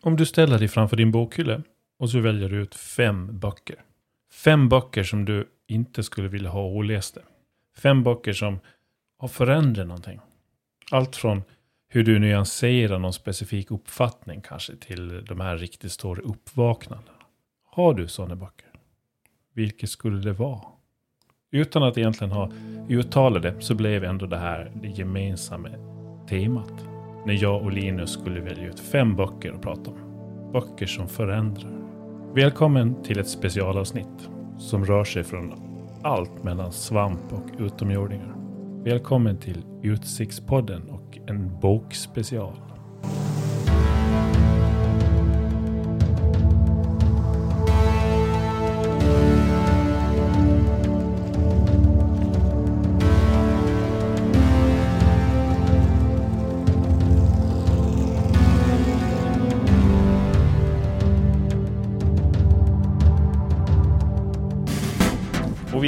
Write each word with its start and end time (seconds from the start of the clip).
Om 0.00 0.16
du 0.16 0.26
ställer 0.26 0.58
dig 0.58 0.68
framför 0.68 0.96
din 0.96 1.10
bokhylla 1.10 1.62
och 1.98 2.10
så 2.10 2.20
väljer 2.20 2.48
du 2.48 2.62
ut 2.62 2.74
fem 2.74 3.38
böcker. 3.38 3.76
Fem 4.32 4.68
böcker 4.68 5.02
som 5.02 5.24
du 5.24 5.48
inte 5.66 6.02
skulle 6.02 6.28
vilja 6.28 6.50
ha 6.50 6.66
olästa. 6.66 7.20
Fem 7.78 8.02
böcker 8.02 8.32
som 8.32 8.58
har 9.18 9.28
förändrat 9.28 9.86
någonting. 9.86 10.20
Allt 10.90 11.16
från 11.16 11.42
hur 11.88 12.04
du 12.04 12.18
nyanserar 12.18 12.98
någon 12.98 13.12
specifik 13.12 13.70
uppfattning 13.70 14.40
kanske 14.40 14.76
till 14.76 15.24
de 15.24 15.40
här 15.40 15.56
riktigt 15.56 15.92
stora 15.92 16.22
uppvaknandena. 16.22 17.18
Har 17.64 17.94
du 17.94 18.08
sådana 18.08 18.36
böcker? 18.36 18.68
Vilket 19.54 19.90
skulle 19.90 20.20
det 20.20 20.32
vara? 20.32 20.62
Utan 21.50 21.82
att 21.82 21.98
egentligen 21.98 22.32
ha 22.32 22.52
uttalat 22.88 23.42
det 23.42 23.60
så 23.60 23.74
blev 23.74 24.04
ändå 24.04 24.26
det 24.26 24.38
här 24.38 24.72
det 24.82 24.88
gemensamma 24.88 25.68
temat. 26.28 26.87
När 27.28 27.42
jag 27.42 27.62
och 27.62 27.72
Linus 27.72 28.10
skulle 28.10 28.40
välja 28.40 28.68
ut 28.68 28.80
fem 28.80 29.16
böcker 29.16 29.52
att 29.52 29.62
prata 29.62 29.90
om. 29.90 29.96
Böcker 30.52 30.86
som 30.86 31.08
förändrar. 31.08 31.72
Välkommen 32.34 33.02
till 33.02 33.18
ett 33.18 33.28
specialavsnitt 33.28 34.28
som 34.58 34.84
rör 34.84 35.04
sig 35.04 35.24
från 35.24 35.54
allt 36.02 36.44
mellan 36.44 36.72
svamp 36.72 37.32
och 37.32 37.60
utomjordingar. 37.60 38.34
Välkommen 38.84 39.36
till 39.36 39.64
Utsiktspodden 39.82 40.82
och 40.90 41.18
en 41.26 41.60
bokspecial. 41.60 42.67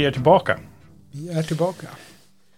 Vi 0.01 0.05
är 0.07 0.11
tillbaka. 0.11 0.59
Vi 1.11 1.29
är 1.29 1.43
tillbaka. 1.43 1.87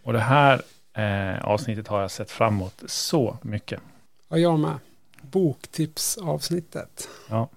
Och 0.03 0.13
det 0.13 0.19
här 0.19 0.61
eh, 0.93 1.45
avsnittet 1.45 1.87
har 1.87 2.01
jag 2.01 2.11
sett 2.11 2.31
fram 2.31 2.53
emot 2.53 2.83
så 2.85 3.37
mycket. 3.41 3.81
Ja, 4.29 4.37
jag 4.37 4.59
med. 4.59 4.77
Boktipsavsnittet. 5.21 7.09
Ja, 7.29 7.49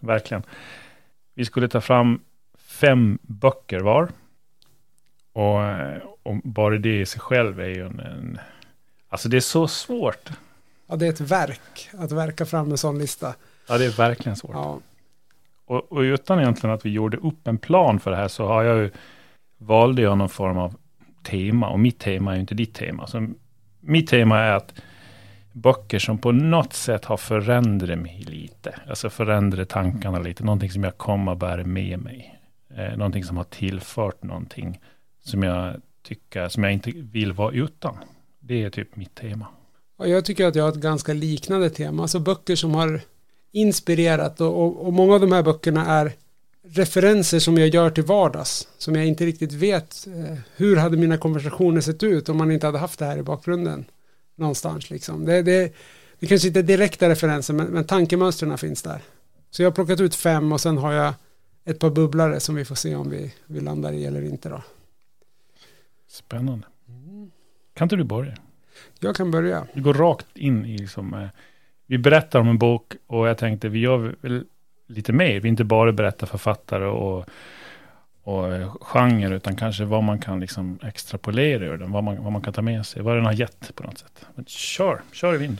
verkligen. 0.00 0.42
Vi 1.34 1.44
skulle 1.44 1.68
ta 1.68 1.80
fram 1.80 2.20
fem 2.58 3.18
böcker 3.22 3.80
var. 3.80 4.08
Och, 5.32 5.62
eh, 5.62 6.02
och 6.22 6.36
bara 6.44 6.78
det 6.78 7.00
i 7.00 7.06
sig 7.06 7.20
själv 7.20 7.60
är 7.60 7.68
ju 7.68 7.86
en, 7.86 8.00
en... 8.00 8.38
Alltså 9.08 9.28
det 9.28 9.36
är 9.36 9.40
så 9.40 9.68
svårt. 9.68 10.30
Ja, 10.86 10.96
det 10.96 11.06
är 11.06 11.10
ett 11.10 11.20
verk 11.20 11.88
att 11.98 12.12
verka 12.12 12.46
fram 12.46 12.70
en 12.70 12.78
sån 12.78 12.98
lista. 12.98 13.34
Ja, 13.68 13.78
det 13.78 13.84
är 13.84 13.90
verkligen 13.90 14.36
svårt. 14.36 14.54
Ja, 14.54 14.80
Och, 15.64 15.92
och 15.92 16.00
utan 16.00 16.40
egentligen 16.40 16.74
att 16.74 16.86
vi 16.86 16.90
gjorde 16.90 17.16
upp 17.16 17.46
en 17.46 17.58
plan 17.58 18.00
för 18.00 18.10
det 18.10 18.16
här 18.16 18.28
så 18.28 18.46
har 18.46 18.62
jag 18.62 18.76
ju 18.76 18.90
valde 19.66 20.02
jag 20.02 20.18
någon 20.18 20.28
form 20.28 20.58
av 20.58 20.74
tema. 21.22 21.68
Och 21.68 21.80
mitt 21.80 21.98
tema 21.98 22.30
är 22.30 22.34
ju 22.34 22.40
inte 22.40 22.54
ditt 22.54 22.74
tema. 22.74 23.06
Så 23.06 23.28
mitt 23.80 24.08
tema 24.08 24.38
är 24.38 24.52
att 24.52 24.74
böcker 25.52 25.98
som 25.98 26.18
på 26.18 26.32
något 26.32 26.72
sätt 26.72 27.04
har 27.04 27.16
förändrat 27.16 27.98
mig 27.98 28.24
lite. 28.26 28.74
Alltså 28.88 29.10
förändrat 29.10 29.68
tankarna 29.68 30.18
lite. 30.18 30.44
Någonting 30.44 30.70
som 30.70 30.84
jag 30.84 30.98
kommer 30.98 31.32
att 31.32 31.38
bära 31.38 31.64
med 31.64 31.98
mig. 31.98 32.40
Eh, 32.76 32.96
någonting 32.96 33.24
som 33.24 33.36
har 33.36 33.44
tillfört 33.44 34.22
någonting 34.22 34.80
som 35.24 35.42
jag 35.42 35.80
tycker, 36.02 36.48
som 36.48 36.64
jag 36.64 36.72
inte 36.72 36.90
vill 36.94 37.32
vara 37.32 37.52
utan. 37.52 37.96
Det 38.40 38.62
är 38.62 38.70
typ 38.70 38.96
mitt 38.96 39.14
tema. 39.14 39.46
och 39.96 40.08
jag 40.08 40.24
tycker 40.24 40.46
att 40.46 40.54
jag 40.54 40.64
har 40.64 40.70
ett 40.70 40.76
ganska 40.76 41.12
liknande 41.12 41.70
tema. 41.70 42.02
Alltså 42.02 42.18
böcker 42.18 42.56
som 42.56 42.74
har 42.74 43.00
inspirerat 43.52 44.40
och, 44.40 44.64
och, 44.64 44.86
och 44.86 44.92
många 44.92 45.14
av 45.14 45.20
de 45.20 45.32
här 45.32 45.42
böckerna 45.42 45.86
är 45.86 46.12
referenser 46.66 47.38
som 47.38 47.58
jag 47.58 47.68
gör 47.68 47.90
till 47.90 48.04
vardags. 48.04 48.68
Som 48.78 48.94
jag 48.94 49.06
inte 49.06 49.26
riktigt 49.26 49.52
vet 49.52 50.06
eh, 50.06 50.38
hur 50.56 50.76
hade 50.76 50.96
mina 50.96 51.18
konversationer 51.18 51.80
sett 51.80 52.02
ut 52.02 52.28
om 52.28 52.36
man 52.36 52.50
inte 52.50 52.66
hade 52.66 52.78
haft 52.78 52.98
det 52.98 53.04
här 53.04 53.18
i 53.18 53.22
bakgrunden. 53.22 53.84
Någonstans 54.36 54.90
liksom. 54.90 55.24
Det, 55.24 55.42
det, 55.42 55.72
det 56.18 56.26
kanske 56.26 56.48
inte 56.48 56.60
är 56.60 56.64
direkta 56.64 57.08
referenser 57.08 57.54
men, 57.54 57.66
men 57.66 57.84
tankemönstren 57.84 58.58
finns 58.58 58.82
där. 58.82 59.00
Så 59.50 59.62
jag 59.62 59.66
har 59.70 59.74
plockat 59.74 60.00
ut 60.00 60.14
fem 60.14 60.52
och 60.52 60.60
sen 60.60 60.78
har 60.78 60.92
jag 60.92 61.14
ett 61.64 61.78
par 61.78 61.90
bubblare 61.90 62.40
som 62.40 62.54
vi 62.54 62.64
får 62.64 62.74
se 62.74 62.94
om 62.94 63.10
vi, 63.10 63.34
vi 63.46 63.60
landar 63.60 63.92
i 63.92 64.04
eller 64.04 64.22
inte 64.22 64.48
då. 64.48 64.62
Spännande. 66.08 66.66
Kan 67.74 67.84
inte 67.84 67.96
du 67.96 68.04
börja? 68.04 68.34
Jag 68.98 69.16
kan 69.16 69.30
börja. 69.30 69.66
Vi 69.72 69.80
går 69.80 69.94
rakt 69.94 70.36
in 70.36 70.64
i 70.64 70.78
liksom, 70.78 71.14
eh, 71.14 71.28
vi 71.86 71.98
berättar 71.98 72.40
om 72.40 72.48
en 72.48 72.58
bok 72.58 72.92
och 73.06 73.28
jag 73.28 73.38
tänkte 73.38 73.68
vi 73.68 73.78
gör 73.78 74.16
väl 74.20 74.44
lite 74.86 75.12
mer. 75.12 75.40
Vi 75.40 75.48
inte 75.48 75.64
bara 75.64 75.92
berättar 75.92 76.26
författare 76.26 76.84
och, 76.84 77.24
och 78.22 78.54
eh, 78.54 78.74
genre 78.80 79.36
utan 79.36 79.56
kanske 79.56 79.84
vad 79.84 80.02
man 80.02 80.18
kan 80.18 80.40
liksom 80.40 80.78
extrapolera 80.82 81.64
ur 81.64 81.78
den. 81.78 81.92
Vad 81.92 82.04
man, 82.04 82.22
vad 82.22 82.32
man 82.32 82.42
kan 82.42 82.52
ta 82.52 82.62
med 82.62 82.86
sig. 82.86 83.02
Vad 83.02 83.16
den 83.16 83.24
har 83.24 83.32
gett 83.32 83.74
på 83.74 83.82
något 83.82 83.98
sätt. 83.98 84.26
Men 84.34 84.44
kör, 84.44 85.02
kör 85.12 85.34
i 85.34 85.38
vind. 85.38 85.58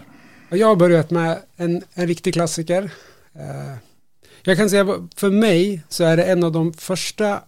Jag 0.48 0.66
har 0.66 0.76
börjat 0.76 1.10
med 1.10 1.38
en, 1.56 1.82
en 1.94 2.06
riktig 2.06 2.34
klassiker. 2.34 2.90
Eh, 3.34 3.76
jag 4.42 4.56
kan 4.56 4.70
säga 4.70 4.86
för 5.16 5.30
mig 5.30 5.82
så 5.88 6.04
är 6.04 6.16
det 6.16 6.24
en 6.24 6.44
av 6.44 6.52
de 6.52 6.72
första, 6.72 7.40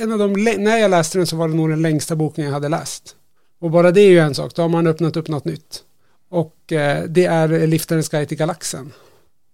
en 0.00 0.12
av 0.12 0.18
de, 0.18 0.32
när 0.58 0.76
jag 0.76 0.90
läste 0.90 1.18
den 1.18 1.26
så 1.26 1.36
var 1.36 1.48
det 1.48 1.54
nog 1.54 1.70
den 1.70 1.82
längsta 1.82 2.16
boken 2.16 2.44
jag 2.44 2.52
hade 2.52 2.68
läst. 2.68 3.16
Och 3.58 3.70
bara 3.70 3.90
det 3.90 4.00
är 4.00 4.10
ju 4.10 4.18
en 4.18 4.34
sak, 4.34 4.54
då 4.54 4.62
har 4.62 4.68
man 4.68 4.86
öppnat 4.86 5.16
upp 5.16 5.28
något 5.28 5.44
nytt. 5.44 5.82
Och 6.28 6.72
eh, 6.72 7.04
det 7.04 7.24
är 7.24 7.66
Liftarens 7.66 8.08
guide 8.08 8.28
till 8.28 8.38
galaxen. 8.38 8.92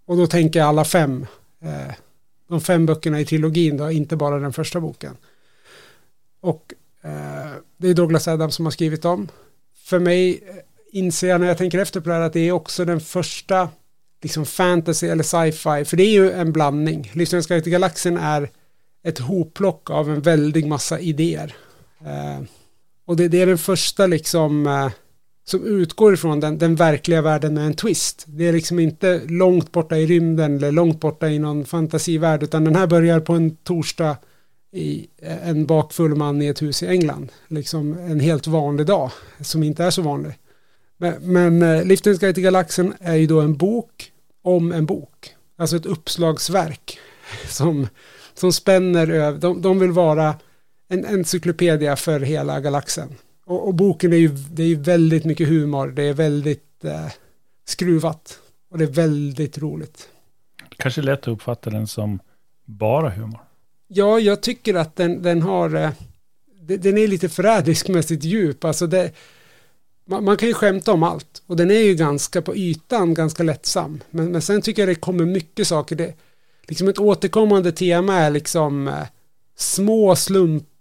Och 0.07 0.17
då 0.17 0.27
tänker 0.27 0.59
jag 0.59 0.69
alla 0.69 0.85
fem, 0.85 1.27
eh, 1.65 1.95
de 2.49 2.61
fem 2.61 2.87
böckerna 2.87 3.21
i 3.21 3.25
trilogin 3.25 3.77
då, 3.77 3.91
inte 3.91 4.17
bara 4.17 4.39
den 4.39 4.53
första 4.53 4.81
boken. 4.81 5.17
Och 6.41 6.75
eh, 7.03 7.51
det 7.77 7.89
är 7.89 7.95
Douglas 7.95 8.29
Adams 8.29 8.55
som 8.55 8.67
har 8.67 8.71
skrivit 8.71 9.03
dem. 9.03 9.29
För 9.85 9.99
mig 9.99 10.43
eh, 10.47 10.55
inser 10.93 11.29
jag 11.29 11.41
när 11.41 11.49
jag 11.49 11.59
tänker 11.59 11.79
efter 11.79 12.01
på 12.01 12.09
det 12.09 12.15
här 12.15 12.23
att 12.23 12.33
det 12.33 12.49
är 12.49 12.53
också 12.53 12.85
den 12.85 13.01
första 13.01 13.69
liksom 14.23 14.47
fantasy 14.47 15.07
eller 15.07 15.25
sci-fi, 15.25 15.85
för 15.85 15.97
det 15.97 16.03
är 16.03 16.13
ju 16.13 16.33
en 16.33 16.53
blandning. 16.53 17.11
Lyssnarens 17.15 17.47
guide 17.47 17.63
till 17.63 17.73
galaxen 17.73 18.17
är 18.17 18.51
ett 19.03 19.19
hopplock 19.19 19.91
av 19.91 20.11
en 20.11 20.21
väldig 20.21 20.67
massa 20.67 21.01
idéer. 21.01 21.57
Eh, 22.07 22.43
och 23.05 23.17
det, 23.17 23.29
det 23.29 23.43
är 23.43 23.47
den 23.47 23.59
första 23.59 24.07
liksom 24.07 24.67
eh, 24.67 24.91
som 25.45 25.65
utgår 25.65 26.15
ifrån 26.15 26.41
den, 26.41 26.59
den 26.59 26.75
verkliga 26.75 27.23
världen 27.23 27.55
med 27.55 27.67
en 27.67 27.75
twist. 27.75 28.25
Det 28.27 28.49
är 28.49 28.53
liksom 28.53 28.79
inte 28.79 29.21
långt 29.27 29.73
borta 29.73 29.97
i 29.97 30.07
rymden 30.07 30.57
eller 30.57 30.73
långt 30.73 31.01
borta 31.01 31.29
i 31.29 31.39
någon 31.39 31.65
fantasivärld, 31.65 32.43
utan 32.43 32.65
den 32.65 32.77
här 32.77 32.87
börjar 32.87 33.21
på 33.21 33.33
en 33.33 33.57
torsdag 33.57 34.17
i 34.73 35.07
en 35.23 35.67
bakfull 35.67 36.15
man 36.15 36.43
i 36.43 36.47
ett 36.47 36.63
hus 36.63 36.83
i 36.83 36.87
England. 36.87 37.33
Liksom 37.49 37.99
en 37.99 38.21
helt 38.21 38.47
vanlig 38.47 38.87
dag 38.87 39.11
som 39.41 39.63
inte 39.63 39.85
är 39.85 39.91
så 39.91 40.03
vanlig. 40.03 40.33
Men, 40.97 41.15
men 41.21 41.63
eh, 41.63 41.85
Liftens 41.85 42.19
guide 42.19 42.35
till 42.35 42.45
galaxen 42.45 42.95
är 43.01 43.15
ju 43.15 43.27
då 43.27 43.41
en 43.41 43.57
bok 43.57 44.13
om 44.43 44.73
en 44.73 44.87
bok. 44.87 45.35
Alltså 45.59 45.77
ett 45.77 45.87
uppslagsverk 45.87 46.99
som, 47.49 47.89
som 48.35 48.53
spänner 48.53 49.11
över, 49.11 49.39
de, 49.39 49.63
de 49.63 49.79
vill 49.79 49.93
vara 49.93 50.35
en 50.89 51.05
encyklopedia 51.05 51.97
för 51.97 52.21
hela 52.21 52.61
galaxen. 52.61 53.09
Och, 53.51 53.67
och 53.69 53.75
boken 53.75 54.13
är 54.13 54.17
ju, 54.17 54.29
det 54.29 54.63
är 54.63 54.67
ju 54.67 54.75
väldigt 54.75 55.25
mycket 55.25 55.49
humor, 55.49 55.87
det 55.89 56.03
är 56.03 56.15
väldigt 56.15 56.85
eh, 56.85 57.07
skruvat 57.65 58.39
och 58.71 58.79
det 58.79 58.85
är 58.85 58.89
väldigt 58.89 59.59
roligt. 59.59 60.09
Kanske 60.77 61.03
lätt 61.03 61.19
att 61.21 61.29
uppfatta 61.29 61.71
den 61.71 61.87
som 61.87 62.21
bara 62.65 63.11
humor. 63.11 63.41
Ja, 63.89 64.21
jag 64.21 64.41
tycker 64.43 64.75
att 64.75 64.97
den, 64.97 65.23
den 65.23 65.43
har, 65.43 65.75
eh, 65.75 65.91
de- 66.61 66.77
den 66.77 66.99
är 66.99 67.09
lite 67.09 67.29
förrädisk 67.29 67.89
med 67.89 68.05
sitt 68.05 68.25
djup. 68.25 68.65
Alltså 68.65 68.87
det, 68.87 69.13
man, 70.05 70.25
man 70.25 70.37
kan 70.37 70.49
ju 70.49 70.55
skämta 70.55 70.93
om 70.93 71.03
allt 71.03 71.43
och 71.47 71.57
den 71.57 71.71
är 71.71 71.81
ju 71.83 71.95
ganska 71.95 72.43
på 72.43 72.57
ytan 72.57 73.15
ganska 73.15 73.43
lättsam. 73.43 74.01
Men, 74.11 74.33
men 74.33 74.43
sen 74.43 74.63
tycker 74.63 74.83
jag 74.83 74.89
det 74.89 74.95
kommer 74.95 75.25
mycket 75.25 75.67
saker. 75.67 75.97
Det, 75.97 76.15
liksom 76.69 76.89
ett 76.89 76.99
återkommande 76.99 77.73
tema 77.73 78.15
är 78.15 78.31
liksom 78.31 78.89
eh, 78.89 79.07
små 79.57 80.17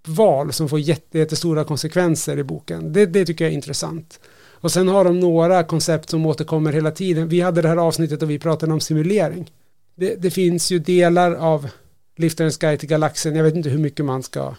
val 0.07 0.53
som 0.53 0.69
får 0.69 0.79
jätte, 0.79 1.19
jättestora 1.19 1.63
konsekvenser 1.63 2.39
i 2.39 2.43
boken. 2.43 2.93
Det, 2.93 3.05
det 3.05 3.25
tycker 3.25 3.45
jag 3.45 3.51
är 3.51 3.55
intressant. 3.55 4.19
Och 4.61 4.71
sen 4.71 4.87
har 4.87 5.03
de 5.03 5.19
några 5.19 5.63
koncept 5.63 6.09
som 6.09 6.25
återkommer 6.25 6.73
hela 6.73 6.91
tiden. 6.91 7.27
Vi 7.27 7.41
hade 7.41 7.61
det 7.61 7.67
här 7.67 7.77
avsnittet 7.77 8.21
och 8.21 8.29
vi 8.29 8.39
pratade 8.39 8.73
om 8.73 8.79
simulering. 8.79 9.51
Det, 9.95 10.15
det 10.15 10.31
finns 10.31 10.71
ju 10.71 10.79
delar 10.79 11.35
av 11.35 11.69
Liftarens 12.15 12.57
guide 12.57 12.79
till 12.79 12.89
galaxen. 12.89 13.35
Jag 13.35 13.43
vet 13.43 13.55
inte 13.55 13.69
hur 13.69 13.79
mycket 13.79 14.05
man 14.05 14.23
ska 14.23 14.55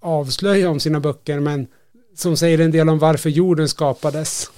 avslöja 0.00 0.70
om 0.70 0.80
sina 0.80 1.00
böcker, 1.00 1.40
men 1.40 1.66
som 2.16 2.36
säger 2.36 2.58
en 2.58 2.70
del 2.70 2.88
om 2.88 2.98
varför 2.98 3.30
jorden 3.30 3.68
skapades. 3.68 4.50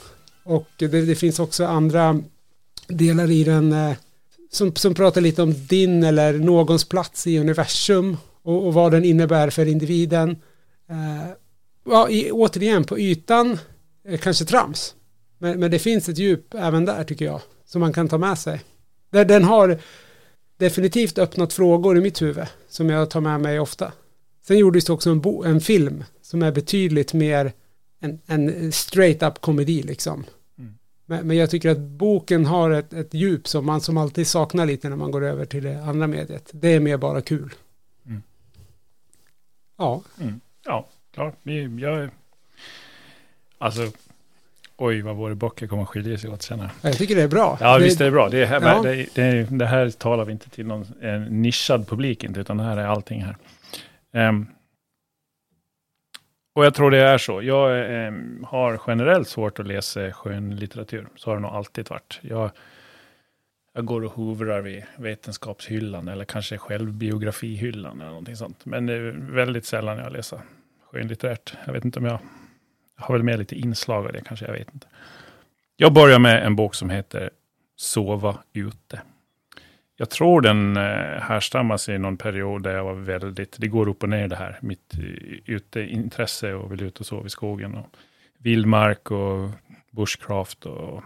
Och 0.44 0.68
det, 0.78 0.86
det 0.88 1.14
finns 1.14 1.38
också 1.38 1.64
andra 1.64 2.20
delar 2.88 3.30
i 3.30 3.44
den 3.44 3.72
eh, 3.72 3.96
som, 4.50 4.74
som 4.74 4.94
pratar 4.94 5.20
lite 5.20 5.42
om 5.42 5.66
din 5.66 6.04
eller 6.04 6.32
någons 6.32 6.84
plats 6.84 7.26
i 7.26 7.38
universum 7.38 8.16
och, 8.46 8.66
och 8.66 8.75
vad 8.75 8.93
den 8.93 9.04
innebär 9.04 9.50
för 9.50 9.66
individen. 9.66 10.31
Eh, 10.90 11.31
ja, 11.84 12.08
i, 12.10 12.31
återigen, 12.31 12.84
på 12.84 12.98
ytan 12.98 13.58
eh, 14.08 14.19
kanske 14.19 14.44
trams. 14.44 14.94
Men, 15.38 15.60
men 15.60 15.70
det 15.70 15.78
finns 15.78 16.08
ett 16.08 16.19
djup 16.19 16.54
även 16.54 16.84
där 16.84 17.04
tycker 17.04 17.25
jag, 17.25 17.40
som 17.64 17.81
man 17.81 17.93
kan 17.93 18.08
ta 18.08 18.19
med 18.19 18.38
sig. 18.38 18.60
Den, 19.10 19.28
den 19.28 19.44
har 19.44 19.78
definitivt 20.56 21.19
öppnat 21.19 21.52
frågor 21.52 21.98
i 21.98 22.00
mitt 22.00 22.22
huvud 22.22 22.46
som 22.69 22.90
jag 22.90 23.10
tar 23.10 23.20
med 23.20 23.40
mig 23.40 23.60
ofta. 23.60 23.93
Sen 24.46 24.58
gjordes 24.58 24.84
det 24.84 24.92
också 24.92 25.10
en, 25.10 25.20
bo, 25.20 25.44
en 25.44 25.60
film 25.60 26.04
som 26.22 26.42
är 26.42 26.52
betydligt 26.52 27.14
mer 27.14 27.52
en, 28.00 28.20
en 28.26 28.72
straight 28.72 29.22
up 29.22 29.40
komedi 29.40 29.82
liksom. 29.82 30.25
Mm. 30.58 30.75
Men, 31.06 31.26
men 31.26 31.37
jag 31.37 31.50
tycker 31.50 31.70
att 31.70 31.78
boken 31.78 32.46
har 32.46 32.70
ett, 32.70 32.92
ett 32.92 33.14
djup 33.14 33.49
som 33.49 33.66
man 33.66 33.81
som 33.81 33.96
alltid 33.96 34.26
saknar 34.26 34.66
lite 34.66 34.88
när 34.88 34.96
man 34.96 35.10
går 35.10 35.25
över 35.25 35.44
till 35.44 35.64
det 35.64 35.82
andra 35.84 36.06
mediet. 36.06 36.50
Det 36.52 36.69
är 36.69 36.81
mer 36.81 36.96
bara 36.96 37.20
kul. 37.20 37.54
Ja, 39.76 40.02
Mm. 40.20 40.40
Ja, 40.64 40.87
klart. 41.14 41.34
Vi- 41.43 41.76
Jag, 41.81 42.11
alltså, 43.58 43.82
oj 44.76 45.00
vad 45.02 45.17
våra 45.17 45.34
böcker 45.34 45.67
kommer 45.67 45.82
att 45.82 45.88
skilja 45.88 46.19
sig 46.19 46.31
åt 46.31 46.43
sen 46.43 46.61
här. 46.61 46.70
jag 46.82 46.96
tycker 46.96 47.17
det 47.17 47.23
är 47.23 47.28
bra. 47.28 47.58
Ja, 47.61 47.78
det, 47.78 47.84
visst 47.84 48.00
är 48.00 48.05
det 48.05 48.11
bra. 48.11 48.28
Det, 48.28 48.46
här, 48.46 48.61
Ja. 48.61 48.82
det, 48.82 49.14
det, 49.14 49.43
det 49.58 49.67
här 49.67 49.90
talar 49.90 50.25
vi 50.25 50.32
inte 50.32 50.50
till 50.50 50.67
någon 50.67 50.87
en 51.02 51.43
nischad 51.43 51.88
publik, 51.88 52.25
inte, 52.25 52.40
utan 52.40 52.56
det 52.56 52.64
här 52.64 52.76
är 52.76 52.87
allting 52.87 53.23
här. 53.25 53.37
Ehm, 54.12 54.46
och 56.55 56.64
jag 56.64 56.75
tror 56.75 56.90
det 56.90 56.99
är 56.99 57.19
så. 57.19 57.43
Jag 57.43 57.90
ehm, 58.06 58.44
har 58.49 58.81
generellt 58.87 59.28
svårt 59.28 59.58
att 59.58 59.67
läsa 59.67 60.12
skönlitteratur. 60.12 61.08
Så 61.17 61.31
har 61.31 61.34
det 61.37 61.43
nog 61.43 61.50
alltid 61.50 61.88
varit. 61.90 62.19
Jag, 62.23 62.50
jag 63.76 63.84
går 63.84 64.05
och 64.05 64.12
hovrar 64.12 64.61
vid 64.61 64.84
vetenskapshyllan 64.96 66.08
eller 66.08 66.25
kanske 66.25 66.58
självbiografihyllan 66.58 68.00
eller 68.00 68.11
någonting 68.11 68.37
sånt. 68.37 68.64
Men 68.64 68.87
det 68.87 68.93
är 68.93 69.11
väldigt 69.19 69.67
sällan 69.67 69.99
jag 69.99 70.12
läser 70.12 70.40
skönlitterärt. 70.90 71.55
Jag 71.67 71.73
vet 71.73 71.84
inte 71.84 71.99
om 71.99 72.05
jag, 72.05 72.19
jag 72.96 73.05
har 73.05 73.14
väl 73.14 73.23
med 73.23 73.38
lite 73.38 73.56
inslag 73.56 74.06
av 74.06 74.12
det 74.12 74.20
kanske, 74.20 74.46
jag 74.46 74.52
vet 74.52 74.75
inte. 74.75 74.87
Jag 75.76 75.93
börjar 75.93 76.19
med 76.19 76.46
en 76.46 76.56
bok 76.56 76.75
som 76.75 76.90
heter 76.90 77.31
Sova 77.76 78.38
ute. 78.52 79.00
Jag 79.96 80.11
tror 80.11 80.40
den 80.40 80.76
eh, 80.76 81.20
härstammar 81.20 81.76
sig 81.76 81.94
i 81.94 81.99
någon 81.99 82.17
period 82.17 82.62
där 82.62 82.75
jag 82.75 82.84
var 82.84 82.94
väldigt, 82.94 83.56
det 83.58 83.69
går 83.69 83.88
upp 83.88 84.02
och 84.02 84.08
ner 84.08 84.28
det 84.28 84.37
här, 84.37 84.58
mitt 84.62 84.94
eh, 84.94 85.05
uteintresse 85.44 86.55
och 86.55 86.73
vill 86.73 86.82
ut 86.82 87.00
och 87.00 87.06
sova 87.06 87.26
i 87.26 87.31
skogen 87.31 87.75
och 87.75 87.87
vildmark 88.38 89.11
och 89.11 89.50
bushcraft 89.90 90.67
och 90.67 91.02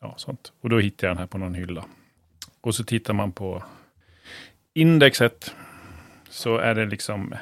ja, 0.00 0.14
sånt. 0.16 0.52
Och 0.60 0.68
då 0.68 0.78
hittade 0.78 1.06
jag 1.06 1.16
den 1.16 1.20
här 1.20 1.26
på 1.26 1.38
någon 1.38 1.54
hylla. 1.54 1.84
Och 2.66 2.74
så 2.74 2.84
tittar 2.84 3.14
man 3.14 3.32
på 3.32 3.62
indexet 4.74 5.54
så 6.28 6.56
är 6.56 6.74
det 6.74 6.86
liksom 6.86 7.34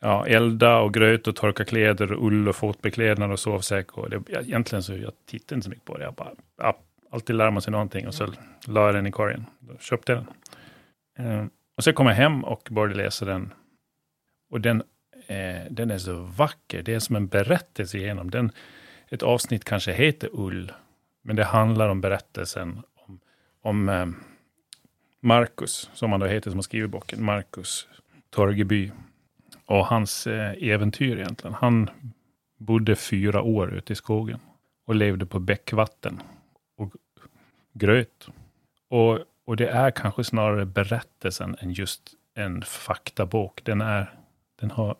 ja, 0.00 0.26
elda 0.26 0.78
och 0.78 0.94
gröt 0.94 1.26
och 1.26 1.36
torka 1.36 1.64
kläder 1.64 2.12
och 2.12 2.26
ull 2.26 2.48
och 2.48 2.56
fotbeklädnad 2.56 3.32
och 3.32 3.40
sovsäck. 3.40 3.98
Och 3.98 4.10
det, 4.10 4.22
jag- 4.28 4.42
egentligen 4.42 4.82
så 4.82 4.94
jag 4.94 5.12
tittar 5.26 5.56
inte 5.56 5.64
så 5.64 5.70
mycket 5.70 5.84
på 5.84 5.98
det. 5.98 6.04
Jag 6.04 6.14
bara, 6.14 6.32
ja, 6.58 6.78
alltid 7.10 7.36
lär 7.36 7.50
man 7.50 7.62
sig 7.62 7.70
någonting 7.72 8.06
och 8.06 8.14
så 8.14 8.26
la 8.66 8.86
jag 8.86 8.94
den 8.94 9.06
i 9.06 9.12
korgen. 9.12 9.44
Då 9.58 9.78
köpte 9.78 10.12
jag 10.12 10.24
den. 11.16 11.26
Eh, 11.40 11.46
och 11.76 11.84
så 11.84 11.92
kom 11.92 12.06
jag 12.06 12.14
hem 12.14 12.44
och 12.44 12.68
började 12.70 12.94
läsa 12.94 13.24
den. 13.24 13.52
Och 14.50 14.60
den, 14.60 14.82
eh, 15.26 15.62
den 15.70 15.90
är 15.90 15.98
så 15.98 16.14
vacker. 16.14 16.82
Det 16.82 16.94
är 16.94 16.98
som 16.98 17.16
en 17.16 17.26
berättelse 17.26 17.98
igenom. 17.98 18.30
Den, 18.30 18.52
ett 19.08 19.22
avsnitt 19.22 19.64
kanske 19.64 19.92
heter 19.92 20.28
Ull, 20.32 20.72
men 21.22 21.36
det 21.36 21.44
handlar 21.44 21.88
om 21.88 22.00
berättelsen 22.00 22.82
om, 22.94 23.20
om 23.62 23.88
eh, 23.88 24.06
Marcus, 25.24 25.90
som 25.94 26.10
han 26.10 26.20
då 26.20 26.26
heter 26.26 26.50
som 26.50 26.58
har 26.58 26.62
skrivit 26.62 26.90
boken, 26.90 27.24
Marcus 27.24 27.88
Torgeby. 28.30 28.90
Och 29.66 29.86
hans 29.86 30.26
eh, 30.26 30.54
äventyr 30.60 31.16
egentligen. 31.16 31.54
Han 31.54 31.90
bodde 32.56 32.96
fyra 32.96 33.42
år 33.42 33.74
ute 33.74 33.92
i 33.92 33.96
skogen 33.96 34.40
och 34.86 34.94
levde 34.94 35.26
på 35.26 35.38
bäckvatten 35.38 36.22
och 36.76 36.92
gröt. 37.72 38.28
Och, 38.88 39.18
och 39.44 39.56
det 39.56 39.68
är 39.68 39.90
kanske 39.90 40.24
snarare 40.24 40.64
berättelsen 40.64 41.56
än 41.60 41.72
just 41.72 42.02
en 42.34 42.62
faktabok. 42.62 43.64
Den, 43.64 43.80
är, 43.80 44.14
den 44.60 44.70
har 44.70 44.96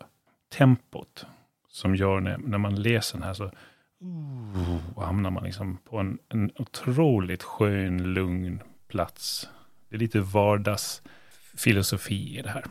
tempot 0.49 1.27
som 1.69 1.97
gör 1.97 2.21
när, 2.21 2.39
när 2.39 2.59
man 2.59 2.83
läser 2.83 3.19
den 3.19 3.27
här 3.27 3.35
så 3.35 3.45
uh, 3.45 4.99
hamnar 4.99 5.31
man 5.31 5.45
liksom 5.45 5.77
på 5.77 5.99
en, 5.99 6.19
en 6.29 6.51
otroligt 6.57 7.43
skön, 7.43 8.15
lugn 8.15 8.63
plats. 8.89 9.49
Det 9.95 9.99
är 9.99 10.01
lite 10.01 10.21
vardagsfilosofi 10.21 12.39
i 12.39 12.43
det 12.43 12.49
här. 12.49 12.65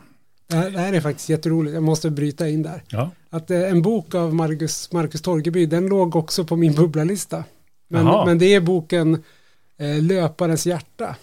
det, 0.46 0.56
här, 0.56 0.70
det 0.70 0.78
här 0.78 0.92
är 0.92 1.00
faktiskt 1.00 1.28
jätteroligt. 1.28 1.74
Jag 1.74 1.82
måste 1.82 2.10
bryta 2.10 2.48
in 2.48 2.62
där. 2.62 2.82
Ja, 2.88 3.10
Att 3.30 3.50
eh, 3.50 3.70
en 3.70 3.82
bok 3.82 4.14
av 4.14 4.34
Marcus, 4.34 4.92
Marcus 4.92 5.22
Torgeby, 5.22 5.66
den 5.66 5.86
låg 5.86 6.16
också 6.16 6.44
på 6.44 6.56
min 6.56 6.74
bubblalista. 6.74 7.44
Men, 7.88 8.04
men 8.04 8.38
det 8.38 8.54
är 8.54 8.60
boken 8.60 9.22
eh, 9.78 10.02
Löparens 10.02 10.66
hjärta. 10.66 11.16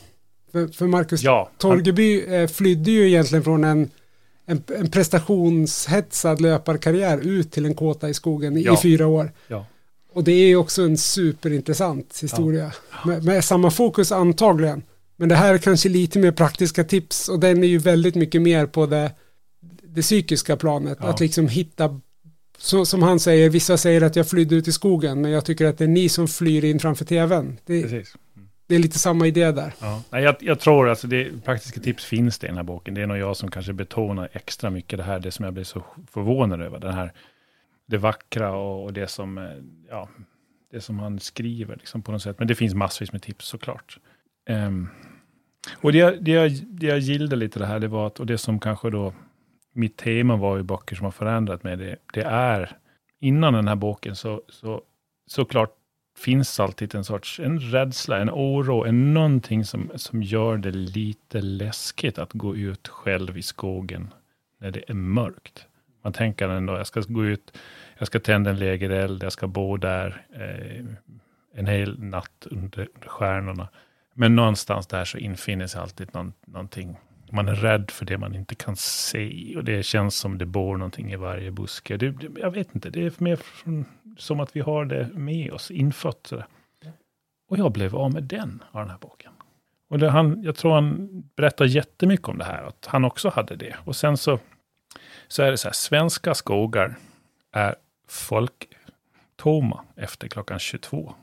För, 0.51 0.68
för 0.68 0.88
Marcus 0.88 1.24
ja 1.24 1.50
han, 1.51 1.57
Torgeby 1.57 2.21
eh, 2.36 2.47
flydde 2.47 2.92
ju 2.92 3.07
egentligen 3.07 3.44
från 3.44 3.63
en, 3.63 3.89
en, 4.45 4.63
en 4.77 4.92
prestationshetsad 4.92 6.42
löparkarriär 6.42 7.18
ut 7.18 7.51
till 7.51 7.65
en 7.65 7.74
kåta 7.75 8.09
i 8.09 8.13
skogen 8.13 8.57
i, 8.57 8.62
Ja. 8.63 8.74
i 8.74 8.77
fyra 8.77 9.07
år. 9.07 9.31
ja, 9.47 9.65
Och 10.13 10.24
det 10.24 10.31
är 10.31 10.56
också 10.56 10.81
en 10.81 10.97
superintressant 10.97 12.19
historia. 12.21 12.71
Med, 13.06 13.24
med 13.24 13.44
samma 13.45 13.71
fokus 13.71 14.12
antagligen. 14.12 14.83
Men 15.21 15.29
det 15.29 15.35
här 15.35 15.53
är 15.53 15.57
kanske 15.57 15.89
lite 15.89 16.19
mer 16.19 16.31
praktiska 16.31 16.83
tips 16.83 17.29
och 17.29 17.39
den 17.39 17.63
är 17.63 17.68
ju 17.68 17.77
väldigt 17.77 18.15
mycket 18.15 18.41
mer 18.41 18.65
på 18.65 18.85
det, 18.85 19.12
det 19.83 20.01
psykiska 20.01 20.57
planet. 20.57 20.97
Ja. 21.01 21.07
Att 21.07 21.19
liksom 21.19 21.47
hitta, 21.47 22.00
så, 22.57 22.85
som 22.85 23.03
han 23.03 23.19
säger, 23.19 23.50
vissa 23.50 23.77
säger 23.77 24.01
att 24.01 24.15
jag 24.15 24.29
flydde 24.29 24.56
ut 24.56 24.68
i 24.68 24.71
skogen 24.71 25.21
men 25.21 25.31
jag 25.31 25.45
tycker 25.45 25.65
att 25.65 25.77
det 25.77 25.83
är 25.83 25.88
ni 25.88 26.09
som 26.09 26.27
flyr 26.27 26.65
in 26.65 26.79
framför 26.79 27.06
tvn. 27.06 27.57
Det, 27.65 27.81
precis. 27.81 28.15
det 28.68 28.75
är 28.75 28.79
lite 28.79 29.00
samma 29.00 29.27
idé 29.27 29.51
där. 29.51 29.73
Ja. 29.79 30.03
Nej, 30.09 30.23
jag, 30.23 30.35
jag 30.39 30.59
tror 30.59 30.89
alltså 30.89 31.07
det, 31.07 31.44
praktiska 31.45 31.79
tips 31.79 32.06
finns 32.06 32.39
det 32.39 32.45
i 32.45 32.50
den 32.50 32.57
här 32.57 32.63
boken. 32.63 32.94
Det 32.94 33.01
är 33.01 33.07
nog 33.07 33.18
jag 33.18 33.38
som 33.38 33.51
kanske 33.51 33.73
betonar 33.73 34.29
extra 34.33 34.69
mycket 34.69 34.97
det 34.97 35.03
här, 35.03 35.19
det 35.19 35.31
som 35.31 35.45
jag 35.45 35.53
blir 35.53 35.63
så 35.63 35.83
förvånad 36.12 36.62
över. 36.62 36.79
Den 36.79 36.94
här, 36.94 37.12
det 37.88 37.97
vackra 37.97 38.51
och, 38.51 38.83
och 38.83 38.94
det 38.94 39.07
som, 39.07 39.38
eh, 39.38 39.44
ja, 39.89 40.09
det 40.71 40.81
som 40.81 41.00
han 41.00 41.19
skriver 41.19 41.75
liksom 41.75 42.01
på 42.01 42.12
något 42.12 42.21
sätt. 42.21 42.39
Men 42.39 42.47
det 42.47 42.56
finns 42.56 42.73
massvis 42.73 43.12
med 43.12 43.21
tips 43.21 43.45
såklart. 43.45 43.97
Ehm, 44.50 44.89
och 45.81 45.91
det, 45.91 45.97
jag- 45.97 46.23
det, 46.23 46.31
jag, 46.31 46.51
det 46.67 46.87
jag 46.87 46.99
gillade 46.99 47.35
lite 47.35 47.59
det 47.59 47.65
här, 47.65 47.79
det 47.79 47.87
var 47.87 48.07
att, 48.07 48.19
och 48.19 48.25
det 48.25 48.37
som 48.37 48.59
kanske 48.59 48.89
då, 48.89 49.13
mitt 49.73 49.97
tema 49.97 50.35
var 50.35 50.57
ju 50.57 50.63
böcker 50.63 50.95
som 50.95 51.03
har 51.05 51.11
förändrat 51.11 51.63
mig, 51.63 51.77
det, 51.77 51.95
det 52.13 52.21
är, 52.23 52.77
innan 53.19 53.53
den 53.53 53.67
här 53.67 53.75
boken 53.75 54.15
så, 54.15 54.41
så 54.49 54.81
såklart 55.27 55.69
finns 56.17 56.59
alltid 56.59 56.95
en 56.95 57.03
sorts 57.03 57.39
en 57.39 57.59
rädsla, 57.59 58.17
en 58.19 58.29
oro, 58.29 58.85
en 58.85 59.13
någonting 59.13 59.65
som, 59.65 59.91
som 59.95 60.23
gör 60.23 60.57
det 60.57 60.71
lite 60.71 61.41
läskigt 61.41 62.19
att 62.19 62.33
gå 62.33 62.56
ut 62.56 62.87
själv 62.87 63.37
i 63.37 63.41
skogen 63.41 64.13
när 64.59 64.71
det 64.71 64.89
är 64.89 64.94
mörkt. 64.94 65.65
Man 66.03 66.13
tänker 66.13 66.49
ändå, 66.49 66.73
jag 66.77 66.87
ska 66.87 67.01
gå 67.07 67.25
ut, 67.25 67.57
jag 67.97 68.07
ska 68.07 68.19
tända 68.19 68.49
en 68.49 68.59
lägereld, 68.59 69.23
jag 69.23 69.31
ska 69.31 69.47
bo 69.47 69.77
där 69.77 70.25
eh, 70.33 70.85
en 71.53 71.68
hel 71.68 71.99
natt 71.99 72.47
under, 72.51 72.87
under 72.95 73.07
stjärnorna. 73.07 73.68
Men 74.21 74.35
någonstans 74.35 74.87
där 74.87 75.06
så 75.06 75.18
infinner 75.18 75.68
sig 75.68 75.81
alltid 75.81 76.13
någon, 76.13 76.33
någonting. 76.45 76.97
Man 77.31 77.47
är 77.47 77.56
rädd 77.56 77.92
för 77.92 78.06
det 78.06 78.18
man 78.18 78.35
inte 78.35 78.56
kan 78.56 78.75
se 78.75 79.56
och 79.57 79.63
det 79.63 79.83
känns 79.83 80.16
som 80.16 80.37
det 80.37 80.45
bor 80.45 80.78
någonting 80.78 81.11
i 81.11 81.16
varje 81.16 81.51
buske. 81.51 81.97
Det, 81.97 82.11
det, 82.11 82.40
jag 82.40 82.51
vet 82.51 82.75
inte, 82.75 82.90
det 82.90 83.06
är 83.06 83.13
mer 83.18 83.35
från, 83.35 83.85
som 84.18 84.40
att 84.40 84.56
vi 84.56 84.59
har 84.59 84.85
det 84.85 85.09
med 85.13 85.51
oss, 85.51 85.71
infött. 85.71 86.28
sådär. 86.28 86.45
Och 87.49 87.57
jag 87.57 87.71
blev 87.71 87.95
av 87.95 88.13
med 88.13 88.23
den 88.23 88.63
av 88.71 88.81
den 88.81 88.90
här 88.90 88.97
boken. 88.97 89.31
Och 89.90 89.99
det, 89.99 90.09
han, 90.09 90.44
jag 90.44 90.56
tror 90.56 90.73
han 90.73 91.09
berättar 91.35 91.66
jättemycket 91.66 92.28
om 92.28 92.37
det 92.37 92.45
här, 92.45 92.63
att 92.63 92.85
han 92.85 93.06
också 93.06 93.30
hade 93.30 93.56
det. 93.56 93.75
Och 93.85 93.95
sen 93.95 94.18
så, 94.18 94.40
så 95.28 95.44
är 95.44 95.51
det 95.51 95.57
så 95.57 95.68
här, 95.68 95.73
svenska 95.73 96.33
skogar 96.33 96.95
är 97.51 97.75
folktomma 98.07 99.85
efter 99.95 100.28
klockan 100.28 100.59
22. 100.59 101.13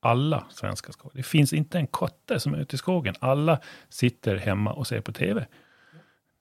Alla 0.00 0.46
svenska 0.50 0.92
skogar. 0.92 1.16
Det 1.16 1.22
finns 1.22 1.52
inte 1.52 1.78
en 1.78 1.86
kotte 1.86 2.40
som 2.40 2.54
är 2.54 2.58
ute 2.58 2.74
i 2.74 2.78
skogen. 2.78 3.14
Alla 3.18 3.60
sitter 3.88 4.36
hemma 4.36 4.72
och 4.72 4.86
ser 4.86 5.00
på 5.00 5.12
tv. 5.12 5.46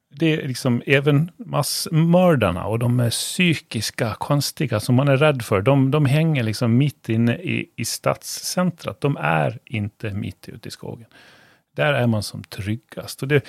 Det 0.09 0.33
är 0.33 0.47
liksom 0.47 0.81
även 0.85 1.31
massmördarna 1.37 2.65
och 2.65 2.79
de 2.79 2.99
är 2.99 3.09
psykiska, 3.09 4.15
konstiga 4.19 4.79
som 4.79 4.95
man 4.95 5.07
är 5.07 5.17
rädd 5.17 5.41
för. 5.41 5.61
De, 5.61 5.91
de 5.91 6.05
hänger 6.05 6.43
liksom 6.43 6.77
mitt 6.77 7.09
inne 7.09 7.35
i, 7.35 7.69
i 7.75 7.85
stadscentrat. 7.85 9.01
De 9.01 9.17
är 9.17 9.59
inte 9.65 10.13
mitt 10.13 10.49
ute 10.49 10.67
i 10.67 10.71
skogen. 10.71 11.07
Där 11.75 11.93
är 11.93 12.07
man 12.07 12.23
som 12.23 12.43
tryggast. 12.43 13.21
Och 13.21 13.27
det, 13.27 13.45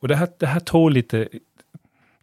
och 0.00 0.08
det, 0.08 0.16
här, 0.16 0.28
det 0.38 0.46
här 0.46 0.60
tog 0.60 0.90
lite 0.90 1.28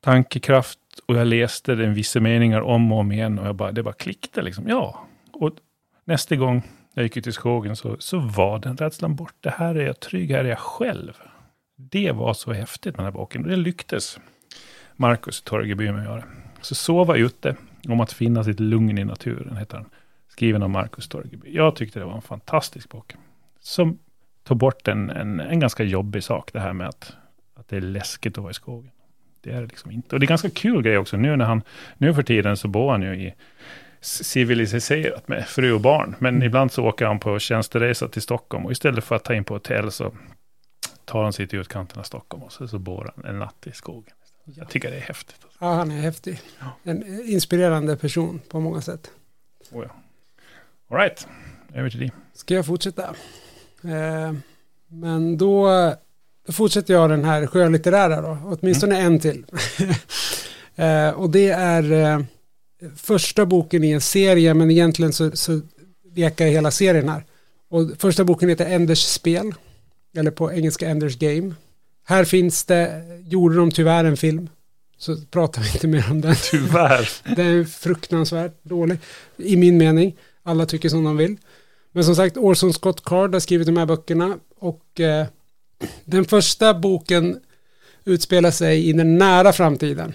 tankekraft 0.01 0.79
och 1.05 1.15
jag 1.15 1.27
läste 1.27 1.75
den 1.75 1.93
vissa 1.93 2.19
meningar 2.19 2.61
om 2.61 2.91
och 2.91 2.99
om 2.99 3.11
igen 3.11 3.39
och 3.39 3.47
jag 3.47 3.55
bara, 3.55 3.71
det 3.71 3.83
bara 3.83 3.93
klickade 3.93 4.45
liksom. 4.45 4.67
Ja, 4.67 5.07
och 5.33 5.51
nästa 6.05 6.35
gång 6.35 6.63
jag 6.93 7.03
gick 7.03 7.17
ut 7.17 7.27
i 7.27 7.31
skogen 7.31 7.75
så, 7.75 7.95
så 7.99 8.19
var 8.19 8.59
den 8.59 8.77
rädslan 8.77 9.15
borta. 9.15 9.49
Här 9.57 9.75
är 9.75 9.85
jag 9.85 9.99
trygg, 9.99 10.31
här 10.31 10.45
är 10.45 10.49
jag 10.49 10.59
själv. 10.59 11.13
Det 11.75 12.11
var 12.11 12.33
så 12.33 12.53
häftigt 12.53 12.97
med 12.97 13.05
den 13.05 13.05
här 13.05 13.19
boken. 13.19 13.43
Och 13.43 13.49
det 13.49 13.55
lycktes 13.55 14.19
Marcus 14.95 15.41
Torgeby 15.41 15.91
med 15.91 15.99
att 15.99 16.05
göra. 16.05 16.23
Så 16.61 16.75
Sova 16.75 17.15
ute, 17.15 17.55
om 17.87 17.99
att 17.99 18.11
finna 18.11 18.43
sitt 18.43 18.59
lugn 18.59 18.97
i 18.97 19.03
naturen, 19.03 19.57
heter 19.57 19.77
den. 19.77 19.85
Skriven 20.27 20.63
av 20.63 20.69
Marcus 20.69 21.07
Torgeby. 21.07 21.55
Jag 21.55 21.75
tyckte 21.75 21.99
det 21.99 22.05
var 22.05 22.15
en 22.15 22.21
fantastisk 22.21 22.89
bok. 22.89 23.15
Som 23.59 23.99
tar 24.43 24.55
bort 24.55 24.87
en, 24.87 25.09
en, 25.09 25.39
en 25.39 25.59
ganska 25.59 25.83
jobbig 25.83 26.23
sak, 26.23 26.53
det 26.53 26.59
här 26.59 26.73
med 26.73 26.87
att, 26.87 27.13
att 27.55 27.67
det 27.67 27.77
är 27.77 27.81
läskigt 27.81 28.37
att 28.37 28.41
vara 28.41 28.51
i 28.51 28.53
skogen. 28.53 28.91
Det 29.41 29.51
är 29.51 29.61
det 29.61 29.67
liksom 29.67 29.91
inte. 29.91 30.15
Och 30.15 30.19
det 30.19 30.25
är 30.25 30.27
ganska 30.27 30.49
kul 30.49 30.81
grej 30.81 30.97
också, 30.97 31.17
nu 31.17 31.35
när 31.35 31.45
han, 31.45 31.61
nu 31.97 32.13
för 32.13 32.23
tiden 32.23 32.57
så 32.57 32.67
bor 32.67 32.91
han 32.91 33.01
ju 33.01 33.15
i 33.15 33.33
civiliserat 34.03 35.27
med 35.27 35.47
fru 35.47 35.71
och 35.71 35.81
barn. 35.81 36.15
Men 36.19 36.35
mm. 36.35 36.47
ibland 36.47 36.71
så 36.71 36.85
åker 36.85 37.05
han 37.05 37.19
på 37.19 37.39
tjänsteresa 37.39 38.07
till 38.07 38.21
Stockholm 38.21 38.65
och 38.65 38.71
istället 38.71 39.03
för 39.03 39.15
att 39.15 39.23
ta 39.23 39.33
in 39.33 39.43
på 39.43 39.53
hotell 39.53 39.91
så 39.91 40.13
tar 41.05 41.23
han 41.23 41.33
sig 41.33 41.47
till 41.47 41.59
utkanten 41.59 41.99
av 41.99 42.03
Stockholm 42.03 42.43
och 42.43 42.51
så, 42.51 42.67
så 42.67 42.79
bor 42.79 43.11
han 43.15 43.25
en 43.25 43.39
natt 43.39 43.67
i 43.67 43.71
skogen. 43.71 44.13
Jag 44.45 44.69
tycker 44.69 44.91
det 44.91 44.97
är 44.97 45.01
häftigt. 45.01 45.35
Ja, 45.59 45.73
han 45.73 45.91
är 45.91 46.01
häftig. 46.01 46.41
En 46.83 47.29
inspirerande 47.29 47.97
person 47.97 48.41
på 48.49 48.59
många 48.59 48.81
sätt. 48.81 49.11
Oh 49.71 49.85
ja. 49.87 49.95
All 50.89 50.97
right, 50.97 51.27
över 51.73 51.89
till 51.89 51.99
dig. 51.99 52.11
Ska 52.33 52.53
jag 52.53 52.65
fortsätta? 52.65 53.15
Eh, 53.83 54.33
men 54.87 55.37
då, 55.37 55.69
då, 56.45 56.53
fortsätter 56.53 56.93
jag 56.93 57.09
den 57.09 57.25
här 57.25 57.47
skönlitterära 57.47 58.21
då, 58.21 58.37
åtminstone 58.43 58.99
mm. 58.99 59.13
en 59.13 59.19
till. 59.19 59.45
eh, 60.75 61.09
och 61.09 61.29
det 61.29 61.49
är 61.49 61.91
eh, 61.91 62.19
första 62.95 63.45
boken 63.45 63.83
i 63.83 63.91
en 63.91 64.01
serie, 64.01 64.53
men 64.53 64.71
egentligen 64.71 65.13
så, 65.13 65.31
så 65.31 65.61
lekar 66.15 66.45
hela 66.45 66.71
serien 66.71 67.09
här. 67.09 67.25
Och 67.69 67.91
första 67.97 68.23
boken 68.23 68.49
heter 68.49 68.65
Enders 68.65 69.05
spel, 69.05 69.53
eller 70.17 70.31
på 70.31 70.51
engelska 70.51 70.89
Enders 70.89 71.17
game. 71.17 71.53
Här 72.05 72.25
finns 72.25 72.63
det, 72.65 73.03
gjorde 73.27 73.55
de 73.55 73.71
tyvärr 73.71 74.05
en 74.05 74.17
film, 74.17 74.49
så 74.97 75.17
pratar 75.31 75.61
vi 75.61 75.69
inte 75.69 75.87
mer 75.87 76.11
om 76.11 76.21
den. 76.21 76.35
Tyvärr. 76.51 77.09
den 77.35 77.47
är 77.47 77.63
fruktansvärt 77.63 78.63
dålig, 78.63 78.97
i 79.37 79.55
min 79.55 79.77
mening. 79.77 80.15
Alla 80.43 80.65
tycker 80.65 80.89
som 80.89 81.03
de 81.03 81.17
vill. 81.17 81.37
Men 81.91 82.03
som 82.03 82.15
sagt, 82.15 82.37
Orson 82.37 82.73
Scott 82.73 83.03
Card 83.03 83.33
har 83.33 83.39
skrivit 83.39 83.67
de 83.67 83.77
här 83.77 83.85
böckerna 83.85 84.37
och 84.59 84.99
eh, 84.99 85.25
den 86.05 86.25
första 86.25 86.73
boken 86.73 87.39
utspelar 88.05 88.51
sig 88.51 88.89
i 88.89 88.93
den 88.93 89.17
nära 89.17 89.53
framtiden. 89.53 90.13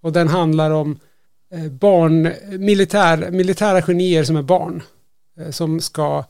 Och 0.00 0.12
den 0.12 0.28
handlar 0.28 0.70
om 0.70 0.98
Eh, 1.52 1.68
barn, 1.70 2.32
militär, 2.58 3.30
militära 3.30 3.82
genier 3.82 4.24
som 4.24 4.36
är 4.36 4.42
barn. 4.42 4.82
Eh, 5.40 5.50
som 5.50 5.80
ska 5.80 6.24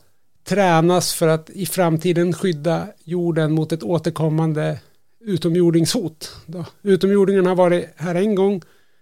tränas 0.47 1.13
för 1.13 1.27
att 1.27 1.49
i 1.49 1.65
framtiden 1.65 2.33
skydda 2.33 2.87
jorden 3.03 3.51
mot 3.51 3.71
ett 3.71 3.83
återkommande 3.83 4.79
utomjordingshot. 5.19 6.35
Då. 6.45 6.65
Utomjordingen 6.81 7.45
har 7.45 7.55
varit 7.55 7.89
här 7.95 8.15
en 8.15 8.35
gång. 8.35 8.61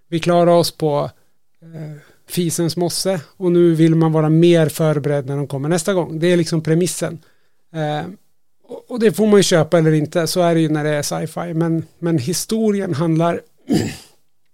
Vi 0.10 0.20
klarar 0.20 0.52
oss 0.52 0.72
på 0.72 1.12
eh, 1.62 1.98
fisens 2.30 2.78
mosse 2.78 3.22
och 3.38 3.52
nu 3.52 3.76
vill 3.76 3.96
man 3.96 4.12
vara 4.12 4.30
mer 4.30 4.70
förberedd 4.70 5.26
när 5.26 5.38
de 5.38 5.48
kommer 5.48 5.70
nästa 5.70 5.94
gång. 5.94 6.20
Det 6.20 6.28
är 6.28 6.38
liksom 6.38 6.62
premissen. 6.62 7.20
Eh, 7.74 8.08
och 8.90 9.00
det 9.00 9.12
får 9.12 9.28
man 9.28 9.40
ju 9.40 9.44
köpa 9.44 9.78
eller 9.78 9.92
inte, 9.92 10.28
så 10.28 10.42
är 10.42 10.56
det 10.56 10.62
ju 10.62 10.70
när 10.70 10.84
det 10.84 10.90
är 10.90 11.02
sci-fi. 11.02 11.54
Men, 11.54 11.86
men 12.00 12.18
historien 12.18 12.94
handlar 12.94 13.42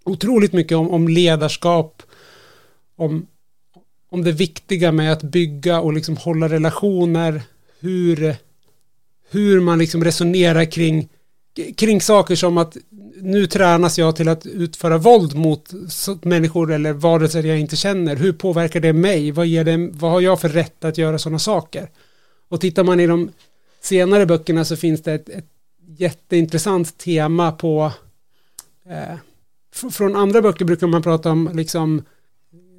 otroligt 0.04 0.54
mycket 0.54 0.78
om, 0.78 0.90
om 0.90 1.08
ledarskap, 1.08 2.04
om, 2.96 3.28
om 4.10 4.24
det 4.24 4.32
viktiga 4.32 4.92
med 4.92 5.14
att 5.14 5.24
bygga 5.24 5.82
och 5.82 5.94
liksom 5.94 6.18
hålla 6.18 6.50
relationer, 6.50 7.42
hur, 7.80 8.36
hur 9.30 9.60
man 9.60 9.80
liksom 9.80 10.04
resonerar 10.04 10.66
kring, 10.66 11.10
kring 11.78 12.02
saker 12.02 12.36
som 12.36 12.58
att 12.58 12.78
nu 13.22 13.48
tränas 13.48 14.00
jag 14.00 14.16
till 14.16 14.28
att 14.28 14.46
utföra 14.46 14.98
våld 14.98 15.36
mot 15.36 15.72
människor 16.22 16.72
eller 16.72 16.94
varelser 16.94 17.44
jag 17.44 17.60
inte 17.60 17.76
känner. 17.76 18.16
Hur 18.16 18.34
påverkar 18.34 18.80
det 18.80 18.94
mig? 18.94 19.32
Vad, 19.32 19.46
ger 19.46 19.64
det, 19.64 19.90
vad 19.94 20.12
har 20.12 20.22
jag 20.22 20.42
för 20.42 20.50
rätt 20.50 20.86
att 20.86 20.98
göra 20.98 21.20
sådana 21.20 21.40
saker? 21.40 21.90
Och 22.50 22.62
tittar 22.62 22.84
man 22.84 23.00
i 23.00 23.08
de 23.08 23.32
senare 23.82 24.26
böckerna 24.26 24.66
så 24.66 24.76
finns 24.76 25.02
det 25.02 25.14
ett, 25.14 25.30
ett 25.30 25.48
jätteintressant 25.98 26.98
tema 26.98 27.52
på 27.52 27.92
eh, 28.90 29.16
från 29.74 30.16
andra 30.16 30.42
böcker 30.42 30.66
brukar 30.66 30.88
man 30.88 31.02
prata 31.02 31.32
om 31.32 31.50
liksom 31.54 32.02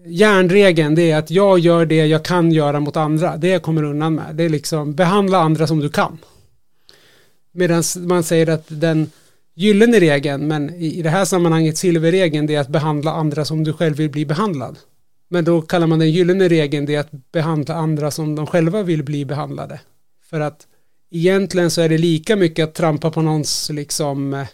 järnregeln 0.07 0.95
det 0.95 1.11
är 1.11 1.17
att 1.17 1.31
jag 1.31 1.59
gör 1.59 1.87
det 1.87 2.07
jag 2.07 2.25
kan 2.25 2.53
göra 2.53 2.81
mot 2.81 2.97
andra. 2.97 3.37
Det 3.37 3.49
jag 3.49 3.63
kommer 3.63 3.83
undan 3.83 4.15
med. 4.15 4.37
Det 4.37 4.45
är 4.45 4.49
liksom 4.49 4.95
behandla 4.95 5.39
andra 5.39 5.67
som 5.67 5.81
du 5.81 5.89
kan. 5.89 6.19
Medan 7.53 7.83
man 7.97 8.23
säger 8.23 8.49
att 8.49 8.65
den 8.69 9.11
gyllene 9.55 10.01
regeln, 10.01 10.49
men 10.49 10.75
i 10.75 11.03
det 11.03 11.11
här 11.11 11.25
sammanhanget 11.25 11.79
silverregeln, 11.79 12.47
det 12.47 12.55
är 12.55 12.61
att 12.61 12.69
behandla 12.69 13.13
andra 13.13 13.45
som 13.45 13.65
du 13.65 13.73
själv 13.73 13.97
vill 13.97 14.11
bli 14.11 14.27
behandlad. 14.27 14.79
Men 15.29 15.45
då 15.45 15.63
kallar 15.63 15.87
man 15.87 15.99
den 15.99 16.11
gyllene 16.11 16.49
regeln 16.49 16.87
det 16.87 16.95
är 16.95 17.01
att 17.01 17.33
behandla 17.33 17.75
andra 17.75 18.11
som 18.11 18.35
de 18.35 18.47
själva 18.47 18.83
vill 18.83 19.03
bli 19.03 19.25
behandlade. 19.25 19.81
För 20.31 20.41
att 20.41 20.67
egentligen 21.11 21.71
så 21.71 21.81
är 21.81 21.89
det 21.89 21.99
lika 21.99 22.37
mycket 22.37 22.65
att 22.65 22.75
trampa 22.75 23.11
på 23.11 23.23
någons 23.23 23.71
liksom 23.71 24.35
eh, 24.35 24.47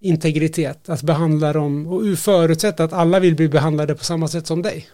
integritet, 0.00 0.88
att 0.88 1.02
behandla 1.02 1.52
dem 1.52 1.86
och 1.86 2.18
förutsätta 2.18 2.84
att 2.84 2.92
alla 2.92 3.20
vill 3.20 3.34
bli 3.34 3.48
behandlade 3.48 3.94
på 3.94 4.04
samma 4.04 4.28
sätt 4.28 4.46
som 4.46 4.62
dig. 4.62 4.88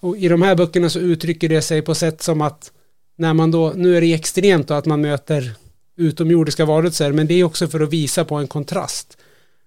Och 0.00 0.16
i 0.16 0.28
de 0.28 0.42
här 0.42 0.54
böckerna 0.54 0.90
så 0.90 0.98
uttrycker 0.98 1.48
det 1.48 1.62
sig 1.62 1.82
på 1.82 1.94
sätt 1.94 2.22
som 2.22 2.40
att 2.40 2.72
när 3.16 3.34
man 3.34 3.50
då, 3.50 3.72
nu 3.76 3.96
är 3.96 4.00
det 4.00 4.14
extremt 4.14 4.68
då 4.68 4.74
att 4.74 4.86
man 4.86 5.00
möter 5.00 5.52
utomjordiska 5.96 6.64
varelser, 6.64 7.12
men 7.12 7.26
det 7.26 7.34
är 7.34 7.44
också 7.44 7.68
för 7.68 7.80
att 7.80 7.92
visa 7.92 8.24
på 8.24 8.34
en 8.34 8.48
kontrast. 8.48 9.18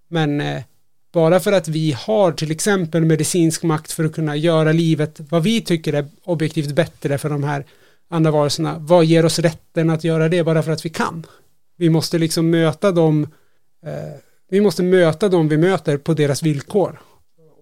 Men 0.07 0.41
eh, 0.41 0.61
bara 1.13 1.39
för 1.39 1.51
att 1.51 1.67
vi 1.67 1.91
har 1.91 2.31
till 2.31 2.51
exempel 2.51 3.05
medicinsk 3.05 3.63
makt 3.63 3.91
för 3.91 4.03
att 4.03 4.13
kunna 4.13 4.35
göra 4.35 4.71
livet 4.71 5.19
vad 5.29 5.43
vi 5.43 5.61
tycker 5.61 5.93
är 5.93 6.07
objektivt 6.23 6.75
bättre 6.75 7.17
för 7.17 7.29
de 7.29 7.43
här 7.43 7.65
andra 8.09 8.31
varelserna, 8.31 8.75
vad 8.79 9.05
ger 9.05 9.25
oss 9.25 9.39
rätten 9.39 9.89
att 9.89 10.03
göra 10.03 10.29
det 10.29 10.43
bara 10.43 10.63
för 10.63 10.71
att 10.71 10.85
vi 10.85 10.89
kan? 10.89 11.25
Vi 11.77 11.89
måste 11.89 12.17
liksom 12.17 12.49
möta 12.49 12.91
dem, 12.91 13.27
eh, 13.85 14.19
vi 14.49 14.61
måste 14.61 14.83
möta 14.83 15.29
dem 15.29 15.47
vi 15.47 15.57
möter 15.57 15.97
på 15.97 16.13
deras 16.13 16.43
villkor. 16.43 17.01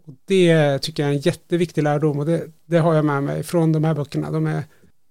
Och 0.06 0.14
det 0.26 0.80
tycker 0.80 1.04
jag 1.04 1.10
är 1.10 1.16
en 1.16 1.22
jätteviktig 1.22 1.84
lärdom 1.84 2.20
och 2.20 2.26
det, 2.26 2.44
det 2.66 2.78
har 2.78 2.94
jag 2.94 3.06
med 3.06 3.24
mig 3.24 3.44
från 3.44 3.72
de 3.72 3.84
här 3.84 3.94
böckerna. 3.94 4.32
De 4.32 4.48
är, 4.48 4.64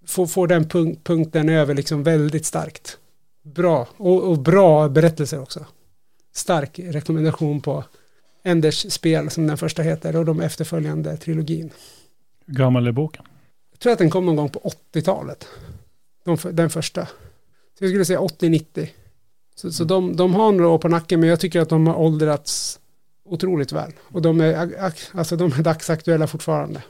får, 0.07 0.27
får 0.27 0.47
den 0.47 0.69
punkt, 0.69 1.05
punkten 1.05 1.49
över 1.49 1.75
liksom 1.75 2.03
väldigt 2.03 2.47
starkt 2.47 2.99
bra 3.55 3.89
och, 3.97 4.23
och, 4.23 4.39
bra 4.39 4.89
berättelser 4.89 5.41
också. 5.43 5.67
Stark 6.35 6.79
rekommendation 6.79 7.61
på 7.61 7.85
Enders 8.45 8.93
spel 8.93 9.31
som 9.31 9.47
den 9.47 9.59
första 9.59 9.83
heter 9.83 10.17
och 10.17 10.25
de 10.25 10.41
efterföljande 10.41 11.17
trilogin. 11.17 11.71
Hur 12.47 12.55
gammal 12.55 12.87
är 12.87 12.93
boken? 12.93 13.25
Jag 13.71 13.81
tror 13.81 13.93
att 13.93 13.99
den 13.99 14.11
kom 14.11 14.27
någon 14.27 14.37
gång 14.37 14.49
på 14.49 14.73
80-talet. 14.93 15.49
De, 16.25 16.37
den 16.53 16.71
första. 16.71 17.07
Så 17.79 17.85
jag 17.85 17.91
skulle 17.91 18.05
säga 18.05 18.21
80-90. 18.21 18.89
Så, 19.57 19.73
så 19.73 19.85
de, 19.85 20.17
de 20.17 20.35
har 20.35 20.53
några 20.53 20.69
år 20.69 20.79
på 20.79 20.89
nacken 20.89 21.21
men 21.21 21.29
jag 21.29 21.41
tycker 21.41 21.61
att 21.61 21.69
de 21.69 21.87
har 21.87 21.95
åldrats 21.95 22.79
otroligt 23.25 23.73
väl. 23.73 23.93
Och 24.03 24.23
de 24.23 24.41
är, 24.41 24.93
alltså 25.13 25.37
de 25.37 25.53
är 25.53 25.63
dagsaktuella 25.63 26.27
fortfarande. 26.27 26.83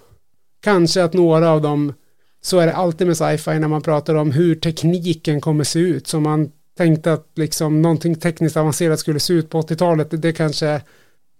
Kanske 0.60 1.04
att 1.04 1.12
några 1.12 1.50
av 1.50 1.62
dem 1.62 1.92
så 2.40 2.58
är 2.58 2.66
det 2.66 2.74
alltid 2.74 3.06
med 3.06 3.16
sci-fi 3.16 3.58
när 3.58 3.68
man 3.68 3.82
pratar 3.82 4.14
om 4.14 4.32
hur 4.32 4.54
tekniken 4.54 5.40
kommer 5.40 5.64
se 5.64 5.78
ut. 5.78 6.06
Så 6.06 6.20
man 6.20 6.52
tänkte 6.76 7.12
att 7.12 7.26
liksom 7.34 7.82
någonting 7.82 8.14
tekniskt 8.14 8.56
avancerat 8.56 9.00
skulle 9.00 9.20
se 9.20 9.32
ut 9.32 9.50
på 9.50 9.62
80-talet. 9.62 10.22
Det 10.22 10.32
kanske 10.32 10.80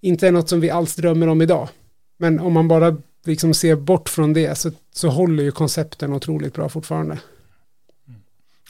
inte 0.01 0.29
är 0.29 0.33
något 0.33 0.49
som 0.49 0.61
vi 0.61 0.71
alls 0.71 0.97
drömmer 0.97 1.27
om 1.27 1.43
idag. 1.43 1.69
Men 2.17 2.41
om 2.41 2.53
man 2.53 2.69
bara 2.69 2.97
liksom 3.25 3.55
ser 3.55 3.77
bort 3.77 4.09
från 4.09 4.33
det 4.33 4.59
så, 4.59 4.71
så 4.93 5.09
håller 5.09 5.43
ju 5.43 5.51
koncepten 5.51 6.13
otroligt 6.13 6.55
bra 6.55 6.69
fortfarande. 6.69 7.19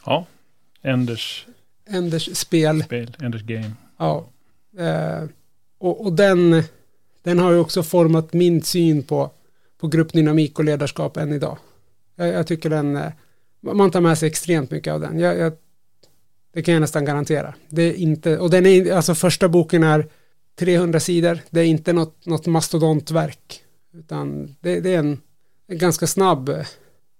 Ja, 0.05 0.25
Enders, 0.81 1.47
Enders 1.89 2.37
spel. 2.37 2.83
spel. 2.83 3.17
Enders 3.19 3.43
game. 3.43 3.71
Ja. 3.97 4.25
Eh, 4.77 5.23
och, 5.77 6.05
och 6.05 6.13
den, 6.13 6.63
den 7.23 7.39
har 7.39 7.51
ju 7.51 7.59
också 7.59 7.83
format 7.83 8.33
min 8.33 8.63
syn 8.63 9.03
på, 9.03 9.31
på 9.79 9.87
gruppdynamik 9.87 10.59
och 10.59 10.65
ledarskap 10.65 11.17
än 11.17 11.33
idag. 11.33 11.57
Jag, 12.15 12.27
jag, 12.27 12.47
tycker 12.47 12.69
den, 12.69 12.95
eh, 12.95 13.11
man 13.61 13.91
tar 13.91 14.01
med 14.01 14.17
sig 14.17 14.27
extremt 14.27 14.71
mycket 14.71 14.93
av 14.93 15.01
den. 15.01 15.19
Jag, 15.19 15.37
jag, 15.37 15.53
det 16.53 16.61
kan 16.61 16.73
jag 16.73 16.81
nästan 16.81 17.05
garantera. 17.05 17.53
Det 17.69 17.81
är 17.81 17.93
inte, 17.93 18.37
och 18.37 18.49
den 18.49 18.65
är, 18.65 18.93
alltså 18.93 19.15
första 19.15 19.49
boken 19.49 19.83
är 19.83 20.07
300 20.59 20.99
sidor. 20.99 21.39
Det 21.49 21.59
är 21.59 21.65
inte 21.65 21.93
något, 21.93 22.25
något 22.25 22.47
mastodontverk. 22.47 23.63
Utan 23.93 24.55
det, 24.59 24.79
det 24.79 24.93
är 24.93 24.99
en, 24.99 25.21
en, 25.67 25.77
ganska 25.77 26.07
snabb, 26.07 26.65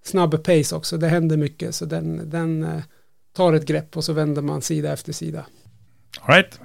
snabb 0.04 0.44
pace 0.44 0.76
också. 0.76 0.98
Det 0.98 1.08
händer 1.08 1.38
mycket. 1.38 1.76
Så 1.76 1.86
den, 1.86 2.30
den 2.30 2.64
eh, 2.64 2.82
tar 3.38 3.54
ett 3.54 3.66
grepp 3.66 3.98
och 3.98 4.04
så 4.04 4.14
vänder 4.14 4.42
man 4.42 4.62
sida 4.62 4.94
efter 4.94 5.14
sida. 5.14 5.46
All 6.22 6.36
right. 6.36 6.60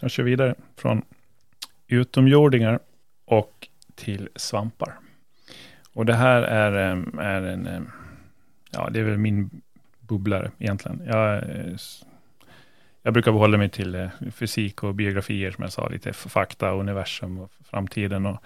Jag 0.00 0.10
kör 0.10 0.22
vidare 0.22 0.54
från 0.76 1.02
utomjordingar 1.86 2.80
och 3.24 3.68
till 3.94 4.28
svampar. 4.36 4.98
Och 5.92 6.06
det 6.06 6.14
här 6.14 6.42
är, 6.42 6.72
är 7.20 7.42
en, 7.42 7.90
ja 8.70 8.90
det 8.90 9.00
är 9.00 9.04
väl 9.04 9.18
min 9.18 9.50
bubblare 10.00 10.50
egentligen. 10.58 11.02
Jag, 11.06 11.36
eh, 11.36 11.76
jag 13.02 13.12
brukar 13.12 13.32
behålla 13.32 13.58
mig 13.58 13.68
till 13.68 13.94
eh, 13.94 14.08
fysik 14.32 14.82
och 14.82 14.94
biografier 14.94 15.50
som 15.50 15.62
jag 15.62 15.72
sa, 15.72 15.88
lite 15.88 16.12
fakta, 16.12 16.70
universum 16.70 17.38
och 17.38 17.50
framtiden. 17.64 18.26
Och, 18.26 18.38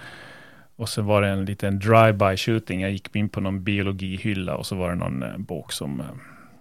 och 0.77 0.89
så 0.89 1.03
var 1.03 1.23
det 1.23 1.29
en 1.29 1.45
liten 1.45 1.79
drive-by 1.79 2.37
shooting. 2.37 2.81
Jag 2.81 2.91
gick 2.91 3.17
in 3.17 3.29
på 3.29 3.41
någon 3.41 3.65
biologihylla 3.65 4.55
och 4.55 4.67
så 4.67 4.77
var 4.77 4.89
det 4.89 4.97
någon 4.97 5.23
eh, 5.23 5.39
bok 5.39 5.73
som, 5.73 6.03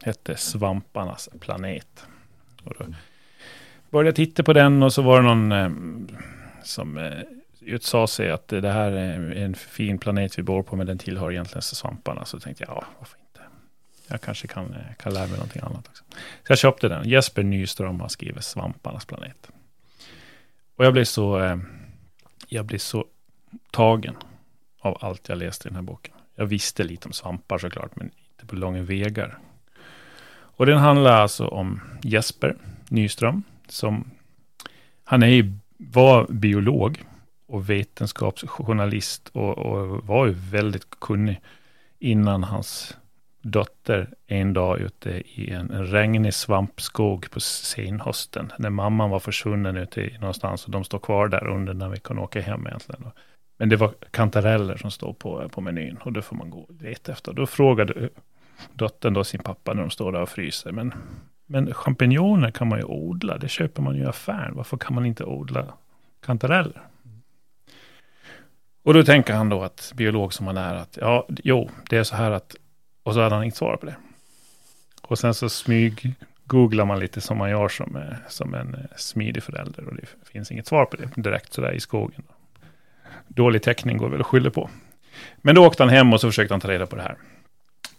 hette 0.02 0.38
Svamparnas 0.38 1.30
planet. 1.40 2.06
Och 2.64 2.74
då 2.80 2.86
började 3.90 4.08
jag 4.08 4.16
titta 4.16 4.44
på 4.44 4.54
den 4.54 4.84
och 4.84 4.94
så 4.94 5.02
var 5.02 5.22
det 5.22 5.28
någon 5.28 5.52
eh, 5.52 5.70
som 6.64 6.98
eh, 6.98 7.20
utsade 7.60 8.08
sig 8.08 8.32
att 8.32 8.48
det 8.48 8.72
här 8.72 8.92
är 8.92 9.36
en 9.36 9.56
fin 9.56 9.98
planet 9.98 10.40
vi 10.40 10.44
bor 10.44 10.64
på, 10.64 10.76
men 10.76 10.88
den 10.88 10.98
tillhör 10.98 11.32
egentligen 11.32 11.62
svamparna. 11.62 12.26
Så 12.26 12.40
tänkte 12.40 12.64
jag, 12.64 12.78
ja, 12.78 12.86
varför 13.00 13.18
inte? 13.20 13.42
Jag 14.08 14.22
kanske 14.22 14.48
kan, 14.48 14.74
eh, 14.74 14.96
kan 14.98 15.14
lära 15.14 15.28
mig 15.28 15.38
någonting 15.38 15.62
annat 15.62 15.88
också. 15.88 16.04
Så 16.44 16.52
jag 16.52 16.58
köpte 16.58 16.88
den. 16.88 17.10
Jesper 17.10 17.44
Nyström 17.44 18.00
har 18.00 18.08
skrivit 18.08 18.44
Svamparnas 18.44 19.06
planet. 19.06 19.52
Och 20.76 20.86
jag 20.86 20.94
blev 20.94 21.06
så, 21.06 21.40
eh, 21.40 21.58
jag 22.48 22.66
blev 22.66 22.78
så 22.78 23.06
tagen 23.72 24.16
av 24.80 24.98
allt 25.02 25.30
jag 25.30 25.38
läste 25.38 25.68
i 25.68 25.70
den 25.70 25.76
här 25.76 25.84
boken. 25.84 26.14
Jag 26.36 26.46
visste 26.46 26.84
lite 26.84 27.08
om 27.08 27.14
svampar 27.14 27.58
såklart, 27.58 27.96
men 27.96 28.06
inte 28.06 28.46
på 28.46 28.56
långa 28.56 28.82
vägar. 28.82 29.40
Och 30.60 30.66
den 30.66 30.78
handlar 30.78 31.12
alltså 31.12 31.48
om 31.48 31.82
Jesper 32.02 32.56
Nyström, 32.90 33.44
som 33.68 34.12
han 35.04 35.24
är, 35.24 35.54
var 35.78 36.28
biolog 36.30 37.04
och 37.48 37.70
vetenskapsjournalist 37.70 39.30
och, 39.34 39.58
och 39.58 40.08
var 40.08 40.26
ju 40.26 40.32
väldigt 40.32 41.00
kunnig 41.00 41.42
innan 42.00 42.44
hans 42.44 42.98
dotter 43.42 44.10
en 44.28 44.54
dag 44.54 44.80
ute 44.80 45.10
i 45.10 45.52
en, 45.52 45.70
regnig 45.86 46.34
svampskog 46.34 47.32
på 47.32 47.40
senhösten. 47.40 48.52
När 48.58 48.70
mamman 48.70 49.10
var 49.10 49.20
försvunnen 49.20 49.78
ute 49.78 50.10
någonstans 50.20 50.66
och 50.66 50.72
de 50.72 50.84
står 50.84 51.00
kvar 51.00 51.28
där 51.28 51.48
under 51.48 51.74
när 51.74 51.90
vi 51.90 52.00
kan 52.00 52.20
åka 52.20 52.42
hem 52.42 52.68
egentligen. 52.68 53.06
Men 53.58 53.70
det 53.70 53.76
var 53.76 53.94
kantareller 54.12 54.78
som 54.78 54.92
stod 54.92 55.20
på, 55.20 55.50
på 55.50 55.62
menyn 55.62 55.98
och 55.98 56.14
då 56.14 56.22
får 56.22 56.36
man 56.36 56.50
gå 56.50 56.60
och 56.60 56.82
leta 56.82 57.12
efter. 57.12 57.34
Då 57.34 57.48
frågade 57.48 58.10
dottern 58.74 59.14
då 59.14 59.24
sin 59.24 59.44
pappa 59.44 59.74
när 59.74 59.82
de 59.82 59.90
står 59.90 60.12
där 60.12 60.22
och 60.22 60.30
fryser. 60.30 60.72
Men, 60.72 60.94
men 61.46 61.74
champinjoner 61.74 62.52
kan 62.52 62.68
man 62.68 62.80
ju 62.80 62.86
odla, 62.86 63.38
det 63.38 63.48
köper 63.48 63.82
man 63.82 63.96
ju 63.96 64.02
i 64.02 64.06
affären. 64.06 64.56
Varför 64.56 64.78
kan 64.78 64.96
man 64.96 65.06
inte 65.06 65.24
odla 65.24 65.66
kantareller? 66.26 66.82
Och 68.84 68.94
då 68.94 69.04
tänker 69.04 69.34
han 69.34 69.50
då 69.50 69.64
att, 69.64 69.92
biolog 69.96 70.34
som 70.34 70.48
han 70.48 70.58
är, 70.58 70.76
att 70.76 70.98
ja, 71.02 71.26
jo, 71.30 71.70
det 71.90 71.98
är 71.98 72.04
så 72.04 72.16
här 72.16 72.32
att, 72.32 72.56
och 73.04 73.14
så 73.14 73.22
hade 73.22 73.36
han 73.36 73.44
inget 73.44 73.56
svar 73.56 73.78
på 73.78 73.86
det. 73.86 73.96
Och 75.02 75.20
sen 75.20 75.34
så 75.34 75.50
smyg 75.50 76.16
googlar 76.46 76.86
man 76.86 77.00
lite 77.00 77.22
som 77.22 77.38
man 77.38 77.50
gör 77.50 77.68
som, 77.68 77.96
eh, 77.96 78.18
som 78.28 78.54
en 78.54 78.76
eh, 78.76 78.96
smidig 78.96 79.44
förälder 79.44 79.88
och 79.88 79.96
det 79.96 80.30
finns 80.32 80.52
inget 80.52 80.68
svar 80.68 80.86
på 80.86 80.98
det 80.98 81.10
direkt 81.16 81.54
sådär 81.54 81.72
i 81.72 81.80
skogen. 81.80 82.24
Dålig 83.28 83.64
täckning 83.64 83.98
går 83.98 84.10
väl 84.10 84.22
att 84.22 84.28
skylla 84.28 84.50
på. 84.50 84.70
Men 85.38 85.56
då 85.56 85.66
åkte 85.66 85.84
han 85.84 85.90
hem 85.90 86.14
och 86.14 86.22
så 86.22 86.28
försökte 86.28 86.54
han 86.54 86.62
ta 86.62 86.68
reda 86.68 86.86
på 86.86 86.96
det 86.96 87.02
här. 87.02 87.18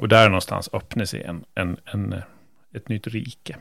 Och 0.01 0.09
där 0.09 0.29
någonstans 0.29 0.71
öppnade 0.73 1.07
sig 1.07 1.23
en, 1.23 1.45
en, 1.55 1.77
en, 1.85 2.13
eh, 2.13 2.23
ett 2.75 2.89
nytt 2.89 3.07
rike 3.07 3.57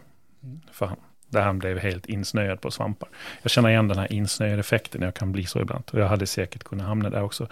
för 0.71 0.85
han. 0.85 0.97
Där 1.27 1.41
han 1.41 1.59
blev 1.59 1.77
helt 1.77 2.05
insnöad 2.05 2.61
på 2.61 2.71
svampar. 2.71 3.09
Jag 3.41 3.51
känner 3.51 3.69
igen 3.69 3.87
den 3.87 3.97
här 3.97 4.13
insnöade 4.13 4.59
effekten, 4.59 5.01
jag 5.01 5.13
kan 5.13 5.31
bli 5.31 5.45
så 5.45 5.61
ibland. 5.61 5.83
Och 5.93 5.99
jag 5.99 6.07
hade 6.07 6.27
säkert 6.27 6.63
kunnat 6.63 6.87
hamna 6.87 7.09
där 7.09 7.23
också. 7.23 7.47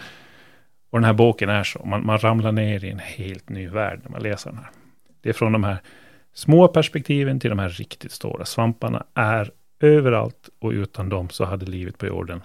Och 0.89 0.99
den 0.99 1.03
här 1.03 1.13
boken 1.13 1.49
är 1.49 1.63
så, 1.63 1.85
man, 1.85 2.05
man 2.05 2.17
ramlar 2.19 2.51
ner 2.51 2.85
i 2.85 2.89
en 2.89 2.99
helt 2.99 3.49
ny 3.49 3.67
värld 3.67 3.99
när 4.03 4.11
man 4.11 4.21
läser 4.23 4.49
den 4.49 4.59
här. 4.59 4.69
Det 5.21 5.29
är 5.29 5.33
från 5.33 5.51
de 5.51 5.63
här 5.63 5.77
små 6.33 6.67
perspektiven 6.67 7.39
till 7.39 7.49
de 7.49 7.59
här 7.59 7.69
riktigt 7.69 8.11
stora. 8.11 8.45
Svamparna 8.45 9.05
är 9.13 9.51
överallt 9.79 10.49
och 10.59 10.71
utan 10.71 11.09
dem 11.09 11.29
så 11.29 11.45
hade 11.45 11.65
livet 11.65 11.97
på 11.97 12.05
jorden 12.05 12.43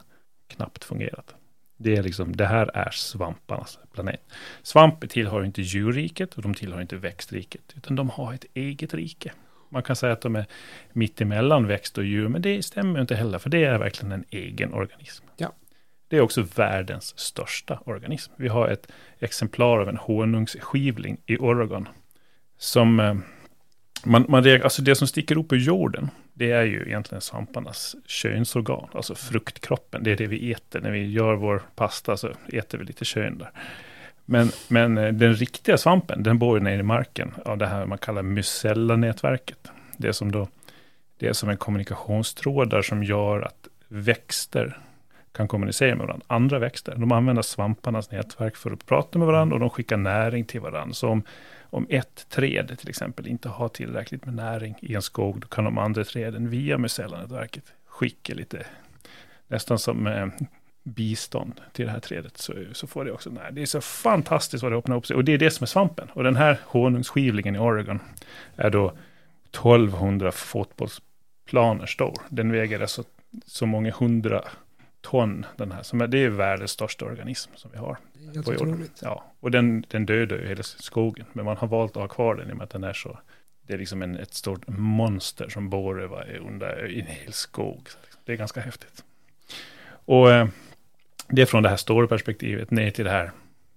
knappt 0.48 0.84
fungerat. 0.84 1.34
Det, 1.82 1.96
är 1.96 2.02
liksom, 2.02 2.36
det 2.36 2.46
här 2.46 2.70
är 2.74 2.90
svamparnas 2.90 3.78
planet. 3.92 4.20
Svamp 4.62 5.10
tillhör 5.10 5.44
inte 5.44 5.62
djurriket 5.62 6.34
och 6.34 6.42
de 6.42 6.54
tillhör 6.54 6.80
inte 6.80 6.96
växtriket, 6.96 7.74
utan 7.76 7.96
de 7.96 8.10
har 8.10 8.34
ett 8.34 8.44
eget 8.54 8.94
rike. 8.94 9.32
Man 9.68 9.82
kan 9.82 9.96
säga 9.96 10.12
att 10.12 10.20
de 10.20 10.36
är 10.36 10.46
mittemellan 10.92 11.66
växt 11.66 11.98
och 11.98 12.04
djur, 12.04 12.28
men 12.28 12.42
det 12.42 12.62
stämmer 12.62 13.00
inte 13.00 13.14
heller, 13.14 13.38
för 13.38 13.50
det 13.50 13.64
är 13.64 13.78
verkligen 13.78 14.12
en 14.12 14.24
egen 14.30 14.74
organism. 14.74 15.24
Ja. 15.36 15.52
Det 16.08 16.16
är 16.16 16.20
också 16.20 16.42
världens 16.56 17.18
största 17.18 17.78
organism. 17.84 18.32
Vi 18.36 18.48
har 18.48 18.68
ett 18.68 18.92
exemplar 19.18 19.78
av 19.78 19.88
en 19.88 19.96
honungsskivling 19.96 21.16
i 21.26 21.36
Oregon, 21.36 21.88
som 22.58 23.00
eh, 23.00 23.14
man, 24.04 24.26
man, 24.28 24.62
alltså 24.62 24.82
det 24.82 24.94
som 24.94 25.08
sticker 25.08 25.38
upp 25.38 25.52
ur 25.52 25.58
jorden, 25.58 26.10
det 26.34 26.52
är 26.52 26.62
ju 26.62 26.82
egentligen 26.86 27.20
svamparnas 27.20 27.96
könsorgan, 28.06 28.88
alltså 28.92 29.14
fruktkroppen. 29.14 30.04
Det 30.04 30.12
är 30.12 30.16
det 30.16 30.26
vi 30.26 30.52
äter. 30.52 30.80
När 30.80 30.90
vi 30.90 31.10
gör 31.10 31.34
vår 31.34 31.62
pasta 31.74 32.16
så 32.16 32.32
äter 32.52 32.78
vi 32.78 32.84
lite 32.84 33.04
kön 33.04 33.38
där. 33.38 33.50
Men, 34.24 34.50
men 34.68 34.98
eh, 34.98 35.12
den 35.12 35.34
riktiga 35.34 35.78
svampen, 35.78 36.22
den 36.22 36.38
bor 36.38 36.58
ju 36.58 36.64
nere 36.64 36.74
i 36.74 36.82
marken 36.82 37.34
av 37.44 37.58
det 37.58 37.66
här 37.66 37.86
man 37.86 37.98
kallar 37.98 38.22
mycella-nätverket. 38.22 39.70
Det 39.96 40.08
är 40.08 40.12
som 40.12 40.32
då, 40.32 40.48
det 41.18 41.28
är 41.28 41.32
som 41.32 41.48
en 41.48 41.56
kommunikationstrådar 41.56 42.82
som 42.82 43.04
gör 43.04 43.40
att 43.40 43.68
växter 43.88 44.78
kan 45.32 45.48
kommunicera 45.48 45.94
med 45.94 46.06
varandra. 46.06 46.26
Andra 46.28 46.58
växter, 46.58 46.94
de 46.96 47.12
använder 47.12 47.42
svamparnas 47.42 48.10
nätverk 48.10 48.56
för 48.56 48.70
att 48.70 48.86
prata 48.86 49.18
med 49.18 49.26
varandra 49.26 49.54
och 49.54 49.60
de 49.60 49.70
skickar 49.70 49.96
näring 49.96 50.44
till 50.44 50.60
varandra. 50.60 50.94
Så 50.94 51.08
om, 51.08 51.22
om 51.72 51.86
ett 51.90 52.26
träd 52.28 52.78
till 52.78 52.88
exempel 52.88 53.26
inte 53.26 53.48
har 53.48 53.68
tillräckligt 53.68 54.24
med 54.24 54.34
näring 54.34 54.74
i 54.80 54.94
en 54.94 55.02
skog, 55.02 55.40
då 55.40 55.48
kan 55.48 55.64
de 55.64 55.78
andra 55.78 56.04
träden 56.04 56.50
via 56.50 56.78
mycellanätverket 56.78 57.64
skicka 57.86 58.34
lite, 58.34 58.66
nästan 59.48 59.78
som 59.78 60.06
eh, 60.06 60.26
bistånd 60.82 61.60
till 61.72 61.84
det 61.84 61.90
här 61.90 62.00
trädet, 62.00 62.38
så, 62.38 62.54
så 62.72 62.86
får 62.86 63.04
det 63.04 63.12
också 63.12 63.30
näring. 63.30 63.54
Det 63.54 63.62
är 63.62 63.66
så 63.66 63.80
fantastiskt 63.80 64.62
vad 64.62 64.72
det 64.72 64.78
öppnar 64.78 64.96
upp 64.96 65.06
sig. 65.06 65.16
Och 65.16 65.24
det 65.24 65.32
är 65.32 65.38
det 65.38 65.50
som 65.50 65.64
är 65.64 65.66
svampen. 65.66 66.08
Och 66.12 66.24
den 66.24 66.36
här 66.36 66.58
honungsskivlingen 66.64 67.56
i 67.56 67.58
Oregon 67.58 68.00
är 68.56 68.70
då 68.70 68.92
1200 69.50 70.32
fotbollsplaner 70.32 71.86
stor. 71.86 72.22
Den 72.28 72.52
väger 72.52 72.80
alltså 72.80 73.04
så 73.46 73.66
många 73.66 73.92
hundra 73.92 74.44
ton, 75.00 75.46
den 75.56 75.72
här. 75.72 75.82
Som 75.82 76.00
är, 76.00 76.06
det 76.06 76.18
är 76.18 76.28
världens 76.28 76.70
största 76.70 77.04
organism 77.04 77.50
som 77.54 77.70
vi 77.70 77.78
har. 77.78 77.96
Helt 78.34 78.48
otroligt. 78.48 78.98
Ja, 79.02 79.24
och 79.40 79.50
den, 79.50 79.84
den 79.88 80.06
dödar 80.06 80.36
ju 80.36 80.48
hela 80.48 80.62
skogen. 80.62 81.26
Men 81.32 81.44
man 81.44 81.56
har 81.56 81.68
valt 81.68 81.96
att 81.96 82.02
ha 82.02 82.08
kvar 82.08 82.34
den 82.34 82.50
i 82.50 82.52
och 82.52 82.56
med 82.56 82.64
att 82.64 82.70
den 82.70 82.84
är 82.84 82.92
så... 82.92 83.18
Det 83.66 83.74
är 83.74 83.78
liksom 83.78 84.02
en, 84.02 84.16
ett 84.16 84.34
stort 84.34 84.68
monster 84.68 85.48
som 85.48 85.70
bor 85.70 86.00
under 86.46 86.86
i 86.90 87.00
en 87.00 87.06
hel 87.06 87.32
skog. 87.32 87.88
Det 88.24 88.32
är 88.32 88.36
ganska 88.36 88.60
häftigt. 88.60 89.04
Och 90.04 90.32
eh, 90.32 90.48
det 91.28 91.42
är 91.42 91.46
från 91.46 91.62
det 91.62 91.68
här 91.68 91.76
stora 91.76 92.06
perspektivet 92.06 92.70
ner 92.70 92.90
till 92.90 93.04
det 93.04 93.10
här 93.10 93.32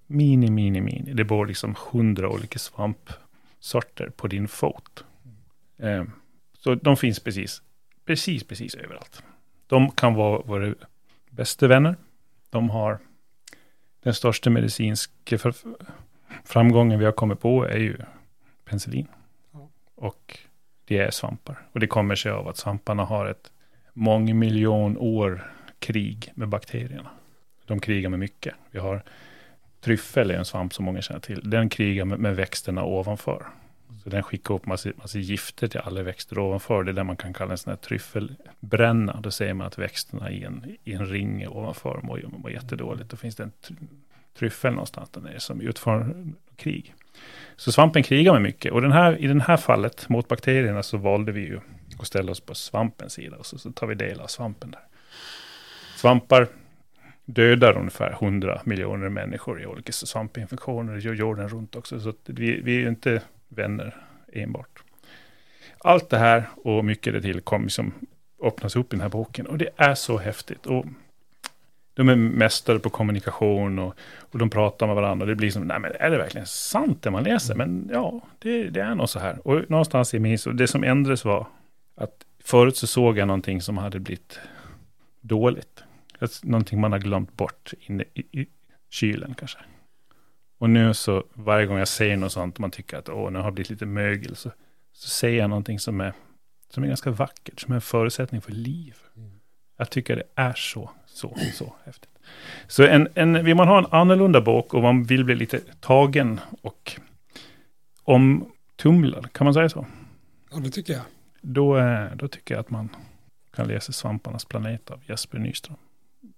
mini, 0.08 0.50
mini, 0.50 0.82
mini. 0.82 1.14
Det 1.14 1.24
bor 1.24 1.46
liksom 1.46 1.76
hundra 1.92 2.30
olika 2.30 2.60
svampsorter 2.60 4.10
på 4.16 4.28
din 4.28 4.48
fot. 4.48 5.04
Eh, 5.78 6.04
så 6.58 6.76
de 6.76 6.98
finns 6.98 7.20
precis, 7.20 7.62
precis, 8.06 8.44
precis 8.44 8.76
överallt. 8.76 9.24
De 9.68 9.92
kan 9.92 10.14
vara 10.14 10.42
våra 10.42 10.74
bästa 11.30 11.68
vänner. 11.68 11.96
De 12.50 12.70
har 12.70 13.00
den 14.06 14.14
största 14.14 14.50
medicinska 14.50 15.38
framgången 16.44 17.00
vi 17.00 17.06
har 17.06 17.12
kommit 17.12 17.40
på 17.40 17.64
är 17.64 17.78
ju 17.78 17.98
penicillin. 18.66 19.08
Och 19.96 20.40
det 20.86 20.98
är 20.98 21.12
svampar. 21.12 21.68
Och 21.72 21.80
det 21.80 21.88
kommer 21.88 22.16
sig 22.16 22.32
av 22.32 22.48
att 22.48 22.58
svamparna 22.58 23.04
har 23.04 23.26
ett 23.26 23.52
mångmiljon 23.94 24.98
år 24.98 25.52
krig 25.80 26.32
med 26.36 26.48
bakterierna. 26.48 27.10
De 27.66 27.80
krigar 27.80 28.10
med 28.10 28.20
mycket. 28.20 28.56
Vi 28.72 28.80
har 28.80 29.04
tryffel 29.82 30.32
är 30.32 30.36
en 30.36 30.46
svamp 30.46 30.74
som 30.74 30.86
många 30.86 31.02
känner 31.02 31.20
till. 31.20 31.50
Den 31.50 31.70
krigar 31.70 32.06
med, 32.06 32.20
med 32.20 32.36
växterna 32.36 32.84
ovanför. 32.84 33.46
Så 34.06 34.12
den 34.12 34.24
skickar 34.24 34.56
upp 34.56 34.66
massa, 34.66 34.90
massa 34.98 35.20
gifter 35.20 35.68
till 35.68 35.80
alla 35.80 36.04
växter 36.04 36.40
ovanför. 36.40 36.84
Det 36.84 36.92
är 36.92 36.94
det 36.94 37.04
man 37.04 37.18
kan 37.18 37.34
kalla 37.34 37.52
en 37.52 37.58
sån 37.58 37.72
här 37.72 37.78
tryffelbränna. 37.78 39.22
Då 39.22 39.32
säger 39.32 39.54
man 39.54 39.68
att 39.68 39.78
växterna 39.78 40.32
i 40.32 40.44
en, 40.44 40.78
i 40.84 40.94
en 40.94 41.06
ring 41.06 41.48
ovanför 41.48 42.00
mår, 42.04 42.22
mår 42.38 42.52
jättedåligt. 42.52 43.10
Då 43.10 43.18
finns 43.18 43.36
det 43.36 43.44
en 43.44 43.52
tryffel 44.38 44.72
någonstans 44.74 45.10
där 45.10 45.22
nere 45.22 45.40
som 45.40 45.62
utför 45.62 46.26
krig. 46.56 46.96
Så 47.56 47.72
svampen 47.72 48.04
krigar 48.04 48.34
med 48.34 48.42
mycket. 48.42 48.72
Och 48.72 48.82
den 48.82 48.92
här, 48.92 49.18
i 49.18 49.28
det 49.28 49.44
här 49.44 49.58
fallet 49.58 50.10
mot 50.10 50.28
bakterierna 50.28 50.84
så 50.84 50.98
valde 50.98 51.32
vi 51.32 51.42
ju 51.42 51.60
att 52.00 52.08
ställa 52.08 52.32
oss 52.32 52.40
på 52.40 52.56
svampens 52.56 53.14
sida. 53.14 53.38
Och 53.38 53.46
så, 53.46 53.58
så 53.58 53.72
tar 53.72 53.88
vi 53.88 53.96
del 53.96 54.20
av 54.20 54.28
svampen 54.28 54.72
där. 54.72 54.84
Svampar 55.96 56.48
dödar 57.26 57.78
ungefär 57.78 58.12
100 58.12 58.62
miljoner 58.66 59.10
människor 59.10 59.62
i 59.62 59.66
olika 59.66 59.92
svampinfektioner 59.92 60.98
jorden 60.98 61.50
runt 61.50 61.76
också. 61.76 62.00
Så 62.00 62.14
vi, 62.26 62.62
vi 62.62 62.76
är 62.76 62.80
ju 62.80 62.90
inte 62.90 63.22
vänner 63.56 63.96
enbart. 64.34 64.84
Allt 65.78 66.10
det 66.10 66.18
här 66.18 66.44
och 66.56 66.86
mycket 66.86 67.14
det 67.14 67.22
till 67.22 67.42
kommer 67.42 67.70
som 67.70 67.94
öppnas 68.44 68.76
upp 68.76 68.94
i 68.94 68.96
den 68.96 69.02
här 69.02 69.10
boken. 69.10 69.48
Och 69.48 69.58
det 69.58 69.70
är 69.76 69.96
så 69.96 70.18
häftigt. 70.18 70.66
Och 70.66 70.86
de 71.94 72.10
är 72.10 72.16
mästare 72.16 72.80
på 72.80 72.90
kommunikation 72.90 73.80
och, 73.80 73.96
och 74.20 74.40
de 74.40 74.50
pratar 74.50 74.88
med 74.88 74.96
varandra. 74.96 75.26
Det 75.26 75.36
blir 75.36 75.52
som, 75.52 75.68
nej 75.68 75.80
men 75.80 75.92
är 76.00 76.10
det 76.10 76.18
verkligen 76.18 76.48
sant 76.48 77.02
det 77.02 77.12
man 77.12 77.24
läser? 77.24 77.56
Men 77.56 77.90
ja, 77.94 78.22
det, 78.40 78.70
det 78.70 78.82
är 78.82 78.96
nog 78.96 79.10
så 79.10 79.20
här. 79.20 79.48
Och 79.48 79.70
någonstans 79.70 80.14
i 80.14 80.20
min, 80.20 80.38
det 80.54 80.68
som 80.68 80.84
ändrades 80.84 81.26
var 81.26 81.48
att 81.96 82.26
förut 82.44 82.78
så 82.78 82.88
såg 82.88 83.18
jag 83.18 83.28
någonting 83.28 83.62
som 83.62 83.78
hade 83.78 84.00
blivit 84.00 84.40
dåligt. 85.22 85.84
Någonting 86.44 86.80
man 86.80 86.92
har 86.92 87.00
glömt 87.00 87.38
bort 87.38 87.74
inne 87.80 88.04
i, 88.14 88.42
i 88.42 88.48
kylen 88.90 89.36
kanske. 89.38 89.60
Och 90.58 90.70
nu 90.70 90.94
så 90.94 91.24
varje 91.34 91.66
gång 91.66 91.78
jag 91.78 91.88
säger 91.88 92.18
något 92.18 92.32
sånt, 92.32 92.60
man 92.60 92.72
tycker 92.72 92.98
att 92.98 93.10
åh, 93.10 93.32
nu 93.32 93.40
har 93.40 93.46
det 93.46 93.52
blivit 93.52 93.70
lite 93.70 93.86
mögel, 93.86 94.36
så, 94.36 94.52
så 94.94 95.10
säger 95.10 95.40
jag 95.40 95.50
någonting 95.50 95.80
som 95.80 96.02
är, 96.02 96.14
som 96.70 96.84
är 96.84 96.88
ganska 96.88 97.12
vackert, 97.12 97.60
som 97.60 97.72
är 97.72 97.76
en 97.76 97.82
förutsättning 97.82 98.42
för 98.42 98.52
liv. 98.52 98.96
Jag 99.78 99.90
tycker 99.90 100.16
det 100.16 100.24
är 100.36 100.54
så, 100.54 100.90
så, 101.06 101.38
så 101.54 101.74
häftigt. 101.86 102.10
Så 102.68 102.84
en, 102.84 103.08
en, 103.14 103.46
vill 103.46 103.56
man 103.56 103.68
ha 103.68 103.78
en 103.78 103.86
annorlunda 103.92 104.42
bok 104.42 104.74
och 104.74 104.82
man 104.82 105.04
vill 105.04 105.26
bli 105.26 105.36
lite 105.36 105.60
tagen 105.80 106.40
och 106.62 107.00
omtumlad, 108.04 109.34
kan 109.34 109.46
man 109.46 109.54
säga 109.54 109.70
så? 109.70 109.86
Ja, 110.52 110.58
det 110.58 110.70
tycker 110.70 110.94
jag. 110.94 111.04
Då, 111.42 111.78
eh, 111.78 112.16
då 112.16 112.28
tycker 112.28 112.54
jag 112.56 112.62
att 112.62 112.70
man 112.70 112.90
kan 113.56 113.68
läsa 113.68 113.92
Svamparnas 113.92 114.46
planet 114.46 114.92
av 114.92 115.02
Jesper 115.06 115.40
Nyström. 115.40 115.78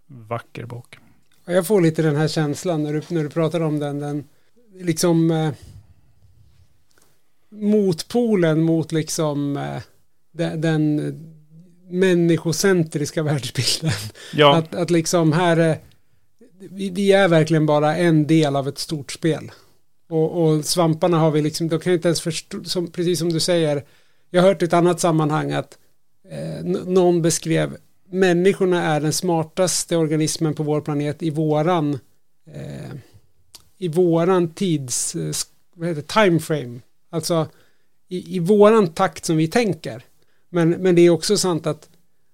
Vacker 0.06 0.66
bok. 0.66 0.98
Jag 1.48 1.68
får 1.68 1.82
lite 1.82 2.02
den 2.02 2.16
här 2.16 2.28
känslan 2.28 2.84
när 2.84 2.94
du, 2.94 3.02
när 3.08 3.24
du 3.24 3.30
pratar 3.30 3.62
om 3.62 3.80
den. 3.80 4.00
den 4.00 4.24
liksom 4.80 5.32
eh, 5.32 5.52
motpolen 7.50 8.62
mot 8.62 8.92
liksom 8.92 9.58
eh, 9.58 9.82
den, 10.32 10.62
den 10.62 11.14
människocentriska 11.90 13.24
världsbilden. 13.24 13.92
Ja, 14.34 14.56
Att, 14.56 14.76
att 14.76 14.90
liksom 14.90 15.32
här 15.32 15.58
är, 15.58 15.80
vi, 16.60 16.90
vi 16.90 17.12
är 17.12 17.28
verkligen 17.28 17.66
bara 17.66 17.96
en 17.96 18.28
del 18.28 18.56
av 18.56 18.68
ett 18.68 18.80
stort 18.80 19.12
spel. 19.12 19.52
Och, 20.10 20.44
och 20.44 20.66
svamparna 20.66 21.20
har 21.20 21.32
vi 21.32 21.42
liksom, 21.42 21.68
då 21.68 21.80
kan 21.80 21.92
jag 21.92 21.98
inte 21.98 22.08
ens 22.08 22.22
förstå, 22.22 22.64
som, 22.64 22.88
precis 22.88 23.20
som 23.20 23.34
du 23.34 23.40
säger, 23.40 23.84
jag 24.30 24.42
har 24.42 24.50
hört 24.50 24.62
i 24.62 24.66
ett 24.66 24.74
annat 24.74 25.00
sammanhang 25.00 25.52
att 25.52 25.78
eh, 26.30 26.66
någon 26.66 27.22
beskrev 27.22 27.78
människorna 28.10 28.84
är 28.84 29.02
den 29.02 29.14
smartaste 29.14 29.98
organismen 29.98 30.54
på 30.54 30.64
vår 30.64 30.82
planet 30.82 31.24
i 31.24 31.30
våran 31.30 32.00
eh, 32.54 32.98
i 33.78 33.88
våran 33.88 34.50
tids, 34.50 35.16
eh, 35.16 35.34
vad 35.76 35.90
heter 35.90 36.02
time 36.26 36.40
frame. 36.40 36.80
Alltså 37.10 37.48
i, 38.08 38.36
i 38.36 38.40
våran 38.40 38.88
takt 38.88 39.26
som 39.26 39.38
vi 39.38 39.48
tänker. 39.48 40.04
Men, 40.50 40.70
men 40.70 40.96
det 40.96 41.02
är 41.02 41.10
också 41.10 41.38
sant 41.38 41.68
att, 41.68 41.90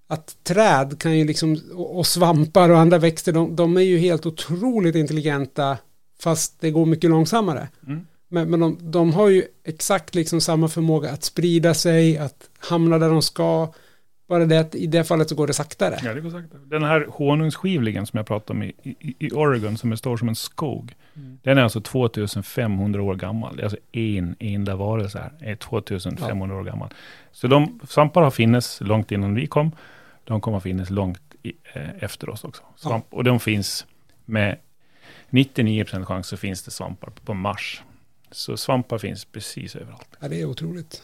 att 0.08 0.44
träd 0.44 1.00
kan 1.00 1.18
ju 1.20 1.26
liksom, 1.26 1.62
och, 1.74 1.98
och 1.98 2.08
svampar 2.08 2.70
och 2.70 2.78
andra 2.78 2.98
växter, 2.98 3.32
de, 3.32 3.56
de 3.56 3.78
är 3.78 3.82
ju 3.82 3.98
helt 3.98 4.26
otroligt 4.26 4.96
intelligenta 4.96 5.78
fast 6.20 6.62
det 6.62 6.72
går 6.72 6.86
mycket 6.86 7.10
långsammare. 7.10 7.68
Mm. 7.88 8.08
Men, 8.28 8.50
men 8.50 8.60
de, 8.60 8.78
de 8.82 9.14
har 9.14 9.30
ju 9.30 9.44
exakt 9.64 10.16
liksom 10.16 10.42
samma 10.42 10.68
förmåga 10.68 11.12
att 11.12 11.24
sprida 11.24 11.74
sig, 11.74 12.18
att 12.18 12.50
hamna 12.60 13.00
där 13.00 13.10
de 13.10 13.22
ska. 13.22 13.74
Bara 14.34 14.46
det 14.46 14.60
att 14.60 14.76
i 14.76 14.88
det 14.88 15.04
fallet 15.04 15.30
så 15.30 15.36
går 15.36 15.48
det 15.48 15.54
saktare. 15.54 16.00
ja 16.04 16.14
det 16.14 16.22
går 16.22 16.30
sagt. 16.30 16.48
Den 16.66 16.84
här 16.84 17.06
honungsskivlingen 17.10 18.06
som 18.06 18.18
jag 18.18 18.26
pratade 18.28 18.58
om 18.58 18.64
i, 18.64 18.74
i, 18.84 19.16
i 19.20 19.32
Oregon, 19.32 19.78
som 19.78 19.92
är 19.92 19.96
stor 19.96 20.18
som 20.18 20.30
en 20.30 20.36
skog, 20.36 20.94
Mm. 21.16 21.40
den 21.44 21.58
är 21.58 21.62
alltså 21.62 21.82
2500 21.82 23.02
år 23.02 23.16
gammal. 23.16 23.56
Det 23.56 23.62
är 23.62 23.64
alltså 23.64 23.78
en 23.92 24.36
enda 24.40 24.76
varelse 24.76 25.20
här, 25.20 25.52
är 25.52 25.56
2500 25.56 26.56
år 26.56 26.64
gammal. 26.64 26.94
Så 27.32 27.48
de 27.48 27.80
svampar 27.90 28.22
har 28.22 28.32
funnits 28.32 28.82
långt 28.82 29.12
innan 29.12 29.36
vi 29.36 29.48
kom. 29.48 29.72
De 30.24 30.42
kommer 30.42 30.58
att 30.58 30.64
finnas 30.64 30.90
långt 30.90 31.22
i, 31.44 31.54
eh, 31.74 32.04
efter 32.04 32.30
oss 32.30 32.44
också. 32.44 32.64
Svamp, 32.76 33.06
Och 33.10 33.24
de 33.24 33.40
finns 33.40 33.86
med 34.26 34.58
99% 35.30 36.06
chans 36.06 36.28
så 36.28 36.38
finns 36.38 36.64
det 36.64 36.72
svampar 36.72 37.10
på 37.26 37.34
Mars. 37.34 37.82
Så 38.32 38.58
svampar 38.58 38.98
finns 38.98 39.26
precis 39.26 39.76
överallt. 39.76 40.10
Ja, 40.20 40.28
det 40.28 40.42
är 40.42 40.46
otroligt. 40.46 41.02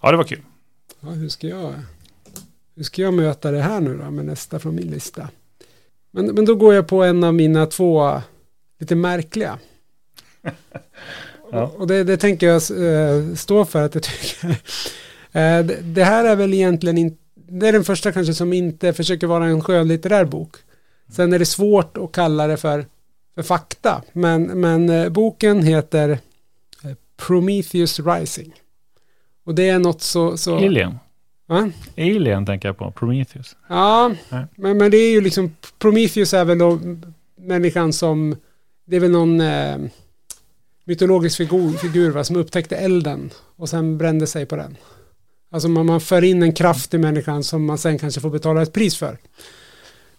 Ja, 0.00 0.10
det 0.10 0.16
var 0.16 0.24
kul. 0.24 0.42
Ja, 1.00 1.08
hur 1.08 1.28
ska 1.28 1.46
jag 1.46 1.74
hur 2.76 2.84
ska 2.84 3.02
jag 3.02 3.14
möta 3.14 3.50
det 3.50 3.62
här 3.62 3.80
nu 3.80 3.98
då 3.98 4.10
med 4.10 4.24
nästa 4.24 4.58
från 4.58 4.74
min 4.74 4.90
lista? 4.90 5.28
Men, 6.10 6.26
men 6.26 6.44
då 6.44 6.54
går 6.54 6.74
jag 6.74 6.88
på 6.88 7.02
en 7.02 7.24
av 7.24 7.34
mina 7.34 7.66
två 7.66 8.20
lite 8.78 8.94
märkliga. 8.94 9.58
Ja. 11.52 11.72
Och, 11.76 11.86
det, 11.86 12.04
det 12.04 12.16
tänker 12.16 12.46
jag 12.46 12.54
eh, 12.54 13.34
stå 13.34 13.64
för 13.64 13.84
att 13.84 13.94
jag 13.94 14.02
tycker. 14.02 14.56
Eh, 15.32 15.64
det, 15.82 16.04
här 16.04 16.24
är 16.24 16.36
väl 16.36 16.54
egentligen 16.54 16.98
inte, 16.98 17.16
det 17.34 17.68
är 17.68 17.72
den 17.72 17.84
första 17.84 18.12
kanske 18.12 18.34
som 18.34 18.52
inte 18.52 18.92
försöker 18.92 19.26
vara 19.26 19.46
en 19.46 19.60
skönlitterär 19.60 20.24
bok. 20.24 20.56
Sen 21.08 21.32
är 21.32 21.38
det 21.38 21.46
svårt 21.46 21.96
att 21.96 22.12
kalla 22.12 22.46
det 22.46 22.56
för, 22.56 22.86
för 23.34 23.42
fakta. 23.42 24.02
Men, 24.12 24.42
men 24.42 24.90
eh, 24.90 25.08
boken 25.08 25.62
heter 25.62 26.18
Prometheus 27.16 28.00
Rising. 28.00 28.54
Och 29.44 29.54
det 29.54 29.68
är 29.68 29.78
något 29.78 30.02
så... 30.02 30.36
så 30.36 30.56
Alien. 30.56 30.98
Va? 31.54 31.70
Alien 31.96 32.46
tänker 32.46 32.68
jag 32.68 32.78
på. 32.78 32.90
Prometheus. 32.90 33.56
Ja, 33.68 34.12
Nej. 34.28 34.46
men, 34.56 34.78
men 34.78 34.90
det 34.90 34.96
är 34.96 35.10
ju 35.10 35.20
liksom 35.20 35.56
Prometheus 35.78 36.34
är 36.34 36.44
väl 36.44 36.58
då 36.58 36.78
människan 37.36 37.92
som 37.92 38.36
det 38.86 38.96
är 38.96 39.00
väl 39.00 39.10
någon 39.10 39.40
eh, 39.40 39.76
mytologisk 40.84 41.36
figur, 41.36 41.72
figur 41.72 42.10
va, 42.10 42.24
som 42.24 42.36
upptäckte 42.36 42.76
elden 42.76 43.30
och 43.56 43.68
sen 43.68 43.98
brände 43.98 44.26
sig 44.26 44.46
på 44.46 44.56
den. 44.56 44.76
Alltså 45.50 45.68
man, 45.68 45.86
man 45.86 46.00
för 46.00 46.24
in 46.24 46.42
en 46.42 46.52
kraft 46.52 46.94
i 46.94 46.98
människan 46.98 47.44
som 47.44 47.64
man 47.64 47.78
sen 47.78 47.98
kanske 47.98 48.20
får 48.20 48.30
betala 48.30 48.62
ett 48.62 48.72
pris 48.72 48.96
för. 48.96 49.18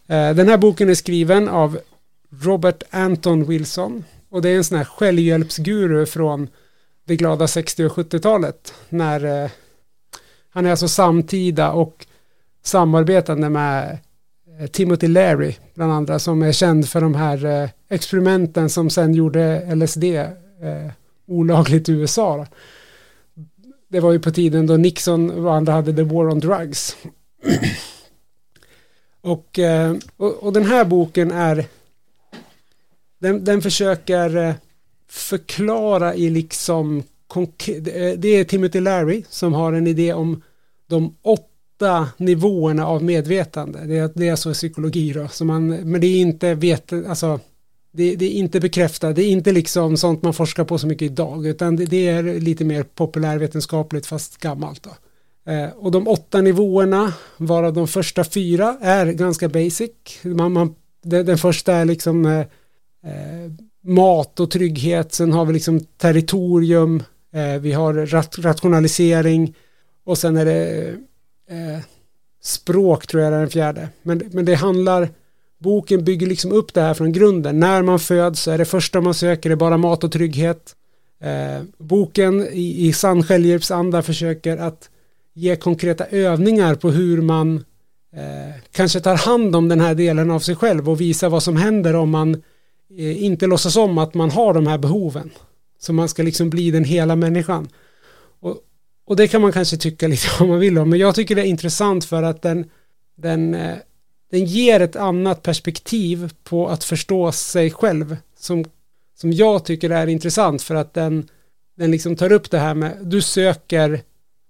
Eh, 0.07 0.33
den 0.33 0.47
här 0.49 0.57
boken 0.57 0.89
är 0.89 0.95
skriven 0.95 1.49
av 1.49 1.79
Robert 2.41 2.83
Anton 2.89 3.45
Wilson 3.45 4.03
och 4.29 4.41
det 4.41 4.49
är 4.49 4.55
en 4.55 4.63
sån 4.63 4.77
här 4.77 4.85
självhjälpsguru 4.85 6.05
från 6.05 6.47
det 7.05 7.15
glada 7.15 7.47
60 7.47 7.85
och 7.85 7.91
70-talet 7.91 8.73
när 8.89 9.43
eh, 9.43 9.49
han 10.55 10.65
är 10.65 10.71
alltså 10.71 10.87
samtida 10.87 11.71
och 11.71 12.05
samarbetande 12.63 13.49
med 13.49 13.97
eh, 14.59 14.67
Timothy 14.67 15.07
Leary 15.07 15.55
bland 15.73 15.91
andra 15.91 16.19
som 16.19 16.41
är 16.41 16.51
känd 16.51 16.89
för 16.89 17.01
de 17.01 17.15
här 17.15 17.45
eh, 17.45 17.69
experimenten 17.89 18.69
som 18.69 18.89
sen 18.89 19.13
gjorde 19.13 19.75
LSD 19.75 20.03
eh, 20.03 20.91
olagligt 21.27 21.89
i 21.89 21.91
USA. 21.91 22.47
Det 23.87 23.99
var 23.99 24.11
ju 24.11 24.19
på 24.19 24.31
tiden 24.31 24.67
då 24.67 24.77
Nixon 24.77 25.45
och 25.45 25.55
andra 25.55 25.73
hade 25.73 25.93
the 25.93 26.03
war 26.03 26.29
on 26.29 26.39
drugs. 26.39 26.97
och, 29.21 29.59
eh, 29.59 29.95
och, 30.17 30.43
och 30.43 30.53
den 30.53 30.65
här 30.65 30.85
boken 30.85 31.31
är 31.31 31.65
den, 33.19 33.43
den 33.43 33.61
försöker 33.61 34.37
eh, 34.37 34.53
förklara 35.07 36.15
i 36.15 36.29
liksom 36.29 37.03
Eh, 37.35 38.13
det 38.17 38.27
är- 38.27 38.43
Timothy 38.43 38.79
Larry 38.79 39.23
som 39.29 39.53
har 39.53 39.73
en 39.73 39.87
idé 39.87 40.13
om 40.13 40.41
de 40.89 41.15
åtta 41.21 42.09
nivåerna 42.17 42.87
av 42.87 43.03
medvetande. 43.03 43.79
Det 43.85 43.97
är, 43.97 44.09
det 44.15 44.27
är 44.27 44.31
alltså 44.31 44.53
psykologi 44.53 45.13
då. 45.13 45.27
Så 45.27 45.45
man, 45.45 45.69
men 45.69 46.01
det 46.01 46.07
är 46.07 46.21
inte 46.21 46.53
vet, 46.53 46.93
alltså, 46.93 47.39
det, 47.91 48.15
det 48.15 48.25
är 48.25 48.31
inte 48.31 48.59
bekräftat, 48.59 49.15
det 49.15 49.23
är 49.23 49.29
inte 49.29 49.51
liksom 49.51 49.97
sånt 49.97 50.23
man 50.23 50.33
forskar 50.33 50.63
på 50.63 50.77
så 50.77 50.87
mycket 50.87 51.11
idag, 51.11 51.47
utan 51.47 51.75
det, 51.75 51.85
det 51.85 52.07
är 52.07 52.23
lite 52.39 52.65
mer 52.65 52.83
populärvetenskapligt 52.83 54.05
fast 54.05 54.37
gammalt 54.37 54.83
då. 54.83 54.89
Eh, 55.51 55.69
och 55.69 55.91
de 55.91 56.07
åtta 56.07 56.41
nivåerna, 56.41 57.13
varav 57.37 57.73
de 57.73 57.87
första 57.87 58.23
fyra 58.23 58.77
är 58.81 59.05
ganska 59.05 59.49
basic. 59.49 59.91
Man, 60.23 60.51
man, 60.53 60.75
den, 61.03 61.25
den 61.25 61.37
första 61.37 61.73
är 61.73 61.85
liksom 61.85 62.25
eh, 62.25 62.39
eh 62.39 63.51
mat 63.87 64.39
och 64.39 64.51
trygghet, 64.51 65.13
sen 65.13 65.33
har 65.33 65.45
vi 65.45 65.53
liksom 65.53 65.79
territorium, 65.79 67.03
Eh, 67.35 67.59
vi 67.59 67.71
har 67.71 67.93
rat, 67.93 68.39
rationalisering 68.39 69.55
och 70.05 70.17
sen 70.17 70.37
är 70.37 70.45
det 70.45 70.89
eh, 71.49 71.79
språk 72.43 73.07
tror 73.07 73.23
jag 73.23 73.33
är 73.33 73.39
den 73.39 73.49
fjärde. 73.49 73.89
Men, 74.03 74.21
men 74.31 74.45
det 74.45 74.55
handlar, 74.55 75.09
boken 75.57 76.03
bygger 76.03 76.27
liksom 76.27 76.51
upp 76.51 76.73
det 76.73 76.81
här 76.81 76.93
från 76.93 77.11
grunden. 77.11 77.59
När 77.59 77.81
man 77.81 77.99
föds 77.99 78.41
så 78.41 78.51
är 78.51 78.57
det 78.57 78.65
första 78.65 79.01
man 79.01 79.13
söker 79.13 79.49
är 79.49 79.55
bara 79.55 79.77
mat 79.77 80.03
och 80.03 80.11
trygghet. 80.11 80.75
Eh, 81.21 81.63
boken 81.77 82.47
i, 82.51 82.87
i 82.87 82.93
sann 82.93 83.23
självhjälpsanda 83.23 84.01
försöker 84.01 84.57
att 84.57 84.89
ge 85.33 85.55
konkreta 85.55 86.05
övningar 86.05 86.75
på 86.75 86.89
hur 86.89 87.21
man 87.21 87.65
eh, 88.15 88.55
kanske 88.71 88.99
tar 88.99 89.15
hand 89.15 89.55
om 89.55 89.67
den 89.67 89.81
här 89.81 89.95
delen 89.95 90.31
av 90.31 90.39
sig 90.39 90.55
själv 90.55 90.89
och 90.89 91.01
visa 91.01 91.29
vad 91.29 91.43
som 91.43 91.55
händer 91.55 91.95
om 91.95 92.09
man 92.09 92.33
eh, 92.97 93.23
inte 93.23 93.47
låtsas 93.47 93.75
om 93.75 93.97
att 93.97 94.13
man 94.13 94.31
har 94.31 94.53
de 94.53 94.67
här 94.67 94.77
behoven. 94.77 95.31
Så 95.79 95.93
man 95.93 96.09
ska 96.09 96.23
liksom 96.23 96.49
bli 96.49 96.71
den 96.71 96.83
hela 96.83 97.15
människan. 97.15 97.67
Och, 98.39 98.57
och 99.05 99.15
det 99.15 99.27
kan 99.27 99.41
man 99.41 99.51
kanske 99.51 99.77
tycka 99.77 100.07
lite 100.13 100.27
om 100.43 100.49
man 100.49 100.59
vill 100.59 100.77
om, 100.77 100.89
men 100.89 100.99
jag 100.99 101.15
tycker 101.15 101.35
det 101.35 101.41
är 101.41 101.45
intressant 101.45 102.05
för 102.05 102.23
att 102.23 102.41
den, 102.41 102.69
den, 103.15 103.53
eh, 103.53 103.75
den 104.31 104.45
ger 104.45 104.79
ett 104.79 104.95
annat 104.95 105.43
perspektiv 105.43 106.33
på 106.43 106.67
att 106.67 106.83
förstå 106.83 107.31
sig 107.31 107.71
själv 107.71 108.17
som, 108.37 108.65
som 109.15 109.31
jag 109.31 109.65
tycker 109.65 109.89
är 109.89 110.07
intressant 110.07 110.61
för 110.61 110.75
att 110.75 110.93
den, 110.93 111.27
den 111.77 111.91
liksom 111.91 112.15
tar 112.15 112.31
upp 112.31 112.51
det 112.51 112.59
här 112.59 112.73
med, 112.73 112.97
du 113.01 113.21
söker 113.21 114.01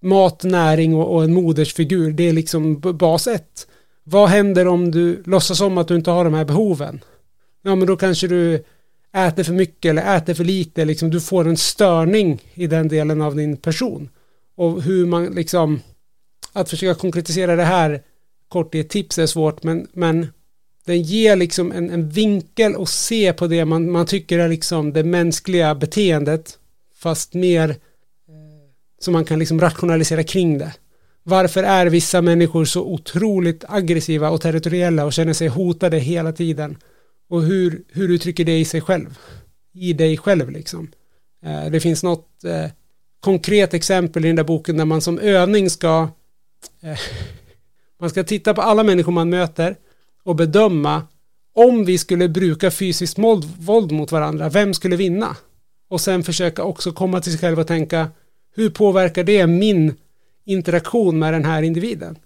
mat, 0.02 0.44
näring 0.44 0.96
och, 0.96 1.16
och 1.16 1.24
en 1.24 1.34
modersfigur, 1.34 2.12
det 2.12 2.24
är 2.24 2.34
liksom 2.34 2.80
bas 2.80 3.28
ett. 3.28 3.68
Vad 4.04 4.30
händer 4.30 4.68
om 4.68 4.92
du 4.92 5.24
låtsas 5.26 5.62
om 5.62 5.78
att 5.78 5.88
du 5.88 5.96
inte 5.96 6.12
har 6.12 6.24
de 6.24 6.34
här 6.34 6.46
behoven? 6.46 7.04
Ja, 7.62 7.76
men 7.76 7.88
då 7.88 7.98
kanske 7.98 8.28
du 8.28 8.64
äter 9.16 9.44
för 9.44 9.54
mycket 9.54 9.90
eller 9.90 10.18
äter 10.18 10.34
för 10.34 10.44
lite, 10.44 10.86
liksom 10.86 11.10
du 11.10 11.22
får 11.22 11.48
en 11.48 11.58
störning 11.58 12.42
i 12.54 12.68
den 12.68 12.88
delen 12.88 13.22
av 13.22 13.36
din 13.36 13.58
person. 13.58 14.10
Och 14.56 14.82
hur 14.82 15.06
man 15.06 15.26
liksom, 15.26 15.82
att 16.54 16.70
försöka 16.70 17.00
konkretisera 17.00 17.56
det 17.56 17.64
här 17.64 18.02
kort 18.48 18.76
i 18.76 18.80
ett 18.80 18.90
tips 18.90 19.20
är 19.20 19.26
svårt, 19.26 19.64
men, 19.64 19.88
men 19.94 20.28
den 20.86 21.02
ger 21.02 21.36
liksom 21.36 21.72
en, 21.72 21.90
en 21.90 22.10
vinkel 22.10 22.76
och 22.76 22.90
se 22.90 23.34
på 23.34 23.48
det 23.48 23.66
man, 23.66 23.92
man 23.92 24.06
tycker 24.06 24.40
är 24.40 24.50
liksom 24.50 24.94
det 24.94 25.04
mänskliga 25.04 25.76
beteendet 25.76 26.60
fast 26.96 27.34
mer 27.34 27.70
eh, 27.70 27.76
så 29.00 29.12
man 29.12 29.26
kan 29.26 29.40
liksom 29.40 29.62
rationalisera 29.62 30.24
kring 30.24 30.58
det. 30.58 30.74
Varför 31.24 31.64
är 31.64 31.86
vissa 31.86 32.22
människor 32.22 32.66
så 32.66 32.86
otroligt 32.86 33.64
aggressiva 33.68 34.30
och 34.30 34.42
territoriella 34.42 35.06
och 35.06 35.14
känner 35.14 35.34
sig 35.34 35.48
hotade 35.48 35.98
hela 35.98 36.32
tiden? 36.32 36.78
Och 37.30 37.42
hur, 37.42 37.84
hur 37.88 38.12
uttrycker 38.12 38.46
det 38.46 38.60
i 38.60 38.66
sig 38.66 38.82
själv? 38.82 39.18
I 39.74 39.94
dig 39.94 40.18
själv 40.18 40.52
liksom. 40.52 40.92
Eh, 41.46 41.72
det 41.72 41.80
finns 41.80 42.04
något 42.04 42.44
eh, 42.44 42.72
konkret 43.20 43.74
exempel 43.74 44.26
i 44.26 44.28
den 44.28 44.36
där 44.36 44.44
boken 44.44 44.78
där 44.78 44.86
man 44.86 45.02
som 45.02 45.20
övning 45.20 45.70
ska 45.70 46.10
eh, 46.82 47.00
man 48.00 48.10
ska 48.10 48.24
titta 48.24 48.54
på 48.54 48.62
alla 48.62 48.84
människor 48.84 49.12
man 49.12 49.30
möter 49.30 49.76
och 50.24 50.36
bedöma 50.36 51.04
om 51.56 51.86
vi 51.86 51.98
skulle 51.98 52.30
bruka 52.30 52.72
fysiskt 52.72 53.18
våld 53.58 53.92
mot 53.92 54.12
varandra, 54.12 54.50
vem 54.50 54.74
skulle 54.74 54.96
vinna? 54.96 55.38
Och 55.90 56.02
sen 56.02 56.24
försöka 56.24 56.64
också 56.64 56.92
komma 56.92 57.22
till 57.22 57.32
sig 57.32 57.42
själv 57.42 57.60
och 57.60 57.68
tänka 57.68 58.10
hur 58.56 58.70
påverkar 58.70 59.24
det 59.24 59.48
min 59.48 59.94
interaktion 60.46 61.20
med 61.20 61.34
den 61.34 61.46
här 61.46 61.62
individen? 61.62 62.18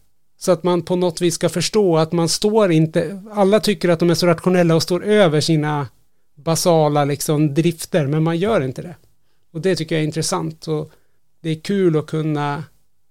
Så 0.41 0.51
att 0.51 0.63
man 0.63 0.81
på 0.81 0.95
något 0.95 1.21
vis 1.21 1.35
ska 1.35 1.49
förstå 1.49 1.97
att 1.97 2.11
man 2.11 2.29
står 2.29 2.71
inte, 2.71 3.21
alla 3.31 3.59
tycker 3.59 3.89
att 3.89 3.99
de 3.99 4.09
är 4.09 4.15
så 4.15 4.27
rationella 4.27 4.75
och 4.75 4.83
står 4.83 5.03
över 5.03 5.41
sina 5.41 5.87
basala 6.35 7.05
liksom 7.05 7.53
drifter, 7.53 8.07
men 8.07 8.23
man 8.23 8.37
gör 8.37 8.61
inte 8.61 8.81
det. 8.81 8.95
Och 9.51 9.61
det 9.61 9.75
tycker 9.75 9.95
jag 9.95 10.01
är 10.01 10.05
intressant 10.05 10.67
och 10.67 10.91
det 11.41 11.49
är 11.49 11.59
kul 11.59 11.97
att 11.97 12.05
kunna 12.05 12.63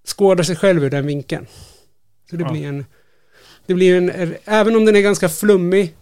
skåda 0.05 0.45
sig 0.45 0.57
själv 0.57 0.85
ur 0.85 0.91
den 0.91 1.07
vinkeln. 1.07 1.47
Så 2.31 2.37
det 2.37 2.43
ja. 2.43 2.53
blir 2.53 2.67
en, 2.67 2.85
det 3.67 3.75
blir 3.75 3.97
en, 3.97 4.35
även 4.45 4.77
om 4.77 4.85
den 4.85 4.97
är 4.97 5.01
ganska 5.01 5.29
flummig, 5.29 5.95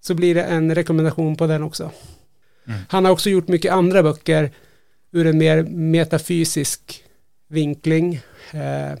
så 0.00 0.14
blir 0.14 0.34
det 0.34 0.42
en 0.42 0.74
rekommendation 0.74 1.36
på 1.36 1.46
den 1.46 1.62
också. 1.62 1.90
Mm. 2.66 2.80
Han 2.88 3.04
har 3.04 3.12
också 3.12 3.30
gjort 3.30 3.48
mycket 3.48 3.72
andra 3.72 4.02
böcker 4.02 4.50
ur 5.12 5.26
en 5.26 5.38
mer 5.38 5.62
metafysisk 5.62 7.04
vinkling. 7.48 8.20
Eh, 8.52 8.98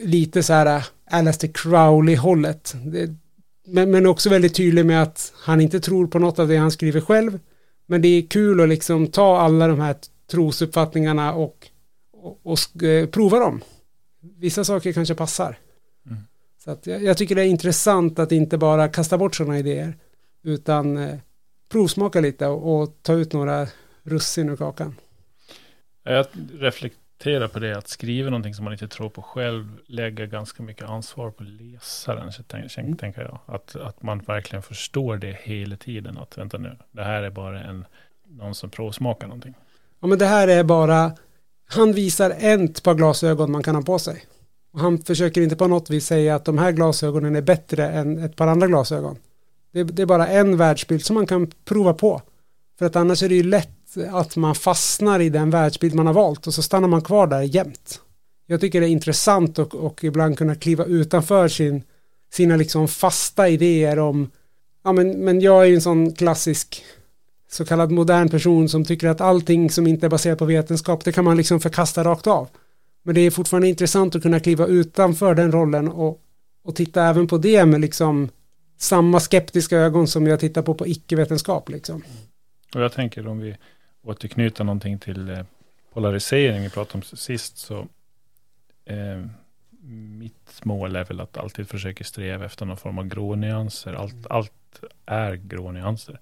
lite 0.00 0.42
så 0.42 0.52
här 0.52 0.84
Alastair 1.10 1.52
Crowley-hållet. 1.52 2.74
Men, 3.66 3.90
men 3.90 4.06
också 4.06 4.30
väldigt 4.30 4.54
tydlig 4.54 4.86
med 4.86 5.02
att 5.02 5.32
han 5.36 5.60
inte 5.60 5.80
tror 5.80 6.06
på 6.06 6.18
något 6.18 6.38
av 6.38 6.48
det 6.48 6.56
han 6.56 6.70
skriver 6.70 7.00
själv. 7.00 7.38
Men 7.86 8.02
det 8.02 8.08
är 8.08 8.22
kul 8.22 8.60
att 8.60 8.68
liksom 8.68 9.06
ta 9.06 9.40
alla 9.40 9.66
de 9.66 9.80
här 9.80 9.96
trosuppfattningarna 10.30 11.34
och, 11.34 11.68
och, 12.12 12.40
och 12.42 12.82
eh, 12.82 13.06
prova 13.06 13.38
dem. 13.38 13.60
Vissa 14.20 14.64
saker 14.64 14.92
kanske 14.92 15.14
passar. 15.14 15.58
Mm. 16.06 16.18
Så 16.64 16.70
att 16.70 16.86
jag, 16.86 17.02
jag, 17.02 17.16
tycker 17.16 17.34
det 17.34 17.42
är 17.42 17.46
intressant 17.46 18.18
att 18.18 18.32
inte 18.32 18.58
bara 18.58 18.88
kasta 18.88 19.18
bort 19.18 19.34
sådana 19.34 19.58
idéer. 19.58 19.96
Utan 20.42 20.96
eh, 20.96 21.18
provsmaka 21.68 22.20
lite 22.20 22.46
och, 22.46 22.82
och, 22.82 22.98
ta 23.02 23.12
ut 23.12 23.32
några 23.32 23.66
russin 24.02 24.48
ur 24.48 24.56
kakan. 24.56 24.94
Jag 26.04 26.26
reflekterar 27.20 27.48
på 27.48 27.58
det, 27.58 27.78
att 27.78 27.88
skriva 27.88 28.30
någonting 28.30 28.54
som 28.54 28.64
man 28.64 28.72
inte 28.72 28.88
tror 28.88 29.08
på 29.08 29.22
själv 29.22 29.78
lägger 29.86 30.26
ganska 30.26 30.62
mycket 30.62 30.88
ansvar 30.88 31.30
på 31.30 31.42
läsaren, 31.42 32.30
mm. 32.76 32.96
tänker 32.96 33.22
jag. 33.22 33.38
Att, 33.46 33.76
att 33.76 34.02
man 34.02 34.18
verkligen 34.18 34.62
förstår 34.62 35.16
det 35.16 35.36
hela 35.42 35.76
tiden, 35.76 36.18
att 36.18 36.38
vänta 36.38 36.58
nu, 36.58 36.76
det 36.92 37.04
här 37.04 37.22
är 37.22 37.30
bara 37.30 37.60
en, 37.60 37.84
någon 38.28 38.54
som 38.54 38.70
provsmakar 38.70 39.26
någonting. 39.26 39.54
Ja, 40.00 40.06
men 40.06 40.18
det 40.18 40.26
här 40.26 40.48
är 40.48 40.64
bara, 40.64 41.12
han 41.68 41.92
visar 41.92 42.30
ett 42.38 42.82
par 42.82 42.94
glasögon 42.94 43.50
man 43.50 43.62
kan 43.62 43.74
ha 43.74 43.82
på 43.82 43.98
sig. 43.98 44.24
Och 44.72 44.80
han 44.80 44.98
försöker 44.98 45.40
inte 45.40 45.56
på 45.56 45.66
något 45.66 45.90
vis 45.90 46.06
säga 46.06 46.34
att 46.34 46.44
de 46.44 46.58
här 46.58 46.72
glasögonen 46.72 47.36
är 47.36 47.42
bättre 47.42 47.88
än 47.88 48.18
ett 48.18 48.36
par 48.36 48.46
andra 48.46 48.66
glasögon. 48.66 49.16
Det, 49.72 49.84
det, 49.84 50.02
är 50.02 50.06
bara 50.06 50.26
en 50.26 50.56
världsbild 50.56 51.04
som 51.04 51.14
man 51.14 51.26
kan 51.26 51.50
prova 51.64 51.94
på. 51.94 52.22
För 52.78 52.86
att 52.86 52.96
annars 52.96 53.22
är 53.22 53.28
det 53.28 53.34
ju 53.34 53.42
lätt 53.42 53.79
att 54.10 54.36
man 54.36 54.54
fastnar 54.54 55.20
i 55.20 55.28
den 55.28 55.50
världsbild 55.50 55.94
man 55.94 56.06
har 56.06 56.14
valt 56.14 56.46
och 56.46 56.54
så 56.54 56.62
stannar 56.62 56.88
man 56.88 57.02
kvar 57.02 57.26
där 57.26 57.42
jämt. 57.42 58.00
Jag 58.46 58.60
tycker 58.60 58.80
det 58.80 58.86
är 58.86 58.90
intressant 58.90 59.58
och, 59.58 59.74
och 59.74 60.04
ibland 60.04 60.38
kunna 60.38 60.54
kliva 60.54 60.84
utanför 60.84 61.48
sin, 61.48 61.82
sina 62.32 62.56
liksom 62.56 62.88
fasta 62.88 63.48
idéer 63.48 63.98
om 63.98 64.30
ja 64.84 64.92
men, 64.92 65.10
men 65.10 65.40
jag 65.40 65.62
är 65.62 65.66
ju 65.66 65.74
en 65.74 65.80
sån 65.80 66.12
klassisk 66.12 66.84
så 67.50 67.64
kallad 67.64 67.90
modern 67.90 68.28
person 68.28 68.68
som 68.68 68.84
tycker 68.84 69.08
att 69.08 69.20
allting 69.20 69.70
som 69.70 69.86
inte 69.86 70.06
är 70.06 70.10
baserat 70.10 70.38
på 70.38 70.44
vetenskap 70.44 71.04
det 71.04 71.12
kan 71.12 71.24
man 71.24 71.36
liksom 71.36 71.60
förkasta 71.60 72.04
rakt 72.04 72.26
av. 72.26 72.48
Men 73.02 73.14
det 73.14 73.20
är 73.20 73.30
fortfarande 73.30 73.68
intressant 73.68 74.14
att 74.14 74.22
kunna 74.22 74.40
kliva 74.40 74.66
utanför 74.66 75.34
den 75.34 75.52
rollen 75.52 75.88
och, 75.88 76.20
och 76.64 76.76
titta 76.76 77.04
även 77.04 77.26
på 77.26 77.38
det 77.38 77.64
med 77.64 77.80
liksom 77.80 78.28
samma 78.78 79.20
skeptiska 79.20 79.78
ögon 79.78 80.08
som 80.08 80.26
jag 80.26 80.40
tittar 80.40 80.62
på 80.62 80.74
på 80.74 80.86
icke-vetenskap 80.86 81.68
liksom. 81.68 82.02
Och 82.74 82.80
jag 82.80 82.92
tänker 82.92 83.26
om 83.26 83.38
vi 83.38 83.56
återknyter 84.02 84.64
någonting 84.64 84.98
till 84.98 85.30
eh, 85.30 85.44
polarisering 85.92 86.62
vi 86.62 86.70
pratade 86.70 86.94
om 86.94 87.16
sist 87.16 87.58
så 87.58 87.86
eh, 88.84 89.24
mitt 90.18 90.64
mål 90.64 90.96
är 90.96 91.04
väl 91.04 91.20
att 91.20 91.36
alltid 91.36 91.68
försöka 91.68 92.04
sträva 92.04 92.44
efter 92.44 92.66
någon 92.66 92.76
form 92.76 92.98
av 92.98 93.06
grånyanser. 93.06 93.92
Allt, 93.92 94.26
allt 94.30 94.80
är 95.06 95.34
grånyanser 95.34 96.20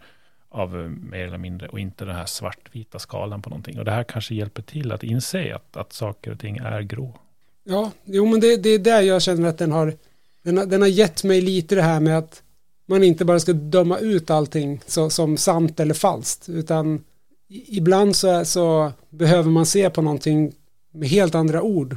av 0.48 0.80
eh, 0.80 0.88
mer 0.88 1.26
eller 1.26 1.38
mindre 1.38 1.68
och 1.68 1.80
inte 1.80 2.04
den 2.04 2.14
här 2.14 2.26
svartvita 2.26 2.98
skalan 2.98 3.42
på 3.42 3.50
någonting. 3.50 3.78
Och 3.78 3.84
det 3.84 3.90
här 3.90 4.04
kanske 4.04 4.34
hjälper 4.34 4.62
till 4.62 4.92
att 4.92 5.02
inse 5.02 5.54
att, 5.54 5.76
att 5.76 5.92
saker 5.92 6.32
och 6.32 6.38
ting 6.40 6.56
är 6.56 6.80
grå. 6.80 7.18
Ja, 7.64 7.90
jo 8.04 8.26
men 8.26 8.40
det, 8.40 8.56
det 8.56 8.68
är 8.68 8.78
där 8.78 9.00
jag 9.00 9.22
känner 9.22 9.48
att 9.48 9.58
den 9.58 9.72
har, 9.72 9.94
den 10.42 10.58
har, 10.58 10.66
den 10.66 10.80
har 10.80 10.88
gett 10.88 11.24
mig 11.24 11.40
lite 11.40 11.74
det 11.74 11.82
här 11.82 12.00
med 12.00 12.18
att 12.18 12.42
man 12.86 13.02
inte 13.02 13.24
bara 13.24 13.40
ska 13.40 13.52
döma 13.52 13.98
ut 13.98 14.30
allting 14.30 14.80
så, 14.86 15.10
som 15.10 15.36
sant 15.36 15.80
eller 15.80 15.94
falskt, 15.94 16.48
utan 16.48 17.04
ibland 17.48 18.16
så, 18.16 18.44
så 18.44 18.92
behöver 19.10 19.50
man 19.50 19.66
se 19.66 19.90
på 19.90 20.02
någonting 20.02 20.52
med 20.92 21.08
helt 21.08 21.34
andra 21.34 21.62
ord 21.62 21.96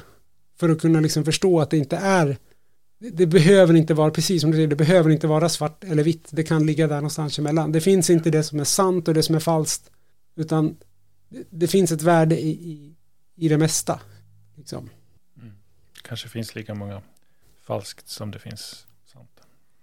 för 0.59 0.69
att 0.69 0.81
kunna 0.81 0.99
liksom 0.99 1.25
förstå 1.25 1.59
att 1.59 1.69
det 1.69 1.77
inte 1.77 1.97
är 1.97 2.37
det 3.09 3.25
behöver 3.25 3.73
inte 3.73 3.93
vara, 3.93 4.11
precis 4.11 4.41
som 4.41 4.51
du 4.51 4.57
säger, 4.57 4.67
det 4.67 4.75
behöver 4.75 5.09
inte 5.09 5.27
vara 5.27 5.49
svart 5.49 5.83
eller 5.83 6.03
vitt. 6.03 6.27
Det 6.31 6.43
kan 6.43 6.65
ligga 6.65 6.87
där 6.87 6.95
någonstans 6.95 7.39
emellan. 7.39 7.71
Det 7.71 7.81
finns 7.81 8.09
inte 8.09 8.29
det 8.29 8.43
som 8.43 8.59
är 8.59 8.63
sant 8.63 9.07
och 9.07 9.13
det 9.13 9.23
som 9.23 9.35
är 9.35 9.39
falskt. 9.39 9.91
Utan 10.35 10.77
det, 11.49 11.67
finns 11.67 11.91
ett 11.91 12.01
värde 12.01 12.41
i, 12.41 12.49
i, 12.49 12.95
i 13.35 13.49
det 13.49 13.57
mesta. 13.57 13.99
Liksom. 14.55 14.89
Mm. 15.37 15.53
Kanske 16.01 16.27
finns 16.29 16.55
lika 16.55 16.73
många 16.73 17.01
falskt 17.61 18.09
som 18.09 18.31
det 18.31 18.39
finns. 18.39 18.85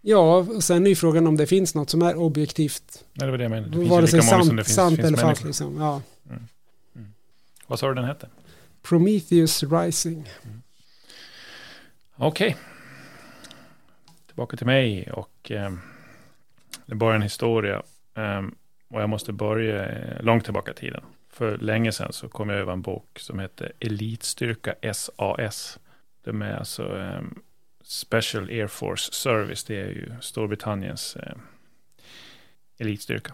Ja, 0.09 0.37
och 0.37 0.64
sen 0.64 0.87
är 0.87 0.90
ju 0.90 0.97
frågan 0.97 1.27
om 1.27 1.37
det 1.37 1.47
finns 1.47 1.75
något 1.75 1.90
som 1.90 2.03
är 2.03 2.16
objektivt. 2.16 3.05
Nej, 3.12 3.27
det 3.27 3.31
var 3.31 3.38
det 3.38 3.44
jag 3.44 3.51
menade. 3.51 3.71
Det 3.71 3.77
finns 3.77 3.90
Vare 3.90 4.07
sig 4.07 4.23
sant, 4.23 4.47
som 4.47 4.57
det 4.57 4.64
finns, 4.64 4.77
sant 4.77 4.97
finns 4.97 5.09
eller 5.09 5.18
falskt. 5.18 5.44
Liksom. 5.44 5.77
Ja. 5.81 6.03
Mm. 6.27 6.42
Mm. 6.97 7.12
Vad 7.66 7.79
sa 7.79 7.88
du 7.88 7.94
den 7.94 8.05
hette? 8.05 8.29
Prometheus 8.83 9.62
Rising. 9.62 10.29
Mm. 10.44 10.62
Okej. 12.16 12.49
Okay 12.49 12.57
tillbaka 14.38 14.57
till 14.57 14.66
mig 14.66 15.11
och 15.12 15.51
eh, 15.51 15.73
det 16.87 16.94
börjar 16.94 17.14
en 17.14 17.23
historia. 17.23 17.83
Eh, 18.14 18.42
och 18.88 19.03
jag 19.03 19.09
måste 19.09 19.33
börja 19.33 19.88
eh, 19.88 20.23
långt 20.23 20.44
tillbaka 20.44 20.71
i 20.71 20.75
tiden. 20.75 21.03
För 21.31 21.59
länge 21.59 21.92
sedan 21.92 22.12
så 22.12 22.29
kom 22.29 22.49
jag 22.49 22.59
över 22.59 22.73
en 22.73 22.83
bok 22.83 23.18
som 23.18 23.38
heter 23.38 23.73
Elitstyrka 23.81 24.75
SAS. 24.92 25.79
De 26.25 26.42
är 26.42 26.57
alltså 26.57 26.99
eh, 26.99 27.21
Special 27.88 28.51
Air 28.51 28.66
Force 28.66 29.12
Service. 29.12 29.64
Det 29.64 29.81
är 29.81 29.88
ju 29.88 30.12
Storbritanniens 30.20 31.16
eh, 31.16 31.35
elitstyrka. 32.79 33.33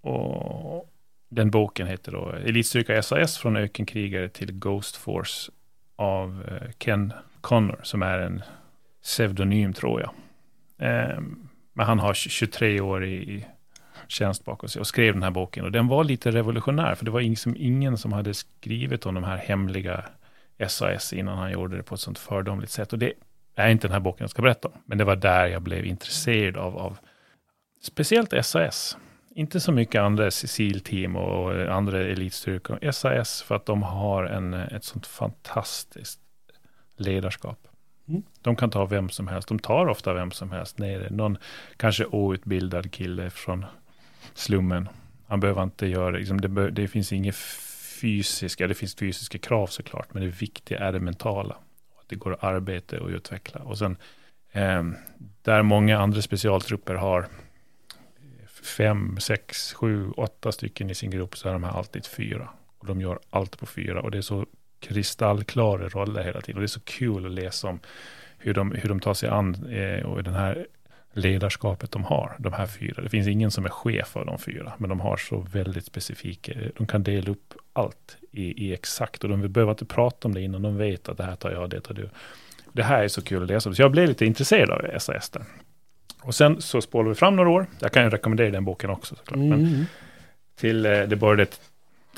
Och 0.00 0.92
den 1.28 1.50
boken 1.50 1.86
heter 1.86 2.12
då 2.12 2.32
Elitstyrka 2.32 3.02
SAS 3.02 3.38
från 3.38 3.56
ökenkrigare 3.56 4.28
till 4.28 4.52
Ghost 4.52 4.96
Force 4.96 5.52
av 5.96 6.44
eh, 6.48 6.70
Ken 6.78 7.12
Connor 7.40 7.80
som 7.82 8.02
är 8.02 8.18
en 8.18 8.42
pseudonym 9.02 9.72
tror 9.72 10.00
jag. 10.00 10.10
Eh, 10.88 11.20
men 11.72 11.86
han 11.86 11.98
har 11.98 12.14
23 12.14 12.80
år 12.80 13.04
i, 13.04 13.46
tjänst 14.08 14.44
bakom 14.44 14.68
sig 14.68 14.80
och 14.80 14.86
skrev 14.86 15.14
den 15.14 15.22
här 15.22 15.30
boken. 15.30 15.64
Och 15.64 15.72
den 15.72 15.88
var 15.88 16.04
lite 16.04 16.30
revolutionär, 16.30 16.94
för 16.94 17.04
det 17.04 17.10
var 17.10 17.20
liksom 17.20 17.54
ingen 17.58 17.98
som 17.98 18.12
hade 18.12 18.34
skrivit 18.34 19.06
om 19.06 19.14
de 19.14 19.24
här 19.24 19.36
hemliga 19.36 20.04
SAS 20.68 21.12
innan 21.12 21.38
han 21.38 21.52
gjorde 21.52 21.76
det 21.76 21.82
på 21.82 21.94
ett 21.94 22.00
sånt 22.00 22.18
fördomligt 22.18 22.70
sätt. 22.70 22.92
Och 22.92 22.98
det 22.98 23.12
är 23.56 23.68
inte 23.68 23.86
den 23.86 23.92
här 23.92 24.00
boken 24.00 24.24
jag 24.24 24.30
ska 24.30 24.42
berätta 24.42 24.68
om, 24.68 24.74
men 24.84 24.98
det 24.98 25.04
var 25.04 25.16
där 25.16 25.46
jag 25.46 25.62
blev 25.62 25.86
intresserad 25.86 26.56
av, 26.56 26.78
av 26.78 26.98
speciellt 27.82 28.46
SAS. 28.46 28.96
Inte 29.34 29.60
så 29.60 29.72
mycket 29.72 30.00
andra 30.00 30.30
Cecil-team 30.30 31.16
och 31.16 31.76
andra 31.76 32.00
elitstyrkor. 32.00 32.90
SAS 32.90 33.42
för 33.42 33.54
att 33.54 33.66
de 33.66 33.82
har 33.82 34.24
en, 34.24 34.54
ett 34.54 34.84
sånt 34.84 35.06
fantastiskt 35.06 36.20
ledarskap. 36.96 37.68
Mm. 38.08 38.22
De 38.42 38.56
kan 38.56 38.70
ta 38.70 38.84
vem 38.84 39.08
som 39.08 39.28
helst. 39.28 39.48
De 39.48 39.58
tar 39.58 39.86
ofta 39.86 40.12
vem 40.12 40.30
som 40.30 40.50
helst 40.50 40.78
nere. 40.78 41.10
Någon 41.10 41.38
kanske 41.76 42.04
outbildad 42.04 42.92
kille 42.92 43.30
från 43.30 43.64
slummen. 44.34 44.88
Han 45.26 45.40
behöver 45.40 45.62
inte 45.62 45.86
göra, 45.86 46.10
liksom 46.10 46.40
det, 46.40 46.70
det 46.70 46.88
finns 46.88 47.12
inget 47.12 47.36
fysiska, 48.00 48.66
det 48.66 48.74
finns 48.74 48.94
fysiska 48.94 49.38
krav 49.38 49.66
såklart, 49.66 50.14
men 50.14 50.22
det 50.22 50.28
viktiga 50.28 50.78
är 50.78 50.92
det 50.92 51.00
mentala. 51.00 51.56
Att 52.06 52.10
det 52.10 52.16
går 52.16 52.32
att 52.32 52.44
arbeta 52.44 53.00
och 53.00 53.08
utveckla. 53.08 53.60
Och 53.60 53.78
sen 53.78 53.96
Eh, 54.56 54.82
där 55.42 55.62
många 55.62 55.98
andra 55.98 56.22
specialtrupper 56.22 56.94
har 56.94 57.26
fem, 58.76 59.16
sex, 59.20 59.74
sju, 59.74 60.10
åtta 60.10 60.52
stycken 60.52 60.90
i 60.90 60.94
sin 60.94 61.10
grupp 61.10 61.36
så 61.36 61.48
är 61.48 61.52
de 61.52 61.64
här 61.64 61.78
alltid 61.78 62.06
fyra. 62.06 62.48
Och 62.78 62.86
de 62.86 63.00
gör 63.00 63.18
allt 63.30 63.58
på 63.58 63.66
fyra 63.66 64.00
och 64.00 64.10
det 64.10 64.18
är 64.18 64.22
så 64.22 64.46
kristallklara 64.80 65.88
roller 65.88 66.24
hela 66.24 66.40
tiden. 66.40 66.56
Och 66.56 66.60
det 66.60 66.64
är 66.64 66.78
så 66.78 66.80
kul 66.80 67.26
att 67.26 67.32
läsa 67.32 67.68
om 67.68 67.80
hur 68.38 68.54
de, 68.54 68.72
hur 68.72 68.88
de 68.88 69.00
tar 69.00 69.14
sig 69.14 69.28
an 69.28 69.54
eh, 69.72 70.06
och 70.06 70.22
den 70.22 70.34
här 70.34 70.66
ledarskapet 71.12 71.90
de 71.90 72.04
har, 72.04 72.36
de 72.38 72.52
här 72.52 72.66
fyra. 72.66 73.02
Det 73.02 73.08
finns 73.08 73.28
ingen 73.28 73.50
som 73.50 73.64
är 73.64 73.68
chef 73.68 74.16
av 74.16 74.26
de 74.26 74.38
fyra, 74.38 74.72
men 74.78 74.88
de 74.88 75.00
har 75.00 75.16
så 75.16 75.40
väldigt 75.40 75.86
specifika, 75.86 76.52
de 76.76 76.86
kan 76.86 77.02
dela 77.02 77.30
upp 77.30 77.54
allt 77.76 78.16
i, 78.32 78.66
i 78.66 78.74
exakt, 78.74 79.24
och 79.24 79.30
de 79.30 79.52
behöver 79.52 79.72
inte 79.72 79.84
prata 79.84 80.28
om 80.28 80.34
det 80.34 80.40
innan 80.40 80.62
de 80.62 80.76
vet 80.76 81.08
att 81.08 81.16
det 81.16 81.24
här 81.24 81.36
tar 81.36 81.50
jag, 81.50 81.70
det 81.70 81.80
tar 81.80 81.94
du. 81.94 82.08
Det 82.72 82.82
här 82.82 83.04
är 83.04 83.08
så 83.08 83.22
kul 83.22 83.42
att 83.42 83.48
läsa, 83.48 83.74
så 83.74 83.82
jag 83.82 83.90
blev 83.90 84.08
lite 84.08 84.26
intresserad 84.26 84.70
av 84.70 84.98
SAS 84.98 85.30
där. 85.30 85.42
Och 86.22 86.34
sen 86.34 86.62
så 86.62 86.80
spårar 86.80 87.08
vi 87.08 87.14
fram 87.14 87.36
några 87.36 87.50
år, 87.50 87.66
jag 87.80 87.92
kan 87.92 88.04
ju 88.04 88.10
rekommendera 88.10 88.50
den 88.50 88.64
boken 88.64 88.90
också 88.90 89.14
såklart, 89.14 89.36
mm. 89.36 89.48
men 89.48 89.86
till, 90.56 90.86
eh, 90.86 91.02
det 91.02 91.16
började 91.16 91.42
ett 91.42 91.60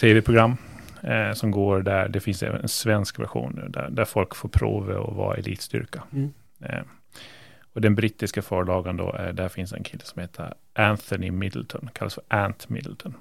tv-program 0.01 0.57
eh, 1.03 1.33
som 1.33 1.51
går 1.51 1.83
där, 1.83 2.09
det 2.09 2.21
finns 2.21 2.43
även 2.43 2.61
en 2.61 2.69
svensk 2.69 3.19
version 3.19 3.61
nu, 3.63 3.69
där, 3.69 3.91
där 3.91 4.05
folk 4.05 4.35
får 4.35 4.49
prova 4.49 5.09
att 5.09 5.17
vara 5.17 5.37
elitstyrka. 5.37 6.03
Mm. 6.13 6.33
Eh, 6.61 6.83
och 7.73 7.81
den 7.81 7.95
brittiska 7.95 8.43
förlagan 8.43 8.97
då, 8.97 9.13
är, 9.13 9.33
där 9.33 9.49
finns 9.49 9.73
en 9.73 9.83
kille 9.83 10.05
som 10.05 10.21
heter 10.21 10.55
Anthony 10.73 11.31
Middleton, 11.31 11.91
kallas 11.93 12.15
för 12.15 12.25
Ant 12.29 12.69
Middleton. 12.69 13.15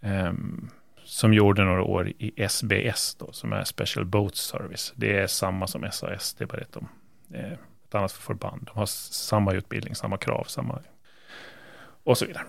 Um, 0.00 0.70
som 1.10 1.34
gjorde 1.34 1.64
några 1.64 1.82
år 1.82 2.08
i 2.18 2.48
SBS 2.48 3.14
då, 3.14 3.32
som 3.32 3.52
är 3.52 3.64
Special 3.64 4.04
Boat 4.04 4.36
Service. 4.36 4.92
Det 4.96 5.18
är 5.18 5.26
samma 5.26 5.66
som 5.66 5.88
SAS, 5.92 6.34
det 6.34 6.44
är 6.44 6.46
bara 6.46 6.60
ett, 6.60 6.72
de, 6.72 6.88
eh, 7.34 7.52
ett 7.84 7.94
annat 7.94 8.12
förband. 8.12 8.62
De 8.66 8.78
har 8.78 8.86
samma 8.86 9.52
utbildning, 9.52 9.94
samma 9.94 10.16
krav, 10.16 10.44
samma... 10.44 10.78
Och 12.04 12.18
så 12.18 12.26
vidare. 12.26 12.42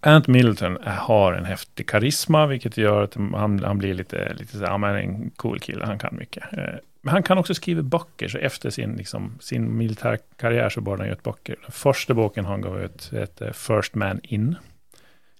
Ant 0.00 0.26
Middleton 0.26 0.78
har 0.86 1.32
en 1.32 1.44
häftig 1.44 1.88
karisma, 1.88 2.46
vilket 2.46 2.76
gör 2.76 3.02
att 3.02 3.14
han, 3.14 3.64
han 3.64 3.78
blir 3.78 3.94
lite, 3.94 4.34
lite 4.34 4.58
så 4.58 4.66
här, 4.66 4.94
en 4.94 5.30
cool 5.30 5.60
kille, 5.60 5.86
han 5.86 5.98
kan 5.98 6.16
mycket. 6.16 6.52
Eh, 6.52 6.74
men 7.02 7.12
han 7.12 7.22
kan 7.22 7.38
också 7.38 7.54
skriva 7.54 7.82
böcker, 7.82 8.28
så 8.28 8.38
efter 8.38 8.70
sin, 8.70 8.96
liksom, 8.96 9.38
sin 9.40 9.76
militärkarriär 9.76 10.68
så 10.68 10.80
började 10.80 11.02
han 11.02 11.08
göra 11.08 11.20
böcker. 11.22 11.56
Den 11.62 11.72
första 11.72 12.14
boken 12.14 12.44
han 12.44 12.60
gav 12.60 12.82
ut 12.82 13.10
heter 13.12 13.52
First 13.52 13.94
Man 13.94 14.20
In, 14.22 14.56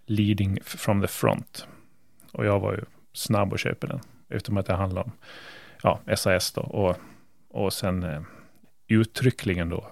Leading 0.07 0.59
from 0.65 1.01
the 1.03 1.09
Front. 1.09 1.67
Och 2.35 2.47
jag 2.47 2.61
var 2.61 2.73
ju 2.73 2.81
snabb 3.13 3.53
att 3.53 3.61
köpa 3.61 3.87
den, 3.87 4.01
utom 4.29 4.57
att 4.57 4.67
det 4.67 4.75
handlar 4.75 5.03
om 5.03 5.13
ja, 5.83 6.01
SAS 6.17 6.53
då, 6.53 6.61
och, 6.61 6.97
och 7.49 7.73
sen 7.73 8.03
eh, 8.03 8.23
uttryckligen 8.89 9.69
då 9.69 9.91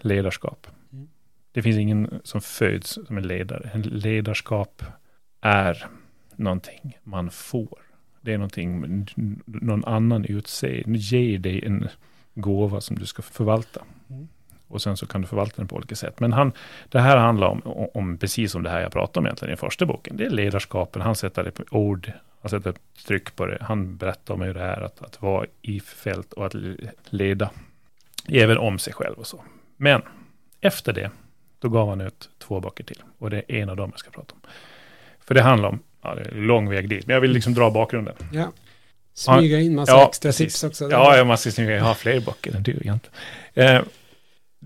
ledarskap. 0.00 0.66
Mm. 0.92 1.08
Det 1.52 1.62
finns 1.62 1.76
ingen 1.76 2.20
som 2.24 2.40
föds 2.40 2.98
som 3.06 3.18
en 3.18 3.28
ledare. 3.28 3.70
En 3.72 3.82
ledarskap 3.82 4.82
är 5.40 5.86
någonting 6.36 6.98
man 7.02 7.30
får. 7.30 7.78
Det 8.20 8.32
är 8.32 8.38
någonting 8.38 9.06
någon 9.44 9.84
annan 9.84 10.24
utser, 10.24 10.82
ger 10.86 11.38
dig 11.38 11.64
en 11.64 11.88
gåva 12.34 12.80
som 12.80 12.98
du 12.98 13.06
ska 13.06 13.22
förvalta. 13.22 13.84
Mm. 14.08 14.28
Och 14.68 14.82
sen 14.82 14.96
så 14.96 15.06
kan 15.06 15.20
du 15.20 15.26
förvalta 15.26 15.56
den 15.56 15.68
på 15.68 15.76
olika 15.76 15.94
sätt. 15.94 16.20
Men 16.20 16.32
han, 16.32 16.52
det 16.88 17.00
här 17.00 17.16
handlar 17.16 17.46
om, 17.46 17.88
om, 17.94 18.18
precis 18.18 18.52
som 18.52 18.62
det 18.62 18.70
här 18.70 18.80
jag 18.80 18.92
pratade 18.92 19.18
om 19.18 19.26
egentligen 19.26 19.54
i 19.54 19.56
första 19.56 19.86
boken. 19.86 20.16
Det 20.16 20.24
är 20.24 20.30
ledarskapen, 20.30 21.02
han 21.02 21.16
sätter 21.16 21.44
det 21.44 21.50
på 21.50 21.62
ord, 21.70 22.12
han 22.42 22.50
sätter 22.50 22.74
tryck 23.06 23.36
på 23.36 23.46
det. 23.46 23.58
Han 23.60 23.96
berättar 23.96 24.34
om 24.34 24.40
hur 24.40 24.54
det 24.54 24.60
är 24.60 24.80
att, 24.80 25.02
att 25.02 25.22
vara 25.22 25.46
i 25.62 25.80
fält 25.80 26.32
och 26.32 26.46
att 26.46 26.54
leda. 27.10 27.50
Även 28.28 28.58
om 28.58 28.78
sig 28.78 28.92
själv 28.92 29.16
och 29.16 29.26
så. 29.26 29.42
Men 29.76 30.02
efter 30.60 30.92
det, 30.92 31.10
då 31.58 31.68
gav 31.68 31.88
han 31.88 32.00
ut 32.00 32.28
två 32.38 32.60
böcker 32.60 32.84
till. 32.84 33.02
Och 33.18 33.30
det 33.30 33.36
är 33.36 33.56
en 33.56 33.68
av 33.68 33.76
dem 33.76 33.90
jag 33.92 33.98
ska 33.98 34.10
prata 34.10 34.34
om. 34.34 34.40
För 35.20 35.34
det 35.34 35.42
handlar 35.42 35.68
om 35.68 35.78
ja, 36.02 36.14
det 36.14 36.20
är 36.20 36.34
lång 36.34 36.70
väg 36.70 36.88
dit, 36.88 37.06
men 37.06 37.14
jag 37.14 37.20
vill 37.20 37.30
liksom 37.30 37.54
dra 37.54 37.70
bakgrunden. 37.70 38.14
Ja. 38.32 38.52
Smyga 39.14 39.60
in 39.60 39.74
massa 39.74 39.92
ja, 39.92 40.08
extra 40.08 40.32
tips 40.32 40.64
också. 40.64 40.90
Ja, 40.90 41.16
jag 41.16 41.26
måste 41.26 41.52
smyga, 41.52 41.70
jag 41.70 41.84
har 41.84 41.94
fler 41.94 42.20
böcker 42.20 42.56
än 42.56 42.62
du 42.62 42.70
egentligen. 42.70 43.16
Eh, 43.54 43.82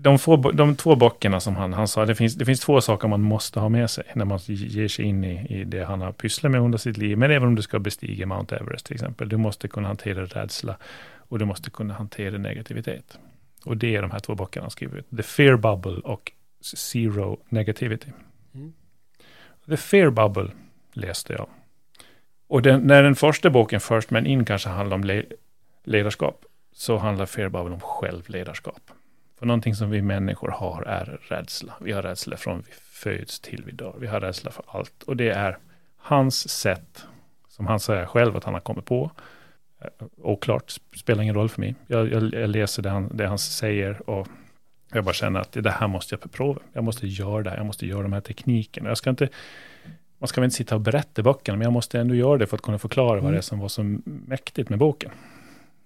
de, 0.01 0.19
få, 0.19 0.37
de 0.37 0.75
två 0.75 0.95
böckerna 0.95 1.39
som 1.39 1.55
han, 1.55 1.73
han 1.73 1.87
sa, 1.87 2.05
det 2.05 2.15
finns, 2.15 2.35
det 2.35 2.45
finns 2.45 2.59
två 2.59 2.81
saker 2.81 3.07
man 3.07 3.21
måste 3.21 3.59
ha 3.59 3.69
med 3.69 3.89
sig 3.89 4.03
när 4.13 4.25
man 4.25 4.39
ger 4.45 4.87
sig 4.87 5.05
in 5.05 5.23
i, 5.23 5.45
i 5.49 5.63
det 5.63 5.83
han 5.83 6.01
har 6.01 6.11
pysslat 6.11 6.51
med 6.51 6.61
under 6.61 6.77
sitt 6.77 6.97
liv. 6.97 7.17
Men 7.17 7.31
även 7.31 7.47
om 7.47 7.55
du 7.55 7.61
ska 7.61 7.79
bestiga 7.79 8.25
Mount 8.25 8.55
Everest 8.55 8.85
till 8.85 8.93
exempel. 8.93 9.29
Du 9.29 9.37
måste 9.37 9.67
kunna 9.67 9.87
hantera 9.87 10.25
rädsla 10.25 10.77
och 11.15 11.39
du 11.39 11.45
måste 11.45 11.69
kunna 11.69 11.93
hantera 11.93 12.37
negativitet. 12.37 13.17
Och 13.65 13.77
det 13.77 13.95
är 13.95 14.01
de 14.01 14.11
här 14.11 14.19
två 14.19 14.35
böckerna 14.35 14.63
han 14.63 14.71
skriver 14.71 14.97
ut. 14.97 15.09
The 15.17 15.23
Fear 15.23 15.55
Bubble 15.55 16.01
och 16.01 16.31
Zero 16.61 17.39
Negativity. 17.49 18.07
Mm. 18.53 18.73
The 19.67 19.77
Fear 19.77 20.09
Bubble 20.09 20.51
läste 20.93 21.33
jag. 21.33 21.47
Och 22.47 22.61
den, 22.61 22.81
när 22.81 23.03
den 23.03 23.15
första 23.15 23.49
boken, 23.49 23.79
First 23.79 24.11
Man 24.11 24.25
In, 24.25 24.45
kanske 24.45 24.69
handlar 24.69 24.95
om 24.95 25.03
le 25.03 25.23
ledarskap, 25.83 26.45
så 26.73 26.97
handlar 26.97 27.25
Fear 27.25 27.49
Bubble 27.49 27.73
om 27.73 27.79
självledarskap. 27.79 28.91
För 29.41 29.45
någonting 29.45 29.75
som 29.75 29.89
vi 29.89 30.01
människor 30.01 30.47
har 30.47 30.83
är 30.83 31.19
rädsla. 31.21 31.73
Vi 31.81 31.91
har 31.91 32.01
rädsla 32.01 32.37
från 32.37 32.57
vi 32.57 32.71
föds 32.73 33.39
till 33.39 33.63
vi 33.65 33.71
dör. 33.71 33.95
Vi 33.99 34.07
har 34.07 34.19
rädsla 34.19 34.51
för 34.51 34.63
allt. 34.67 35.03
Och 35.03 35.17
det 35.17 35.29
är 35.29 35.57
hans 35.97 36.49
sätt, 36.49 37.05
som 37.49 37.67
han 37.67 37.79
säger 37.79 38.05
själv 38.05 38.37
att 38.37 38.43
han 38.43 38.53
har 38.53 38.61
kommit 38.61 38.85
på. 38.85 39.11
Eh, 39.81 39.87
oklart, 40.17 40.71
spelar 40.95 41.23
ingen 41.23 41.35
roll 41.35 41.49
för 41.49 41.61
mig. 41.61 41.75
Jag, 41.87 42.11
jag, 42.11 42.33
jag 42.33 42.49
läser 42.49 42.83
det 42.83 42.89
han, 42.89 43.17
det 43.17 43.27
han 43.27 43.39
säger 43.39 44.09
och 44.09 44.27
jag 44.93 45.03
bara 45.03 45.13
känner 45.13 45.39
att 45.39 45.51
det 45.51 45.71
här 45.71 45.87
måste 45.87 46.13
jag 46.15 46.21
förprova. 46.21 46.61
Jag 46.73 46.83
måste 46.83 47.07
göra 47.07 47.43
det 47.43 47.49
här, 47.49 47.57
jag 47.57 47.65
måste 47.65 47.85
göra 47.85 48.01
de 48.01 48.13
här 48.13 48.21
teknikerna. 48.21 48.89
Jag 48.89 48.97
ska 48.97 49.09
inte 49.09 49.29
man 50.17 50.27
ska 50.27 50.41
väl 50.41 50.45
inte 50.45 50.57
sitta 50.57 50.75
och 50.75 50.81
berätta 50.81 51.23
böckerna, 51.23 51.57
men 51.57 51.65
jag 51.65 51.73
måste 51.73 51.99
ändå 51.99 52.15
göra 52.15 52.37
det 52.37 52.47
för 52.47 52.57
att 52.57 52.63
kunna 52.63 52.79
förklara 52.79 53.11
mm. 53.11 53.23
vad 53.23 53.33
det 53.33 53.37
är 53.37 53.41
som 53.41 53.59
var 53.59 53.67
så 53.67 53.83
mäktigt 54.03 54.69
med 54.69 54.79
boken. 54.79 55.11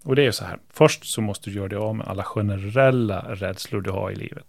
Och 0.05 0.15
det 0.15 0.25
är 0.25 0.31
så 0.31 0.45
här, 0.45 0.59
först 0.69 1.05
så 1.05 1.21
måste 1.21 1.49
du 1.49 1.55
göra 1.55 1.67
dig 1.67 1.77
av 1.77 1.95
med 1.95 2.07
alla 2.07 2.23
generella 2.23 3.35
rädslor 3.35 3.81
du 3.81 3.91
har 3.91 4.11
i 4.11 4.15
livet. 4.15 4.45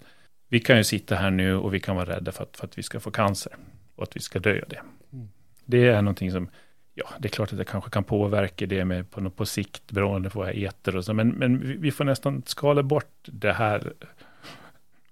Vi 0.48 0.60
kan 0.60 0.76
ju 0.76 0.84
sitta 0.84 1.14
här 1.14 1.30
nu 1.30 1.56
och 1.56 1.74
vi 1.74 1.80
kan 1.80 1.96
vara 1.96 2.16
rädda 2.16 2.32
för 2.32 2.42
att, 2.42 2.56
för 2.56 2.66
att 2.66 2.78
vi 2.78 2.82
ska 2.82 3.00
få 3.00 3.10
cancer 3.10 3.52
och 3.96 4.02
att 4.02 4.16
vi 4.16 4.20
ska 4.20 4.38
dö 4.38 4.60
av 4.62 4.68
det. 4.68 4.80
Mm. 5.12 5.28
Det 5.64 5.88
är 5.88 6.02
någonting 6.02 6.30
som, 6.30 6.48
ja, 6.94 7.08
det 7.18 7.28
är 7.28 7.30
klart 7.30 7.52
att 7.52 7.58
det 7.58 7.64
kanske 7.64 7.90
kan 7.90 8.04
påverka 8.04 8.66
det 8.66 8.84
med 8.84 9.10
på, 9.10 9.30
på 9.30 9.46
sikt 9.46 9.92
beroende 9.92 10.30
på 10.30 10.38
vad 10.38 10.48
jag 10.48 10.62
äter 10.62 10.96
och 10.96 11.04
så, 11.04 11.14
men, 11.14 11.28
men 11.28 11.80
vi 11.80 11.90
får 11.90 12.04
nästan 12.04 12.42
skala 12.46 12.82
bort 12.82 13.14
det 13.24 13.52
här 13.52 13.92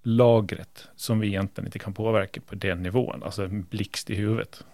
lagret 0.03 0.89
som 0.97 1.21
vi 1.21 1.27
egentligen 1.27 1.67
inte 1.67 1.79
kan 1.79 1.95
påverka 1.95 2.41
på 2.41 2.55
den 2.55 2.83
nivån, 2.83 3.23
alltså 3.23 3.45
en 3.45 3.63
blixt 3.63 4.11
i 4.11 4.15
huvudet. 4.15 4.65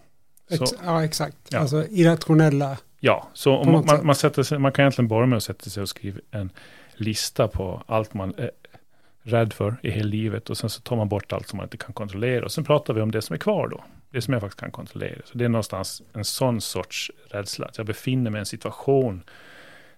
Så, 0.49 0.65
Ex 0.65 0.75
ja, 0.85 1.05
exakt. 1.05 1.37
Ja. 1.49 1.59
Alltså 1.59 1.87
irrationella. 1.91 2.79
Ja, 3.01 3.29
så 3.33 3.65
man, 3.65 3.85
man, 3.87 4.07
man, 4.07 4.15
sätter 4.15 4.43
sig, 4.43 4.59
man 4.59 4.73
kan 4.73 4.83
egentligen 4.83 5.09
börja 5.09 5.27
med 5.27 5.37
att 5.37 5.43
sätta 5.43 5.71
sig 5.71 5.83
och 5.83 5.89
skriva 5.89 6.21
en 6.31 6.51
lista 6.95 7.49
på 7.49 7.83
allt 7.87 8.15
man 8.15 8.35
är 8.37 8.51
rädd 9.23 9.53
för 9.53 9.77
i 9.83 9.91
hela 9.91 10.09
livet 10.09 10.51
och 10.51 10.59
sen 10.59 10.71
så 10.71 10.81
tar 10.81 10.97
man 10.97 11.09
bort 11.09 11.33
allt 11.33 11.49
som 11.49 11.57
man 11.57 11.65
inte 11.67 11.77
kan 11.77 11.93
kontrollera 11.93 12.45
och 12.45 12.53
sen 12.53 12.65
pratar 12.65 12.95
vi 12.95 13.01
om 13.01 13.11
det 13.11 13.23
som 13.23 13.35
är 13.35 13.39
kvar 13.39 13.69
då. 13.69 13.85
Det 14.11 14.23
som 14.23 14.33
jag 14.35 14.41
faktiskt 14.41 14.61
kan 14.61 14.71
kontrollera. 14.71 15.21
Så 15.25 15.39
det 15.39 15.45
är 15.45 15.49
någonstans 15.49 16.03
en 16.13 16.25
sån 16.25 16.61
sorts 16.61 17.11
rädsla, 17.31 17.67
att 17.67 17.79
jag 17.79 17.87
befinner 17.87 18.31
mig 18.31 18.39
i 18.39 18.41
en 18.41 18.47
situation 18.47 19.23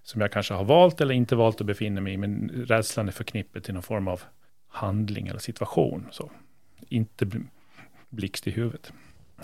som 0.02 0.20
jag 0.20 0.32
kanske 0.32 0.54
har 0.54 0.64
valt 0.64 1.00
eller 1.00 1.14
inte 1.14 1.36
valt 1.36 1.60
att 1.60 1.66
befinna 1.66 2.00
mig 2.00 2.12
i, 2.12 2.16
men 2.16 2.64
rädslan 2.68 3.08
är 3.08 3.12
förknippad 3.12 3.64
till 3.64 3.74
någon 3.74 3.82
form 3.82 4.08
av 4.08 4.22
handling 4.68 5.28
eller 5.28 5.40
situation. 5.40 6.08
Så 6.10 6.30
inte 6.88 7.30
blixt 8.08 8.46
i 8.46 8.50
huvudet. 8.50 8.92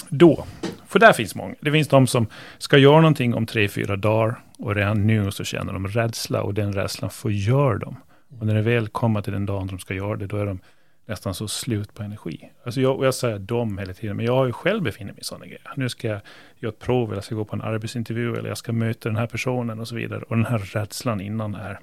Då, 0.08 0.46
för 0.86 0.98
där 0.98 1.12
finns 1.12 1.34
många. 1.34 1.54
Det 1.60 1.72
finns 1.72 1.88
de 1.88 2.06
som 2.06 2.26
ska 2.58 2.78
göra 2.78 3.00
någonting 3.00 3.34
om 3.34 3.46
tre, 3.46 3.68
fyra 3.68 3.96
dagar 3.96 4.40
och 4.58 4.74
redan 4.74 5.06
nu 5.06 5.30
så 5.30 5.44
känner 5.44 5.72
de 5.72 5.88
rädsla 5.88 6.42
och 6.42 6.54
den 6.54 6.72
rädslan 6.72 7.10
förgör 7.10 7.74
dem. 7.74 7.96
Och 8.40 8.46
när 8.46 8.54
det 8.54 8.62
väl 8.62 8.88
kommer 8.88 9.22
till 9.22 9.32
den 9.32 9.46
dagen 9.46 9.66
de 9.66 9.78
ska 9.78 9.94
göra 9.94 10.16
det, 10.16 10.26
då 10.26 10.36
är 10.36 10.46
de 10.46 10.60
nästan 11.06 11.34
så 11.34 11.48
slut 11.48 11.94
på 11.94 12.02
energi. 12.02 12.50
Alltså 12.64 12.80
jag, 12.80 12.96
och 12.96 13.06
jag 13.06 13.14
säger 13.14 13.38
dem 13.38 13.78
hela 13.78 13.94
tiden, 13.94 14.16
men 14.16 14.26
jag 14.26 14.36
har 14.36 14.46
ju 14.46 14.52
själv 14.52 14.82
befunnit 14.82 15.14
mig 15.14 15.20
i 15.20 15.24
sådana 15.24 15.46
grejer. 15.46 15.72
Nu 15.76 15.88
ska 15.88 16.08
jag 16.08 16.20
göra 16.56 16.72
ett 16.72 16.78
prov, 16.78 17.08
eller 17.08 17.16
jag 17.16 17.24
ska 17.24 17.34
gå 17.34 17.44
på 17.44 17.56
en 17.56 17.62
arbetsintervju, 17.62 18.36
eller 18.36 18.48
jag 18.48 18.58
ska 18.58 18.72
möta 18.72 19.08
den 19.08 19.16
här 19.16 19.26
personen 19.26 19.80
och 19.80 19.88
så 19.88 19.94
vidare. 19.94 20.22
Och 20.22 20.36
den 20.36 20.46
här 20.46 20.58
rädslan 20.58 21.20
innan 21.20 21.54
är 21.54 21.78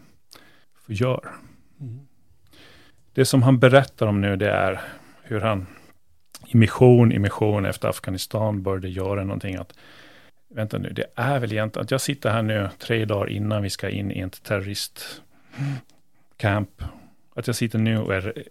förgör. 0.86 1.32
Mm. 1.82 2.00
Det 3.14 3.26
som 3.26 3.44
han 3.44 3.60
berättar 3.60 4.08
om 4.08 4.22
nu, 4.22 4.36
det 4.36 4.50
är 4.50 4.82
hur 5.24 5.42
han 5.42 5.66
mission 6.54 7.12
i 7.12 7.20
mission 7.20 7.66
efter 7.66 7.88
Afghanistan 7.88 8.64
började 8.64 8.90
göra 8.90 9.24
någonting 9.24 9.56
att 9.56 9.74
vänta 10.48 10.78
nu, 10.78 10.90
det 10.90 11.06
är 11.16 11.40
väl 11.40 11.52
egentligen 11.52 11.84
att 11.84 11.92
jag 11.92 12.02
sitter 12.02 12.30
här 12.30 12.42
nu 12.42 12.70
tre 12.80 13.06
dagar 13.06 13.30
innan 13.30 13.64
vi 13.64 13.70
ska 13.70 13.90
in 13.90 14.12
i 14.12 14.20
ett 14.20 14.44
terroristcamp. 14.44 16.84
Att 17.36 17.48
jag 17.48 17.56
sitter 17.56 17.80
nu 17.80 17.98
och 17.98 18.16
är 18.16 18.44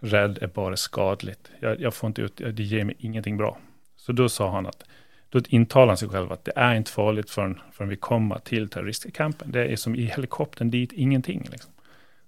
rädd 0.00 0.38
är 0.40 0.46
bara 0.46 0.76
skadligt. 0.76 1.50
Jag, 1.60 1.80
jag 1.80 1.94
får 1.94 2.06
inte 2.06 2.22
ut, 2.22 2.36
det 2.36 2.62
ger 2.62 2.84
mig 2.84 2.94
ingenting 2.98 3.36
bra. 3.36 3.58
Så 3.96 4.12
då 4.12 4.28
sa 4.28 4.50
han 4.50 4.66
att, 4.66 4.82
då 5.28 5.40
intalar 5.48 5.86
han 5.86 5.96
sig 5.96 6.08
själv 6.08 6.32
att 6.32 6.44
det 6.44 6.52
är 6.56 6.74
inte 6.74 6.90
farligt 6.90 7.30
förrän, 7.30 7.60
förrän 7.72 7.88
vi 7.88 7.96
kommer 7.96 8.38
till 8.38 8.68
terroristcampen. 8.68 9.52
Det 9.52 9.66
är 9.66 9.76
som 9.76 9.94
i 9.94 10.04
helikoptern 10.04 10.70
dit, 10.70 10.92
ingenting. 10.92 11.48
Liksom. 11.50 11.70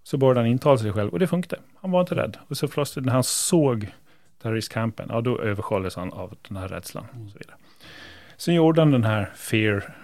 Så 0.03 0.17
började 0.17 0.41
han 0.41 0.47
intala 0.47 0.79
sig 0.79 0.93
själv 0.93 1.11
och 1.11 1.19
det 1.19 1.27
funkade. 1.27 1.63
Han 1.81 1.91
var 1.91 2.01
inte 2.01 2.15
rädd. 2.15 2.37
Och 2.49 2.57
så 2.57 2.69
plötsligt 2.69 3.05
när 3.05 3.13
han 3.13 3.25
såg 3.25 3.93
terroristcampen, 4.43 5.07
ja 5.11 5.21
då 5.21 5.41
översköljdes 5.41 5.97
han 5.97 6.13
av 6.13 6.35
den 6.49 6.57
här 6.57 6.69
rädslan. 6.69 7.05
Och 7.05 7.31
så 7.31 7.39
vidare. 7.39 7.57
Sen 8.37 8.55
gjorde 8.55 8.81
han 8.81 8.91
den 8.91 9.05
här 9.05 9.31
fear 9.35 9.95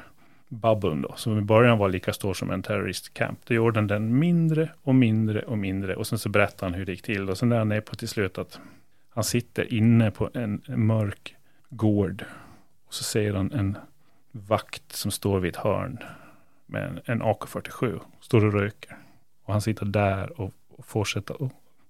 bubblen 0.48 1.02
då, 1.02 1.14
som 1.16 1.38
i 1.38 1.40
början 1.40 1.78
var 1.78 1.88
lika 1.88 2.12
stor 2.12 2.34
som 2.34 2.50
en 2.50 2.62
terroristcamp. 2.62 3.38
Då 3.44 3.54
gjorde 3.54 3.78
han 3.78 3.86
den 3.86 4.18
mindre 4.18 4.70
och 4.82 4.94
mindre 4.94 5.42
och 5.42 5.58
mindre 5.58 5.96
och 5.96 6.06
sen 6.06 6.18
så 6.18 6.28
berättade 6.28 6.72
han 6.72 6.74
hur 6.74 6.86
det 6.86 6.92
gick 6.92 7.02
till. 7.02 7.30
Och 7.30 7.38
sen 7.38 7.52
är 7.52 7.58
han 7.58 7.68
ner 7.68 7.80
på 7.80 7.96
till 7.96 8.08
slut 8.08 8.38
att 8.38 8.60
han 9.10 9.24
sitter 9.24 9.72
inne 9.72 10.10
på 10.10 10.30
en, 10.34 10.62
mörk 10.66 11.36
gård 11.70 12.24
och 12.86 12.94
så 12.94 13.04
ser 13.04 13.34
han 13.34 13.52
en 13.52 13.78
vakt 14.32 14.92
som 14.92 15.10
står 15.10 15.40
vid 15.40 15.54
ett 15.54 15.60
hörn 15.60 15.98
med 16.66 16.84
en, 16.84 17.00
en 17.04 17.22
AK47, 17.22 18.00
står 18.20 18.44
och 18.44 18.52
röker. 18.52 18.96
Och 19.44 19.52
han 19.52 19.62
sitter 19.62 19.86
där 19.86 20.40
och, 20.40 20.54
och 20.68 20.86
fortsätter 20.86 21.42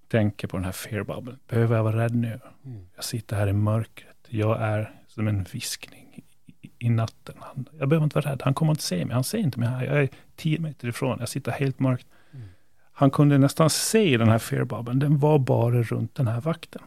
tänker 0.08 0.48
på 0.48 0.56
den 0.56 0.64
här 0.64 0.72
fear 0.72 1.04
bubble. 1.04 1.36
Behöver 1.48 1.76
jag 1.76 1.84
vara 1.84 2.04
rädd 2.04 2.14
nu? 2.14 2.40
Mm. 2.64 2.86
Jag 2.94 3.04
sitter 3.04 3.36
här 3.36 3.46
i 3.46 3.52
mörkret. 3.52 4.16
Jag 4.28 4.62
är 4.62 4.92
som 5.06 5.28
en 5.28 5.46
viskning 5.52 6.24
i, 6.60 6.70
i 6.86 6.90
natten. 6.90 7.34
Han, 7.40 7.68
jag 7.78 7.88
behöver 7.88 8.04
inte 8.04 8.20
vara 8.20 8.32
rädd. 8.32 8.42
Han 8.44 8.54
kommer 8.54 8.72
inte 8.72 8.82
se 8.82 9.04
mig. 9.04 9.14
Han 9.14 9.24
ser 9.24 9.38
inte 9.38 9.60
mig 9.60 9.68
här. 9.68 9.84
Jag 9.84 10.02
är 10.02 10.08
tio 10.36 10.60
meter 10.60 10.88
ifrån. 10.88 11.16
Jag 11.20 11.28
sitter 11.28 11.52
helt 11.52 11.80
mörkt. 11.80 12.06
Mm. 12.32 12.48
Han 12.92 13.10
kunde 13.10 13.38
nästan 13.38 13.70
se 13.70 14.16
den 14.16 14.28
här 14.28 14.38
fear 14.38 14.64
bubblen. 14.64 14.98
Den 14.98 15.18
var 15.18 15.38
bara 15.38 15.82
runt 15.82 16.14
den 16.14 16.28
här 16.28 16.40
vakten. 16.40 16.82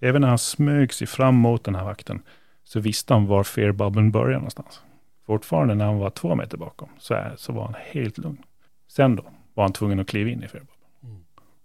Även 0.00 0.20
när 0.20 0.28
han 0.28 0.38
smög 0.38 0.92
sig 0.92 1.06
fram 1.06 1.34
mot 1.34 1.64
den 1.64 1.74
här 1.74 1.84
vakten 1.84 2.22
så 2.64 2.80
visste 2.80 3.14
han 3.14 3.26
var 3.26 3.44
fear 3.44 3.72
bubblen 3.72 4.10
började 4.10 4.36
någonstans. 4.36 4.82
Fortfarande 5.26 5.74
när 5.74 5.84
han 5.84 5.98
var 5.98 6.10
två 6.10 6.34
meter 6.34 6.58
bakom 6.58 6.88
så, 6.98 7.14
är, 7.14 7.34
så 7.36 7.52
var 7.52 7.64
han 7.64 7.74
helt 7.78 8.18
lugn. 8.18 8.42
Sen 8.88 9.16
då 9.16 9.24
var 9.54 9.64
han 9.64 9.72
tvungen 9.72 10.00
att 10.00 10.06
kliva 10.08 10.30
in 10.30 10.42
i 10.42 10.48
fear 10.48 10.60
bubblen. 10.60 10.71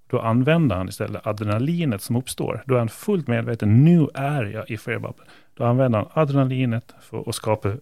Då 0.08 0.20
använder 0.20 0.76
han 0.76 0.90
istället 0.90 1.28
adrenalinet 1.28 2.02
som 2.02 2.16
uppstår. 2.16 2.64
Då 2.66 2.76
är 2.76 2.80
han 2.80 2.90
fullt 2.90 3.28
medveten, 3.28 3.84
nu 3.84 4.08
är 4.14 4.44
jag 4.44 4.70
i 4.70 4.78
fear 4.78 5.00
bubble. 5.00 5.26
Då 5.54 5.64
använder 5.64 6.00
han 6.00 6.10
adrenalinet 6.14 6.96
för 7.02 7.30
att 7.30 7.36
skapa 7.36 7.74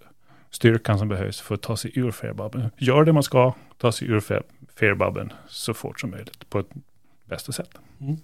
styrkan 0.50 1.00
som 1.00 1.08
behövs 1.08 1.42
för 1.42 1.56
att 1.56 1.62
ta 1.62 1.78
sig 1.78 1.92
ur 1.96 2.12
fear 2.12 2.34
bubble. 2.34 2.70
Gör 2.78 3.04
det 3.04 3.14
man 3.14 3.24
ska, 3.24 3.54
ta 3.78 3.92
sig 3.92 4.08
ur 4.08 4.96
bubble 4.96 5.30
så 5.48 5.74
fort 5.74 6.00
som 6.00 6.12
möjligt 6.12 6.50
på 6.50 6.60
ett 6.60 6.70
bästa 7.26 7.52
sätt. 7.52 7.70
Mm. 8.02 8.18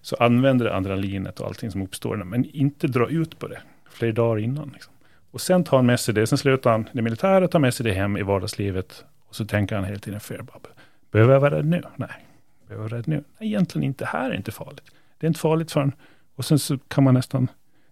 Så 0.00 0.16
använder 0.16 0.66
adrenalinet 0.66 1.40
och 1.40 1.46
allting 1.46 1.70
som 1.70 1.82
uppstår, 1.82 2.16
men 2.16 2.44
inte 2.44 2.86
dra 2.86 3.08
ut 3.08 3.38
på 3.38 3.48
det 3.48 3.60
flera 3.90 4.12
dagar 4.12 4.38
innan. 4.38 4.70
Liksom. 4.72 4.92
Och 5.30 5.40
sen 5.40 5.64
tar 5.64 5.76
han 5.76 5.86
med 5.86 6.00
sig 6.00 6.14
det, 6.14 6.26
sen 6.26 6.38
slutar 6.38 6.70
han 6.70 6.88
det 6.92 7.02
militära, 7.02 7.48
tar 7.48 7.58
med 7.58 7.74
sig 7.74 7.84
det 7.84 7.92
hem 7.92 8.16
i 8.16 8.22
vardagslivet 8.22 9.04
och 9.28 9.34
så 9.34 9.44
tänker 9.44 9.76
han 9.76 9.84
hela 9.84 9.98
tiden 9.98 10.20
fear 10.20 10.38
bubble. 10.38 10.70
Behöver 11.10 11.32
jag 11.32 11.40
vara 11.40 11.54
rädd 11.54 11.66
nu? 11.66 11.82
Nej. 11.96 12.26
Jag 12.72 12.78
vara 12.78 12.88
rädd 12.88 13.08
nu? 13.08 13.24
Nej, 13.38 13.48
egentligen 13.48 13.84
inte. 13.84 14.04
Här 14.04 14.30
är 14.30 14.34
inte 14.34 14.52
farligt. 14.52 14.90
Det 15.18 15.26
är 15.26 15.28
inte 15.28 15.40
farligt 15.40 15.72
förrän, 15.72 15.92
och 16.34 16.44
sen 16.44 16.58
så 16.58 16.78
kan 16.78 17.04
man 17.04 17.14
nästan 17.14 17.48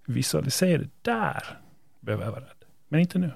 visualisera 0.07 0.79
det. 0.79 0.89
Där 1.03 1.59
behöver 2.01 2.25
jag 2.25 2.33
vara 2.33 2.41
rädd. 2.41 2.65
Men 2.89 3.01
inte 3.01 3.19
nu. 3.19 3.31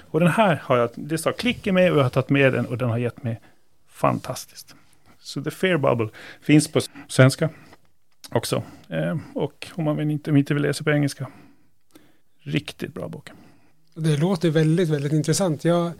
Och 0.00 0.20
den 0.20 0.28
här 0.28 0.56
har 0.64 0.76
jag, 0.76 0.90
det 0.94 1.18
sa 1.18 1.32
klick 1.32 1.66
i 1.66 1.72
mig 1.72 1.90
och 1.90 1.98
jag 1.98 2.02
har 2.02 2.10
tagit 2.10 2.30
med 2.30 2.52
den 2.52 2.66
och 2.66 2.78
den 2.78 2.90
har 2.90 2.98
gett 2.98 3.22
mig 3.22 3.40
fantastiskt. 3.88 4.74
Så 5.18 5.42
The 5.42 5.50
Fear 5.50 5.78
Bubble 5.78 6.08
finns 6.40 6.68
på 6.68 6.80
svenska 7.08 7.50
också. 8.30 8.62
Eh, 8.88 9.18
och 9.34 9.68
om 9.74 9.84
man 9.84 10.10
inte, 10.10 10.30
om 10.30 10.36
inte 10.36 10.54
vill 10.54 10.62
läsa 10.62 10.84
på 10.84 10.90
engelska, 10.90 11.26
riktigt 12.38 12.94
bra 12.94 13.08
bok. 13.08 13.30
Det 13.94 14.16
låter 14.16 14.50
väldigt, 14.50 14.88
väldigt 14.88 15.12
intressant. 15.12 15.64
Jag, 15.64 15.92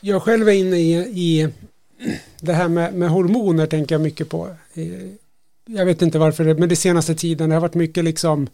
jag 0.00 0.22
själv 0.22 0.48
är 0.48 0.52
inne 0.52 0.76
i, 0.76 0.92
i 0.94 1.52
det 2.40 2.52
här 2.52 2.68
med, 2.68 2.94
med 2.94 3.10
hormoner 3.10 3.66
tänker 3.66 3.94
jag 3.94 4.02
mycket 4.02 4.28
på. 4.28 4.48
Jag 5.66 5.86
vet 5.86 6.02
inte 6.02 6.18
varför, 6.18 6.54
men 6.54 6.68
det 6.68 6.76
senaste 6.76 7.14
tiden 7.14 7.48
det 7.48 7.56
har 7.56 7.60
varit 7.60 7.74
mycket 7.74 8.04
liksom 8.04 8.48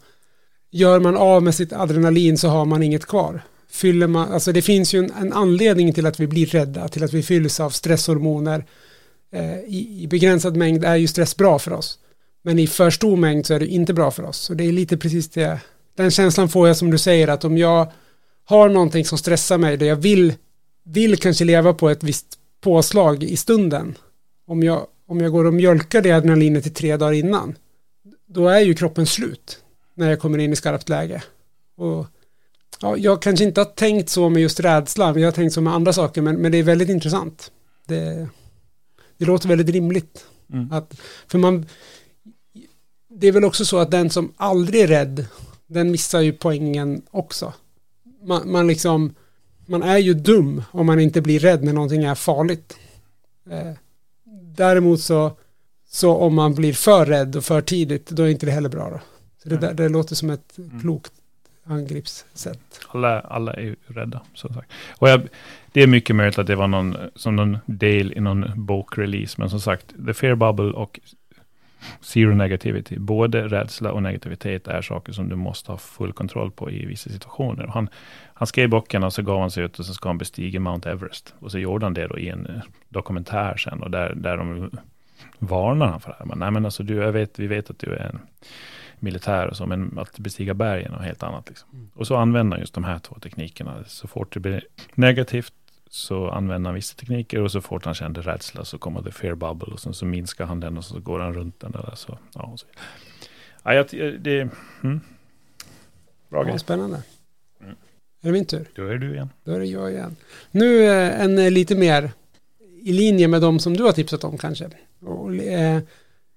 gör 0.71 0.99
man 0.99 1.17
av 1.17 1.43
med 1.43 1.55
sitt 1.55 1.73
adrenalin 1.73 2.37
så 2.37 2.47
har 2.47 2.65
man 2.65 2.83
inget 2.83 3.05
kvar. 3.05 3.41
Fyller 3.69 4.07
man, 4.07 4.31
alltså 4.33 4.51
det 4.51 4.61
finns 4.61 4.93
ju 4.93 4.99
en, 4.99 5.11
en 5.11 5.33
anledning 5.33 5.93
till 5.93 6.05
att 6.05 6.19
vi 6.19 6.27
blir 6.27 6.45
rädda, 6.45 6.87
till 6.87 7.03
att 7.03 7.13
vi 7.13 7.23
fylls 7.23 7.59
av 7.59 7.69
stresshormoner. 7.69 8.65
Eh, 9.33 9.59
i, 9.59 10.03
I 10.03 10.07
begränsad 10.07 10.55
mängd 10.55 10.85
är 10.85 10.95
ju 10.95 11.07
stress 11.07 11.37
bra 11.37 11.59
för 11.59 11.73
oss. 11.73 11.99
Men 12.41 12.59
i 12.59 12.67
för 12.67 12.89
stor 12.89 13.17
mängd 13.17 13.45
så 13.45 13.53
är 13.53 13.59
det 13.59 13.67
inte 13.67 13.93
bra 13.93 14.11
för 14.11 14.23
oss. 14.23 14.37
Så 14.37 14.53
det 14.53 14.63
är 14.63 14.71
lite 14.71 14.97
precis 14.97 15.29
det, 15.29 15.59
den 15.95 16.11
känslan 16.11 16.49
får 16.49 16.67
jag 16.67 16.77
som 16.77 16.91
du 16.91 16.97
säger 16.97 17.27
att 17.27 17.45
om 17.45 17.57
jag 17.57 17.91
har 18.45 18.69
någonting 18.69 19.05
som 19.05 19.17
stressar 19.17 19.57
mig, 19.57 19.77
där 19.77 19.85
jag 19.85 19.95
vill, 19.95 20.33
vill 20.83 21.17
kanske 21.17 21.45
leva 21.45 21.73
på 21.73 21.89
ett 21.89 22.03
visst 22.03 22.37
påslag 22.61 23.23
i 23.23 23.37
stunden. 23.37 23.95
Om 24.47 24.63
jag, 24.63 24.87
om 25.07 25.21
jag 25.21 25.31
går 25.31 25.45
och 25.45 25.53
mjölkar 25.53 26.01
det 26.01 26.11
adrenalinet 26.11 26.67
i 26.67 26.69
tre 26.69 26.97
dagar 26.97 27.13
innan, 27.13 27.55
då 28.27 28.47
är 28.47 28.59
ju 28.59 28.73
kroppen 28.73 29.05
slut 29.05 29.63
när 29.95 30.09
jag 30.09 30.19
kommer 30.19 30.37
in 30.37 30.53
i 30.53 30.55
skarpt 30.55 30.89
läge. 30.89 31.23
Och, 31.77 32.05
ja, 32.81 32.97
jag 32.97 33.21
kanske 33.21 33.45
inte 33.45 33.61
har 33.61 33.65
tänkt 33.65 34.09
så 34.09 34.29
med 34.29 34.41
just 34.41 34.59
rädsla, 34.59 35.13
men 35.13 35.21
jag 35.21 35.27
har 35.27 35.35
tänkt 35.35 35.53
så 35.53 35.61
med 35.61 35.73
andra 35.73 35.93
saker, 35.93 36.21
men, 36.21 36.35
men 36.35 36.51
det 36.51 36.57
är 36.57 36.63
väldigt 36.63 36.89
intressant. 36.89 37.51
Det, 37.87 38.29
det 39.17 39.25
låter 39.25 39.47
väldigt 39.49 39.69
rimligt. 39.69 40.25
Mm. 40.53 40.71
Att, 40.71 41.01
för 41.27 41.37
man, 41.37 41.65
det 43.09 43.27
är 43.27 43.31
väl 43.31 43.45
också 43.45 43.65
så 43.65 43.77
att 43.77 43.91
den 43.91 44.09
som 44.09 44.33
aldrig 44.37 44.81
är 44.81 44.87
rädd, 44.87 45.25
den 45.67 45.91
missar 45.91 46.21
ju 46.21 46.33
poängen 46.33 47.01
också. 47.11 47.53
Man, 48.23 48.51
man 48.51 48.67
liksom, 48.67 49.13
man 49.71 49.83
är 49.83 49.97
ju 49.97 50.13
dum 50.13 50.63
om 50.71 50.85
man 50.85 50.99
inte 50.99 51.21
blir 51.21 51.39
rädd 51.39 51.63
när 51.63 51.73
någonting 51.73 52.03
är 52.03 52.15
farligt. 52.15 52.77
Eh, 53.49 53.71
däremot 54.55 54.99
så, 55.01 55.31
så 55.89 56.15
om 56.15 56.35
man 56.35 56.55
blir 56.55 56.73
för 56.73 57.05
rädd 57.05 57.35
och 57.35 57.43
för 57.43 57.61
tidigt, 57.61 58.09
då 58.09 58.23
är 58.23 58.27
inte 58.27 58.45
det 58.45 58.51
heller 58.51 58.69
bra 58.69 58.89
då. 58.89 58.99
Så 59.43 59.49
det, 59.49 59.57
där, 59.57 59.73
det 59.73 59.89
låter 59.89 60.15
som 60.15 60.29
ett 60.29 60.57
Mm. 60.57 60.81
klokt 60.81 61.11
angreppssätt. 61.63 62.79
Alla, 62.87 63.19
alla 63.19 63.53
är 63.53 63.61
ju 63.61 63.75
rädda, 63.87 64.21
som 64.33 64.53
sagt. 64.53 64.71
Och 64.97 65.09
jag, 65.09 65.27
det 65.71 65.81
är 65.83 65.87
mycket 65.87 66.15
möjligt 66.15 66.39
att 66.39 66.47
det 66.47 66.55
var 66.55 66.67
någon, 66.67 66.97
som 67.15 67.35
någon 67.35 67.57
del 67.65 68.13
i 68.13 68.19
någon 68.19 68.65
bokrelease, 68.65 69.35
men 69.37 69.49
som 69.49 69.59
sagt, 69.61 69.85
The 70.05 70.13
Fear 70.13 70.35
Bubble 70.35 70.71
och 70.73 70.99
Zero 72.01 72.35
Negativity, 72.35 72.99
både 72.99 73.47
rädsla 73.47 73.91
och 73.91 74.03
negativitet 74.03 74.67
är 74.67 74.81
saker 74.81 75.13
som 75.13 75.29
du 75.29 75.35
måste 75.35 75.71
ha 75.71 75.77
full 75.77 76.13
kontroll 76.13 76.51
på 76.51 76.71
i 76.71 76.85
vissa 76.85 77.09
situationer. 77.09 77.67
Han, 77.67 77.89
han 78.33 78.47
skrev 78.47 78.69
boken 78.69 79.03
och 79.03 79.13
så 79.13 79.21
gav 79.21 79.39
han 79.39 79.51
sig 79.51 79.63
ut 79.63 79.79
och 79.79 79.85
så 79.85 79.93
ska 79.93 80.09
han 80.09 80.17
bestiga 80.17 80.59
Mount 80.59 80.89
Everest. 80.89 81.33
Och 81.39 81.51
så 81.51 81.59
gjorde 81.59 81.85
han 81.85 81.93
det 81.93 82.07
då 82.07 82.19
i 82.19 82.29
en 82.29 82.45
eh, 82.45 82.61
dokumentär 82.89 83.57
sen 83.57 83.83
och 83.83 83.91
där, 83.91 84.13
där 84.15 84.37
de 84.37 84.71
varnar 85.39 85.87
han 85.87 86.01
för 86.01 86.09
det 86.09 86.15
här. 86.19 86.25
Men, 86.25 86.39
nej 86.39 86.51
men 86.51 86.65
alltså 86.65 86.83
du, 86.83 86.95
jag 86.95 87.11
vet, 87.11 87.39
vi 87.39 87.47
vet 87.47 87.69
att 87.69 87.79
du 87.79 87.93
är 87.93 88.05
en 88.05 88.19
militär 88.99 89.47
och 89.47 89.57
så, 89.57 89.65
men 89.65 89.99
att 89.99 90.19
bestiga 90.19 90.53
bergen 90.53 90.93
och 90.93 91.03
helt 91.03 91.23
annat. 91.23 91.49
Liksom. 91.49 91.69
Mm. 91.73 91.89
Och 91.93 92.07
så 92.07 92.15
använder 92.15 92.57
han 92.57 92.61
just 92.61 92.73
de 92.73 92.83
här 92.83 92.99
två 92.99 93.15
teknikerna. 93.15 93.83
Så 93.87 94.07
fort 94.07 94.33
det 94.33 94.39
blir 94.39 94.63
negativt 94.95 95.53
så 95.93 96.29
använder 96.29 96.67
han 96.67 96.75
vissa 96.75 96.95
tekniker 96.95 97.41
och 97.41 97.51
så 97.51 97.61
fort 97.61 97.85
han 97.85 97.93
kände 97.93 98.21
rädsla 98.21 98.65
så 98.65 98.77
kommer 98.77 99.01
det 99.01 99.11
fear 99.11 99.35
bubble 99.35 99.73
och 99.73 99.79
sen 99.79 99.93
så 99.93 100.05
minskar 100.05 100.45
han 100.45 100.59
den 100.59 100.77
och 100.77 100.85
så 100.85 100.99
går 100.99 101.19
han 101.19 101.33
runt 101.33 101.59
den. 101.59 101.71
Där, 101.71 101.91
så, 101.95 102.17
ja, 102.33 102.53
så. 102.55 102.65
Ja, 103.63 103.73
jag, 103.73 103.85
det, 104.21 104.39
mm. 104.83 105.01
Bra 106.29 106.39
Ja, 106.39 106.43
grej. 106.43 106.59
spännande. 106.59 107.03
Mm. 107.61 107.71
Är 108.21 108.27
det 108.27 108.31
min 108.31 108.45
tur? 108.45 108.69
Då 108.75 108.87
är 108.87 108.95
du 108.95 109.13
igen. 109.13 109.29
Då 109.43 109.51
är 109.51 109.59
det 109.59 109.65
jag 109.65 109.91
igen. 109.91 110.15
Nu 110.51 110.83
eh, 110.83 111.21
en 111.21 111.37
eh, 111.37 111.51
lite 111.51 111.75
mer 111.75 112.11
i 112.81 112.93
linje 112.93 113.27
med 113.27 113.41
de 113.41 113.59
som 113.59 113.77
du 113.77 113.83
har 113.83 113.91
tipsat 113.91 114.23
om 114.23 114.37
kanske. 114.37 114.69
Och, 114.99 115.35
eh, 115.35 115.81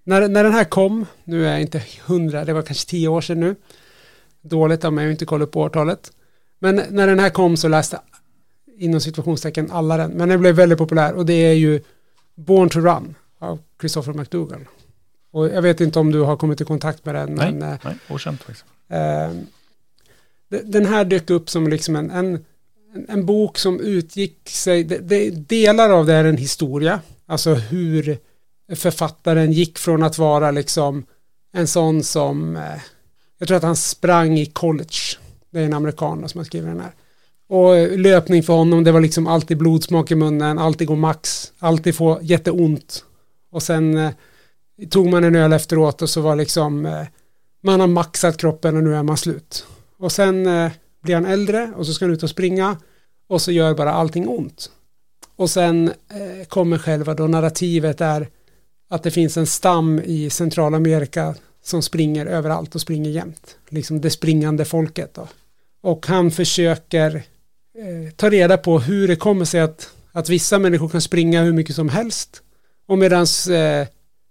när, 0.05 0.29
när 0.29 0.45
den 0.45 0.53
här 0.53 0.65
kom, 0.65 1.07
nu 1.25 1.47
är 1.47 1.51
jag 1.53 1.61
inte 1.61 1.83
hundra, 2.07 2.45
det 2.45 2.53
var 2.53 2.63
kanske 2.63 2.91
tio 2.91 3.09
år 3.09 3.21
sedan 3.21 3.41
nu. 3.41 3.57
Dåligt 4.43 4.85
av 4.85 4.93
mig 4.93 5.07
att 5.07 5.11
inte 5.11 5.25
kolla 5.25 5.45
upp 5.45 5.57
årtalet. 5.57 6.13
Men 6.59 6.83
när 6.91 7.07
den 7.07 7.19
här 7.19 7.31
kom 7.31 7.57
så 7.57 7.69
läste 7.69 8.01
inom 8.79 9.01
situationstecken 9.01 9.71
alla 9.71 9.97
den. 9.97 10.11
Men 10.11 10.29
den 10.29 10.41
blev 10.41 10.55
väldigt 10.55 10.79
populär 10.79 11.13
och 11.13 11.27
det 11.27 11.33
är 11.35 11.53
ju 11.53 11.81
Born 12.35 12.69
to 12.69 12.81
Run 12.81 13.15
av 13.39 13.59
Christopher 13.81 14.13
McDougall. 14.13 14.65
Och 15.33 15.49
jag 15.49 15.63
vet 15.63 15.81
inte 15.81 15.99
om 15.99 16.13
du 16.13 16.21
har 16.21 16.37
kommit 16.37 16.61
i 16.61 16.65
kontakt 16.65 17.05
med 17.05 17.15
den. 17.15 17.35
Nej. 17.35 17.53
Men, 17.53 17.73
eh, 17.73 17.79
Nej, 17.85 17.95
okänt 18.11 18.43
faktiskt. 18.43 18.65
Eh, 18.89 19.31
de- 20.49 20.63
den 20.63 20.87
här 20.87 21.05
dök 21.05 21.31
upp 21.31 21.51
som 21.51 21.69
liksom 21.69 21.97
en, 21.97 22.11
en, 22.11 22.35
en- 22.95 23.07
en 23.09 23.27
bok 23.27 23.59
som 23.59 23.81
utgick 23.81 24.49
sig, 24.51 24.85
det, 24.85 24.99
det, 24.99 25.31
delar 25.31 25.91
av 25.91 26.07
det 26.07 26.15
är 26.15 26.25
en 26.25 26.37
historia, 26.37 27.01
alltså 27.27 27.55
hur 27.55 28.19
författaren 28.75 29.53
gick 29.53 29.79
från 29.79 30.03
att 30.03 30.19
vara 30.19 30.51
liksom 30.51 31.05
en 31.53 31.67
sån 31.67 32.03
som, 32.03 32.57
eh, 32.57 32.63
jag 33.39 33.49
tror 33.49 33.57
att 33.57 33.63
han 33.63 33.77
sprang 33.77 34.39
i 34.39 34.47
college, 34.47 34.97
det 35.51 35.61
är 35.61 35.65
en 35.65 35.75
amerikan 35.75 36.29
som 36.29 36.39
har 36.39 36.45
skrivit 36.45 36.69
den 36.69 36.81
här. 36.81 36.93
Och 37.49 37.99
löpning 37.99 38.43
för 38.43 38.53
honom, 38.53 38.85
det 38.85 38.93
var 38.93 39.01
liksom 39.01 39.27
alltid 39.27 39.59
blodsmak 39.59 40.11
i 40.11 40.15
munnen, 40.15 40.59
alltid 40.59 40.89
gå 40.89 40.95
max, 40.95 41.53
alltid 41.59 41.97
få 41.97 42.19
jätteont. 42.23 43.05
Och 43.51 43.63
sen 43.63 43.97
eh, 43.97 44.11
tog 44.91 45.09
man 45.09 45.25
en 45.25 45.37
öl 45.37 45.53
efteråt 45.53 46.03
och 46.03 46.11
så 46.11 46.21
var 46.21 46.37
liksom 46.37 46.87
eh, 46.87 47.07
man 47.63 47.81
har 47.81 47.87
maxat 47.87 48.37
kroppen 48.37 48.77
och 48.77 48.83
nu 48.83 48.95
är 48.95 49.03
man 49.03 49.17
slut. 49.17 49.67
Och 49.99 50.13
sen 50.13 50.47
eh, 50.47 50.73
blir 51.03 51.15
han 51.15 51.27
äldre 51.27 51.73
och 51.77 51.87
så 51.87 51.93
ska 51.93 52.05
han 52.05 52.15
ut 52.15 52.23
och 52.23 52.31
springa 52.31 52.77
och 53.29 53.43
så 53.43 53.53
gör 53.53 53.75
bara 53.75 53.93
allting 53.93 54.29
ont. 54.29 54.71
Och 55.37 55.51
sen 55.51 55.89
eh, 55.89 56.47
kommer 56.49 56.79
själva 56.79 57.15
då 57.15 57.27
narrativet 57.27 58.01
är 58.01 58.29
att 58.91 59.03
det 59.03 59.11
finns 59.11 59.37
en 59.37 59.47
stam 59.47 60.01
i 60.05 60.31
Centralamerika 60.31 61.35
som 61.63 61.83
springer 61.83 62.27
överallt 62.27 62.75
och 62.75 62.81
springer 62.81 63.11
jämt. 63.11 63.57
Liksom 63.69 64.01
det 64.01 64.11
springande 64.11 64.65
folket 64.65 65.15
då. 65.15 65.29
Och 65.83 66.07
han 66.07 66.31
försöker 66.31 67.23
eh, 67.79 68.13
ta 68.17 68.31
reda 68.31 68.59
på 68.59 68.79
hur 68.79 69.09
det 69.09 69.17
kommer 69.17 69.45
sig 69.45 69.61
att, 69.61 69.91
att 70.13 70.29
vissa 70.29 70.59
människor 70.59 70.89
kan 70.89 71.01
springa 71.01 71.43
hur 71.43 71.53
mycket 71.53 71.77
som 71.77 71.89
helst. 71.89 72.43
Och 72.87 72.99
medan 72.99 73.27
eh, 73.51 73.89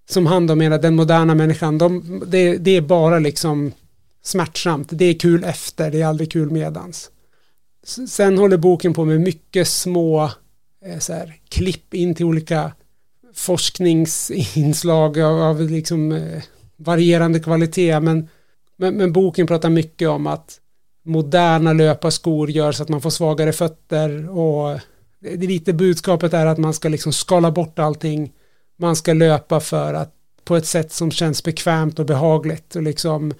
som 0.10 0.26
han 0.26 0.48
då 0.48 0.56
menar 0.56 0.80
den 0.80 0.96
moderna 0.96 1.36
människan, 1.36 1.78
de, 1.78 2.24
det, 2.28 2.58
det 2.58 2.72
är 2.72 2.82
bara 2.82 3.20
liksom 3.20 3.72
smärtsamt. 4.24 4.88
Det 4.92 5.06
är 5.06 5.14
kul 5.14 5.44
efter, 5.44 5.92
det 5.92 6.02
är 6.02 6.06
aldrig 6.06 6.32
kul 6.32 6.52
medans. 6.52 7.10
Sen 8.10 8.38
håller 8.38 8.58
boken 8.58 8.94
på 8.94 9.06
med 9.06 9.22
mycket 9.22 9.68
små 9.68 10.24
eh, 10.86 11.00
så 11.00 11.14
här, 11.14 11.36
klipp 11.50 11.94
in 11.94 12.16
till 12.16 12.26
olika 12.26 12.72
forskningsinslag 13.34 15.20
av, 15.20 15.42
av 15.42 15.62
liksom, 15.62 16.12
eh, 16.12 16.44
varierande 16.78 17.40
kvalitet. 17.40 18.00
Men, 18.00 18.30
men, 18.78 18.96
men, 18.96 19.14
boken 19.14 19.48
pratar 19.48 19.70
mycket 19.70 20.10
om 20.10 20.28
att 20.28 20.60
moderna 21.04 21.74
löparskor 21.74 22.50
gör 22.50 22.72
så 22.72 22.84
att 22.84 22.90
man 22.90 23.02
får 23.02 23.10
svagare 23.10 23.54
fötter 23.54 24.30
och 24.30 24.80
det, 25.20 25.48
lite 25.48 25.74
budskapet 25.74 26.34
är 26.34 26.46
att 26.46 26.58
man 26.58 26.74
ska 26.74 26.90
liksom 26.90 27.14
skala 27.14 27.52
bort 27.52 27.80
allting. 27.80 28.32
Man 28.80 28.96
ska 28.96 29.14
löpa 29.14 29.60
för 29.60 29.94
att 29.94 30.14
på 30.44 30.56
ett 30.56 30.66
sätt 30.66 30.92
som 30.92 31.12
känns 31.12 31.44
bekvämt 31.44 32.00
och 32.00 32.06
behagligt 32.06 32.76
och 32.76 32.84
liksom 32.84 33.34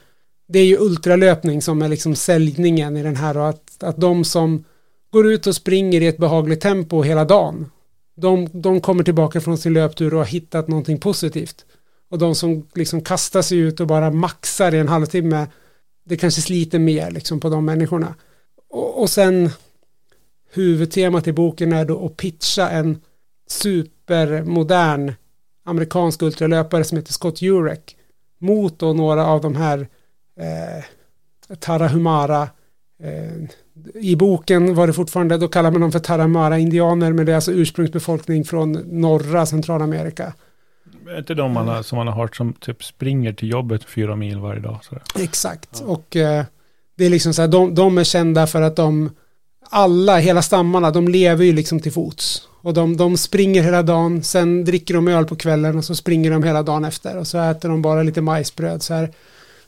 det 0.48 0.60
är 0.60 0.66
ju 0.66 0.78
ultralöpning 0.78 1.62
som 1.62 1.82
är 1.82 1.90
liksom 1.90 2.16
säljningen 2.16 2.98
i 2.98 3.04
den 3.04 3.16
här 3.16 3.38
och 3.38 3.50
att, 3.50 3.84
att 3.84 3.98
de 3.98 4.24
som 4.26 4.64
går 5.12 5.28
ut 5.28 5.48
och 5.48 5.56
springer 5.56 6.02
i 6.02 6.08
ett 6.08 6.18
behagligt 6.18 6.62
tempo 6.62 7.02
hela 7.02 7.26
dagen 7.26 7.72
de, 8.16 8.50
de 8.54 8.82
kommer 8.82 9.04
tillbaka 9.04 9.42
från 9.42 9.58
sin 9.58 9.74
löptur 9.74 10.14
och 10.14 10.20
har 10.20 10.26
hittat 10.26 10.68
någonting 10.68 11.00
positivt 11.00 11.66
och 12.10 12.18
de 12.18 12.36
som 12.36 12.68
liksom 12.76 13.02
kastar 13.02 13.42
sig 13.42 13.58
ut 13.58 13.80
och 13.80 13.88
bara 13.88 14.12
maxar 14.12 14.76
i 14.76 14.80
en 14.80 14.88
halvtimme 14.88 15.48
det 16.04 16.18
kanske 16.18 16.42
sliter 16.42 16.80
mer 16.80 17.12
liksom 17.12 17.40
på 17.40 17.50
de 17.50 17.66
människorna 17.66 18.16
och, 18.70 19.02
och 19.02 19.10
sen 19.10 19.50
huvudtemat 20.54 21.28
i 21.28 21.34
boken 21.34 21.74
är 21.74 21.86
då 21.86 22.06
att 22.06 22.18
pitcha 22.18 22.70
en 22.70 23.02
supermodern 23.48 25.14
amerikansk 25.66 26.22
ultralöpare 26.22 26.84
som 26.84 26.98
heter 26.98 27.14
Scott 27.14 27.42
Jurek 27.42 27.98
mot 28.40 28.80
då 28.80 28.94
några 28.94 29.26
av 29.26 29.42
de 29.42 29.56
här 29.56 29.88
eh, 30.40 30.84
Tarahumara. 31.60 32.50
Eh, 33.04 33.50
I 33.94 34.16
boken 34.16 34.76
var 34.76 34.88
det 34.88 34.94
fortfarande, 34.94 35.38
då 35.38 35.48
kallar 35.48 35.72
man 35.72 35.82
dem 35.82 35.92
för 35.92 36.00
Tarahumara-indianer, 36.00 37.14
men 37.14 37.26
det 37.26 37.32
är 37.32 37.36
alltså 37.36 37.52
ursprungsbefolkning 37.52 38.44
från 38.44 38.72
norra 38.72 39.46
Centralamerika. 39.46 40.34
Är 41.08 41.18
inte 41.18 41.34
de 41.34 41.52
man 41.52 41.68
har, 41.68 41.84
som 41.84 41.98
man 41.98 42.08
har 42.08 42.16
hört 42.16 42.36
som 42.36 42.54
typ 42.54 42.84
springer 42.84 43.34
till 43.34 43.50
jobbet 43.50 43.84
fyra 43.84 44.16
mil 44.16 44.40
varje 44.40 44.60
dag? 44.60 44.80
Så. 44.82 45.20
Exakt, 45.20 45.70
ja. 45.80 45.86
och 45.86 46.16
eh, 46.16 46.46
det 46.98 47.06
är 47.06 47.10
liksom 47.10 47.34
så 47.34 47.42
här, 47.42 47.50
de, 47.50 47.76
de 47.76 47.98
är 47.98 48.04
kända 48.04 48.48
för 48.48 48.62
att 48.62 48.76
de, 48.76 49.10
alla, 49.70 50.18
hela 50.18 50.42
stammarna, 50.42 50.92
de 50.92 51.08
lever 51.08 51.46
ju 51.46 51.54
liksom 51.54 51.80
till 51.80 51.92
fots. 51.92 52.48
Och 52.62 52.74
de, 52.74 52.98
de 52.98 53.18
springer 53.18 53.64
hela 53.64 53.84
dagen, 53.84 54.24
sen 54.24 54.66
dricker 54.66 54.94
de 54.94 55.08
öl 55.08 55.26
på 55.26 55.36
kvällen 55.36 55.78
och 55.78 55.86
så 55.86 55.96
springer 55.96 56.32
de 56.32 56.44
hela 56.44 56.64
dagen 56.64 56.86
efter. 56.86 57.18
Och 57.18 57.28
så 57.28 57.38
äter 57.38 57.70
de 57.70 57.82
bara 57.82 58.04
lite 58.04 58.22
majsbröd. 58.22 58.82
Så 58.82 58.94
här, 58.94 59.12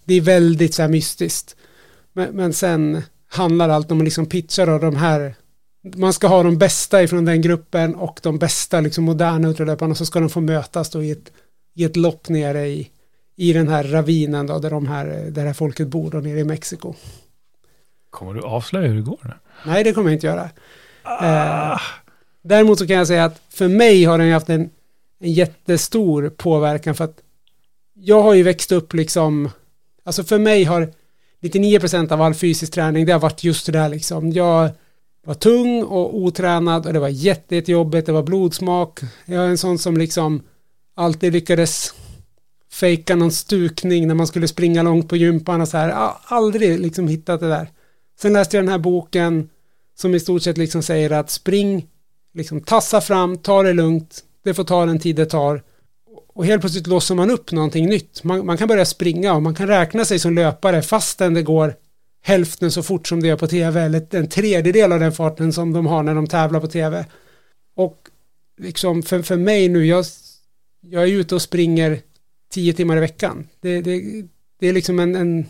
det 0.03 0.13
är 0.13 0.21
väldigt 0.21 0.73
så 0.73 0.81
här 0.81 0.89
mystiskt. 0.89 1.55
Men, 2.13 2.29
men 2.35 2.53
sen 2.53 3.03
handlar 3.31 3.69
allt 3.69 3.91
om 3.91 3.97
att 3.97 4.03
liksom 4.03 4.25
pitcha 4.25 4.65
då 4.65 4.77
de 4.77 4.95
här 4.95 5.35
man 5.93 6.13
ska 6.13 6.27
ha 6.27 6.43
de 6.43 6.57
bästa 6.57 7.03
ifrån 7.03 7.25
den 7.25 7.41
gruppen 7.41 7.95
och 7.95 8.19
de 8.23 8.37
bästa 8.37 8.79
liksom 8.79 9.03
moderna 9.03 9.47
ultralöparna 9.47 9.91
och 9.91 9.97
så 9.97 10.05
ska 10.05 10.19
de 10.19 10.29
få 10.29 10.41
mötas 10.41 10.89
då 10.89 11.03
i 11.03 11.11
ett, 11.11 11.31
i 11.75 11.83
ett 11.83 11.95
lopp 11.95 12.29
nere 12.29 12.67
i, 12.67 12.89
i 13.35 13.53
den 13.53 13.67
här 13.67 13.83
ravinen 13.83 14.47
då 14.47 14.59
där 14.59 14.69
de 14.69 14.87
här, 14.87 15.05
där 15.05 15.31
det 15.31 15.41
här 15.41 15.53
folket 15.53 15.87
bor 15.87 16.11
då 16.11 16.17
nere 16.17 16.39
i 16.39 16.43
Mexiko. 16.43 16.93
Kommer 18.09 18.33
du 18.33 18.41
avslöja 18.41 18.87
hur 18.87 18.95
det 18.95 19.01
går? 19.01 19.39
Nej, 19.65 19.83
det 19.83 19.93
kommer 19.93 20.09
jag 20.09 20.15
inte 20.15 20.27
göra. 20.27 20.49
Ah. 21.03 21.73
Eh, 21.73 21.79
däremot 22.41 22.79
så 22.79 22.87
kan 22.87 22.95
jag 22.95 23.07
säga 23.07 23.25
att 23.25 23.41
för 23.49 23.67
mig 23.67 24.03
har 24.03 24.17
den 24.17 24.31
haft 24.31 24.49
en, 24.49 24.69
en 25.19 25.33
jättestor 25.33 26.29
påverkan 26.29 26.95
för 26.95 27.03
att 27.03 27.21
jag 27.93 28.21
har 28.23 28.33
ju 28.33 28.43
växt 28.43 28.71
upp 28.71 28.93
liksom 28.93 29.49
Alltså 30.05 30.23
för 30.23 30.39
mig 30.39 30.63
har 30.63 30.93
99% 31.41 32.11
av 32.11 32.21
all 32.21 32.33
fysisk 32.33 32.73
träning 32.73 33.05
det 33.05 33.11
har 33.11 33.19
varit 33.19 33.43
just 33.43 33.65
det 33.65 33.71
där 33.71 33.89
liksom. 33.89 34.31
Jag 34.31 34.69
var 35.25 35.33
tung 35.33 35.83
och 35.83 36.17
otränad 36.17 36.85
och 36.85 36.93
det 36.93 36.99
var 36.99 37.09
jättejobbigt, 37.09 38.05
det 38.05 38.11
var 38.11 38.23
blodsmak. 38.23 38.99
Jag 39.25 39.45
är 39.45 39.49
en 39.49 39.57
sån 39.57 39.77
som 39.77 39.97
liksom 39.97 40.43
alltid 40.95 41.33
lyckades 41.33 41.93
fejka 42.71 43.15
någon 43.15 43.31
stukning 43.31 44.07
när 44.07 44.15
man 44.15 44.27
skulle 44.27 44.47
springa 44.47 44.83
långt 44.83 45.09
på 45.09 45.15
gympan 45.15 45.61
och 45.61 45.67
så 45.67 45.77
här. 45.77 45.89
Jag 45.89 45.95
har 45.95 46.17
aldrig 46.37 46.79
liksom 46.79 47.07
hittat 47.07 47.39
det 47.39 47.49
där. 47.49 47.69
Sen 48.19 48.33
läste 48.33 48.57
jag 48.57 48.63
den 48.63 48.71
här 48.71 48.79
boken 48.79 49.49
som 49.95 50.15
i 50.15 50.19
stort 50.19 50.41
sett 50.41 50.57
liksom 50.57 50.83
säger 50.83 51.11
att 51.11 51.29
spring, 51.29 51.87
liksom 52.33 52.61
tassa 52.61 53.01
fram, 53.01 53.37
ta 53.37 53.63
det 53.63 53.73
lugnt, 53.73 54.23
det 54.43 54.53
får 54.53 54.63
ta 54.63 54.85
den 54.85 54.99
tid 54.99 55.15
det 55.15 55.25
tar 55.25 55.61
och 56.35 56.45
helt 56.45 56.61
plötsligt 56.61 56.87
låser 56.87 57.15
man 57.15 57.31
upp 57.31 57.51
någonting 57.51 57.89
nytt. 57.89 58.23
Man, 58.23 58.45
man, 58.45 58.57
kan 58.57 58.67
börja 58.67 58.85
springa 58.85 59.33
och 59.33 59.41
man 59.41 59.55
kan 59.55 59.67
räkna 59.67 60.05
sig 60.05 60.19
som 60.19 60.35
löpare 60.35 60.81
fastän 60.81 61.33
det 61.33 61.41
går 61.41 61.75
hälften 62.25 62.71
så 62.71 62.83
fort 62.83 63.07
som 63.07 63.23
det 63.23 63.29
är 63.29 63.35
på 63.35 63.47
tv 63.47 63.81
eller 63.81 64.15
en 64.15 64.29
tredjedel 64.29 64.91
av 64.91 64.99
den 64.99 65.11
farten 65.11 65.53
som 65.53 65.73
de 65.73 65.85
har 65.85 66.03
när 66.03 66.15
de 66.15 66.27
tävlar 66.27 66.59
på 66.59 66.67
tv. 66.67 67.05
Och 67.75 67.97
liksom 68.61 69.03
för, 69.03 69.21
för 69.21 69.37
mig 69.37 69.69
nu, 69.69 69.85
jag, 69.85 70.05
jag 70.81 71.03
är 71.03 71.07
ute 71.07 71.35
och 71.35 71.41
springer 71.41 71.99
tio 72.53 72.73
timmar 72.73 72.97
i 72.97 72.99
veckan. 72.99 73.47
Det, 73.61 73.81
det, 73.81 74.01
det 74.59 74.67
är 74.67 74.73
liksom 74.73 74.99
en, 74.99 75.15
en, 75.15 75.45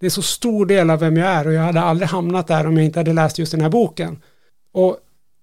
det 0.00 0.06
är 0.06 0.10
så 0.10 0.22
stor 0.22 0.66
del 0.66 0.90
av 0.90 1.00
vem 1.00 1.16
jag 1.16 1.28
är 1.28 1.46
och 1.46 1.52
jag 1.52 1.62
hade 1.62 1.80
aldrig 1.80 2.08
hamnat 2.08 2.46
där 2.46 2.66
om 2.66 2.76
jag 2.76 2.84
inte 2.84 3.00
hade 3.00 3.12
läst 3.12 3.38
just 3.38 3.52
den 3.52 3.60
här 3.60 3.70
boken. 3.70 4.22
Och 4.72 4.96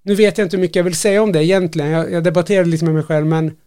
nu 0.03 0.15
vet 0.15 0.37
jag 0.37 0.45
inte 0.45 0.57
hur 0.57 0.61
mycket 0.61 0.75
jag 0.75 0.83
vill 0.83 0.95
säga 0.95 1.23
om 1.23 1.31
det 1.31 1.45
egentligen. 1.45 1.89
Jag, 1.89 2.11
jag 2.11 2.23
debatterade 2.23 2.69
lite 2.69 2.85
med 2.85 2.93
mig 2.93 3.03
själv 3.03 3.25
men 3.25 3.57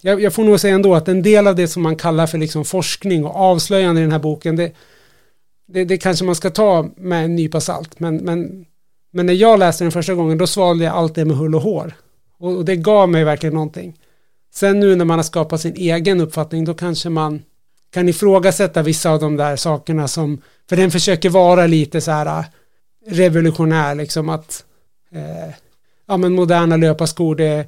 jag, 0.00 0.22
jag, 0.22 0.34
får 0.34 0.44
nog 0.44 0.60
säga 0.60 0.74
ändå 0.74 0.94
att 0.94 1.08
en 1.08 1.22
del 1.22 1.46
av 1.46 1.56
det 1.56 1.68
som 1.68 1.82
man 1.82 1.96
kallar 1.96 2.26
för 2.26 2.38
liksom 2.38 2.64
forskning 2.64 3.24
och 3.24 3.36
avslöjande 3.36 4.00
i 4.00 4.04
den 4.04 4.12
här 4.12 4.18
boken, 4.18 4.56
det, 4.56 4.72
det, 5.72 5.84
det 5.84 5.98
kanske 5.98 6.24
man 6.24 6.34
ska 6.34 6.50
ta 6.50 6.90
med 6.96 7.24
en 7.24 7.36
nypa 7.36 7.60
salt. 7.60 8.00
Men, 8.00 8.16
men, 8.16 8.64
men 9.12 9.26
när 9.26 9.34
jag 9.34 9.58
läste 9.58 9.84
den 9.84 9.92
första 9.92 10.14
gången, 10.14 10.38
då 10.38 10.46
svalde 10.46 10.84
jag 10.84 10.94
allt 10.94 11.14
det 11.14 11.24
med 11.24 11.36
hull 11.36 11.54
och 11.54 11.62
hår. 11.62 11.94
Och, 12.38 12.56
och 12.56 12.64
det 12.64 12.76
gav 12.76 13.08
mig 13.08 13.24
verkligen 13.24 13.54
någonting. 13.54 13.96
Sen 14.54 14.80
nu 14.80 14.96
när 14.96 15.04
man 15.04 15.18
har 15.18 15.24
skapat 15.24 15.60
sin 15.60 15.74
egen 15.76 16.20
uppfattning, 16.20 16.64
då 16.64 16.74
kanske 16.74 17.08
man 17.08 17.42
kan 17.92 18.08
ifrågasätta 18.08 18.82
vissa 18.82 19.10
av 19.10 19.20
de 19.20 19.36
där 19.36 19.56
sakerna 19.56 20.08
som, 20.08 20.42
för 20.68 20.76
den 20.76 20.90
försöker 20.90 21.30
vara 21.30 21.66
lite 21.66 22.00
så 22.00 22.10
här 22.10 22.26
äh, 22.26 22.44
revolutionär, 23.06 23.94
liksom 23.94 24.28
att 24.28 24.64
eh, 25.12 25.54
ja 26.08 26.16
men 26.16 26.32
moderna 26.32 26.76
löparskor, 26.76 27.34
det 27.36 27.66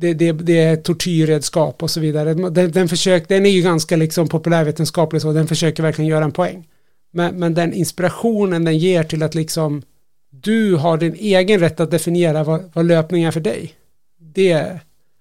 det, 0.00 0.14
det, 0.14 0.32
det 0.32 0.58
är 0.58 0.76
tortyrredskap 0.76 1.82
och 1.82 1.90
så 1.90 2.00
vidare. 2.00 2.34
Den, 2.34 2.72
den, 2.72 2.88
försök, 2.88 3.28
den 3.28 3.46
är 3.46 3.50
ju 3.50 3.62
ganska 3.62 3.96
liksom 3.96 4.28
populärvetenskaplig 4.28 5.22
så 5.22 5.32
den 5.32 5.46
försöker 5.46 5.82
verkligen 5.82 6.08
göra 6.08 6.24
en 6.24 6.32
poäng. 6.32 6.66
Men, 7.10 7.38
men 7.38 7.54
den 7.54 7.72
inspirationen 7.72 8.64
den 8.64 8.78
ger 8.78 9.02
till 9.02 9.22
att 9.22 9.34
liksom 9.34 9.82
du 10.30 10.76
har 10.76 10.98
din 10.98 11.14
egen 11.14 11.60
rätt 11.60 11.80
att 11.80 11.90
definiera 11.90 12.44
vad, 12.44 12.70
vad 12.72 12.84
löpning 12.84 13.22
är 13.22 13.30
för 13.30 13.40
dig. 13.40 13.74
Det, 14.18 14.80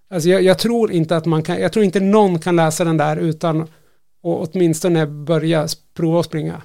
alltså 0.10 0.30
jag, 0.30 0.44
jag, 0.44 0.60
tror 0.60 0.92
inte 0.92 1.18
att 1.18 1.26
man 1.26 1.44
kan, 1.44 1.62
jag 1.62 1.74
tror 1.74 1.86
inte 1.86 2.00
någon 2.00 2.40
kan 2.40 2.56
läsa 2.56 2.84
den 2.84 2.98
där 2.98 3.18
utan 3.18 3.62
att 3.62 3.70
åtminstone 4.22 5.08
börja 5.08 5.68
prova 5.94 6.20
att 6.20 6.26
springa. 6.26 6.62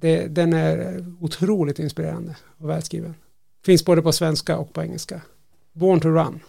Det, 0.00 0.26
den 0.26 0.52
är 0.52 1.04
otroligt 1.20 1.78
inspirerande 1.78 2.36
och 2.58 2.68
välskriven. 2.68 3.14
Finns 3.64 3.84
både 3.84 4.02
på 4.02 4.12
svenska 4.12 4.56
och 4.56 4.72
på 4.72 4.82
engelska. 4.82 5.20
Born 5.72 6.00
to 6.00 6.08
run. 6.08 6.40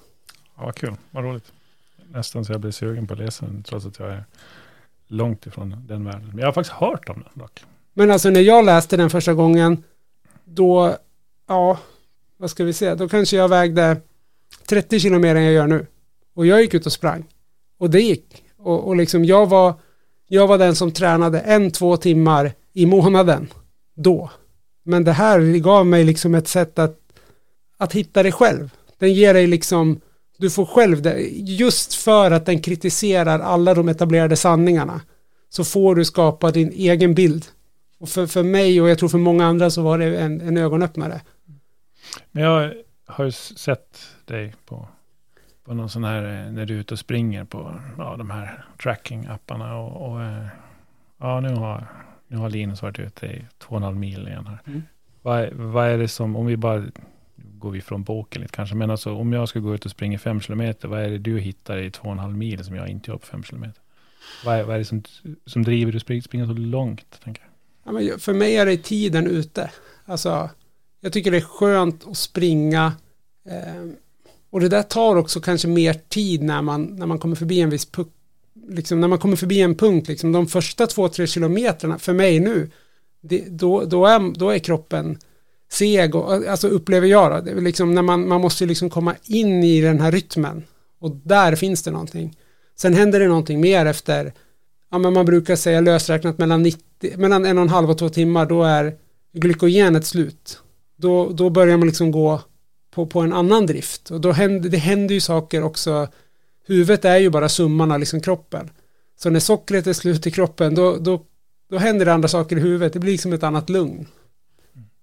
Ja, 0.57 0.65
vad 0.65 0.75
kul. 0.75 0.95
Vad 1.11 1.23
roligt. 1.23 1.51
Nästan 2.09 2.45
så 2.45 2.51
jag 2.51 2.61
blir 2.61 2.71
sugen 2.71 3.07
på 3.07 3.13
att 3.13 3.19
läsa 3.19 3.45
den, 3.45 3.63
trots 3.63 3.85
att 3.85 3.99
jag 3.99 4.09
är 4.09 4.23
långt 5.07 5.45
ifrån 5.45 5.83
den 5.87 6.03
världen. 6.03 6.27
Men 6.27 6.37
jag 6.37 6.45
har 6.45 6.53
faktiskt 6.53 6.75
hört 6.75 7.09
om 7.09 7.23
den 7.23 7.43
dock. 7.43 7.63
Men 7.97 8.11
alltså 8.11 8.29
när 8.29 8.41
jag 8.41 8.65
läste 8.65 8.97
den 8.97 9.09
första 9.09 9.33
gången, 9.33 9.83
då, 10.45 10.95
ja, 11.47 11.79
vad 12.37 12.49
ska 12.49 12.63
vi 12.63 12.73
säga, 12.73 12.95
då 12.95 13.09
kanske 13.09 13.35
jag 13.35 13.49
vägde 13.49 13.97
30 14.69 14.99
kilo 14.99 15.19
mer 15.19 15.35
än 15.35 15.43
jag 15.43 15.53
gör 15.53 15.67
nu. 15.67 15.85
Och 16.35 16.45
jag 16.45 16.61
gick 16.61 16.73
ut 16.73 16.85
och 16.85 16.91
sprang. 16.91 17.25
Och 17.79 17.89
det 17.89 18.01
gick. 18.01 18.43
Och, 18.57 18.87
och 18.87 18.95
liksom 18.95 19.25
jag 19.25 19.49
var, 19.49 19.73
jag 20.27 20.47
var 20.47 20.57
den 20.57 20.75
som 20.75 20.91
tränade 20.91 21.39
en, 21.39 21.71
två 21.71 21.97
timmar 21.97 22.51
i 22.73 22.85
månaden 22.85 23.47
då. 23.95 24.31
Men 24.83 25.03
det 25.03 25.11
här 25.11 25.57
gav 25.57 25.85
mig 25.85 26.03
liksom 26.03 26.35
ett 26.35 26.47
sätt 26.47 26.79
att, 26.79 26.99
att 27.77 27.93
hitta 27.93 28.23
det 28.23 28.31
själv. 28.31 28.69
Den 28.97 29.13
ger 29.13 29.33
dig 29.33 29.47
liksom 29.47 30.01
du 30.37 30.49
får 30.49 30.65
själv 30.65 31.01
det, 31.01 31.19
just 31.33 31.93
för 31.93 32.31
att 32.31 32.45
den 32.45 32.61
kritiserar 32.61 33.39
alla 33.39 33.73
de 33.73 33.89
etablerade 33.89 34.35
sanningarna 34.35 35.01
så 35.49 35.63
får 35.63 35.95
du 35.95 36.05
skapa 36.05 36.51
din 36.51 36.71
egen 36.71 37.13
bild. 37.13 37.45
Och 37.97 38.09
för, 38.09 38.27
för 38.27 38.43
mig 38.43 38.81
och 38.81 38.89
jag 38.89 38.99
tror 38.99 39.09
för 39.09 39.17
många 39.17 39.45
andra 39.45 39.69
så 39.69 39.81
var 39.81 39.97
det 39.97 40.17
en, 40.17 40.41
en 40.41 40.57
ögonöppnare. 40.57 41.21
Men 42.31 42.43
jag 42.43 42.73
har 43.05 43.25
ju 43.25 43.31
sett 43.31 43.99
dig 44.25 44.53
på, 44.65 44.87
på 45.63 45.73
någon 45.73 45.89
sån 45.89 46.03
här, 46.03 46.23
eh, 46.23 46.51
när 46.51 46.65
du 46.65 46.75
är 46.75 46.79
ute 46.79 46.93
och 46.93 46.99
springer 46.99 47.43
på 47.43 47.81
ja, 47.97 48.15
de 48.17 48.29
här 48.29 48.65
tracking-apparna. 48.77 49.73
Och, 49.73 50.11
och 50.11 50.23
eh, 50.23 50.47
ja, 51.17 51.39
nu 51.39 51.55
har, 51.55 51.87
nu 52.27 52.37
har 52.37 52.49
Linus 52.49 52.81
varit 52.81 52.99
ute 52.99 53.25
i 53.25 53.45
två 53.57 53.69
och 53.69 53.77
en 53.77 53.83
halv 53.83 53.97
mil 53.97 54.27
igen 54.27 54.47
här. 54.47 54.59
Mm. 54.65 54.83
Vad, 55.21 55.53
vad 55.53 55.87
är 55.87 55.97
det 55.97 56.07
som, 56.07 56.35
om 56.35 56.45
vi 56.45 56.57
bara, 56.57 56.85
går 57.35 57.71
vi 57.71 57.81
från 57.81 58.03
boken 58.03 58.41
lite 58.41 58.55
kanske, 58.55 58.75
men 58.75 58.91
alltså 58.91 59.15
om 59.15 59.33
jag 59.33 59.49
ska 59.49 59.59
gå 59.59 59.75
ut 59.75 59.85
och 59.85 59.91
springa 59.91 60.19
fem 60.19 60.41
kilometer, 60.41 60.87
vad 60.87 61.01
är 61.01 61.09
det 61.09 61.17
du 61.17 61.39
hittar 61.39 61.77
i 61.77 61.91
två 61.91 62.05
och 62.05 62.11
en 62.11 62.19
halv 62.19 62.37
mil 62.37 62.63
som 62.63 62.75
jag 62.75 62.87
inte 62.87 63.11
gör 63.11 63.17
på 63.17 63.25
fem 63.25 63.43
kilometer? 63.43 63.81
Vad 64.45 64.55
är, 64.55 64.63
vad 64.63 64.75
är 64.75 64.79
det 64.79 64.85
som, 64.85 65.03
som 65.45 65.63
driver 65.63 65.91
dig 65.91 65.97
att 65.97 66.01
springa, 66.01 66.21
springa 66.21 66.47
så 66.47 66.53
långt? 66.53 67.19
Tänker 67.23 67.41
jag? 67.41 67.46
Ja, 67.87 67.93
men 67.93 68.19
för 68.19 68.33
mig 68.33 68.57
är 68.57 68.65
det 68.65 68.77
tiden 68.77 69.27
ute. 69.27 69.71
Alltså, 70.05 70.49
jag 71.01 71.13
tycker 71.13 71.31
det 71.31 71.37
är 71.37 71.41
skönt 71.41 72.07
att 72.07 72.17
springa. 72.17 72.93
Eh, 73.49 73.85
och 74.49 74.59
det 74.59 74.69
där 74.69 74.83
tar 74.83 75.15
också 75.15 75.41
kanske 75.41 75.67
mer 75.67 75.93
tid 75.93 76.43
när 76.43 76.61
man, 76.61 76.83
när 76.83 77.05
man 77.05 77.19
kommer 77.19 77.35
förbi 77.35 77.61
en 77.61 77.69
viss 77.69 77.85
puck. 77.85 78.07
Liksom, 78.69 79.01
när 79.01 79.07
man 79.07 79.19
kommer 79.19 79.35
förbi 79.35 79.61
en 79.61 79.75
punkt, 79.75 80.07
liksom, 80.07 80.31
de 80.31 80.47
första 80.47 80.87
två, 80.87 81.09
tre 81.09 81.27
kilometrarna 81.27 81.99
för 81.99 82.13
mig 82.13 82.39
nu, 82.39 82.71
det, 83.21 83.45
då, 83.49 83.85
då, 83.85 84.05
är, 84.05 84.37
då 84.37 84.49
är 84.49 84.59
kroppen 84.59 85.17
seg 85.71 86.15
och 86.15 86.33
alltså 86.47 86.67
upplever 86.67 87.07
jag 87.07 87.31
då, 87.31 87.41
det 87.41 87.51
är 87.51 87.61
liksom 87.61 87.95
när 87.95 88.01
man, 88.01 88.27
man 88.27 88.41
måste 88.41 88.65
liksom 88.65 88.89
komma 88.89 89.15
in 89.23 89.63
i 89.63 89.81
den 89.81 90.01
här 90.01 90.11
rytmen 90.11 90.63
och 90.99 91.11
där 91.23 91.55
finns 91.55 91.83
det 91.83 91.91
någonting. 91.91 92.37
Sen 92.75 92.93
händer 92.93 93.19
det 93.19 93.27
någonting 93.27 93.61
mer 93.61 93.85
efter, 93.85 94.33
ja 94.91 94.97
men 94.97 95.13
man 95.13 95.25
brukar 95.25 95.55
säga 95.55 95.81
lösräknat 95.81 96.37
mellan, 96.37 96.63
90, 96.63 97.17
mellan 97.17 97.45
en 97.45 97.57
och 97.57 97.63
en 97.63 97.69
halv 97.69 97.89
och 97.89 97.97
två 97.97 98.09
timmar, 98.09 98.45
då 98.45 98.63
är 98.63 98.95
glykogenet 99.33 100.05
slut. 100.05 100.59
Då, 100.97 101.29
då 101.29 101.49
börjar 101.49 101.77
man 101.77 101.87
liksom 101.87 102.11
gå 102.11 102.41
på, 102.91 103.05
på 103.05 103.21
en 103.21 103.33
annan 103.33 103.65
drift 103.65 104.11
och 104.11 104.21
då 104.21 104.31
händer, 104.31 104.69
det 104.69 104.77
händer 104.77 105.15
ju 105.15 105.21
saker 105.21 105.63
också, 105.63 106.07
huvudet 106.67 107.05
är 107.05 107.17
ju 107.17 107.29
bara 107.29 107.49
summan 107.49 107.91
av 107.91 107.99
liksom 107.99 108.21
kroppen. 108.21 108.69
Så 109.19 109.29
när 109.29 109.39
sockret 109.39 109.87
är 109.87 109.93
slut 109.93 110.27
i 110.27 110.31
kroppen, 110.31 110.75
då, 110.75 110.97
då, 110.97 111.21
då 111.69 111.77
händer 111.77 112.05
det 112.05 112.13
andra 112.13 112.27
saker 112.27 112.57
i 112.57 112.59
huvudet, 112.59 112.93
det 112.93 112.99
blir 112.99 113.11
liksom 113.11 113.33
ett 113.33 113.43
annat 113.43 113.69
lugn. 113.69 114.07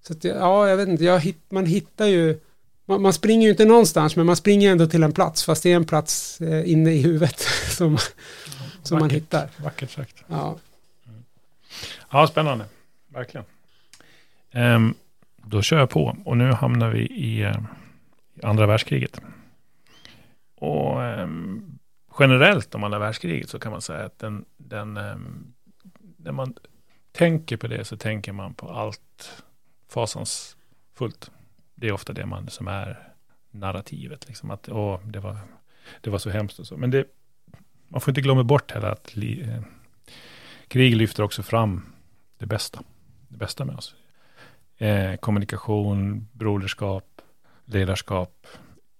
Så 0.06 0.12
att, 0.12 0.24
ja, 0.24 0.68
jag 0.68 0.76
vet 0.76 0.88
inte, 0.88 1.04
jag 1.04 1.20
hit, 1.20 1.38
man 1.50 1.66
hittar 1.66 2.06
ju, 2.06 2.40
man, 2.86 3.02
man, 3.02 3.12
springer 3.12 3.44
ju 3.44 3.50
inte 3.50 3.64
någonstans, 3.64 4.16
men 4.16 4.26
man 4.26 4.36
springer 4.36 4.70
ändå 4.70 4.86
till 4.86 5.02
en 5.02 5.12
plats, 5.12 5.44
fast 5.44 5.62
det 5.62 5.72
är 5.72 5.76
en 5.76 5.84
plats 5.84 6.40
eh, 6.40 6.70
inne 6.70 6.92
i 6.92 6.98
huvudet 6.98 7.40
som, 7.70 7.98
som 8.84 8.98
man 8.98 9.10
hittar. 9.10 9.50
Vackert 9.56 9.90
sagt. 9.90 10.24
Ja. 10.26 10.58
Ja, 12.10 12.26
spännande. 12.26 12.64
Verkligen. 13.08 13.46
Um, 14.52 14.94
då 15.36 15.62
kör 15.62 15.78
jag 15.78 15.90
på 15.90 16.16
och 16.24 16.36
nu 16.36 16.52
hamnar 16.52 16.90
vi 16.90 17.00
i, 17.00 17.46
uh, 17.46 17.56
andra 18.42 18.66
världskriget. 18.66 19.20
Och 20.54 20.98
um, 20.98 21.78
generellt 22.18 22.74
om 22.74 22.84
andra 22.84 22.98
världskriget 22.98 23.48
så 23.48 23.58
kan 23.58 23.72
man 23.72 23.82
säga 23.82 24.04
att 24.04 24.18
den, 24.18 24.44
den 24.56 24.96
um, 24.96 25.54
när 26.16 26.32
man 26.32 26.54
tänker 27.12 27.56
på 27.56 27.66
det 27.66 27.84
så 27.84 27.96
tänker 27.96 28.32
man 28.32 28.54
på 28.54 28.68
allt 28.68 29.42
fasansfullt. 29.88 31.30
Det 31.74 31.88
är 31.88 31.92
ofta 31.92 32.12
det 32.12 32.26
man 32.26 32.50
som 32.50 32.68
är 32.68 33.08
narrativet. 33.50 34.28
Liksom 34.28 34.50
att 34.50 34.68
åh, 34.68 35.00
det, 35.06 35.20
var, 35.20 35.36
det 36.00 36.10
var 36.10 36.18
så 36.18 36.30
hemskt 36.30 36.58
och 36.58 36.66
så. 36.66 36.76
Men 36.76 36.90
det, 36.90 37.04
man 37.88 38.00
får 38.00 38.10
inte 38.10 38.20
glömma 38.20 38.44
bort 38.44 38.70
heller 38.70 38.88
att 38.88 39.16
li, 39.16 39.42
eh, 39.42 39.62
krig 40.68 40.96
lyfter 40.96 41.22
också 41.22 41.42
fram 41.42 41.82
det 42.38 42.46
bästa. 42.46 42.82
Det 43.28 43.36
bästa 43.36 43.64
med 43.64 43.76
oss. 43.76 43.94
Eh, 44.78 45.16
kommunikation, 45.16 46.28
broderskap, 46.32 47.22
ledarskap. 47.64 48.46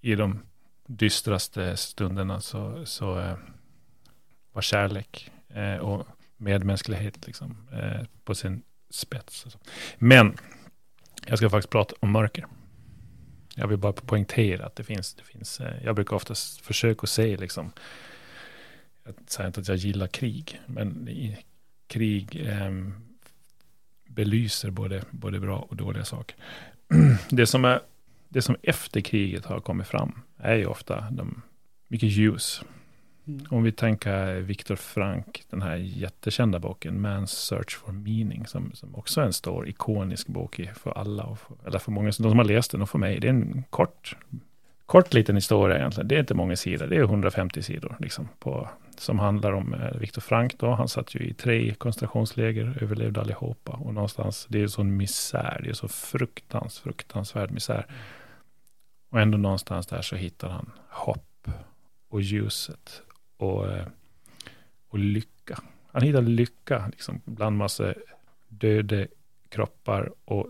I 0.01 0.15
de 0.15 0.43
dystraste 0.87 1.77
stunderna 1.77 2.41
så, 2.41 2.87
så 2.87 3.19
eh, 3.19 3.37
var 4.53 4.63
kärlek 4.63 5.31
eh, 5.49 5.77
och 5.77 6.07
medmänsklighet 6.37 7.27
liksom, 7.27 7.69
eh, 7.73 8.07
på 8.25 8.35
sin 8.35 8.63
spets. 8.91 9.45
Alltså. 9.45 9.59
Men 9.99 10.37
jag 11.27 11.39
ska 11.39 11.51
faktiskt 11.51 11.71
prata 11.71 11.95
om 12.01 12.11
mörker. 12.13 12.47
Jag 13.55 13.69
vill 13.69 13.79
bara 13.79 13.93
poängtera 13.93 14.67
att 14.67 14.77
det 14.77 14.85
finns, 14.85 15.15
det 15.15 15.25
finns 15.25 15.61
eh, 15.61 15.85
jag 15.85 15.95
brukar 15.95 16.17
oftast 16.17 16.61
försöka 16.61 17.07
se 17.07 17.37
liksom, 17.37 17.73
jag 19.05 19.15
säger 19.27 19.47
inte 19.47 19.61
att 19.61 19.69
jag 19.69 19.77
gillar 19.77 20.07
krig, 20.07 20.61
men 20.67 21.09
krig 21.87 22.47
eh, 22.47 22.71
belyser 24.07 24.71
både, 24.71 25.03
både 25.11 25.41
bra 25.41 25.67
och 25.69 25.77
dåliga 25.77 26.05
saker. 26.05 26.37
Det 27.31 27.47
som, 27.47 27.65
är, 27.65 27.81
det 28.29 28.43
som 28.43 28.57
efter 28.63 29.01
kriget 29.01 29.45
har 29.45 29.61
kommit 29.61 29.87
fram 29.87 30.21
är 30.39 30.55
ju 30.55 30.67
ofta 30.67 31.11
de, 31.11 31.43
mycket 31.89 32.09
ljus. 32.09 32.63
Mm. 33.27 33.47
Om 33.51 33.63
vi 33.63 33.73
tänker 33.73 34.35
Viktor 34.35 34.77
Frank, 34.77 35.43
den 35.51 35.63
här 35.63 35.77
jättekända 35.77 36.59
boken 36.59 37.07
Man's 37.07 37.27
Search 37.27 37.77
for 37.77 37.93
Meaning, 37.93 38.47
som, 38.47 38.73
som 38.75 38.95
också 38.95 39.21
är 39.21 39.25
en 39.25 39.33
stor 39.33 39.69
ikonisk 39.69 40.27
bok 40.27 40.61
för 40.75 40.91
alla, 40.91 41.37
för, 41.37 41.57
eller 41.67 41.79
för 41.79 41.93
många, 41.93 42.07
de 42.07 42.13
som 42.13 42.39
har 42.39 42.45
läst 42.45 42.71
den 42.71 42.83
och 42.83 42.91
för 42.91 42.99
mig, 42.99 43.21
det 43.21 43.27
är 43.27 43.31
en 43.31 43.65
kort, 43.71 44.17
kort 44.87 45.15
liten 45.15 45.35
historia 45.35 45.79
egentligen. 45.79 46.09
Det 46.09 46.15
är 46.15 46.21
inte 46.21 46.35
många 46.35 46.57
sidor, 46.57 46.87
det 46.87 46.97
är 46.97 47.03
150 47.03 47.63
sidor 47.63 47.97
liksom, 48.01 48.29
på, 48.39 48.69
som 49.01 49.19
handlar 49.19 49.53
om 49.53 49.75
eh, 49.75 49.97
Viktor 49.99 50.21
Frank 50.21 50.59
då. 50.59 50.75
Han 50.75 50.89
satt 50.89 51.15
ju 51.15 51.21
i 51.21 51.35
tre 51.35 51.75
koncentrationsläger, 51.75 52.79
överlevde 52.83 53.21
allihopa 53.21 53.73
och 53.73 53.95
någonstans, 53.95 54.47
det 54.49 54.59
är 54.59 54.63
ju 54.63 54.69
sån 54.69 54.97
misär, 54.97 55.61
det 55.65 55.69
är 55.69 55.75
så 55.75 55.89
fruktans, 55.89 56.79
fruktansvärd 56.79 57.51
misär. 57.51 57.87
Och 59.11 59.21
ändå 59.21 59.39
någonstans 59.39 59.87
där 59.87 60.03
så 60.03 60.17
hittar 60.17 60.49
han 60.49 60.71
hopp 60.89 61.49
och 62.09 62.23
ljuset 62.23 63.03
och, 63.37 63.73
eh, 63.73 63.87
och 64.89 64.99
lycka. 64.99 65.59
Han 65.93 66.03
hittar 66.03 66.23
lycka 66.23 66.89
liksom, 66.89 67.21
bland 67.25 67.57
massa 67.57 67.95
döda 68.49 69.07
kroppar 69.49 70.13
och 70.25 70.47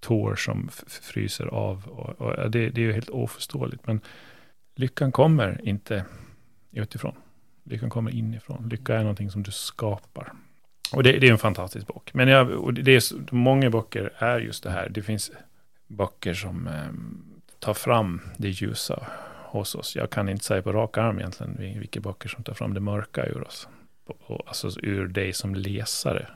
tår 0.00 0.34
som 0.34 0.68
fryser 0.86 1.46
av. 1.46 1.86
Och, 1.86 2.20
och 2.20 2.50
det, 2.50 2.70
det, 2.70 2.80
är 2.80 2.84
ju 2.84 2.92
helt 2.92 3.10
oförståeligt. 3.10 3.86
Men 3.86 4.00
lyckan 4.74 5.12
kommer 5.12 5.60
inte 5.64 6.04
utifrån. 6.72 7.14
Lyckan 7.68 7.90
kommer 7.90 8.10
inifrån. 8.10 8.68
Lycka 8.68 8.94
är 8.94 9.00
någonting 9.00 9.30
som 9.30 9.42
du 9.42 9.50
skapar. 9.50 10.32
Och 10.92 11.02
det, 11.02 11.12
det 11.12 11.28
är 11.28 11.32
en 11.32 11.38
fantastisk 11.38 11.86
bok. 11.86 12.14
Men 12.14 12.28
jag, 12.28 12.50
och 12.50 12.74
det 12.74 12.94
är, 12.94 13.34
många 13.34 13.70
böcker 13.70 14.12
är 14.18 14.40
just 14.40 14.62
det 14.62 14.70
här. 14.70 14.88
Det 14.88 15.02
finns 15.02 15.32
böcker 15.86 16.34
som 16.34 16.66
eh, 16.66 16.72
tar 17.58 17.74
fram 17.74 18.20
det 18.36 18.48
ljusa 18.48 19.06
hos 19.44 19.74
oss. 19.74 19.96
Jag 19.96 20.10
kan 20.10 20.28
inte 20.28 20.44
säga 20.44 20.62
på 20.62 20.72
rak 20.72 20.98
arm 20.98 21.18
egentligen 21.18 21.80
vilka 21.80 22.00
böcker 22.00 22.28
som 22.28 22.44
tar 22.44 22.54
fram 22.54 22.74
det 22.74 22.80
mörka 22.80 23.26
ur 23.26 23.46
oss. 23.46 23.68
Alltså 24.46 24.70
ur 24.82 25.06
dig 25.06 25.32
som 25.32 25.54
läsare. 25.54 26.26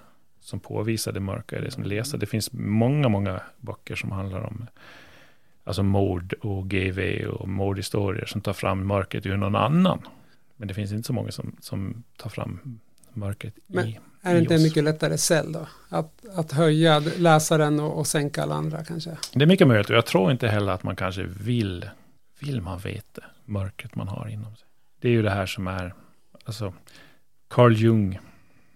Som 0.40 0.60
påvisar 0.60 1.12
det 1.12 1.20
mörka 1.20 1.58
i 1.58 1.60
dig 1.60 1.70
som 1.70 1.82
läsare. 1.82 2.20
Det 2.20 2.26
finns 2.26 2.52
många, 2.52 3.08
många 3.08 3.40
böcker 3.56 3.94
som 3.94 4.12
handlar 4.12 4.40
om 4.40 4.66
alltså 5.64 5.82
mord 5.82 6.32
och 6.32 6.70
GV 6.70 7.26
och 7.26 7.48
mordhistorier 7.48 8.26
som 8.26 8.40
tar 8.40 8.52
fram 8.52 8.86
mörkret 8.86 9.26
ur 9.26 9.36
någon 9.36 9.56
annan. 9.56 10.00
Men 10.60 10.68
det 10.68 10.74
finns 10.74 10.92
inte 10.92 11.06
så 11.06 11.12
många 11.12 11.30
som, 11.30 11.56
som 11.60 12.04
tar 12.16 12.30
fram 12.30 12.80
mörkret 13.12 13.54
Men 13.66 13.86
i 13.86 13.98
är 14.22 14.34
det 14.34 14.40
inte 14.40 14.54
oss. 14.54 14.60
en 14.60 14.64
mycket 14.64 14.84
lättare 14.84 15.18
cell 15.18 15.52
då? 15.52 15.68
Att, 15.88 16.26
att 16.34 16.52
höja 16.52 16.98
läsaren 16.98 17.80
och, 17.80 17.98
och 17.98 18.06
sänka 18.06 18.42
alla 18.42 18.54
andra 18.54 18.84
kanske? 18.84 19.18
Det 19.32 19.42
är 19.42 19.46
mycket 19.46 19.68
möjligt 19.68 19.90
och 19.90 19.96
jag 19.96 20.06
tror 20.06 20.30
inte 20.30 20.48
heller 20.48 20.72
att 20.72 20.82
man 20.82 20.96
kanske 20.96 21.22
vill 21.22 21.90
vill 22.38 22.60
man 22.60 22.78
veta 22.78 23.22
mörkret 23.44 23.94
man 23.94 24.08
har 24.08 24.28
inom 24.28 24.56
sig. 24.56 24.68
Det 24.98 25.08
är 25.08 25.12
ju 25.12 25.22
det 25.22 25.30
här 25.30 25.46
som 25.46 25.66
är, 25.66 25.94
alltså 26.44 26.74
Carl 27.48 27.76
Jung 27.76 28.18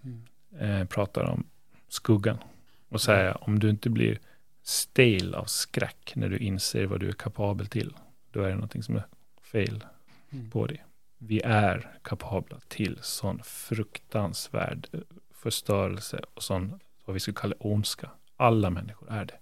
mm. 0.03 0.81
eh, 0.81 0.87
pratar 0.87 1.23
om 1.23 1.43
skuggan 1.87 2.37
och 2.89 3.01
säger 3.01 3.29
mm. 3.29 3.37
om 3.41 3.59
du 3.59 3.69
inte 3.69 3.89
blir 3.89 4.19
stel 4.63 5.35
av 5.35 5.45
skräck 5.45 6.13
när 6.15 6.29
du 6.29 6.37
inser 6.37 6.85
vad 6.85 6.99
du 6.99 7.07
är 7.07 7.13
kapabel 7.13 7.67
till, 7.67 7.93
då 8.31 8.41
är 8.41 8.49
det 8.49 8.55
någonting 8.55 8.83
som 8.83 8.95
är 8.95 9.05
fel 9.41 9.83
mm. 10.31 10.49
på 10.49 10.67
dig. 10.67 10.83
Vi 11.27 11.41
är 11.41 11.97
kapabla 12.03 12.59
till 12.67 12.99
sån 13.01 13.41
fruktansvärd 13.43 14.87
eh, 14.93 14.99
förstörelse 15.33 16.21
och 16.33 16.43
sån, 16.43 16.79
vad 17.05 17.13
vi 17.13 17.19
skulle 17.19 17.35
kalla 17.35 17.55
ondska. 17.59 18.09
Alla 18.37 18.69
människor 18.69 19.11
är 19.11 19.25
det. 19.25 19.39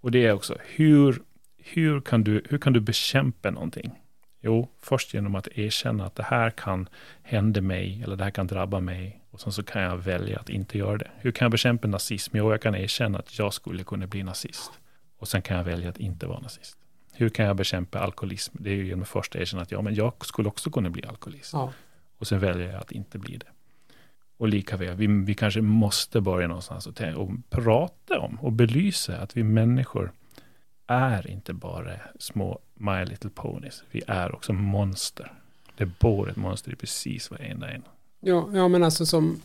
Och 0.00 0.10
det 0.10 0.26
är 0.26 0.32
också, 0.32 0.56
hur 0.66 1.22
hur 1.58 2.00
kan, 2.00 2.24
du, 2.24 2.42
hur 2.48 2.58
kan 2.58 2.72
du 2.72 2.80
bekämpa 2.80 3.50
någonting? 3.50 3.90
Jo, 4.40 4.68
först 4.80 5.14
genom 5.14 5.34
att 5.34 5.48
erkänna 5.48 6.06
att 6.06 6.14
det 6.14 6.22
här 6.22 6.50
kan 6.50 6.88
hända 7.22 7.60
mig, 7.60 8.02
eller 8.02 8.16
det 8.16 8.24
här 8.24 8.30
kan 8.30 8.46
drabba 8.46 8.80
mig, 8.80 9.22
och 9.30 9.40
sen 9.40 9.52
så 9.52 9.62
kan 9.62 9.82
jag 9.82 9.96
välja 9.96 10.38
att 10.38 10.50
inte 10.50 10.78
göra 10.78 10.98
det. 10.98 11.10
Hur 11.16 11.30
kan 11.30 11.44
jag 11.44 11.52
bekämpa 11.52 11.88
nazism? 11.88 12.36
Jo, 12.36 12.50
jag 12.50 12.62
kan 12.62 12.74
erkänna 12.74 13.18
att 13.18 13.38
jag 13.38 13.54
skulle 13.54 13.84
kunna 13.84 14.06
bli 14.06 14.22
nazist. 14.22 14.70
Och 15.18 15.28
sen 15.28 15.42
kan 15.42 15.56
jag 15.56 15.64
välja 15.64 15.88
att 15.88 15.98
inte 15.98 16.26
vara 16.26 16.40
nazist. 16.40 16.78
Hur 17.20 17.28
kan 17.28 17.46
jag 17.46 17.56
bekämpa 17.56 17.98
alkoholism? 17.98 18.56
Det 18.60 18.70
är 18.70 18.74
ju 18.74 18.86
genom 18.86 19.02
att 19.02 19.08
först 19.08 19.36
erkänna 19.36 19.62
att 19.62 19.70
ja, 19.70 19.82
men 19.82 19.94
jag 19.94 20.26
skulle 20.26 20.48
också 20.48 20.70
kunna 20.70 20.90
bli 20.90 21.04
alkoholist. 21.04 21.52
Ja. 21.52 21.72
Och 22.18 22.26
sen 22.26 22.40
väljer 22.40 22.72
jag 22.72 22.80
att 22.80 22.92
inte 22.92 23.18
bli 23.18 23.36
det. 23.36 23.46
Och 24.36 24.48
lika 24.48 24.76
väl, 24.76 24.96
vi, 24.96 25.06
vi 25.06 25.34
kanske 25.34 25.60
måste 25.60 26.20
börja 26.20 26.48
någonstans 26.48 26.86
och, 26.86 27.00
och 27.00 27.30
prata 27.50 28.18
om 28.18 28.38
och 28.40 28.52
belysa 28.52 29.16
att 29.16 29.36
vi 29.36 29.42
människor 29.42 30.12
är 30.86 31.30
inte 31.30 31.52
bara 31.52 31.92
små 32.18 32.58
My 32.74 33.04
Little 33.04 33.30
Ponies. 33.30 33.82
Vi 33.90 34.02
är 34.06 34.34
också 34.34 34.52
monster. 34.52 35.32
Det 35.76 35.86
bor 35.86 36.30
ett 36.30 36.36
monster 36.36 36.72
i 36.72 36.76
precis 36.76 37.30
varenda 37.30 37.70
en. 37.70 37.82
Ja, 38.20 38.48
ja 38.54 38.68
men 38.68 38.82
alltså 38.82 39.06
som... 39.06 39.42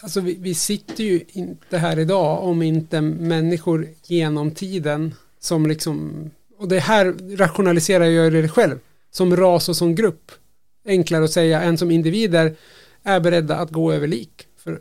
Alltså 0.00 0.20
vi, 0.20 0.34
vi 0.34 0.54
sitter 0.54 1.04
ju 1.04 1.24
inte 1.28 1.78
här 1.78 1.98
idag 1.98 2.42
om 2.42 2.62
inte 2.62 3.00
människor 3.00 3.88
genom 4.04 4.50
tiden 4.50 5.14
som 5.38 5.66
liksom... 5.66 6.30
Och 6.60 6.68
det 6.68 6.78
här 6.78 7.36
rationaliserar 7.36 8.04
jag 8.04 8.32
det 8.32 8.48
själv. 8.48 8.78
Som 9.10 9.36
ras 9.36 9.68
och 9.68 9.76
som 9.76 9.94
grupp. 9.94 10.32
Enklare 10.86 11.24
att 11.24 11.30
säga 11.30 11.62
än 11.62 11.78
som 11.78 11.90
individer 11.90 12.56
är 13.02 13.20
beredda 13.20 13.56
att 13.56 13.70
gå 13.70 13.92
över 13.92 14.06
lik. 14.06 14.46
För, 14.64 14.80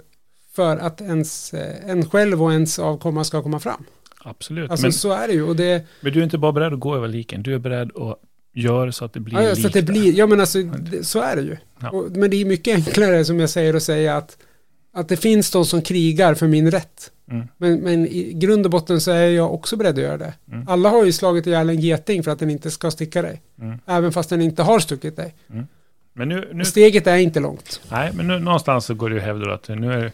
för 0.55 0.77
att 0.77 1.01
ens, 1.01 1.53
eh, 1.53 1.89
en 1.89 2.09
själv 2.09 2.43
och 2.43 2.53
ens 2.53 2.79
avkomma 2.79 3.23
ska 3.23 3.43
komma 3.43 3.59
fram. 3.59 3.83
Absolut. 4.23 4.71
Alltså 4.71 4.85
men, 4.85 4.93
så 4.93 5.11
är 5.11 5.27
det 5.27 5.33
ju. 5.33 5.43
Och 5.43 5.55
det, 5.55 5.85
men 6.01 6.13
du 6.13 6.19
är 6.19 6.23
inte 6.23 6.37
bara 6.37 6.51
beredd 6.51 6.73
att 6.73 6.79
gå 6.79 6.95
över 6.95 7.07
liken, 7.07 7.43
du 7.43 7.53
är 7.55 7.59
beredd 7.59 7.91
att 7.95 8.19
göra 8.53 8.91
så 8.91 9.05
att 9.05 9.13
det 9.13 9.19
blir 9.19 9.41
ja, 9.41 9.49
likt 9.49 9.61
så 9.61 9.67
att 9.67 9.73
det 9.73 9.81
det. 9.81 9.91
blir, 9.91 10.13
ja 10.13 10.27
men 10.27 10.39
alltså 10.39 10.61
det, 10.63 11.03
så 11.03 11.19
är 11.19 11.35
det 11.35 11.41
ju. 11.41 11.57
Ja. 11.79 11.89
Och, 11.89 12.11
men 12.11 12.29
det 12.29 12.41
är 12.41 12.45
mycket 12.45 12.75
enklare 12.75 13.25
som 13.25 13.39
jag 13.39 13.49
säger 13.49 13.73
att 13.73 13.83
säga 13.83 14.17
att, 14.17 14.37
att 14.91 15.07
det 15.07 15.17
finns 15.17 15.51
de 15.51 15.65
som 15.65 15.81
krigar 15.81 16.33
för 16.33 16.47
min 16.47 16.71
rätt. 16.71 17.11
Mm. 17.31 17.47
Men, 17.57 17.79
men 17.79 18.07
i 18.07 18.33
grund 18.33 18.65
och 18.65 18.71
botten 18.71 19.01
så 19.01 19.11
är 19.11 19.27
jag 19.29 19.53
också 19.53 19.77
beredd 19.77 19.95
att 19.97 20.03
göra 20.03 20.17
det. 20.17 20.33
Mm. 20.51 20.67
Alla 20.67 20.89
har 20.89 21.05
ju 21.05 21.11
slagit 21.11 21.47
ihjäl 21.47 21.69
en 21.69 21.79
geting 21.79 22.23
för 22.23 22.31
att 22.31 22.39
den 22.39 22.49
inte 22.49 22.71
ska 22.71 22.91
sticka 22.91 23.21
dig. 23.21 23.41
Mm. 23.61 23.79
Även 23.85 24.11
fast 24.11 24.29
den 24.29 24.41
inte 24.41 24.63
har 24.63 24.79
stuckit 24.79 25.15
dig. 25.15 25.35
Men 26.13 26.29
nu, 26.29 26.49
nu 26.53 26.65
steget 26.65 27.07
är 27.07 27.17
inte 27.17 27.39
långt. 27.39 27.81
Nej, 27.91 28.11
men 28.13 28.27
nu, 28.27 28.39
någonstans 28.39 28.85
så 28.85 28.93
går 28.93 29.09
det 29.09 29.15
ju 29.15 29.19
att 29.19 29.27
hävda 29.27 29.53
att 29.53 29.67
nu 29.69 29.93
är 29.93 30.11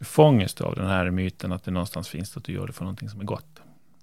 fånges 0.00 0.54
du 0.54 0.64
av 0.64 0.74
den 0.74 0.86
här 0.86 1.10
myten 1.10 1.52
att 1.52 1.64
det 1.64 1.70
någonstans 1.70 2.08
finns 2.08 2.36
att 2.36 2.44
du 2.44 2.52
gör 2.52 2.66
det 2.66 2.72
för 2.72 2.84
någonting 2.84 3.08
som 3.08 3.20
är 3.20 3.24
gott. 3.24 3.46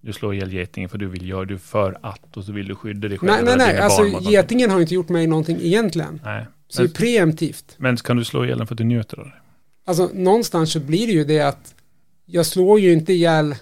Du 0.02 0.14
slår 0.14 0.34
ihjäl 0.34 0.54
getingen 0.54 0.90
för 0.90 0.98
du 0.98 1.08
vill 1.08 1.30
göra 1.30 1.46
det 1.46 1.58
för 1.58 1.98
att 2.02 2.38
och 2.38 2.44
så 2.44 2.52
vill 2.52 2.68
du 2.68 2.76
skydda 2.76 3.08
dig 3.08 3.18
själv. 3.18 3.32
Nej, 3.32 3.58
nej, 3.58 3.68
nej. 3.74 3.80
Alltså 3.80 4.32
getingen 4.32 4.72
har 4.72 4.82
inte 4.82 4.94
gjort 4.94 5.10
mig 5.10 5.28
någonting 5.28 5.58
egentligen. 5.62 6.22
Nej. 6.24 6.46
Så 6.68 6.82
det 6.82 6.88
Men, 6.88 6.92
är 6.92 6.96
preemptivt. 6.96 7.76
men 7.78 7.98
kan 7.98 8.18
du 8.18 8.24
slå 8.24 8.46
ihjäl 8.46 8.58
den 8.58 8.68
för 8.68 8.74
att 8.74 8.78
du 8.78 8.84
njuter 8.84 9.20
av 9.20 9.26
det? 9.26 9.34
Alltså 9.86 10.10
någonstans 10.14 10.72
så 10.72 10.80
blir 10.80 11.08
det 11.08 11.14
ju 11.14 11.24
det 11.24 11.40
att 11.40 11.76
jag 12.26 12.46
slår 12.46 12.80
ju 12.80 12.94
inte 12.94 13.14
ihjäl 13.14 13.56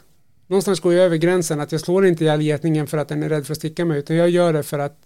Någonstans 0.52 0.80
går 0.80 0.94
jag 0.94 1.06
över 1.06 1.18
gränsen 1.18 1.60
att 1.60 1.72
jag 1.72 1.82
slår 1.82 2.06
inte 2.06 2.24
ihjäl 2.24 2.42
getingen 2.42 2.88
för 2.88 2.98
att 2.98 3.08
den 3.08 3.24
är 3.24 3.30
rädd 3.30 3.46
för 3.46 3.54
att 3.54 3.58
sticka 3.58 3.86
mig 3.86 4.00
utan 4.00 4.16
jag 4.16 4.30
gör 4.30 4.54
det 4.54 4.64
för 4.64 4.80
att 4.80 4.98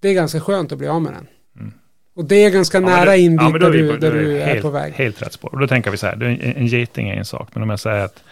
det 0.00 0.08
är 0.08 0.14
ganska 0.14 0.40
skönt 0.40 0.72
att 0.72 0.78
bli 0.78 0.88
av 0.88 1.02
med 1.02 1.12
den. 1.12 1.26
Mm. 1.56 1.72
Och 2.14 2.24
det 2.24 2.44
är 2.44 2.50
ganska 2.50 2.80
Ja, 2.80 2.86
nära 2.86 3.16
in 3.16 3.34
ja, 3.34 3.44
dit 3.44 3.52
då 3.52 3.58
där 3.58 3.66
är 3.66 3.82
vi 3.82 3.92
du, 3.92 3.98
där 3.98 4.12
är 4.12 4.22
du 4.22 4.38
är 4.38 4.46
helt, 4.46 4.62
på 4.62 4.70
väg. 4.70 4.92
Helt 4.92 5.22
rätt 5.22 5.32
spår. 5.32 5.54
Och 5.54 5.60
då 5.60 5.68
tänker 5.68 5.90
vi 5.90 5.96
så 5.96 6.06
här, 6.06 6.22
är 6.22 6.28
en, 6.28 6.40
en 6.40 6.66
geting 6.66 7.08
är 7.08 7.14
en 7.14 7.24
sak, 7.24 7.48
men 7.52 7.62
om 7.62 7.70
jag 7.70 7.80
säger 7.80 8.04
att 8.04 8.22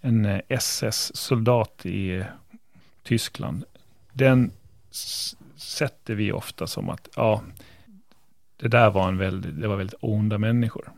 en 0.00 0.24
eh, 0.24 0.40
SS-soldat 0.48 1.86
i 1.86 2.16
eh, 2.16 2.24
Tyskland, 3.02 3.64
den 4.12 4.50
sätter 5.56 6.14
vi 6.14 6.32
ofta 6.32 6.66
som 6.66 6.88
att, 6.88 7.08
ja, 7.16 7.42
det 8.56 8.68
där 8.68 8.90
var 8.90 9.08
en 9.08 9.18
väldigt, 9.18 9.60
det 9.60 9.68
var 9.68 9.76
väldigt 9.76 9.98
onda 10.00 10.38
människor. 10.38 10.92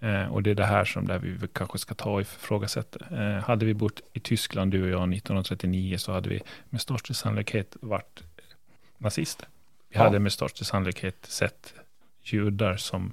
Eh, 0.00 0.26
och 0.26 0.42
det 0.42 0.50
är 0.50 0.54
det 0.54 0.64
här 0.66 0.84
som 0.84 1.06
där 1.06 1.18
vi 1.18 1.48
kanske 1.52 1.78
ska 1.78 1.94
ta 1.94 2.10
och 2.10 2.20
ifrågasätta. 2.20 3.16
Eh, 3.16 3.42
hade 3.44 3.64
vi 3.66 3.74
bott 3.74 4.00
i 4.12 4.20
Tyskland, 4.20 4.70
du 4.72 4.82
och 4.82 4.88
jag, 4.88 5.14
1939, 5.14 5.98
så 5.98 6.12
hade 6.12 6.28
vi 6.28 6.40
med 6.68 6.80
största 6.80 7.14
sannolikhet 7.14 7.76
varit 7.80 8.22
nazister. 8.98 9.48
Vi 9.88 9.96
Ja. 9.96 10.02
hade 10.04 10.18
med 10.18 10.32
största 10.32 10.64
sannolikhet 10.64 11.16
sett 11.26 11.74
judar 12.22 12.76
som, 12.76 13.12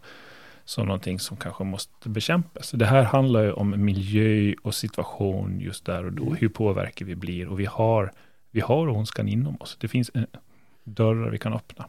som 0.65 0.85
någonting 0.87 1.19
som 1.19 1.37
kanske 1.37 1.63
måste 1.63 2.09
bekämpas. 2.09 2.71
Det 2.71 2.85
här 2.85 3.03
handlar 3.03 3.43
ju 3.43 3.51
om 3.51 3.85
miljö 3.85 4.53
och 4.63 4.75
situation 4.75 5.59
just 5.59 5.85
där 5.85 6.05
och 6.05 6.11
då. 6.13 6.23
Mm. 6.23 6.35
Hur 6.35 6.49
påverkar 6.49 7.05
vi 7.05 7.15
blir? 7.15 7.47
Och 7.47 7.59
vi 7.59 7.65
har, 7.65 8.11
vi 8.51 8.61
har 8.61 8.87
ondskan 8.89 9.27
inom 9.27 9.57
oss. 9.61 9.77
Det 9.79 9.87
finns 9.87 10.11
en, 10.13 10.27
dörrar 10.83 11.29
vi 11.29 11.37
kan 11.37 11.53
öppna. 11.53 11.85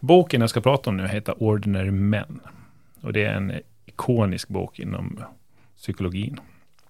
Boken 0.00 0.40
jag 0.40 0.50
ska 0.50 0.60
prata 0.60 0.90
om 0.90 0.96
nu 0.96 1.08
heter 1.08 1.42
Ordinary 1.42 1.90
Men. 1.90 2.40
Och 3.00 3.12
det 3.12 3.24
är 3.24 3.34
en 3.34 3.52
ikonisk 3.96 4.48
bok 4.48 4.78
inom 4.78 5.20
psykologin. 5.76 6.40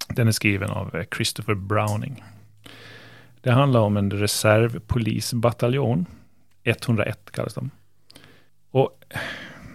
Den 0.09 0.29
är 0.29 0.33
skriven 0.33 0.71
av 0.71 0.97
eh, 0.97 1.05
Christopher 1.17 1.55
Browning. 1.55 2.25
Det 3.41 3.53
handlar 3.53 3.81
om 3.81 3.97
en 3.97 4.11
reservpolisbataljon. 4.11 6.07
101 6.65 7.31
kallas 7.31 7.55
de. 7.55 7.71
Och 8.71 9.05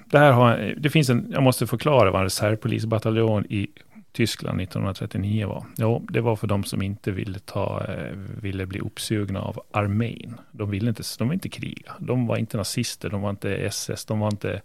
det 0.06 0.20
här 0.20 0.32
har, 0.32 0.76
det 0.78 0.90
finns 0.90 1.10
en, 1.10 1.32
jag 1.32 1.44
måste 1.44 1.68
förklara 1.68 2.12
vad 2.12 2.22
en 2.22 2.26
reservpolisbataljon 2.26 3.46
i 3.46 3.68
Tyskland 4.12 4.62
1939 4.62 5.48
var. 5.48 5.66
Jo, 5.78 6.06
det 6.10 6.22
var 6.22 6.36
för 6.36 6.48
de 6.48 6.64
som 6.64 6.82
inte 6.82 7.12
ville, 7.12 7.40
ta, 7.40 7.86
eh, 7.88 8.18
ville 8.42 8.66
bli 8.66 8.80
uppsugna 8.80 9.42
av 9.42 9.62
armén. 9.72 10.40
De 10.52 10.70
ville 10.70 10.90
inte, 10.90 11.04
de 11.18 11.28
ville 11.28 11.34
inte 11.34 11.50
kriga. 11.50 11.92
De 12.00 12.28
var 12.28 12.38
inte 12.38 12.58
nazister, 12.58 13.10
de 13.10 13.22
var 13.22 13.30
inte 13.30 13.56
SS, 13.56 14.06
de 14.06 14.20
var 14.20 14.28
inte 14.28 14.62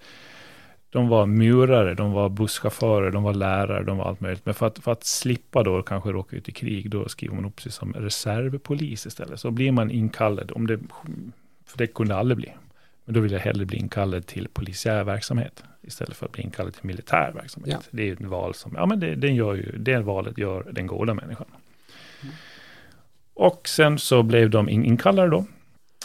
de 0.90 1.08
var 1.08 1.26
murare, 1.26 1.94
de 1.94 2.12
var 2.12 2.28
busschaufförer, 2.28 3.10
de 3.10 3.22
var 3.22 3.34
lärare, 3.34 3.84
de 3.84 3.96
var 3.96 4.04
allt 4.04 4.20
möjligt. 4.20 4.46
Men 4.46 4.54
för 4.54 4.66
att, 4.66 4.78
för 4.78 4.92
att 4.92 5.04
slippa 5.04 5.62
då 5.62 5.82
kanske 5.82 6.10
råka 6.10 6.36
ut 6.36 6.48
i 6.48 6.52
krig, 6.52 6.90
då 6.90 7.08
skriver 7.08 7.34
man 7.34 7.44
upp 7.44 7.60
sig 7.60 7.72
som 7.72 7.92
reservpolis 7.92 9.06
istället. 9.06 9.40
Så 9.40 9.50
blir 9.50 9.72
man 9.72 9.90
inkallad, 9.90 10.52
om 10.54 10.66
det, 10.66 10.78
för 11.66 11.78
det 11.78 11.86
kunde 11.86 12.16
aldrig 12.16 12.36
bli. 12.36 12.52
Men 13.04 13.14
då 13.14 13.20
vill 13.20 13.32
jag 13.32 13.40
hellre 13.40 13.64
bli 13.64 13.78
inkallad 13.78 14.26
till 14.26 14.48
polisiär 14.48 15.04
verksamhet 15.04 15.64
istället 15.82 16.16
för 16.16 16.26
att 16.26 16.32
bli 16.32 16.42
inkallad 16.42 16.74
till 16.74 16.86
militär 16.86 17.32
verksamhet. 17.34 17.78
Ja. 17.82 17.88
Det 17.90 18.08
är 18.08 18.12
ett 18.12 18.20
val 18.20 18.54
som, 18.54 18.74
ja 18.76 18.86
men 18.86 19.00
det, 19.00 19.14
den 19.14 19.34
gör 19.34 19.54
ju, 19.54 19.78
det 19.78 19.98
valet 19.98 20.38
gör 20.38 20.66
den 20.72 20.86
goda 20.86 21.14
människan. 21.14 21.46
Och 23.34 23.68
sen 23.68 23.98
så 23.98 24.22
blev 24.22 24.50
de 24.50 24.68
in, 24.68 24.84
inkallade 24.84 25.30
då. 25.30 25.46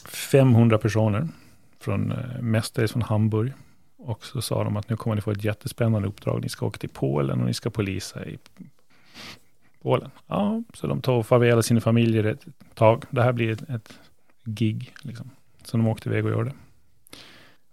500 0.08 0.78
personer, 0.78 1.28
från, 1.80 2.12
eh, 2.12 2.42
mestadels 2.42 2.92
från 2.92 3.02
Hamburg. 3.02 3.54
Och 4.04 4.26
så 4.26 4.42
sa 4.42 4.64
de 4.64 4.78
att 4.78 4.90
nu 4.90 4.98
kommer 4.98 5.16
ni 5.16 5.22
få 5.22 5.32
ett 5.32 5.44
jättespännande 5.44 6.08
uppdrag. 6.08 6.42
Ni 6.42 6.50
ska 6.50 6.66
åka 6.66 6.78
till 6.78 6.90
Polen 6.90 7.40
och 7.40 7.46
ni 7.46 7.54
ska 7.54 7.70
polisa 7.70 8.26
i 8.26 8.38
Polen. 9.82 10.12
Ja, 10.28 10.64
så 10.74 10.88
de 10.88 11.02
tog 11.02 11.26
farväl 11.26 11.58
av 11.58 11.62
sina 11.62 11.82
familjer 11.82 12.24
ett 12.24 12.46
tag. 12.74 13.04
Det 13.10 13.24
här 13.24 13.32
blir 13.32 13.52
ett, 13.52 13.70
ett 13.70 14.00
gig, 14.44 14.94
liksom. 15.02 15.30
Så 15.64 15.78
de 15.78 15.88
åkte 15.88 16.10
iväg 16.10 16.26
och 16.26 16.32
gjorde. 16.32 16.54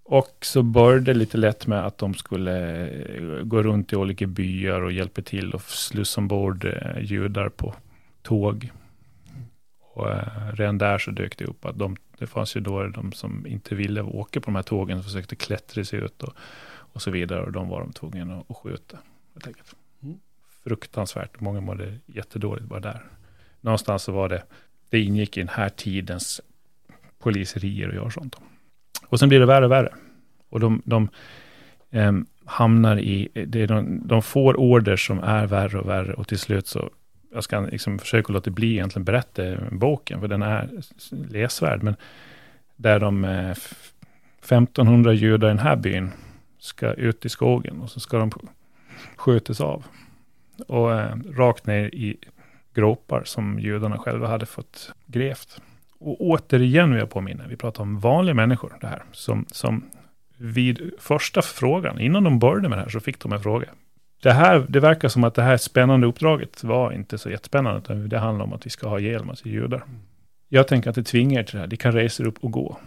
Och 0.02 0.38
så 0.40 0.62
började 0.62 1.04
det 1.04 1.14
lite 1.14 1.38
lätt 1.38 1.66
med 1.66 1.86
att 1.86 1.98
de 1.98 2.14
skulle 2.14 2.86
eh, 2.88 3.44
gå 3.44 3.62
runt 3.62 3.92
i 3.92 3.96
olika 3.96 4.26
byar 4.26 4.80
och 4.80 4.92
hjälpa 4.92 5.22
till 5.22 5.54
och 5.54 5.62
slussa 5.62 6.20
ombord 6.20 6.64
eh, 6.64 7.02
judar 7.02 7.48
på 7.48 7.74
tåg. 8.22 8.70
Och 9.80 10.10
eh, 10.10 10.52
redan 10.52 10.78
där 10.78 10.98
så 10.98 11.10
dök 11.10 11.38
det 11.38 11.44
upp 11.44 11.64
att 11.64 11.78
de, 11.78 11.96
det 12.18 12.26
fanns 12.26 12.56
ju 12.56 12.60
då 12.60 12.86
de 12.86 13.12
som 13.12 13.46
inte 13.46 13.74
ville 13.74 14.02
åka 14.02 14.40
på 14.40 14.44
de 14.44 14.54
här 14.54 14.62
tågen, 14.62 15.02
försökte 15.02 15.36
klättra 15.36 15.84
sig 15.84 15.98
ut 15.98 16.22
och, 16.22 16.34
och 16.68 17.02
så 17.02 17.10
vidare. 17.10 17.42
Och 17.42 17.52
de 17.52 17.68
var 17.68 17.80
de 17.80 17.92
tvungna 17.92 18.44
att, 18.48 18.56
skjuta. 18.56 18.98
Helt 19.34 19.46
enkelt. 19.46 19.74
Mm. 20.02 20.18
Fruktansvärt, 20.64 21.40
många 21.40 21.60
mådde 21.60 21.98
jättedåligt 22.06 22.66
bara 22.66 22.80
där. 22.80 23.02
Någonstans 23.60 24.02
så 24.02 24.12
var 24.12 24.28
det, 24.28 24.42
det 24.88 25.00
ingick 25.00 25.36
i 25.36 25.40
den 25.40 25.48
här 25.48 25.68
tidens 25.68 26.40
poliserier 27.18 27.88
och 27.88 27.94
göra 27.94 28.10
sånt. 28.10 28.36
Och 29.06 29.18
sen 29.18 29.28
blir 29.28 29.40
det 29.40 29.46
värre 29.46 29.64
och 29.64 29.70
värre. 29.70 29.94
Och 30.48 30.60
de, 30.60 30.82
de 30.84 31.08
em, 31.90 32.26
hamnar 32.44 32.98
i, 32.98 33.28
det 33.46 33.66
de, 33.66 34.06
de 34.08 34.22
får 34.22 34.60
order 34.60 34.96
som 34.96 35.18
är 35.18 35.46
värre 35.46 35.78
och 35.78 35.88
värre 35.88 36.14
och 36.14 36.28
till 36.28 36.38
slut 36.38 36.66
så, 36.66 36.90
jag 37.32 37.44
ska 37.44 37.60
liksom 37.60 37.98
försöka 37.98 38.32
låta 38.32 38.50
bli 38.50 38.72
egentligen 38.72 39.04
berätta 39.04 39.42
boken, 39.70 40.20
för 40.20 40.28
den 40.28 40.42
är 40.42 40.70
läsvärd, 41.10 41.82
men 41.82 41.96
där 42.76 43.00
de 43.00 43.24
eh, 43.24 43.50
1500 43.50 45.12
judar 45.12 45.48
i 45.48 45.50
den 45.50 45.58
här 45.58 45.76
byn 45.76 46.10
ska 46.58 46.92
ut 46.92 47.24
i 47.24 47.28
skogen 47.28 47.80
och 47.80 47.90
så 47.90 48.00
ska 48.00 48.18
de 48.18 48.30
skjutas 49.16 49.60
av. 49.60 49.84
Och 50.66 50.94
eh, 50.94 51.16
rakt 51.36 51.66
ner 51.66 51.94
i 51.94 52.16
gropar 52.74 53.22
som 53.24 53.60
judarna 53.60 53.98
själva 53.98 54.28
hade 54.28 54.46
fått 54.46 54.92
grävt. 55.06 55.60
Och 55.98 56.20
återigen 56.20 56.90
vill 56.90 56.98
jag 56.98 57.10
påminna, 57.10 57.46
vi 57.48 57.56
pratar 57.56 57.82
om 57.82 58.00
vanliga 58.00 58.34
människor 58.34 58.76
det 58.80 58.86
här, 58.86 59.02
som, 59.12 59.46
som 59.48 59.84
vid 60.36 60.90
första 60.98 61.42
frågan, 61.42 62.00
innan 62.00 62.24
de 62.24 62.38
började 62.38 62.68
med 62.68 62.78
det 62.78 62.82
här, 62.82 62.88
så 62.88 63.00
fick 63.00 63.20
de 63.20 63.32
en 63.32 63.42
fråga. 63.42 63.68
Det, 64.22 64.32
här, 64.32 64.66
det 64.68 64.80
verkar 64.80 65.08
som 65.08 65.24
att 65.24 65.34
det 65.34 65.42
här 65.42 65.56
spännande 65.56 66.06
uppdraget 66.06 66.64
var 66.64 66.92
inte 66.92 67.18
så 67.18 67.30
jättespännande, 67.30 67.78
utan 67.78 68.08
det 68.08 68.18
handlar 68.18 68.44
om 68.44 68.52
att 68.52 68.66
vi 68.66 68.70
ska 68.70 68.88
ha 68.88 68.98
ihjäl 69.00 69.24
massa 69.24 69.48
judar. 69.48 69.84
Jag 70.48 70.68
tänker 70.68 70.90
att 70.90 70.96
det 70.96 71.02
tvingar 71.02 71.40
er 71.40 71.44
till 71.44 71.54
det 71.54 71.60
här, 71.60 71.66
de 71.66 71.76
kan 71.76 71.92
resa 71.92 72.24
upp 72.24 72.38
och 72.44 72.50
gå. 72.50 72.78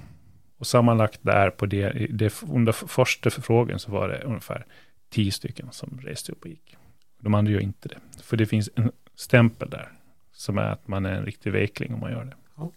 Och 0.58 0.68
sammanlagt 0.68 1.20
där 1.22 1.50
på 1.50 1.66
det, 1.66 2.08
det 2.10 2.44
under 2.44 2.72
första 2.72 3.30
förfrågan 3.30 3.80
så 3.80 3.92
var 3.92 4.10
det 4.10 4.22
ungefär 4.24 4.66
tio 5.10 5.32
stycken 5.32 5.68
som 5.72 6.00
reste 6.04 6.32
upp 6.32 6.42
och 6.42 6.48
gick. 6.48 6.78
De 7.20 7.34
andra 7.34 7.52
gör 7.52 7.60
inte 7.60 7.90
det, 7.90 7.98
för 8.24 8.38
det 8.38 8.46
finns 8.46 8.70
en 8.76 8.92
stämpel 9.16 9.70
där, 9.70 9.92
som 10.34 10.58
är 10.58 10.72
att 10.72 10.88
man 10.88 11.06
är 11.06 11.14
en 11.14 11.26
riktig 11.26 11.52
vekling 11.52 11.94
om 11.94 12.00
man 12.00 12.12
gör 12.12 12.24
det. 12.24 12.36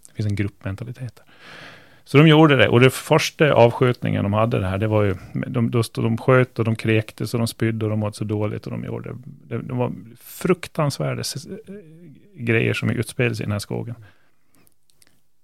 Det 0.08 0.14
finns 0.14 0.26
en 0.26 0.36
gruppmentalitet 0.36 1.16
där. 1.16 1.24
Så 2.04 2.18
de 2.18 2.28
gjorde 2.28 2.56
det, 2.56 2.68
och 2.68 2.80
det 2.80 2.90
första 2.90 3.52
avskjutningen 3.52 4.22
de 4.22 4.32
hade 4.32 4.58
det 4.60 4.66
här, 4.66 4.78
det 4.78 4.86
var 4.86 5.02
ju, 5.02 5.14
de, 5.32 5.70
då 5.70 5.82
stod, 5.82 6.04
de 6.04 6.18
sköt 6.18 6.58
och 6.58 6.64
de 6.64 6.76
kräktes 6.76 7.34
och 7.34 7.38
de 7.40 7.46
spydde 7.46 7.84
och 7.84 7.90
de 7.90 7.98
mådde 7.98 8.16
så 8.16 8.24
dåligt 8.24 8.66
och 8.66 8.70
de 8.70 8.84
gjorde, 8.84 9.16
det, 9.24 9.58
det 9.58 9.74
var 9.74 9.92
fruktansvärda 10.20 11.20
eh, 11.20 11.74
grejer 12.34 12.74
som 12.74 12.90
utspelades 12.90 13.40
i 13.40 13.42
den 13.42 13.52
här 13.52 13.58
skogen. 13.58 13.94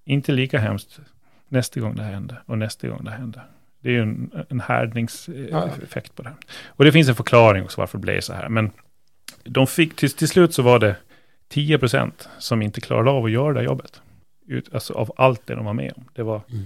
Inte 0.05 0.33
lika 0.33 0.59
hemskt 0.59 1.01
nästa 1.49 1.81
gång 1.81 1.95
det 1.95 2.03
hände 2.03 2.37
och 2.47 2.59
nästa 2.59 2.89
gång 2.89 3.05
det 3.05 3.11
hände. 3.11 3.41
Det 3.81 3.89
är 3.89 3.93
ju 3.93 4.03
en, 4.03 4.31
en 4.49 4.61
härdningseffekt 4.61 6.15
på 6.15 6.23
det 6.23 6.29
här. 6.29 6.39
Och 6.67 6.85
det 6.85 6.93
finns 6.93 7.09
en 7.09 7.15
förklaring 7.15 7.65
också 7.65 7.81
varför 7.81 7.99
det 7.99 8.03
blev 8.03 8.21
så 8.21 8.33
här. 8.33 8.49
Men 8.49 8.71
de 9.45 9.67
fick, 9.67 9.97
till, 9.97 10.11
till 10.11 10.29
slut 10.29 10.55
så 10.55 10.63
var 10.63 10.79
det 10.79 10.97
10% 11.53 12.11
som 12.39 12.63
inte 12.63 12.81
klarade 12.81 13.11
av 13.11 13.25
att 13.25 13.31
göra 13.31 13.53
det 13.53 13.61
här 13.61 13.67
jobbet. 13.67 14.03
Ut, 14.51 14.75
alltså 14.75 14.93
av 14.95 15.13
allt 15.17 15.47
det 15.47 15.55
de 15.55 15.65
var 15.65 15.73
med 15.75 15.93
om. 15.97 16.05
Det 16.15 16.23
var 16.23 16.43
Mm. 16.51 16.65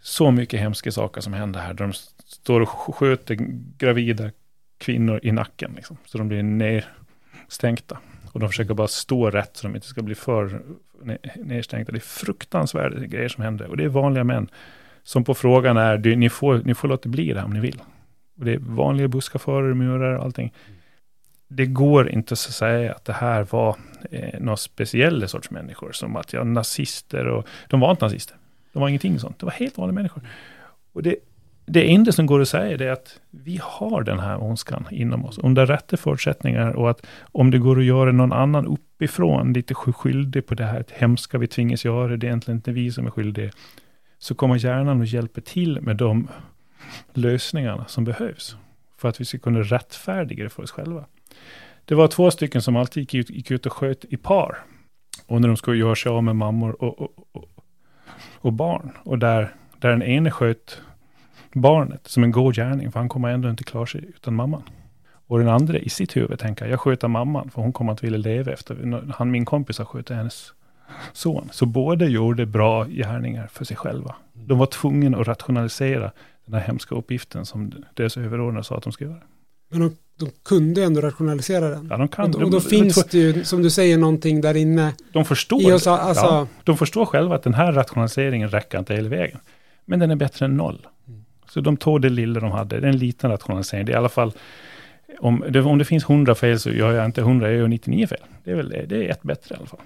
så 0.00 0.30
mycket 0.30 0.60
hemska 0.60 0.92
saker 0.92 1.20
som 1.20 1.32
hände 1.32 1.58
här. 1.58 1.74
Där 1.74 1.84
de 1.86 1.92
står 2.26 2.60
och 2.60 2.68
sk- 2.68 2.92
sköter 2.92 3.36
gravida 3.78 4.30
kvinnor 4.78 5.20
i 5.22 5.32
nacken. 5.32 5.72
Liksom, 5.76 5.96
så 6.04 6.18
de 6.18 6.28
blir 6.28 6.42
nedstänkta. 6.42 7.98
Och 8.32 8.40
de 8.40 8.48
försöker 8.48 8.74
bara 8.74 8.88
stå 8.88 9.30
rätt 9.30 9.56
så 9.56 9.66
de 9.66 9.74
inte 9.74 9.86
ska 9.86 10.02
bli 10.02 10.14
för 10.14 10.62
ne- 11.02 11.44
nedstänkta. 11.44 11.92
Det 11.92 11.98
är 11.98 12.00
fruktansvärda 12.00 12.98
grejer 13.06 13.28
som 13.28 13.44
händer. 13.44 13.66
Och 13.66 13.76
det 13.76 13.84
är 13.84 13.88
vanliga 13.88 14.24
män 14.24 14.48
som 15.02 15.24
på 15.24 15.34
frågan 15.34 15.76
är, 15.76 15.98
"Du, 15.98 16.16
ni 16.16 16.28
får, 16.28 16.62
ni 16.64 16.74
får 16.74 16.88
låta 16.88 17.08
bli 17.08 17.32
det 17.32 17.38
här 17.38 17.46
om 17.46 17.52
ni 17.52 17.60
vill. 17.60 17.82
Och 18.38 18.44
det 18.44 18.52
är 18.52 18.58
vanliga 18.58 19.08
busschaufförer, 19.08 19.74
murar 19.74 20.14
och 20.16 20.24
allting. 20.24 20.52
Det 21.48 21.66
går 21.66 22.10
inte 22.10 22.32
att 22.32 22.38
säga 22.38 22.92
att 22.92 23.04
det 23.04 23.12
här 23.12 23.46
var 23.50 23.76
eh, 24.10 24.40
några 24.40 24.56
speciella 24.56 25.28
sorts 25.28 25.50
människor. 25.50 25.92
Som 25.92 26.16
att 26.16 26.32
ja, 26.32 26.44
nazister 26.44 27.26
och... 27.26 27.46
De 27.68 27.80
var 27.80 27.90
inte 27.90 28.04
nazister. 28.04 28.36
De 28.72 28.80
var 28.80 28.88
ingenting 28.88 29.18
sånt. 29.18 29.38
Det 29.38 29.46
var 29.46 29.52
helt 29.52 29.78
vanliga 29.78 29.94
människor. 29.94 30.22
Och 30.92 31.02
det, 31.02 31.16
det 31.66 31.94
enda 31.94 32.12
som 32.12 32.26
går 32.26 32.40
att 32.40 32.48
säga 32.48 32.76
det 32.76 32.86
är 32.86 32.92
att 32.92 33.20
vi 33.30 33.60
har 33.62 34.02
den 34.02 34.18
här 34.18 34.42
ondskan 34.42 34.86
inom 34.90 35.24
oss. 35.24 35.38
Under 35.38 35.66
rätta 35.66 35.96
förutsättningar 35.96 36.70
och 36.72 36.90
att 36.90 37.06
om 37.32 37.50
det 37.50 37.58
går 37.58 37.78
att 37.78 37.84
göra 37.84 38.12
någon 38.12 38.32
annan 38.32 38.66
uppifrån 38.66 39.52
lite 39.52 39.74
skyldig 39.74 40.46
på 40.46 40.54
det 40.54 40.64
här 40.64 40.84
hemska 40.92 41.38
vi 41.38 41.46
tvingas 41.46 41.84
göra, 41.84 42.16
det 42.16 42.26
är 42.26 42.28
egentligen 42.28 42.58
inte 42.58 42.72
vi 42.72 42.92
som 42.92 43.06
är 43.06 43.10
skyldiga. 43.10 43.50
Så 44.18 44.34
kommer 44.34 44.56
hjärnan 44.56 45.00
och 45.00 45.06
hjälper 45.06 45.40
till 45.40 45.80
med 45.80 45.96
de 45.96 46.28
lösningarna 47.14 47.84
som 47.86 48.04
behövs. 48.04 48.56
För 48.98 49.08
att 49.08 49.20
vi 49.20 49.24
ska 49.24 49.38
kunna 49.38 49.60
rättfärdiga 49.60 50.44
det 50.44 50.50
för 50.50 50.62
oss 50.62 50.70
själva. 50.70 51.04
Det 51.84 51.94
var 51.94 52.08
två 52.08 52.30
stycken 52.30 52.62
som 52.62 52.76
alltid 52.76 53.00
gick 53.00 53.14
ut, 53.14 53.30
gick 53.30 53.50
ut 53.50 53.66
och 53.66 53.72
sköt 53.72 54.04
i 54.04 54.16
par. 54.16 54.58
Och 55.26 55.40
när 55.40 55.48
de 55.48 55.56
skulle 55.56 55.78
göra 55.78 55.94
sig 55.94 56.12
av 56.12 56.24
med 56.24 56.36
mammor 56.36 56.82
och, 56.82 57.00
och, 57.00 57.10
och, 57.32 57.48
och 58.38 58.52
barn. 58.52 58.92
Och 59.04 59.18
där, 59.18 59.54
där 59.78 59.90
den 59.90 60.02
ene 60.02 60.30
sköt 60.30 60.80
barnet 61.52 62.06
som 62.06 62.24
en 62.24 62.30
god 62.30 62.54
gärning, 62.54 62.92
för 62.92 63.00
han 63.00 63.08
kommer 63.08 63.28
ändå 63.28 63.50
inte 63.50 63.64
klara 63.64 63.86
sig 63.86 64.04
utan 64.08 64.34
mamman. 64.34 64.62
Och 65.28 65.38
den 65.38 65.48
andra 65.48 65.78
i 65.78 65.88
sitt 65.88 66.16
huvud 66.16 66.38
tänker, 66.38 66.66
jag 66.66 66.80
sköter 66.80 67.08
mamman, 67.08 67.50
för 67.50 67.62
hon 67.62 67.72
kommer 67.72 67.92
att 67.92 68.04
vilja 68.04 68.18
leva 68.18 68.52
efter, 68.52 69.02
han 69.12 69.30
min 69.30 69.44
kompis 69.44 69.78
har 69.78 69.84
skjutit 69.84 70.16
hennes 70.16 70.52
son. 71.12 71.48
Så 71.52 71.66
båda 71.66 72.06
gjorde 72.06 72.46
bra 72.46 72.84
gärningar 72.84 73.46
för 73.46 73.64
sig 73.64 73.76
själva. 73.76 74.14
De 74.32 74.58
var 74.58 74.66
tvungna 74.66 75.18
att 75.18 75.28
rationalisera 75.28 76.12
den 76.44 76.54
här 76.54 76.60
hemska 76.60 76.94
uppgiften 76.94 77.46
som 77.46 77.72
deras 77.94 78.16
överordnade 78.16 78.64
sa 78.64 78.76
att 78.76 78.82
de 78.82 78.92
skulle 78.92 79.10
göra. 79.10 79.22
Men 79.68 79.80
de, 79.80 79.96
de 80.18 80.30
kunde 80.44 80.84
ändå 80.84 81.00
rationalisera 81.00 81.68
den. 81.68 81.86
Ja, 81.90 81.96
de 81.96 82.08
kan. 82.08 82.34
och, 82.34 82.42
och 82.42 82.50
då 82.50 82.58
de, 82.58 82.60
finns 82.60 82.94
de, 82.94 83.02
det 83.10 83.18
ju, 83.18 83.44
som 83.44 83.62
du 83.62 83.70
säger, 83.70 83.98
någonting 83.98 84.40
där 84.40 84.56
inne 84.56 84.92
de 85.12 85.24
förstår. 85.24 85.74
oss. 85.74 85.86
Alltså, 85.86 86.24
ja, 86.24 86.46
de 86.64 86.76
förstår 86.76 87.06
själva 87.06 87.34
att 87.34 87.42
den 87.42 87.54
här 87.54 87.72
rationaliseringen 87.72 88.48
räcker 88.48 88.78
inte 88.78 88.94
hela 88.94 89.08
vägen. 89.08 89.38
Men 89.84 89.98
den 89.98 90.10
är 90.10 90.16
bättre 90.16 90.44
än 90.44 90.56
noll. 90.56 90.86
Mm. 91.08 91.24
Så 91.48 91.60
de 91.60 91.76
tog 91.76 92.02
det 92.02 92.08
lilla 92.08 92.40
de 92.40 92.50
hade. 92.50 92.80
Det 92.80 92.86
är 92.86 92.92
en 92.92 92.98
liten 92.98 93.30
rationalisering. 93.30 93.86
Det 93.86 93.92
är 93.92 93.94
i 93.94 93.96
alla 93.96 94.08
fall, 94.08 94.32
om 95.18 95.44
det, 95.48 95.62
om 95.62 95.78
det 95.78 95.84
finns 95.84 96.04
100 96.04 96.34
fel 96.34 96.60
så 96.60 96.70
gör 96.70 96.92
jag 96.92 97.04
inte 97.04 97.20
100, 97.20 97.50
jag 97.50 97.58
gör 97.58 97.68
99 97.68 98.06
fel. 98.06 98.18
Det 98.44 98.50
är, 98.50 98.54
väl, 98.56 98.68
det 98.68 99.06
är 99.06 99.10
ett 99.10 99.22
bättre 99.22 99.54
i 99.54 99.58
alla 99.58 99.66
fall. 99.66 99.80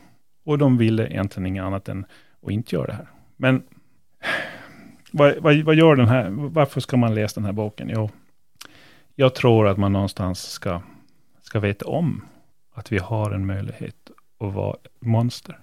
Och 0.44 0.58
de 0.58 0.78
ville 0.78 1.06
egentligen 1.06 1.46
inget 1.46 1.64
annat 1.64 1.88
än 1.88 2.04
att 2.46 2.50
inte 2.50 2.76
göra 2.76 2.86
det 2.86 2.92
här. 2.92 3.06
Men 3.36 3.62
vad, 5.12 5.36
vad, 5.36 5.56
vad 5.56 5.74
gör 5.74 5.96
den 5.96 6.08
här, 6.08 6.28
varför 6.30 6.80
ska 6.80 6.96
man 6.96 7.14
läsa 7.14 7.40
den 7.40 7.44
här 7.44 7.52
boken? 7.52 7.90
Jo, 7.94 8.10
jag 9.20 9.34
tror 9.34 9.68
att 9.68 9.78
man 9.78 9.92
någonstans 9.92 10.42
ska, 10.42 10.82
ska 11.42 11.60
veta 11.60 11.86
om 11.86 12.24
att 12.72 12.92
vi 12.92 12.98
har 12.98 13.30
en 13.30 13.46
möjlighet 13.46 13.96
att 14.38 14.54
vara 14.54 14.76
monster. 15.00 15.58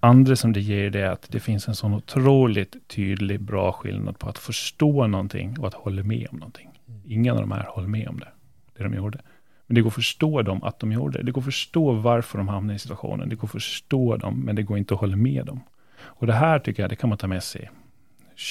Andra 0.00 0.36
som 0.36 0.52
det 0.52 0.60
ger 0.60 0.90
det 0.90 1.00
är 1.00 1.10
att 1.10 1.26
det 1.30 1.40
finns 1.40 1.68
en 1.68 1.74
sån 1.74 1.94
otroligt 1.94 2.88
tydlig, 2.88 3.40
bra 3.40 3.72
skillnad 3.72 4.18
på 4.18 4.28
att 4.28 4.38
förstå 4.38 5.06
någonting 5.06 5.58
och 5.58 5.68
att 5.68 5.74
hålla 5.74 6.02
med 6.02 6.28
om 6.30 6.38
någonting. 6.38 6.70
Ingen 7.04 7.34
av 7.34 7.40
de 7.40 7.52
här 7.52 7.66
håller 7.68 7.88
med 7.88 8.08
om 8.08 8.20
det, 8.20 8.28
det 8.76 8.82
de 8.82 8.94
gjorde. 8.94 9.20
Men 9.66 9.74
det 9.74 9.80
går 9.80 9.88
att 9.88 9.94
förstå 9.94 10.42
dem 10.42 10.62
att 10.62 10.78
de 10.78 10.92
gjorde 10.92 11.18
det. 11.18 11.24
Det 11.24 11.32
går 11.32 11.40
att 11.40 11.44
förstå 11.44 11.92
varför 11.92 12.38
de 12.38 12.48
hamnade 12.48 12.76
i 12.76 12.78
situationen. 12.78 13.28
Det 13.28 13.36
går 13.36 13.46
att 13.48 13.52
förstå 13.52 14.16
dem, 14.16 14.40
men 14.40 14.56
det 14.56 14.62
går 14.62 14.78
inte 14.78 14.94
att 14.94 15.00
hålla 15.00 15.16
med 15.16 15.46
dem. 15.46 15.60
Och 16.00 16.26
det 16.26 16.32
här 16.32 16.58
tycker 16.58 16.82
jag, 16.82 16.90
det 16.90 16.96
kan 16.96 17.08
man 17.08 17.18
ta 17.18 17.26
med 17.26 17.42
sig 17.42 17.70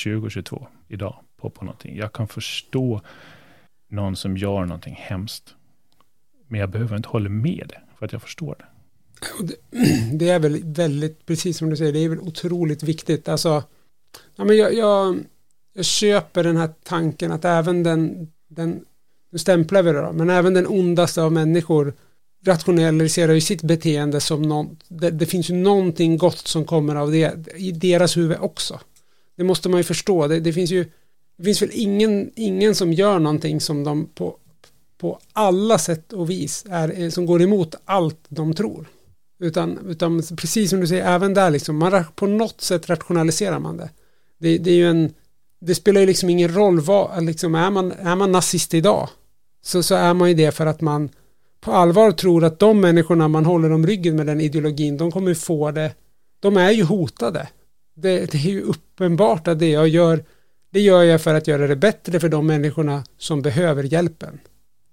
2022, 0.03 0.67
idag, 0.87 1.15
på, 1.37 1.49
på 1.49 1.65
någonting. 1.65 1.97
Jag 1.97 2.13
kan 2.13 2.27
förstå 2.27 3.01
någon 3.93 4.15
som 4.15 4.37
gör 4.37 4.65
någonting 4.65 4.95
hemskt. 4.99 5.55
Men 6.47 6.59
jag 6.59 6.69
behöver 6.69 6.97
inte 6.97 7.09
hålla 7.09 7.29
med 7.29 7.65
det, 7.69 7.81
för 7.97 8.05
att 8.05 8.11
jag 8.11 8.21
förstår 8.21 8.55
det. 8.59 8.65
Det, 9.43 9.55
det 10.17 10.29
är 10.29 10.39
väl 10.39 10.61
väldigt, 10.63 11.25
precis 11.25 11.57
som 11.57 11.69
du 11.69 11.77
säger, 11.77 11.93
det 11.93 11.99
är 11.99 12.09
väl 12.09 12.19
otroligt 12.19 12.83
viktigt. 12.83 13.27
Alltså, 13.27 13.63
ja, 14.35 14.45
men 14.45 14.57
jag, 14.57 14.73
jag, 14.73 15.19
jag 15.73 15.85
köper 15.85 16.43
den 16.43 16.57
här 16.57 16.69
tanken 16.83 17.31
att 17.31 17.45
även 17.45 17.83
den, 17.83 18.31
den 18.47 18.85
nu 19.31 19.37
stämplar 19.37 19.83
vi 19.83 19.91
det 19.91 20.01
då, 20.01 20.13
men 20.13 20.29
även 20.29 20.53
den 20.53 20.67
ondaste 20.67 21.21
av 21.21 21.31
människor 21.31 21.93
rationaliserar 22.45 23.33
ju 23.33 23.41
sitt 23.41 23.61
beteende 23.61 24.19
som 24.19 24.41
någon, 24.41 24.77
det, 24.87 25.11
det 25.11 25.25
finns 25.25 25.49
ju 25.49 25.53
någonting 25.53 26.17
gott 26.17 26.47
som 26.47 26.65
kommer 26.65 26.95
av 26.95 27.11
det 27.11 27.47
i 27.55 27.71
deras 27.71 28.17
huvud 28.17 28.37
också. 28.39 28.79
Det 29.35 29.43
måste 29.43 29.69
man 29.69 29.79
ju 29.79 29.83
förstå. 29.83 30.27
Det, 30.27 30.39
det 30.39 30.53
finns 30.53 30.71
ju 30.71 30.85
det 31.37 31.43
finns 31.43 31.61
väl 31.61 31.69
ingen, 31.73 32.31
ingen 32.35 32.75
som 32.75 32.93
gör 32.93 33.19
någonting 33.19 33.61
som 33.61 33.83
de 33.83 34.05
på, 34.05 34.37
på 34.97 35.19
alla 35.33 35.77
sätt 35.77 36.13
och 36.13 36.29
vis 36.29 36.65
är, 36.69 37.01
eh, 37.01 37.09
som 37.09 37.25
går 37.25 37.41
emot 37.41 37.75
allt 37.85 38.19
de 38.29 38.53
tror. 38.53 38.87
Utan, 39.39 39.79
utan 39.87 40.23
precis 40.37 40.69
som 40.69 40.79
du 40.79 40.87
säger, 40.87 41.05
även 41.05 41.33
där 41.33 41.49
liksom, 41.49 41.77
man, 41.77 42.03
på 42.15 42.27
något 42.27 42.61
sätt 42.61 42.89
rationaliserar 42.89 43.59
man 43.59 43.77
det. 43.77 43.89
Det, 44.39 44.57
det 44.57 44.71
är 44.71 44.75
ju 44.75 44.89
en, 44.89 45.13
det 45.59 45.75
spelar 45.75 46.01
ju 46.01 46.07
liksom 46.07 46.29
ingen 46.29 46.55
roll 46.55 46.79
vad, 46.79 47.23
liksom, 47.23 47.55
är, 47.55 47.69
man, 47.69 47.91
är 47.91 48.15
man 48.15 48.31
nazist 48.31 48.73
idag 48.73 49.09
så, 49.63 49.83
så 49.83 49.95
är 49.95 50.13
man 50.13 50.29
ju 50.29 50.35
det 50.35 50.51
för 50.51 50.65
att 50.65 50.81
man 50.81 51.09
på 51.61 51.71
allvar 51.71 52.11
tror 52.11 52.43
att 52.43 52.59
de 52.59 52.81
människorna 52.81 53.27
man 53.27 53.45
håller 53.45 53.71
om 53.71 53.87
ryggen 53.87 54.15
med 54.15 54.25
den 54.25 54.41
ideologin, 54.41 54.97
de 54.97 55.11
kommer 55.11 55.29
ju 55.29 55.35
få 55.35 55.71
det, 55.71 55.93
de 56.39 56.57
är 56.57 56.71
ju 56.71 56.83
hotade. 56.83 57.47
Det, 57.95 58.31
det 58.31 58.37
är 58.37 58.51
ju 58.51 58.61
uppenbart 58.61 59.47
att 59.47 59.59
det 59.59 59.69
jag 59.69 59.87
gör, 59.87 60.23
det 60.73 60.81
gör 60.81 61.03
jag 61.03 61.21
för 61.21 61.35
att 61.35 61.47
göra 61.47 61.67
det 61.67 61.75
bättre 61.75 62.19
för 62.19 62.29
de 62.29 62.47
människorna 62.47 63.03
som 63.17 63.41
behöver 63.41 63.83
hjälpen. 63.83 64.39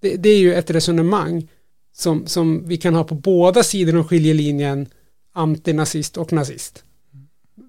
Det, 0.00 0.16
det 0.16 0.28
är 0.28 0.38
ju 0.38 0.54
ett 0.54 0.70
resonemang 0.70 1.48
som, 1.96 2.26
som 2.26 2.68
vi 2.68 2.76
kan 2.76 2.94
ha 2.94 3.04
på 3.04 3.14
båda 3.14 3.62
sidor 3.62 3.96
om 3.96 4.04
skiljelinjen 4.04 4.86
antinazist 5.32 6.16
och 6.16 6.32
nazist. 6.32 6.84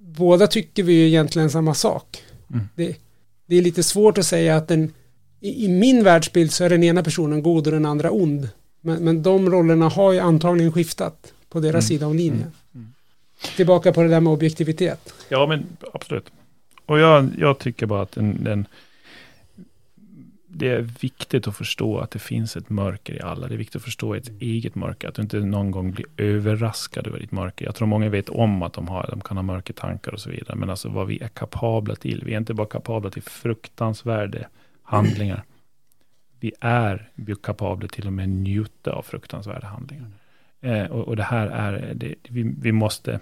Båda 0.02 0.48
tycker 0.48 0.84
vi 0.84 0.94
ju 0.94 1.08
egentligen 1.08 1.50
samma 1.50 1.74
sak. 1.74 2.24
Mm. 2.54 2.68
Det, 2.76 2.96
det 3.46 3.56
är 3.56 3.62
lite 3.62 3.84
svårt 3.84 4.18
att 4.18 4.26
säga 4.26 4.56
att 4.56 4.68
den, 4.68 4.94
i, 5.40 5.66
i 5.66 5.68
min 5.70 6.04
världsbild 6.04 6.52
så 6.52 6.64
är 6.64 6.70
den 6.70 6.84
ena 6.84 7.04
personen 7.04 7.44
god 7.44 7.68
och 7.68 7.74
den 7.74 7.86
andra 7.86 8.12
ond. 8.12 8.50
Men, 8.82 9.04
men 9.04 9.24
de 9.24 9.50
rollerna 9.50 9.90
har 9.90 10.12
ju 10.12 10.20
antagligen 10.20 10.72
skiftat 10.72 11.34
på 11.50 11.60
deras 11.60 11.74
Mm. 11.74 11.82
sida 11.82 12.06
av 12.06 12.16
linjen. 12.16 12.40
Mm. 12.42 12.54
Mm. 12.76 12.88
Tillbaka 13.56 13.94
på 13.94 14.02
det 14.02 14.08
där 14.10 14.20
med 14.20 14.34
objektivitet. 14.34 15.14
Ja, 15.30 15.48
men 15.48 15.66
absolut. 15.94 16.26
Och 16.86 17.00
jag, 17.00 17.30
jag 17.38 17.60
tycker 17.60 17.86
bara 17.86 18.02
att 18.02 18.12
den, 18.12 18.44
den, 18.44 18.68
det 20.48 20.70
är 20.70 20.82
viktigt 20.82 21.48
att 21.48 21.58
förstå 21.58 22.00
att 22.00 22.12
det 22.12 22.20
finns 22.20 22.58
ett 22.58 22.70
mörker 22.70 23.14
i 23.14 23.22
alla. 23.22 23.48
Det 23.48 23.54
är 23.54 23.58
viktigt 23.58 23.76
att 23.76 23.84
förstå 23.84 24.14
ett 24.14 24.42
eget 24.42 24.76
mörker. 24.76 25.08
Att 25.08 25.16
du 25.16 25.22
inte 25.22 25.40
någon 25.40 25.72
gång 25.72 25.92
blir 25.92 26.06
överraskad 26.18 27.08
över 27.08 27.20
ditt 27.20 27.32
mörker. 27.32 27.66
Jag 27.66 27.76
tror 27.76 27.88
många 27.88 28.10
vet 28.10 28.30
om 28.30 28.62
att 28.64 28.74
de, 28.74 28.88
har, 28.88 29.08
de 29.10 29.22
kan 29.22 29.38
ha 29.38 29.42
mörkertankar 29.42 30.12
och 30.12 30.20
så 30.20 30.30
vidare. 30.30 30.56
Men 30.56 30.70
alltså 30.70 30.90
vad 30.90 31.08
vi 31.08 31.20
är 31.20 31.28
kapabla 31.28 31.96
till. 31.96 32.24
Vi 32.26 32.34
är 32.34 32.38
inte 32.38 32.54
bara 32.54 32.68
kapabla 32.68 33.10
till 33.10 33.22
fruktansvärda 33.22 34.40
handlingar. 34.84 35.44
Vi 36.40 36.54
är 36.60 37.12
kapabla 37.42 37.88
till 37.88 38.08
och 38.08 38.14
med 38.14 38.30
njuta 38.30 38.92
av 38.92 39.02
fruktansvärda 39.02 39.68
handlingar. 39.68 40.08
Eh, 40.62 40.86
och, 40.86 41.08
och 41.08 41.16
det 41.16 41.24
här 41.24 41.48
är, 41.48 41.94
det, 41.94 42.16
vi, 42.30 42.56
vi 42.62 42.72
måste 42.72 43.20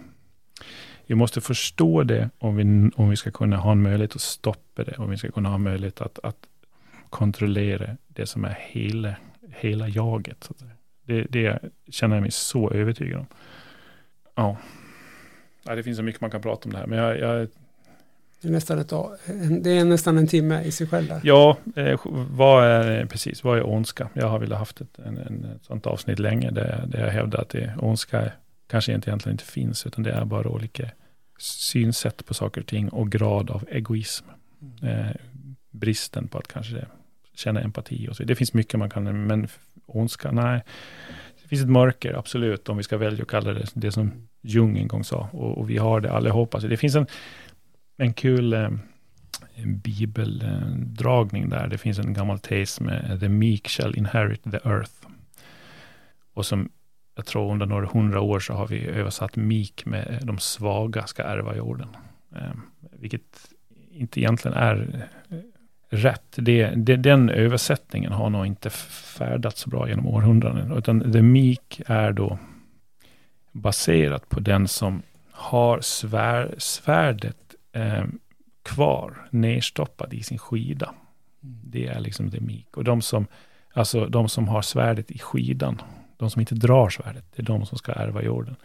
vi 1.10 1.16
måste 1.16 1.41
förstå 1.41 2.03
det 2.03 2.30
om 2.39 2.55
vi, 2.55 2.91
om 2.95 3.10
vi 3.10 3.16
ska 3.16 3.32
kunna 3.32 3.57
ha 3.57 3.72
en 3.72 3.82
möjlighet 3.82 4.16
att 4.16 4.22
stoppa 4.22 4.84
det. 4.84 4.97
Om 4.97 5.10
vi 5.10 5.18
ska 5.18 5.32
kunna 5.32 5.49
ha 5.49 5.57
möjlighet 5.57 6.01
att, 6.01 6.20
att 6.24 6.36
kontrollera 7.10 7.97
det 8.07 8.26
som 8.26 8.45
är 8.45 8.57
hela, 8.60 9.16
hela 9.51 9.88
jaget. 9.88 10.49
Det, 11.05 11.22
det 11.22 11.60
känner 11.89 12.16
jag 12.16 12.22
mig 12.22 12.32
så 12.32 12.72
övertygad 12.72 13.20
om. 13.20 13.26
Ja. 14.36 14.57
ja, 15.64 15.76
det 15.76 15.84
finns 15.84 15.97
så 15.97 16.03
mycket 16.03 16.22
man 16.22 16.32
kan 16.32 16.41
prata 16.41 16.66
om 16.66 16.74
det 16.74 16.78
här. 16.78 16.88
Men 16.88 16.99
jag, 16.99 17.20
jag 17.20 17.47
Det 18.41 18.47
är 18.47 18.51
nästan, 18.51 18.80
ett, 18.80 18.93
det 19.64 19.78
är 19.78 19.86
nästan 19.86 20.18
en 20.18 20.28
timme 20.28 20.64
i 20.64 20.72
sig 20.72 20.88
själv 20.88 21.07
där. 21.07 21.22
ja, 21.24 21.57
eh, 21.76 21.99
vad 22.30 22.66
är, 22.66 23.05
precis, 23.05 23.43
vad 23.43 23.57
är 23.57 23.68
ondska? 23.68 24.10
Jag 24.14 24.28
har 24.28 24.39
velat 24.39 24.60
haft 24.60 24.82
ett, 24.82 24.99
en, 24.99 25.18
en, 25.18 25.45
ett 25.55 25.66
sånt 25.66 25.88
avsnitt 25.88 26.20
länge 26.20 26.51
där, 26.51 26.84
där 26.88 27.05
jag 27.05 27.12
hävdar 27.12 27.41
att 27.41 27.49
det, 27.49 27.76
ondska 27.82 28.32
kanske 28.70 28.91
egentligen 28.91 29.32
inte 29.32 29.43
finns, 29.43 29.86
utan 29.86 30.03
det 30.03 30.11
är 30.11 30.26
bara 30.26 30.49
olika 30.49 30.89
synsätt 31.39 32.26
på 32.26 32.34
saker 32.34 32.61
och 32.61 32.67
ting 32.67 32.89
och 32.89 33.11
grad 33.11 33.49
av 33.49 33.65
egoism. 33.72 34.26
Eh, 34.82 35.15
bristen 35.72 36.28
på 36.28 36.38
att 36.38 36.47
kanske 36.47 36.86
känna 37.36 37.61
empati 37.61 38.07
och 38.09 38.15
så. 38.15 38.24
Det 38.24 38.36
finns 38.36 38.53
mycket 38.53 38.80
man 38.80 38.89
kan, 38.89 39.28
men 39.28 39.47
ondska, 39.86 40.32
nej. 40.32 40.63
Det 41.41 41.47
finns 41.47 41.61
ett 41.61 41.70
mörker, 41.70 42.13
absolut, 42.13 42.70
om 42.70 42.78
vi 42.78 42.84
ska 42.84 42.97
välja 42.97 43.22
att 43.22 43.28
kalla 43.28 43.53
det 43.53 43.65
det 43.74 43.91
som 43.91 44.11
Jung 44.41 44.78
en 44.78 44.88
gång 44.88 45.03
sa. 45.03 45.30
Och, 45.32 45.57
och 45.57 45.70
vi 45.70 45.78
har 45.78 46.01
det 46.01 46.11
allihopa. 46.11 46.61
Så 46.61 46.67
det 46.67 46.78
finns 46.78 46.95
en, 46.95 47.07
en 47.97 48.13
kul 48.13 48.53
eh, 48.53 48.70
en 49.55 49.80
bibeldragning 49.80 51.49
där. 51.49 51.67
Det 51.67 51.78
finns 51.78 51.99
en 51.99 52.13
gammal 52.13 52.39
tes 52.39 52.80
med 52.80 53.20
The 53.20 53.30
meek 53.30 53.67
shall 53.67 53.97
inherit 53.97 54.43
the 54.43 54.70
earth. 54.70 54.93
Och 56.34 56.45
som 56.45 56.70
jag 57.20 57.26
tror 57.26 57.51
under 57.51 57.65
några 57.65 57.86
hundra 57.86 58.22
år 58.22 58.39
så 58.39 58.53
har 58.53 58.67
vi 58.67 58.88
översatt 58.88 59.36
meek 59.36 59.86
med 59.86 60.20
de 60.24 60.38
svaga 60.38 61.07
ska 61.07 61.24
ärva 61.24 61.55
jorden. 61.55 61.88
Eh, 62.36 62.51
vilket 62.91 63.49
inte 63.91 64.20
egentligen 64.20 64.57
är 64.57 65.07
eh, 65.30 65.38
rätt. 65.89 66.34
Det, 66.36 66.67
det, 66.76 66.95
den 66.95 67.30
översättningen 67.30 68.11
har 68.11 68.30
nog 68.30 68.45
inte 68.45 68.70
färdats 68.70 69.61
så 69.61 69.70
bra 69.70 69.89
genom 69.89 70.07
århundraden. 70.07 70.78
Utan 70.78 71.11
the 71.11 71.22
meek 71.22 71.82
är 71.86 72.11
då 72.11 72.39
baserat 73.51 74.30
på 74.30 74.39
den 74.39 74.67
som 74.67 75.01
har 75.32 75.82
svär, 75.82 76.55
svärdet 76.57 77.55
eh, 77.72 78.03
kvar, 78.63 79.28
nerstoppad 79.30 80.13
i 80.13 80.24
sin 80.24 80.38
skida. 80.38 80.93
Det 81.41 81.88
är 81.88 81.99
liksom 81.99 82.32
the 82.32 82.39
meek. 82.39 82.78
Och 82.78 82.84
de 82.84 83.01
som, 83.01 83.28
alltså 83.74 84.05
de 84.05 84.30
som 84.30 84.47
har 84.47 84.61
svärdet 84.61 85.11
i 85.11 85.20
skidan, 85.20 85.82
de 86.20 86.30
som 86.30 86.39
inte 86.39 86.55
drar 86.55 86.89
svärdet, 86.89 87.26
det 87.36 87.41
är 87.41 87.45
de 87.45 87.65
som 87.65 87.78
ska 87.78 87.91
ärva 87.91 88.24
jorden. 88.24 88.55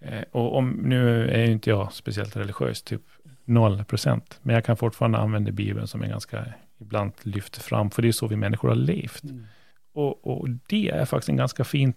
Eh, 0.00 0.22
och 0.32 0.56
om, 0.56 0.70
nu 0.70 1.30
är 1.30 1.46
ju 1.46 1.52
inte 1.52 1.70
jag 1.70 1.92
speciellt 1.92 2.36
religiös, 2.36 2.82
typ 2.82 3.02
noll 3.44 3.84
procent. 3.84 4.38
Men 4.42 4.54
jag 4.54 4.64
kan 4.64 4.76
fortfarande 4.76 5.18
använda 5.18 5.52
Bibeln 5.52 5.86
som 5.86 6.02
är 6.02 6.08
ganska 6.08 6.44
ibland 6.80 7.12
lyft 7.22 7.56
fram, 7.56 7.90
för 7.90 8.02
det 8.02 8.08
är 8.08 8.12
så 8.12 8.26
vi 8.26 8.36
människor 8.36 8.68
har 8.68 8.76
levt. 8.76 9.24
Mm. 9.24 9.46
Och, 9.92 10.26
och, 10.26 10.48
det 10.50 10.90
är 10.90 11.04
faktiskt 11.04 11.28
en 11.28 11.36
ganska 11.36 11.64
fin 11.64 11.94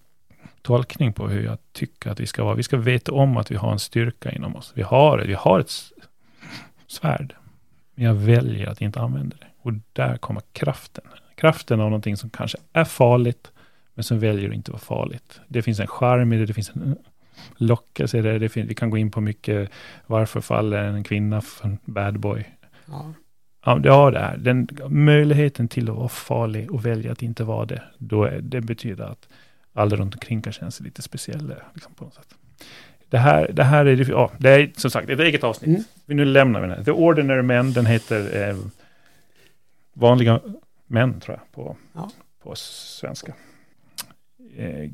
tolkning 0.62 1.14
på 1.14 1.28
hur 1.28 1.44
jag 1.44 1.58
tycker 1.72 2.10
att 2.10 2.20
vi 2.20 2.26
ska 2.26 2.44
vara. 2.44 2.56
Vi 2.56 2.64
ska 2.64 2.78
veta 2.78 3.12
om 3.12 3.38
att 3.38 3.52
vi 3.52 3.56
har 3.56 3.72
en 3.72 3.80
styrka 3.80 4.32
inom 4.32 4.56
oss. 4.56 4.72
Vi 4.76 4.82
har, 4.82 5.20
vi 5.20 5.34
har 5.34 5.60
ett 5.60 5.72
svärd. 6.88 7.36
Men 7.96 8.06
jag 8.06 8.14
väljer 8.14 8.68
att 8.68 8.82
inte 8.82 9.00
använda 9.00 9.38
det. 9.40 9.48
Och 9.62 9.74
där 9.94 10.18
kommer 10.18 10.42
kraften. 10.52 11.04
Kraften 11.36 11.80
av 11.80 11.90
någonting 11.90 12.18
som 12.18 12.30
kanske 12.30 12.58
är 12.74 12.84
farligt, 12.84 13.52
men 13.94 14.04
som 14.04 14.20
väljer 14.20 14.50
att 14.50 14.56
inte 14.56 14.72
vara 14.72 14.82
farligt. 14.82 15.42
Det 15.48 15.62
finns 15.62 15.80
en 15.80 15.88
charm 15.88 16.34
i 16.34 16.38
det, 16.38 16.46
det 16.46 16.54
finns 16.54 16.70
en 16.76 16.96
lockelse 17.58 18.18
i 18.18 18.22
det. 18.22 18.40
det 18.40 18.50
finns, 18.50 18.70
vi 18.70 18.76
kan 18.76 18.90
gå 18.90 18.98
in 18.98 19.12
på 19.12 19.22
mycket, 19.22 19.70
varför 20.08 20.42
faller 20.42 20.84
en 20.84 21.04
kvinna 21.04 21.42
för 21.42 21.68
en 21.68 21.78
bad 21.86 22.20
boy? 22.20 22.46
Ja. 22.86 23.14
Ja, 23.66 23.76
det 23.76 23.90
är 24.20 24.38
den 24.38 24.68
möjligheten 24.90 25.68
till 25.68 25.90
att 25.90 25.96
vara 25.96 26.10
farlig 26.10 26.72
och 26.72 26.86
välja 26.86 27.12
att 27.12 27.22
inte 27.22 27.44
vara 27.44 27.66
det. 27.66 27.84
Då 27.98 28.24
är, 28.24 28.40
det 28.42 28.62
betyder 28.62 29.04
att 29.04 29.28
alla 29.74 29.96
runt 29.96 30.14
omkring 30.16 30.42
kan 30.42 30.54
känna 30.54 30.72
sig 30.72 30.86
lite 30.86 31.02
speciella. 31.02 31.56
Liksom, 31.74 31.94
på 31.94 32.04
något 32.04 32.14
sätt. 32.14 32.36
Det 33.10 33.18
här, 33.18 33.52
det 33.54 33.64
här 33.64 33.86
är, 33.86 34.10
ja, 34.10 34.32
det 34.38 34.50
är 34.50 34.72
som 34.78 34.92
sagt 34.92 35.10
ett 35.10 35.20
eget 35.20 35.44
avsnitt. 35.44 35.68
Mm. 35.68 35.84
Vi 36.06 36.16
nu 36.16 36.26
lämnar 36.26 36.62
vi 36.62 36.68
den. 36.68 36.86
The 36.86 36.92
Ordinary 36.92 37.42
Men, 37.42 37.74
den 37.74 37.86
heter 37.86 38.50
eh, 38.50 38.56
Vanliga 39.94 40.40
Män, 40.88 41.20
tror 41.20 41.38
jag, 41.38 41.52
på, 41.52 41.78
Ja. 41.94 42.12
på 42.44 42.56
svenska. 42.56 43.34
Eh, 44.58 44.90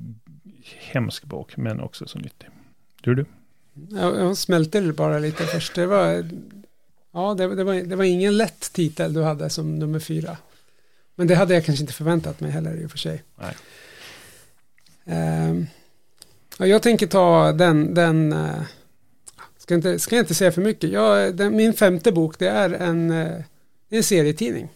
hemsk 0.80 1.24
bok, 1.24 1.58
men 1.58 1.80
också 1.80 2.08
så 2.08 2.20
nyttig. 2.20 2.50
Du, 3.02 3.16
du? 3.16 3.26
Jag, 3.90 4.20
jag 4.20 4.38
smälte 4.38 4.82
bara 4.82 5.20
lite 5.20 5.44
först. 5.44 5.76
Det 5.76 5.86
var, 5.86 6.30
ja, 7.12 7.34
det, 7.34 7.56
det, 7.56 7.64
var, 7.64 7.74
det 7.74 7.96
var 7.96 8.04
ingen 8.04 8.38
lätt 8.38 8.74
titel 8.74 9.14
du 9.14 9.24
hade 9.24 9.50
som 9.50 9.80
nummer 9.80 10.00
fyra. 10.00 10.38
Men 11.16 11.28
det 11.28 11.36
hade 11.36 11.54
jag 11.54 11.66
kanske 11.66 11.84
inte 11.84 11.94
förväntat 11.94 12.40
mig 12.40 12.52
heller 12.52 12.82
i 12.82 12.86
och 12.86 12.92
för 12.92 12.98
sig. 12.98 13.24
Nej. 13.36 13.56
Ehm, 15.06 15.68
ja, 16.58 16.66
jag 16.66 16.82
tänker 16.82 17.08
ta 17.08 17.52
den, 17.52 17.94
den 17.94 18.34
eh, 18.34 18.62
ska, 19.58 19.76
inte, 19.76 20.00
ska 20.00 20.16
jag 20.16 20.24
inte 20.24 20.34
säga 20.34 20.52
för 20.52 20.62
mycket. 20.62 20.90
Jag, 20.90 21.36
den, 21.36 21.56
min 21.56 21.74
femte 21.74 22.12
bok 22.12 22.40
det 22.40 22.50
är 22.50 22.70
en, 22.70 23.12
eh, 23.12 23.42
en 23.90 24.04
serietidning. 24.04 24.70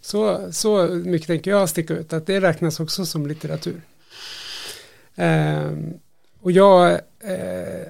Så, 0.00 0.52
så 0.52 0.86
mycket 0.86 1.26
tänker 1.26 1.50
jag 1.50 1.68
sticka 1.68 1.94
ut 1.94 2.12
att 2.12 2.26
det 2.26 2.40
räknas 2.40 2.80
också 2.80 3.06
som 3.06 3.26
litteratur. 3.26 3.80
Ehm, 5.16 5.94
och 6.40 6.52
jag 6.52 6.90
eh, 7.24 7.86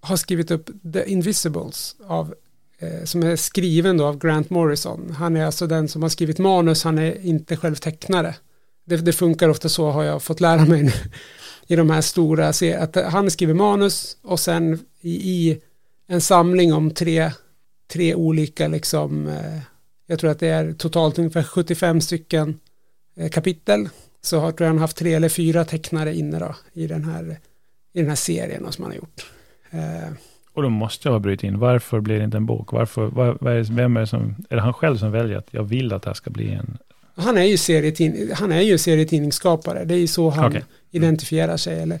har 0.00 0.16
skrivit 0.16 0.50
upp 0.50 0.70
The 0.92 1.10
Invisibles 1.10 1.96
av, 2.06 2.34
eh, 2.78 3.04
som 3.04 3.22
är 3.22 3.36
skriven 3.36 3.96
då 3.96 4.06
av 4.06 4.18
Grant 4.18 4.50
Morrison. 4.50 5.10
Han 5.18 5.36
är 5.36 5.44
alltså 5.44 5.66
den 5.66 5.88
som 5.88 6.02
har 6.02 6.08
skrivit 6.08 6.38
manus, 6.38 6.84
han 6.84 6.98
är 6.98 7.26
inte 7.26 7.56
själv 7.56 7.74
tecknare. 7.74 8.34
Det, 8.84 8.96
det 8.96 9.12
funkar 9.12 9.48
ofta 9.48 9.68
så 9.68 9.90
har 9.90 10.04
jag 10.04 10.22
fått 10.22 10.40
lära 10.40 10.64
mig 10.64 10.82
nu, 10.82 10.92
i 11.66 11.76
de 11.76 11.90
här 11.90 12.00
stora 12.00 12.52
serierna. 12.52 12.82
Att 12.82 12.96
han 13.12 13.30
skriver 13.30 13.54
manus 13.54 14.16
och 14.22 14.40
sen 14.40 14.78
i, 15.00 15.10
i 15.10 15.60
en 16.06 16.20
samling 16.20 16.72
om 16.72 16.90
tre, 16.90 17.32
tre 17.92 18.14
olika 18.14 18.68
liksom, 18.68 19.28
eh, 19.28 19.58
jag 20.06 20.18
tror 20.18 20.30
att 20.30 20.38
det 20.38 20.48
är 20.48 20.72
totalt 20.72 21.18
ungefär 21.18 21.42
75 21.42 22.00
stycken 22.00 22.60
eh, 23.16 23.30
kapitel. 23.30 23.88
Så 24.26 24.38
har 24.38 24.52
tror 24.52 24.64
jag 24.66 24.72
han 24.72 24.78
haft 24.78 24.96
tre 24.96 25.14
eller 25.14 25.28
fyra 25.28 25.64
tecknare 25.64 26.14
inne 26.14 26.38
då 26.38 26.54
i 26.72 26.86
den 26.86 27.04
här, 27.04 27.38
i 27.92 27.98
den 28.00 28.08
här 28.08 28.16
serien 28.16 28.72
som 28.72 28.84
han 28.84 28.92
har 28.92 28.96
gjort. 28.96 29.26
Eh, 29.70 30.12
Och 30.54 30.62
då 30.62 30.68
måste 30.68 31.08
jag 31.08 31.12
ha 31.12 31.18
brutit 31.20 31.44
in. 31.44 31.58
Varför 31.58 32.00
blir 32.00 32.18
det 32.18 32.24
inte 32.24 32.36
en 32.36 32.46
bok? 32.46 32.72
Varför, 32.72 33.06
vad, 33.06 33.38
vad 33.40 33.52
är, 33.56 33.62
vem 33.62 33.96
är 33.96 34.00
det 34.00 34.06
som, 34.06 34.34
är 34.50 34.56
det 34.56 34.62
han 34.62 34.72
själv 34.72 34.96
som 34.96 35.10
väljer 35.12 35.36
att 35.38 35.48
jag 35.50 35.62
vill 35.62 35.92
att 35.92 36.02
det 36.02 36.08
här 36.10 36.14
ska 36.14 36.30
bli 36.30 36.52
en... 36.52 36.78
han 37.14 37.36
är 37.38 37.44
ju 37.44 37.56
serietidning, 37.56 38.28
han 38.34 38.52
är 38.52 38.60
ju 38.60 38.78
serietidningsskapare. 38.78 39.84
Det 39.84 39.94
är 39.94 39.98
ju 39.98 40.06
så 40.06 40.30
han 40.30 40.50
Okej. 40.50 40.64
identifierar 40.90 41.56
sig. 41.56 41.82
Eller, 41.82 41.98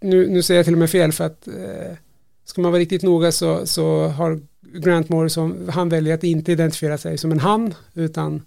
nu, 0.00 0.28
nu 0.28 0.42
säger 0.42 0.58
jag 0.58 0.64
till 0.64 0.74
och 0.74 0.78
med 0.78 0.90
fel 0.90 1.12
för 1.12 1.24
att 1.24 1.48
eh, 1.48 1.96
ska 2.44 2.60
man 2.62 2.72
vara 2.72 2.80
riktigt 2.80 3.02
noga 3.02 3.32
så, 3.32 3.66
så 3.66 4.06
har 4.08 4.40
Grant 4.78 5.08
Morrison, 5.08 5.68
han 5.72 5.88
väljer 5.88 6.14
att 6.14 6.24
inte 6.24 6.52
identifiera 6.52 6.98
sig 6.98 7.18
som 7.18 7.32
en 7.32 7.40
han 7.40 7.74
utan 7.94 8.42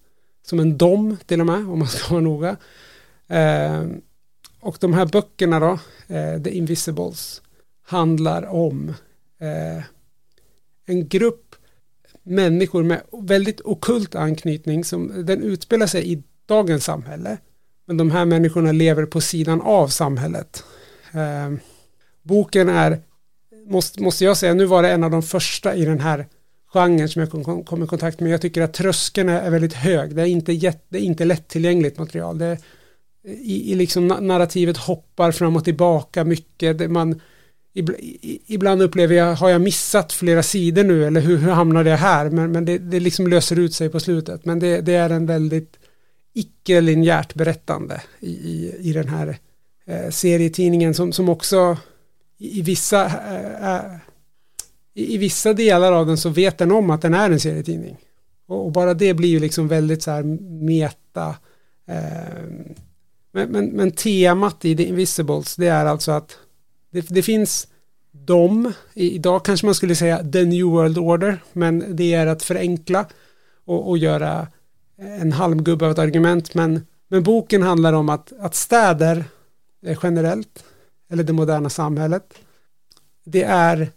som 0.46 0.60
en 0.60 0.78
dom 0.78 1.18
till 1.26 1.40
och 1.40 1.46
med 1.46 1.70
om 1.70 1.80
man 1.80 1.88
ska 1.88 2.14
vara 2.14 2.22
noga. 2.22 2.58
Eh, 3.28 3.86
och 4.60 4.78
de 4.80 4.94
här 4.94 5.06
böckerna 5.06 5.60
då, 5.60 5.80
eh, 6.16 6.42
The 6.44 6.50
Invisibles, 6.50 7.42
handlar 7.86 8.46
om 8.46 8.90
eh, 9.40 9.84
en 10.86 11.08
grupp 11.08 11.56
människor 12.24 12.84
med 12.84 13.02
väldigt 13.12 13.62
okult 13.62 14.16
anknytning 14.16 14.84
som 14.84 15.26
den 15.26 15.44
utspelar 15.44 15.88
sig 15.88 16.12
i 16.14 16.24
dagens 16.46 16.86
samhälle. 16.86 17.38
Men 17.86 17.98
de 17.98 18.12
här 18.12 18.26
människorna 18.26 18.72
lever 18.72 19.06
på 19.06 19.22
sidan 19.22 19.62
av 19.62 19.88
samhället. 19.88 20.64
Eh, 21.14 21.60
boken 22.22 22.70
är, 22.70 23.02
måste, 23.66 24.02
måste 24.02 24.26
jag 24.26 24.38
säga, 24.38 24.54
nu 24.54 24.66
var 24.66 24.84
det 24.84 24.92
en 24.92 25.04
av 25.04 25.12
de 25.12 25.24
första 25.24 25.76
i 25.76 25.86
den 25.86 26.00
här 26.00 26.28
genren 26.74 27.10
som 27.10 27.20
jag 27.20 27.32
kom, 27.32 27.64
kom 27.64 27.84
i 27.84 27.88
kontakt 27.88 28.20
med. 28.20 28.32
Jag 28.32 28.42
tycker 28.42 28.62
att 28.62 28.74
tröskeln 28.74 29.30
är 29.30 29.50
väldigt 29.50 29.74
hög. 29.74 30.16
Det 30.16 30.22
är 30.22 30.26
inte, 30.26 30.54
jätte, 30.54 30.86
det 30.90 30.98
är 30.98 31.02
inte 31.02 31.26
lättillgängligt 31.26 31.98
material. 31.98 32.38
Det 32.38 32.46
är, 32.46 32.58
i, 33.24 33.72
i 33.72 33.76
liksom 33.76 34.08
narrativet 34.08 34.78
hoppar 34.78 35.32
fram 35.32 35.56
och 35.56 35.64
tillbaka 35.64 36.24
mycket. 36.24 36.78
Det 36.78 36.88
man, 36.88 37.22
ibland 38.48 38.82
upplever 38.82 39.16
jag, 39.16 39.36
har 39.36 39.50
jag 39.50 39.62
missat 39.62 40.14
flera 40.14 40.44
sidor 40.44 40.84
nu 40.84 41.06
eller 41.06 41.22
hur, 41.22 41.38
hur 41.38 41.52
hamnade 41.52 41.90
jag 41.90 41.98
här? 41.98 42.30
Men, 42.30 42.52
men 42.52 42.66
det, 42.66 42.78
det 42.78 43.00
liksom 43.00 43.28
löser 43.28 43.60
ut 43.60 43.74
sig 43.74 43.90
på 43.90 44.00
slutet. 44.00 44.46
Men 44.46 44.60
det, 44.60 44.82
det 44.82 44.94
är 44.94 45.10
en 45.10 45.26
väldigt 45.26 45.80
icke-linjärt 46.34 47.34
berättande 47.34 48.02
i, 48.20 48.30
i, 48.30 48.76
i 48.80 48.94
den 48.94 49.08
här 49.08 49.38
eh, 49.88 50.10
serietidningen 50.10 50.94
som, 50.94 51.14
som 51.14 51.30
också 51.30 51.78
i, 52.38 52.60
i 52.60 52.62
vissa 52.62 53.06
eh, 53.06 53.76
eh 53.76 54.09
i, 54.94 55.16
i 55.16 55.18
vissa 55.18 55.54
delar 55.54 55.92
av 55.92 56.06
den 56.06 56.18
så 56.18 56.30
vet 56.30 56.58
den 56.58 56.72
om 56.72 56.90
att 56.90 57.02
den 57.02 57.14
är 57.14 57.32
en 57.32 57.40
serietidning. 57.40 57.98
Och, 58.48 58.66
och 58.66 58.72
bara 58.72 58.94
det 58.94 59.14
blir 59.14 59.30
ju 59.30 59.40
liksom 59.40 59.68
väldigt 59.68 60.04
så 60.04 60.12
här 60.12 60.24
meta. 60.66 61.36
Eh, 61.88 62.44
men, 63.32 63.50
men, 63.50 63.66
men 63.66 63.92
temat 63.92 64.66
i 64.66 64.76
The 64.76 64.84
Invisibles 64.84 65.56
det 65.56 65.68
är 65.68 65.86
alltså 65.86 66.12
att 66.12 66.38
det, 66.92 67.06
det 67.10 67.24
finns 67.24 67.68
de, 68.12 68.74
idag 68.94 69.46
kanske 69.46 69.66
man 69.66 69.76
skulle 69.76 69.96
säga 69.96 70.24
The 70.24 70.46
New 70.46 70.66
World 70.66 70.98
Order, 70.98 71.44
men 71.54 71.96
det 71.96 72.14
är 72.14 72.28
att 72.28 72.44
förenkla 72.44 73.06
och, 73.66 73.90
och 73.90 73.98
göra 73.98 74.48
en 74.98 75.32
halmgubbe 75.32 75.86
av 75.86 75.92
ett 75.92 76.00
argument. 76.00 76.54
Men, 76.54 76.86
men 77.08 77.24
boken 77.24 77.64
handlar 77.64 77.94
om 77.94 78.10
att, 78.10 78.34
att 78.40 78.56
städer 78.56 79.24
eh, 79.86 79.98
generellt, 80.04 80.64
eller 81.12 81.24
det 81.24 81.34
moderna 81.34 81.70
samhället, 81.70 82.34
det 83.26 83.44
är 83.44 83.92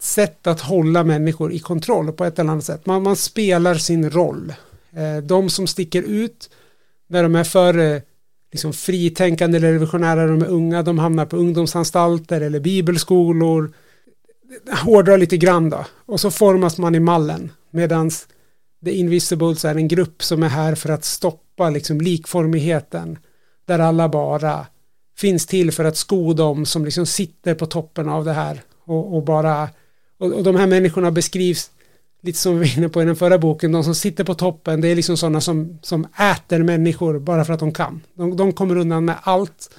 sätt 0.00 0.46
att 0.46 0.60
hålla 0.60 1.04
människor 1.04 1.52
i 1.52 1.58
kontroll 1.58 2.12
på 2.12 2.24
ett 2.24 2.38
eller 2.38 2.50
annat 2.50 2.64
sätt. 2.64 2.86
Man, 2.86 3.02
man 3.02 3.16
spelar 3.16 3.74
sin 3.74 4.10
roll. 4.10 4.54
Eh, 4.92 5.22
de 5.22 5.50
som 5.50 5.66
sticker 5.66 6.02
ut 6.02 6.50
när 7.08 7.22
de 7.22 7.34
är 7.34 7.44
för 7.44 7.78
eh, 7.78 8.00
liksom 8.52 8.72
fritänkande 8.72 9.58
eller 9.58 9.72
revolutionära, 9.72 10.26
de 10.26 10.42
är 10.42 10.48
unga, 10.48 10.82
de 10.82 10.98
hamnar 10.98 11.26
på 11.26 11.36
ungdomsanstalter 11.36 12.40
eller 12.40 12.60
bibelskolor. 12.60 13.72
hårdrar 14.84 15.18
lite 15.18 15.36
grann 15.36 15.70
då. 15.70 15.84
Och 16.06 16.20
så 16.20 16.30
formas 16.30 16.78
man 16.78 16.94
i 16.94 17.00
mallen. 17.00 17.52
Medan 17.70 18.10
The 18.84 18.92
Invisibles 18.92 19.64
är 19.64 19.74
en 19.74 19.88
grupp 19.88 20.22
som 20.22 20.42
är 20.42 20.48
här 20.48 20.74
för 20.74 20.88
att 20.88 21.04
stoppa 21.04 21.70
liksom 21.70 22.00
likformigheten. 22.00 23.18
Där 23.64 23.78
alla 23.78 24.08
bara 24.08 24.66
finns 25.18 25.46
till 25.46 25.72
för 25.72 25.84
att 25.84 25.96
sko 25.96 26.32
dem 26.32 26.66
som 26.66 26.84
liksom 26.84 27.06
sitter 27.06 27.54
på 27.54 27.66
toppen 27.66 28.08
av 28.08 28.24
det 28.24 28.32
här. 28.32 28.62
Och, 28.84 29.16
och 29.16 29.24
bara, 29.24 29.68
och, 30.18 30.32
och 30.32 30.42
de 30.42 30.56
här 30.56 30.66
människorna 30.66 31.10
beskrivs 31.10 31.70
lite 32.22 32.38
som 32.38 32.58
vi 32.58 32.58
var 32.58 32.78
inne 32.78 32.88
på 32.88 33.02
i 33.02 33.04
den 33.04 33.16
förra 33.16 33.38
boken, 33.38 33.72
de 33.72 33.84
som 33.84 33.94
sitter 33.94 34.24
på 34.24 34.34
toppen, 34.34 34.80
det 34.80 34.88
är 34.88 34.96
liksom 34.96 35.16
sådana 35.16 35.40
som, 35.40 35.78
som 35.82 36.06
äter 36.18 36.62
människor 36.62 37.18
bara 37.18 37.44
för 37.44 37.52
att 37.52 37.60
de 37.60 37.72
kan. 37.72 38.00
De, 38.14 38.36
de 38.36 38.52
kommer 38.52 38.76
undan 38.76 39.04
med 39.04 39.16
allt. 39.22 39.70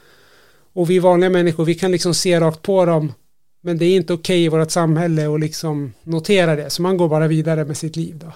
Och 0.74 0.90
vi 0.90 1.00
vanliga 1.00 1.30
människor, 1.30 1.66
vi 1.66 1.76
kan 1.76 1.92
liksom 1.92 2.14
se 2.14 2.40
rakt 2.40 2.62
på 2.62 2.86
dem, 2.86 3.14
men 3.62 3.78
det 3.78 3.86
är 3.86 3.96
inte 3.96 4.14
okej 4.14 4.48
okay 4.48 4.58
i 4.58 4.60
vårt 4.60 4.72
samhälle 4.72 5.34
att 5.34 5.40
liksom 5.40 5.94
notera 6.04 6.56
det, 6.56 6.70
så 6.70 6.82
man 6.82 6.98
går 6.98 7.10
bara 7.10 7.28
vidare 7.28 7.66
med 7.66 7.78
sitt 7.78 7.96
liv 7.96 8.18
då. 8.18 8.34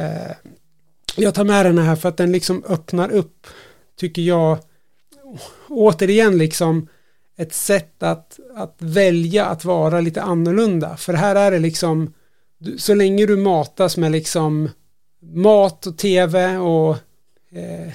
Eh, 0.00 0.32
jag 1.16 1.34
tar 1.34 1.44
med 1.44 1.66
den 1.66 1.78
här 1.78 1.96
för 1.96 2.08
att 2.08 2.16
den 2.16 2.32
liksom 2.32 2.64
öppnar 2.68 3.10
upp, 3.10 3.46
tycker 3.96 4.22
jag, 4.22 4.58
återigen 5.68 6.38
liksom 6.38 6.88
ett 7.36 7.54
sätt 7.54 8.02
att, 8.02 8.38
att 8.54 8.76
välja 8.78 9.46
att 9.46 9.64
vara 9.64 10.00
lite 10.00 10.22
annorlunda. 10.22 10.96
För 10.96 11.12
här 11.12 11.36
är 11.36 11.50
det 11.50 11.58
liksom, 11.58 12.12
så 12.78 12.94
länge 12.94 13.26
du 13.26 13.36
matas 13.36 13.96
med 13.96 14.12
liksom 14.12 14.68
mat 15.22 15.86
och 15.86 15.98
tv 15.98 16.56
och 16.56 16.90
eh, 17.52 17.92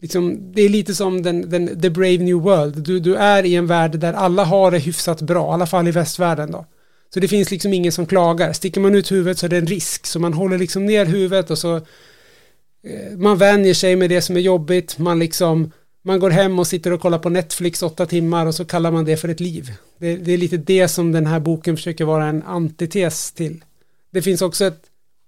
liksom, 0.00 0.52
det 0.52 0.62
är 0.62 0.68
lite 0.68 0.94
som 0.94 1.22
den, 1.22 1.50
den, 1.50 1.80
the 1.80 1.90
brave 1.90 2.18
new 2.18 2.36
world. 2.36 2.82
Du, 2.82 3.00
du 3.00 3.16
är 3.16 3.44
i 3.44 3.54
en 3.54 3.66
värld 3.66 3.98
där 3.98 4.12
alla 4.12 4.44
har 4.44 4.70
det 4.70 4.78
hyfsat 4.78 5.22
bra, 5.22 5.50
i 5.50 5.54
alla 5.54 5.66
fall 5.66 5.88
i 5.88 5.90
västvärlden 5.90 6.50
då. 6.50 6.66
Så 7.14 7.20
det 7.20 7.28
finns 7.28 7.50
liksom 7.50 7.72
ingen 7.72 7.92
som 7.92 8.06
klagar. 8.06 8.52
Sticker 8.52 8.80
man 8.80 8.94
ut 8.94 9.12
huvudet 9.12 9.38
så 9.38 9.46
är 9.46 9.50
det 9.50 9.56
en 9.56 9.66
risk. 9.66 10.06
Så 10.06 10.18
man 10.18 10.32
håller 10.32 10.58
liksom 10.58 10.86
ner 10.86 11.06
huvudet 11.06 11.50
och 11.50 11.58
så 11.58 11.76
eh, 11.76 13.16
man 13.16 13.38
vänjer 13.38 13.74
sig 13.74 13.96
med 13.96 14.10
det 14.10 14.22
som 14.22 14.36
är 14.36 14.40
jobbigt. 14.40 14.98
Man 14.98 15.18
liksom 15.18 15.70
man 16.04 16.18
går 16.18 16.30
hem 16.30 16.58
och 16.58 16.66
sitter 16.66 16.90
och 16.90 17.00
kollar 17.00 17.18
på 17.18 17.28
Netflix 17.28 17.82
åtta 17.82 18.06
timmar 18.06 18.46
och 18.46 18.54
så 18.54 18.64
kallar 18.64 18.90
man 18.90 19.04
det 19.04 19.16
för 19.16 19.28
ett 19.28 19.40
liv. 19.40 19.72
Det, 19.98 20.16
det 20.16 20.32
är 20.32 20.38
lite 20.38 20.56
det 20.56 20.88
som 20.88 21.12
den 21.12 21.26
här 21.26 21.40
boken 21.40 21.76
försöker 21.76 22.04
vara 22.04 22.26
en 22.26 22.42
antites 22.42 23.32
till. 23.32 23.64
Det 24.12 24.22
finns 24.22 24.42
också 24.42 24.64
ett 24.64 24.82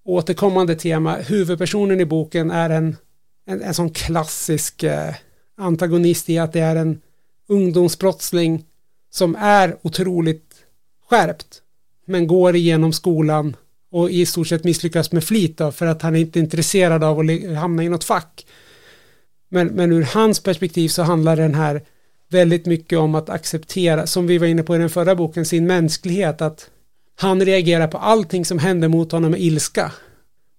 återkommande 0.04 0.76
tema. 0.76 1.16
Huvudpersonen 1.16 2.00
i 2.00 2.04
boken 2.04 2.50
är 2.50 2.70
en, 2.70 2.96
en, 3.46 3.62
en 3.62 3.74
sån 3.74 3.90
klassisk 3.90 4.82
eh, 4.82 5.14
antagonist 5.56 6.30
i 6.30 6.38
att 6.38 6.52
det 6.52 6.60
är 6.60 6.76
en 6.76 7.00
ungdomsbrottsling 7.48 8.64
som 9.10 9.36
är 9.36 9.76
otroligt 9.82 10.54
skärpt 11.08 11.62
men 12.06 12.26
går 12.26 12.56
igenom 12.56 12.92
skolan 12.92 13.56
och 13.90 14.10
i 14.10 14.26
stort 14.26 14.48
sett 14.48 14.64
misslyckas 14.64 15.12
med 15.12 15.24
flit 15.24 15.58
då, 15.58 15.72
för 15.72 15.86
att 15.86 16.02
han 16.02 16.16
är 16.16 16.20
inte 16.20 16.38
är 16.38 16.42
intresserad 16.42 17.04
av 17.04 17.18
att 17.20 17.56
hamna 17.56 17.84
i 17.84 17.88
något 17.88 18.04
fack. 18.04 18.46
Men, 19.48 19.66
men 19.66 19.92
ur 19.92 20.02
hans 20.02 20.40
perspektiv 20.40 20.88
så 20.88 21.02
handlar 21.02 21.36
den 21.36 21.54
här 21.54 21.82
väldigt 22.28 22.66
mycket 22.66 22.98
om 22.98 23.14
att 23.14 23.30
acceptera, 23.30 24.06
som 24.06 24.26
vi 24.26 24.38
var 24.38 24.46
inne 24.46 24.62
på 24.62 24.76
i 24.76 24.78
den 24.78 24.90
förra 24.90 25.14
boken, 25.14 25.44
sin 25.44 25.66
mänsklighet, 25.66 26.42
att 26.42 26.70
han 27.20 27.44
reagerar 27.44 27.88
på 27.88 27.98
allting 27.98 28.44
som 28.44 28.58
händer 28.58 28.88
mot 28.88 29.12
honom 29.12 29.30
med 29.30 29.40
ilska. 29.40 29.92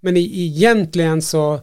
Men 0.01 0.17
egentligen 0.17 1.21
så, 1.21 1.59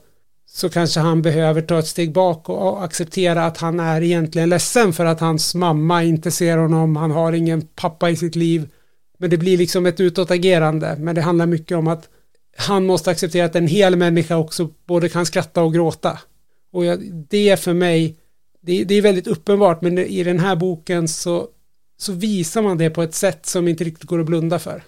så 0.46 0.68
kanske 0.68 1.00
han 1.00 1.22
behöver 1.22 1.62
ta 1.62 1.78
ett 1.78 1.86
steg 1.86 2.12
bak 2.12 2.48
och 2.48 2.84
acceptera 2.84 3.46
att 3.46 3.58
han 3.58 3.80
är 3.80 4.02
egentligen 4.02 4.48
ledsen 4.48 4.92
för 4.92 5.04
att 5.04 5.20
hans 5.20 5.54
mamma 5.54 6.02
inte 6.04 6.30
ser 6.30 6.56
honom, 6.56 6.96
han 6.96 7.10
har 7.10 7.32
ingen 7.32 7.62
pappa 7.62 8.10
i 8.10 8.16
sitt 8.16 8.36
liv. 8.36 8.68
Men 9.18 9.30
det 9.30 9.36
blir 9.36 9.58
liksom 9.58 9.86
ett 9.86 10.00
utåtagerande, 10.00 10.96
men 10.98 11.14
det 11.14 11.20
handlar 11.20 11.46
mycket 11.46 11.78
om 11.78 11.88
att 11.88 12.08
han 12.56 12.86
måste 12.86 13.10
acceptera 13.10 13.44
att 13.46 13.56
en 13.56 13.66
hel 13.66 13.96
människa 13.96 14.36
också 14.36 14.70
både 14.86 15.08
kan 15.08 15.26
skratta 15.26 15.62
och 15.62 15.74
gråta. 15.74 16.18
Och 16.74 16.84
jag, 16.84 17.14
det 17.28 17.60
för 17.60 17.74
mig, 17.74 18.16
det, 18.60 18.84
det, 18.84 18.94
är 18.94 19.02
väldigt 19.02 19.26
uppenbart, 19.26 19.82
men 19.82 19.98
i 19.98 20.24
den 20.24 20.40
här 20.40 20.56
boken 20.56 21.08
så, 21.08 21.48
så 21.98 22.12
visar 22.12 22.62
man 22.62 22.78
det 22.78 22.90
på 22.90 23.02
ett 23.02 23.14
sätt 23.14 23.46
som 23.46 23.68
inte 23.68 23.84
riktigt 23.84 24.08
går 24.08 24.20
att 24.20 24.26
blunda 24.26 24.58
för. 24.58 24.82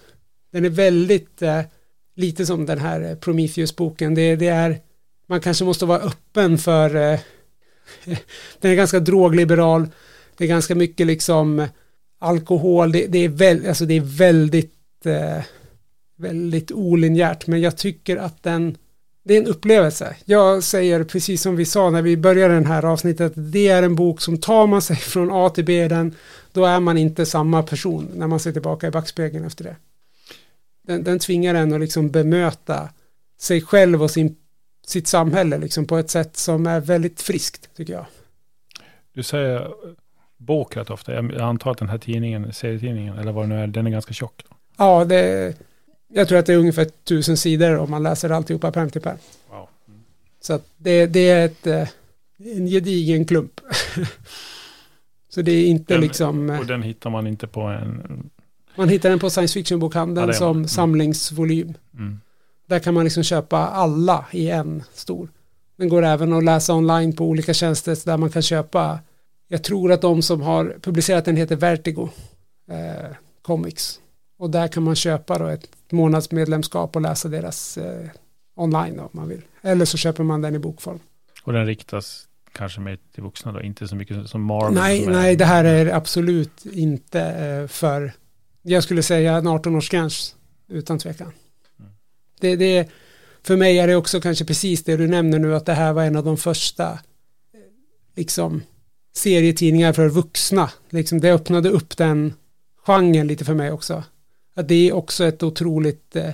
Den 0.53 0.65
är 0.65 0.69
väldigt, 0.69 1.43
eh, 1.43 1.61
lite 2.17 2.47
som 2.47 2.67
den 2.67 2.79
här 2.79 3.01
eh, 3.01 3.17
Prometheus-boken, 3.17 4.15
det, 4.15 4.37
det, 4.37 4.47
är, 4.47 4.81
man 5.29 5.41
kanske 5.41 5.65
måste 5.65 5.87
vara 5.87 6.01
öppen 6.01 6.59
för, 6.59 6.97
eh, 6.97 7.21
den 8.61 8.71
är 8.71 8.75
ganska 8.75 9.01
drogliberal, 9.01 9.89
det 10.37 10.45
är 10.45 10.49
ganska 10.49 10.75
mycket 10.75 11.07
liksom 11.07 11.59
eh, 11.59 11.69
alkohol, 12.19 12.93
det, 12.93 13.07
det 13.07 13.19
är, 13.19 13.29
väl, 13.29 13.67
alltså 13.67 13.87
det 13.87 13.95
är 13.95 14.19
väldigt, 14.19 15.07
eh, 15.07 15.43
väldigt 16.17 16.73
olinjärt, 16.73 17.47
men 17.47 17.61
jag 17.61 17.77
tycker 17.77 18.17
att 18.17 18.43
den 18.43 18.77
det 19.27 19.35
är 19.35 19.41
en 19.41 19.47
upplevelse. 19.47 20.17
Jag 20.25 20.63
säger 20.63 21.05
precis 21.05 21.43
som 21.43 21.57
vi 21.57 21.65
sa 21.65 21.91
när 21.91 22.03
vi 22.03 22.17
började 22.17 22.55
den 22.55 22.67
här 22.67 22.85
avsnittet, 22.85 23.33
det 23.37 23.69
är 23.69 23.83
en 23.83 23.95
bok 23.95 24.21
som 24.21 24.39
tar 24.39 24.67
man 24.67 24.83
sig 24.83 24.97
från 25.13 25.31
A 25.33 25.51
till 25.51 25.65
B, 25.65 25.89
den, 25.89 26.15
då 26.53 26.65
är 26.65 26.81
man 26.81 26.99
inte 26.99 27.27
samma 27.27 27.63
person 27.63 28.09
när 28.15 28.27
man 28.27 28.41
ser 28.41 28.53
tillbaka 28.53 28.87
i 28.87 28.91
backspegeln 28.91 29.45
efter 29.45 29.65
det. 29.65 29.77
Den, 30.87 31.05
den 31.05 31.19
tvingar 31.19 31.55
en 31.55 31.73
att 31.73 31.81
liksom 31.81 32.11
bemöta 32.11 32.89
sig 33.41 33.61
själv 33.63 34.03
och 34.03 34.11
sin, 34.11 34.37
sitt 34.87 35.07
samhälle 35.07 35.59
liksom 35.59 35.87
på 35.87 35.97
ett 35.97 36.11
sätt 36.11 36.37
som 36.37 36.67
är 36.67 36.81
väldigt 36.81 37.23
friskt, 37.23 37.77
tycker 37.77 37.93
jag. 37.93 38.07
Du 39.15 39.23
säger 39.23 39.69
bok 40.37 40.77
rätt 40.77 40.91
ofta. 40.91 41.15
Jag 41.15 41.41
antar 41.41 41.71
att 41.71 41.79
den 41.79 41.89
här 41.89 41.99
tidningen, 41.99 42.53
serietidningen, 42.53 43.19
eller 43.19 43.33
vad 43.33 43.45
det 43.45 43.49
nu 43.49 43.63
är, 43.63 43.67
den 43.67 43.87
är 43.87 43.91
ganska 43.91 44.15
tjock. 44.15 44.45
Ja, 44.77 45.05
det 45.05 45.55
jag 46.09 46.29
tror 46.29 46.39
att 46.39 46.47
det 46.47 46.53
är 46.53 46.59
ungefär 46.59 46.85
tusen 46.85 47.37
sidor 47.37 47.77
om 47.77 47.91
man 47.91 48.03
läser 48.03 48.31
alltihopa 48.31 48.73
pärm 48.73 48.91
till 48.91 49.01
pärm. 49.01 49.19
Wow. 49.51 49.69
Mm. 49.89 50.01
Så 50.41 50.61
det, 50.77 51.07
det 51.07 51.29
är 51.29 51.47
ett, 51.47 51.67
eh, 51.67 51.89
en 52.39 52.67
gedigen 52.67 53.25
klump. 53.25 53.61
Så 55.29 55.43
det 55.43 55.53
är 55.53 55.67
inte 55.67 55.95
den, 55.95 56.01
liksom... 56.01 56.51
Och 56.51 56.67
den 56.67 56.83
hittar 56.83 57.11
man 57.11 57.27
inte 57.27 57.47
på 57.47 57.61
en... 57.61 58.31
Man 58.77 58.89
hittar 58.89 59.11
den 59.11 59.19
på 59.19 59.31
science 59.31 59.55
fiction-bokhandeln 59.55 60.29
ja, 60.29 60.35
som 60.35 60.57
mm. 60.57 60.69
samlingsvolym. 60.69 61.75
Mm. 61.95 62.21
Där 62.67 62.79
kan 62.79 62.95
man 62.95 63.05
liksom 63.05 63.23
köpa 63.23 63.59
alla 63.59 64.25
i 64.33 64.51
en 64.51 64.83
stor. 64.93 65.29
Den 65.77 65.89
går 65.89 66.05
även 66.05 66.33
att 66.33 66.45
läsa 66.45 66.75
online 66.75 67.13
på 67.17 67.25
olika 67.25 67.55
tjänster 67.55 67.99
där 68.05 68.17
man 68.17 68.31
kan 68.31 68.43
köpa. 68.43 68.99
Jag 69.49 69.65
tror 69.65 69.93
att 69.93 70.01
de 70.01 70.23
som 70.23 70.41
har 70.41 70.77
publicerat 70.81 71.25
den 71.25 71.37
heter 71.37 71.57
Vertigo 71.57 72.09
eh, 72.71 73.11
Comics. 73.43 74.01
Och 74.39 74.51
där 74.51 74.69
kan 74.69 74.83
man 74.83 74.95
köpa 74.95 75.39
då 75.39 75.47
ett 75.47 75.69
månadsmedlemskap 75.93 76.97
och 76.97 77.03
läsa 77.03 77.29
deras 77.29 77.79
eh, 77.79 78.09
online 78.55 79.01
om 79.01 79.09
man 79.13 79.29
vill. 79.29 79.43
Eller 79.63 79.85
så 79.85 79.97
köper 79.99 80.25
man 80.25 80.43
den 80.43 80.55
i 80.55 80.59
bokform. 80.59 81.01
Och 81.43 81.53
den 81.53 81.67
riktas 81.67 82.29
kanske 82.53 82.81
mer 82.81 82.99
till 83.15 83.23
vuxna 83.23 83.53
då, 83.53 83.63
inte 83.63 83.89
så 83.89 83.97
mycket 83.97 84.29
som 84.29 84.43
Marvel? 84.43 84.75
Nej, 84.75 85.07
nej, 85.07 85.37
det 85.37 85.45
här 85.45 85.65
är 85.65 85.87
absolut 85.87 86.67
inte 86.67 87.21
eh, 87.21 87.69
för, 87.69 88.13
jag 88.63 88.83
skulle 88.83 89.03
säga 89.03 89.37
en 89.37 89.49
18-årsgräns 89.49 90.35
utan 90.69 90.99
tvekan. 90.99 91.33
Mm. 91.79 91.91
Det, 92.41 92.57
det, 92.57 92.89
för 93.43 93.57
mig 93.57 93.79
är 93.79 93.87
det 93.87 93.97
också 93.97 94.21
kanske 94.21 94.45
precis 94.45 94.85
det 94.85 94.97
du 94.97 95.07
nämner 95.07 95.39
nu, 95.39 95.55
att 95.55 95.67
det 95.67 95.75
här 95.75 95.93
var 95.93 96.05
en 96.05 96.17
av 96.17 96.25
de 96.25 96.37
första 96.37 96.93
eh, 96.93 96.99
liksom 98.15 98.63
serietidningar 99.17 99.93
för 99.93 100.09
vuxna. 100.09 100.71
Liksom, 100.91 101.21
det 101.21 101.33
öppnade 101.33 101.69
upp 101.69 101.97
den 101.97 102.35
genren 102.87 103.27
lite 103.27 103.45
för 103.45 103.55
mig 103.55 103.73
också 103.73 104.05
att 104.57 104.69
det 104.69 104.89
är 104.89 104.93
också 104.93 105.25
ett 105.25 105.43
otroligt 105.43 106.17
eh, 106.17 106.31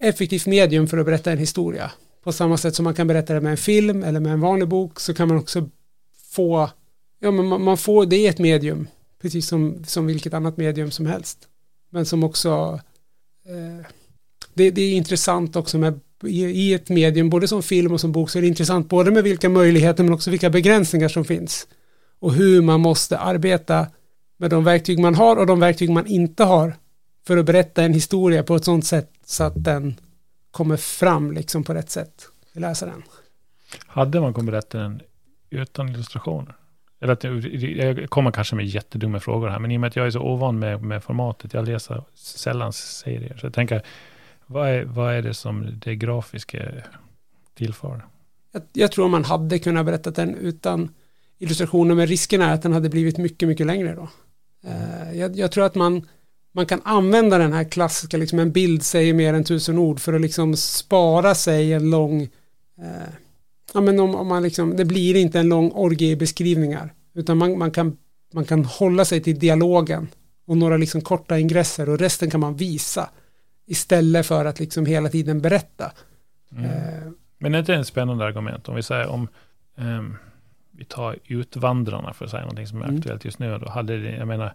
effektivt 0.00 0.46
medium 0.46 0.86
för 0.86 0.98
att 0.98 1.06
berätta 1.06 1.32
en 1.32 1.38
historia. 1.38 1.90
På 2.24 2.32
samma 2.32 2.56
sätt 2.56 2.74
som 2.74 2.84
man 2.84 2.94
kan 2.94 3.06
berätta 3.06 3.34
det 3.34 3.40
med 3.40 3.50
en 3.50 3.56
film 3.56 4.02
eller 4.02 4.20
med 4.20 4.32
en 4.32 4.40
vanlig 4.40 4.68
bok 4.68 5.00
så 5.00 5.14
kan 5.14 5.28
man 5.28 5.38
också 5.38 5.68
få, 6.30 6.70
ja 7.20 7.30
men 7.30 7.46
man, 7.46 7.62
man 7.62 7.76
får, 7.76 8.06
det 8.06 8.16
är 8.16 8.30
ett 8.30 8.38
medium, 8.38 8.88
precis 9.22 9.48
som, 9.48 9.84
som 9.86 10.06
vilket 10.06 10.34
annat 10.34 10.56
medium 10.56 10.90
som 10.90 11.06
helst. 11.06 11.38
Men 11.90 12.06
som 12.06 12.24
också, 12.24 12.80
eh, 13.46 13.86
det, 14.54 14.70
det, 14.70 14.82
är 14.82 14.94
intressant 14.96 15.56
också 15.56 15.78
med 15.78 16.00
i, 16.24 16.44
i 16.44 16.74
ett 16.74 16.88
medium, 16.88 17.30
både 17.30 17.48
som 17.48 17.62
film 17.62 17.92
och 17.92 18.00
som 18.00 18.12
bok, 18.12 18.30
så 18.30 18.38
är 18.38 18.42
det 18.42 18.48
intressant 18.48 18.88
både 18.88 19.10
med 19.10 19.24
vilka 19.24 19.48
möjligheter 19.48 20.04
men 20.04 20.12
också 20.12 20.30
vilka 20.30 20.50
begränsningar 20.50 21.08
som 21.08 21.24
finns. 21.24 21.66
Och 22.18 22.32
hur 22.32 22.62
man 22.62 22.80
måste 22.80 23.18
arbeta 23.18 23.86
med 24.38 24.50
de 24.50 24.64
verktyg 24.64 24.98
man 24.98 25.14
har 25.14 25.36
och 25.36 25.46
de 25.46 25.60
verktyg 25.60 25.90
man 25.90 26.06
inte 26.06 26.44
har 26.44 26.76
för 27.26 27.36
att 27.36 27.46
berätta 27.46 27.82
en 27.82 27.92
historia 27.92 28.42
på 28.42 28.56
ett 28.56 28.64
sånt 28.64 28.84
sätt 28.84 29.10
så 29.24 29.44
att 29.44 29.64
den 29.64 30.00
kommer 30.50 30.76
fram 30.76 31.32
liksom 31.32 31.64
på 31.64 31.74
rätt 31.74 31.90
sätt 31.90 32.28
i 32.52 32.60
läsaren. 32.60 33.02
Hade 33.86 34.20
man 34.20 34.34
kunnat 34.34 34.50
berätta 34.50 34.78
den 34.78 35.00
utan 35.50 35.88
illustrationer? 35.88 36.56
Eller 37.00 37.12
att 37.12 37.24
jag 37.24 38.10
kommer 38.10 38.30
kanske 38.30 38.56
med 38.56 38.66
jättedumma 38.66 39.20
frågor 39.20 39.48
här, 39.48 39.58
men 39.58 39.70
i 39.70 39.76
och 39.76 39.80
med 39.80 39.88
att 39.88 39.96
jag 39.96 40.06
är 40.06 40.10
så 40.10 40.20
ovan 40.20 40.58
med, 40.58 40.82
med 40.82 41.04
formatet, 41.04 41.54
jag 41.54 41.68
läser 41.68 42.02
sällan 42.14 42.72
serier, 42.72 43.36
så 43.36 43.46
jag 43.46 43.54
tänker, 43.54 43.82
vad 44.46 44.68
är, 44.68 44.84
vad 44.84 45.14
är 45.14 45.22
det 45.22 45.34
som 45.34 45.78
det 45.84 45.96
grafiska 45.96 46.72
tillför? 47.54 48.06
Jag, 48.52 48.62
jag 48.72 48.92
tror 48.92 49.08
man 49.08 49.24
hade 49.24 49.58
kunnat 49.58 49.86
berätta 49.86 50.10
den 50.10 50.34
utan 50.34 50.88
illustrationer, 51.38 51.94
men 51.94 52.06
risken 52.06 52.42
är 52.42 52.54
att 52.54 52.62
den 52.62 52.72
hade 52.72 52.88
blivit 52.88 53.18
mycket, 53.18 53.48
mycket 53.48 53.66
längre 53.66 53.94
då. 53.94 54.08
Uh, 54.68 55.18
jag, 55.18 55.36
jag, 55.36 55.52
tror 55.52 55.64
att 55.64 55.74
man 55.74 56.06
man 56.56 56.66
kan 56.66 56.80
använda 56.84 57.38
den 57.38 57.52
här 57.52 57.64
klassiska, 57.64 58.16
liksom 58.16 58.38
en 58.38 58.52
bild 58.52 58.82
säger 58.82 59.14
mer 59.14 59.34
än 59.34 59.44
tusen 59.44 59.78
ord 59.78 60.00
för 60.00 60.12
att 60.12 60.20
liksom 60.20 60.56
spara 60.56 61.34
sig 61.34 61.72
en 61.72 61.90
lång, 61.90 62.22
eh, 62.78 63.08
ja 63.74 63.80
men 63.80 64.00
om, 64.00 64.14
om 64.14 64.26
man 64.26 64.42
liksom, 64.42 64.76
det 64.76 64.84
blir 64.84 65.16
inte 65.16 65.40
en 65.40 65.48
lång 65.48 65.70
orgie 65.70 66.10
i 66.10 66.16
beskrivningar, 66.16 66.92
utan 67.14 67.38
man, 67.38 67.58
man, 67.58 67.70
kan, 67.70 67.96
man 68.34 68.44
kan 68.44 68.64
hålla 68.64 69.04
sig 69.04 69.22
till 69.22 69.38
dialogen 69.38 70.08
och 70.46 70.56
några 70.56 70.76
liksom 70.76 71.00
korta 71.00 71.38
ingresser 71.38 71.88
och 71.88 71.98
resten 71.98 72.30
kan 72.30 72.40
man 72.40 72.56
visa 72.56 73.10
istället 73.66 74.26
för 74.26 74.44
att 74.44 74.60
liksom 74.60 74.86
hela 74.86 75.08
tiden 75.08 75.40
berätta. 75.40 75.92
Mm. 76.52 76.64
Eh, 76.64 77.12
men 77.38 77.54
är 77.54 77.58
inte 77.58 77.72
det 77.72 77.80
ett 77.80 77.86
spännande 77.86 78.24
argument 78.24 78.68
om 78.68 78.74
vi 78.74 78.82
säger 78.82 79.06
om 79.06 79.28
um, 79.76 80.16
vi 80.70 80.84
tar 80.84 81.16
Utvandrarna 81.24 82.12
för 82.12 82.24
att 82.24 82.30
säga 82.30 82.42
någonting 82.42 82.66
som 82.66 82.80
är 82.80 82.84
mm. 82.84 82.96
aktuellt 82.96 83.24
just 83.24 83.38
nu. 83.38 83.58
Då 83.58 83.68
hade 83.68 83.98
det, 83.98 84.16
jag 84.16 84.28
menar, 84.28 84.54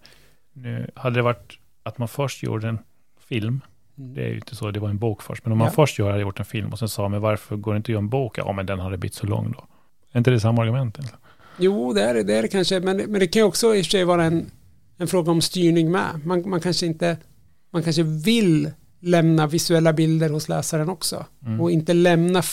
nu 0.53 0.91
hade 0.95 1.15
det 1.15 1.21
varit 1.21 1.57
att 1.83 1.97
man 1.97 2.07
först 2.07 2.43
gjorde 2.43 2.67
en 2.67 2.79
film, 3.19 3.61
mm. 3.97 4.13
det 4.13 4.23
är 4.23 4.27
ju 4.27 4.35
inte 4.35 4.55
så, 4.55 4.71
det 4.71 4.79
var 4.79 4.89
en 4.89 4.97
bok 4.97 5.21
först, 5.21 5.45
men 5.45 5.51
om 5.51 5.57
man 5.57 5.67
ja. 5.67 5.73
först 5.73 5.99
hade 5.99 6.19
gjort 6.21 6.39
en 6.39 6.45
film 6.45 6.71
och 6.71 6.79
sen 6.79 6.89
sa, 6.89 7.09
men 7.09 7.21
varför 7.21 7.55
går 7.55 7.73
det 7.73 7.77
inte 7.77 7.85
att 7.85 7.89
göra 7.89 7.99
en 7.99 8.09
bok? 8.09 8.37
Ja, 8.37 8.51
men 8.51 8.65
den 8.65 8.79
hade 8.79 8.97
blivit 8.97 9.15
så 9.15 9.27
lång 9.27 9.51
då. 9.51 9.65
Är 10.11 10.17
inte 10.17 10.31
det 10.31 10.39
samma 10.39 10.61
argument? 10.61 10.99
Eller? 10.99 11.11
Jo, 11.57 11.93
det 11.93 12.03
är 12.03 12.13
det, 12.13 12.23
det 12.23 12.35
är 12.35 12.41
det 12.41 12.47
kanske, 12.47 12.79
men, 12.79 12.97
men 12.97 13.19
det 13.19 13.27
kan 13.27 13.39
ju 13.39 13.43
också 13.43 13.75
i 13.75 13.81
och 13.81 13.85
för 13.85 13.91
sig 13.91 14.03
vara 14.03 14.23
en, 14.23 14.51
en 14.97 15.07
fråga 15.07 15.31
om 15.31 15.41
styrning 15.41 15.91
med. 15.91 16.25
Man, 16.25 16.49
man 16.49 16.61
kanske 16.61 16.85
inte, 16.85 17.17
man 17.71 17.83
kanske 17.83 18.03
vill 18.03 18.71
lämna 18.99 19.47
visuella 19.47 19.93
bilder 19.93 20.29
hos 20.29 20.49
läsaren 20.49 20.89
också 20.89 21.25
mm. 21.45 21.61
och 21.61 21.71
inte 21.71 21.93
lämna 21.93 22.43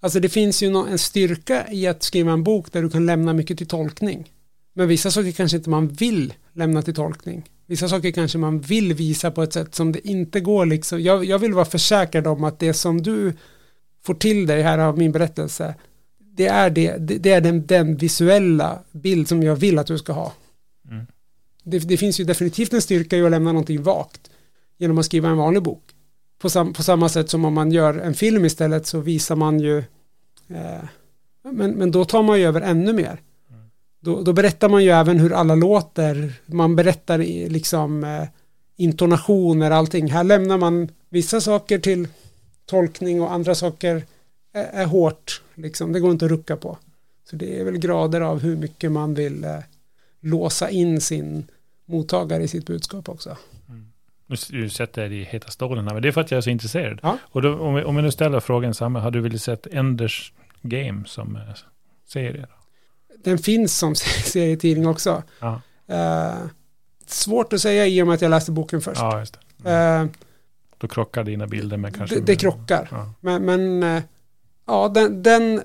Alltså 0.00 0.20
det 0.20 0.28
finns 0.28 0.62
ju 0.62 0.66
en 0.66 0.98
styrka 0.98 1.72
i 1.72 1.86
att 1.86 2.02
skriva 2.02 2.32
en 2.32 2.42
bok 2.42 2.72
där 2.72 2.82
du 2.82 2.90
kan 2.90 3.06
lämna 3.06 3.32
mycket 3.32 3.58
till 3.58 3.66
tolkning. 3.66 4.32
Men 4.74 4.88
vissa 4.88 5.10
saker 5.10 5.32
kanske 5.32 5.56
inte 5.56 5.70
man 5.70 5.88
vill 5.88 6.34
lämna 6.52 6.82
till 6.82 6.94
tolkning. 6.94 7.44
Vissa 7.68 7.88
saker 7.88 8.10
kanske 8.10 8.38
man 8.38 8.60
vill 8.60 8.94
visa 8.94 9.30
på 9.30 9.42
ett 9.42 9.52
sätt 9.52 9.74
som 9.74 9.92
det 9.92 10.08
inte 10.08 10.40
går 10.40 10.66
liksom. 10.66 11.02
Jag, 11.02 11.24
jag 11.24 11.38
vill 11.38 11.54
vara 11.54 11.64
försäkrad 11.64 12.26
om 12.26 12.44
att 12.44 12.58
det 12.58 12.74
som 12.74 13.02
du 13.02 13.32
får 14.02 14.14
till 14.14 14.46
dig 14.46 14.62
här 14.62 14.78
av 14.78 14.98
min 14.98 15.12
berättelse 15.12 15.74
det 16.38 16.46
är, 16.46 16.70
det, 16.70 16.96
det 16.98 17.30
är 17.32 17.40
den, 17.40 17.66
den 17.66 17.96
visuella 17.96 18.78
bild 18.92 19.28
som 19.28 19.42
jag 19.42 19.56
vill 19.56 19.78
att 19.78 19.86
du 19.86 19.98
ska 19.98 20.12
ha. 20.12 20.32
Mm. 20.90 21.06
Det, 21.64 21.78
det, 21.78 21.96
finns 21.96 22.20
ju 22.20 22.24
definitivt 22.24 22.72
en 22.72 22.82
styrka 22.82 23.16
i 23.16 23.22
att 23.22 23.30
lämna 23.30 23.52
någonting 23.52 23.82
vakt 23.82 24.30
genom 24.78 24.98
att 24.98 25.04
skriva 25.04 25.28
en 25.28 25.36
vanlig 25.36 25.62
bok. 25.62 25.82
På, 26.38 26.50
sam, 26.50 26.72
på 26.72 26.82
samma 26.82 27.08
sätt 27.08 27.30
som 27.30 27.44
om 27.44 27.54
man 27.54 27.72
gör 27.72 27.94
en 27.94 28.14
film 28.14 28.44
istället 28.44 28.86
så 28.86 29.00
visar 29.00 29.36
man 29.36 29.60
ju 29.60 29.78
eh, 30.48 30.84
men, 31.42 31.70
men 31.70 31.90
då 31.90 32.04
tar 32.04 32.22
man 32.22 32.40
ju 32.40 32.46
över 32.46 32.60
ännu 32.60 32.92
mer. 32.92 33.20
Då, 34.00 34.22
då, 34.22 34.32
berättar 34.32 34.68
man 34.68 34.84
ju 34.84 34.90
även 34.90 35.20
hur 35.20 35.32
alla 35.32 35.54
låter. 35.54 36.32
Man 36.46 36.76
berättar 36.76 37.18
liksom 37.48 38.04
eh, 38.04 38.28
intonationer, 38.76 39.70
allting. 39.70 40.10
Här 40.10 40.24
lämnar 40.24 40.58
man 40.58 40.88
vissa 41.08 41.40
saker 41.40 41.78
till 41.78 42.08
tolkning 42.66 43.22
och 43.22 43.32
andra 43.32 43.54
saker 43.54 44.02
är, 44.52 44.64
är 44.64 44.86
hårt. 44.86 45.42
Liksom. 45.54 45.92
Det 45.92 46.00
går 46.00 46.10
inte 46.10 46.24
att 46.24 46.30
rucka 46.30 46.56
på. 46.56 46.78
Så 47.30 47.36
det 47.36 47.60
är 47.60 47.64
väl 47.64 47.78
grader 47.78 48.20
av 48.20 48.40
hur 48.40 48.56
mycket 48.56 48.92
man 48.92 49.14
vill 49.14 49.44
eh, 49.44 49.58
låsa 50.20 50.70
in 50.70 51.00
sin 51.00 51.46
mottagare 51.86 52.42
i 52.42 52.48
sitt 52.48 52.66
budskap 52.66 53.08
också. 53.08 53.36
Mm. 53.68 53.92
Nu 54.50 54.68
sätter 54.68 55.08
det 55.08 55.14
i 55.14 55.24
heta 55.24 55.50
stolen 55.50 55.86
här, 55.86 55.94
men 55.94 56.02
det 56.02 56.08
är 56.08 56.12
för 56.12 56.20
att 56.20 56.30
jag 56.30 56.38
är 56.38 56.42
så 56.42 56.50
intresserad. 56.50 57.00
Ja. 57.02 57.18
Och 57.22 57.42
då, 57.42 57.58
om, 57.58 57.74
vi, 57.74 57.84
om 57.84 57.96
vi 57.96 58.02
nu 58.02 58.10
ställer 58.10 58.40
frågan 58.40 58.74
samma, 58.74 59.00
hade 59.00 59.18
du 59.18 59.22
velat 59.22 59.42
sett 59.42 59.66
Enders 59.66 60.32
Game 60.62 61.04
som 61.06 61.36
eh, 61.36 61.42
serie? 62.06 62.46
Den 63.24 63.38
finns 63.38 63.78
som 63.78 63.94
serietidning 64.24 64.88
också. 64.88 65.22
Ja. 65.40 65.60
Uh, 65.90 66.46
svårt 67.06 67.52
att 67.52 67.60
säga 67.60 67.86
i 67.86 68.02
och 68.02 68.06
med 68.06 68.14
att 68.14 68.22
jag 68.22 68.30
läste 68.30 68.52
boken 68.52 68.80
först. 68.80 69.00
Ja, 69.00 69.18
just 69.18 69.38
det. 69.62 69.70
Mm. 69.70 70.06
Uh, 70.06 70.10
då 70.78 70.88
krockar 70.88 71.24
dina 71.24 71.46
bilder 71.46 71.76
med 71.76 71.96
kanske... 71.96 72.16
Det, 72.16 72.22
det 72.22 72.36
krockar. 72.36 72.88
Ja. 72.90 73.12
Men, 73.20 73.44
men 73.44 73.82
uh, 73.82 74.02
ja, 74.66 74.88
den, 74.88 75.22
den, 75.22 75.62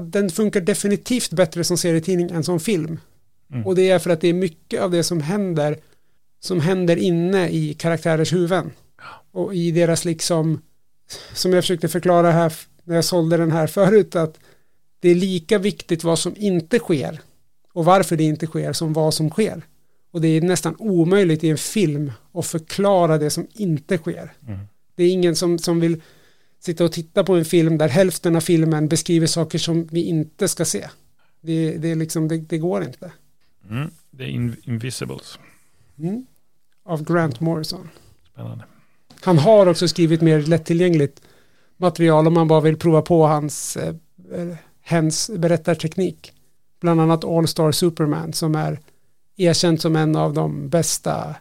den 0.00 0.30
funkar 0.30 0.60
definitivt 0.60 1.30
bättre 1.30 1.64
som 1.64 1.78
serietidning 1.78 2.30
än 2.30 2.44
som 2.44 2.60
film. 2.60 3.00
Mm. 3.52 3.66
Och 3.66 3.74
det 3.74 3.90
är 3.90 3.98
för 3.98 4.10
att 4.10 4.20
det 4.20 4.28
är 4.28 4.34
mycket 4.34 4.82
av 4.82 4.90
det 4.90 5.04
som 5.04 5.20
händer 5.20 5.76
som 6.40 6.60
händer 6.60 6.96
inne 6.96 7.48
i 7.48 7.74
karaktärers 7.74 8.32
huvuden. 8.32 8.72
Och 9.32 9.54
i 9.54 9.70
deras 9.70 10.04
liksom, 10.04 10.62
som 11.32 11.52
jag 11.52 11.62
försökte 11.62 11.88
förklara 11.88 12.30
här 12.30 12.52
när 12.84 12.94
jag 12.94 13.04
sålde 13.04 13.36
den 13.36 13.52
här 13.52 13.66
förut, 13.66 14.16
att 14.16 14.38
det 15.00 15.08
är 15.08 15.14
lika 15.14 15.58
viktigt 15.58 16.04
vad 16.04 16.18
som 16.18 16.34
inte 16.36 16.78
sker 16.78 17.20
och 17.72 17.84
varför 17.84 18.16
det 18.16 18.24
inte 18.24 18.46
sker 18.46 18.72
som 18.72 18.92
vad 18.92 19.14
som 19.14 19.30
sker. 19.30 19.62
Och 20.10 20.20
det 20.20 20.28
är 20.28 20.40
nästan 20.40 20.76
omöjligt 20.78 21.44
i 21.44 21.48
en 21.48 21.58
film 21.58 22.12
att 22.32 22.46
förklara 22.46 23.18
det 23.18 23.30
som 23.30 23.46
inte 23.52 23.98
sker. 23.98 24.32
Mm. 24.46 24.58
Det 24.94 25.04
är 25.04 25.12
ingen 25.12 25.36
som, 25.36 25.58
som 25.58 25.80
vill 25.80 26.02
sitta 26.60 26.84
och 26.84 26.92
titta 26.92 27.24
på 27.24 27.34
en 27.34 27.44
film 27.44 27.78
där 27.78 27.88
hälften 27.88 28.36
av 28.36 28.40
filmen 28.40 28.88
beskriver 28.88 29.26
saker 29.26 29.58
som 29.58 29.86
vi 29.86 30.02
inte 30.02 30.48
ska 30.48 30.64
se. 30.64 30.88
Det, 31.40 31.76
det, 31.78 31.88
är 31.88 31.96
liksom, 31.96 32.28
det, 32.28 32.38
det 32.38 32.58
går 32.58 32.82
inte. 32.82 33.12
Mm. 33.70 33.90
Det 34.10 34.24
är 34.24 34.28
in, 34.28 34.56
Invisibles. 34.64 35.38
Mm. 35.98 36.26
Av 36.84 37.04
Grant 37.04 37.40
Morrison. 37.40 37.88
Spännande. 38.32 38.64
Han 39.20 39.38
har 39.38 39.66
också 39.66 39.88
skrivit 39.88 40.20
mer 40.20 40.40
lättillgängligt 40.40 41.22
material 41.76 42.26
om 42.26 42.34
man 42.34 42.48
bara 42.48 42.60
vill 42.60 42.76
prova 42.76 43.02
på 43.02 43.26
hans 43.26 43.76
eh, 43.76 43.94
hens 44.90 45.30
berättarteknik. 45.36 46.32
Bland 46.80 47.00
annat 47.00 47.24
All 47.24 47.48
Star 47.48 47.72
Superman 47.72 48.32
som 48.32 48.54
är 48.54 48.78
erkänt 49.36 49.80
som 49.80 49.96
en 49.96 50.16
av 50.16 50.34
de 50.34 50.68
bästa 50.68 51.34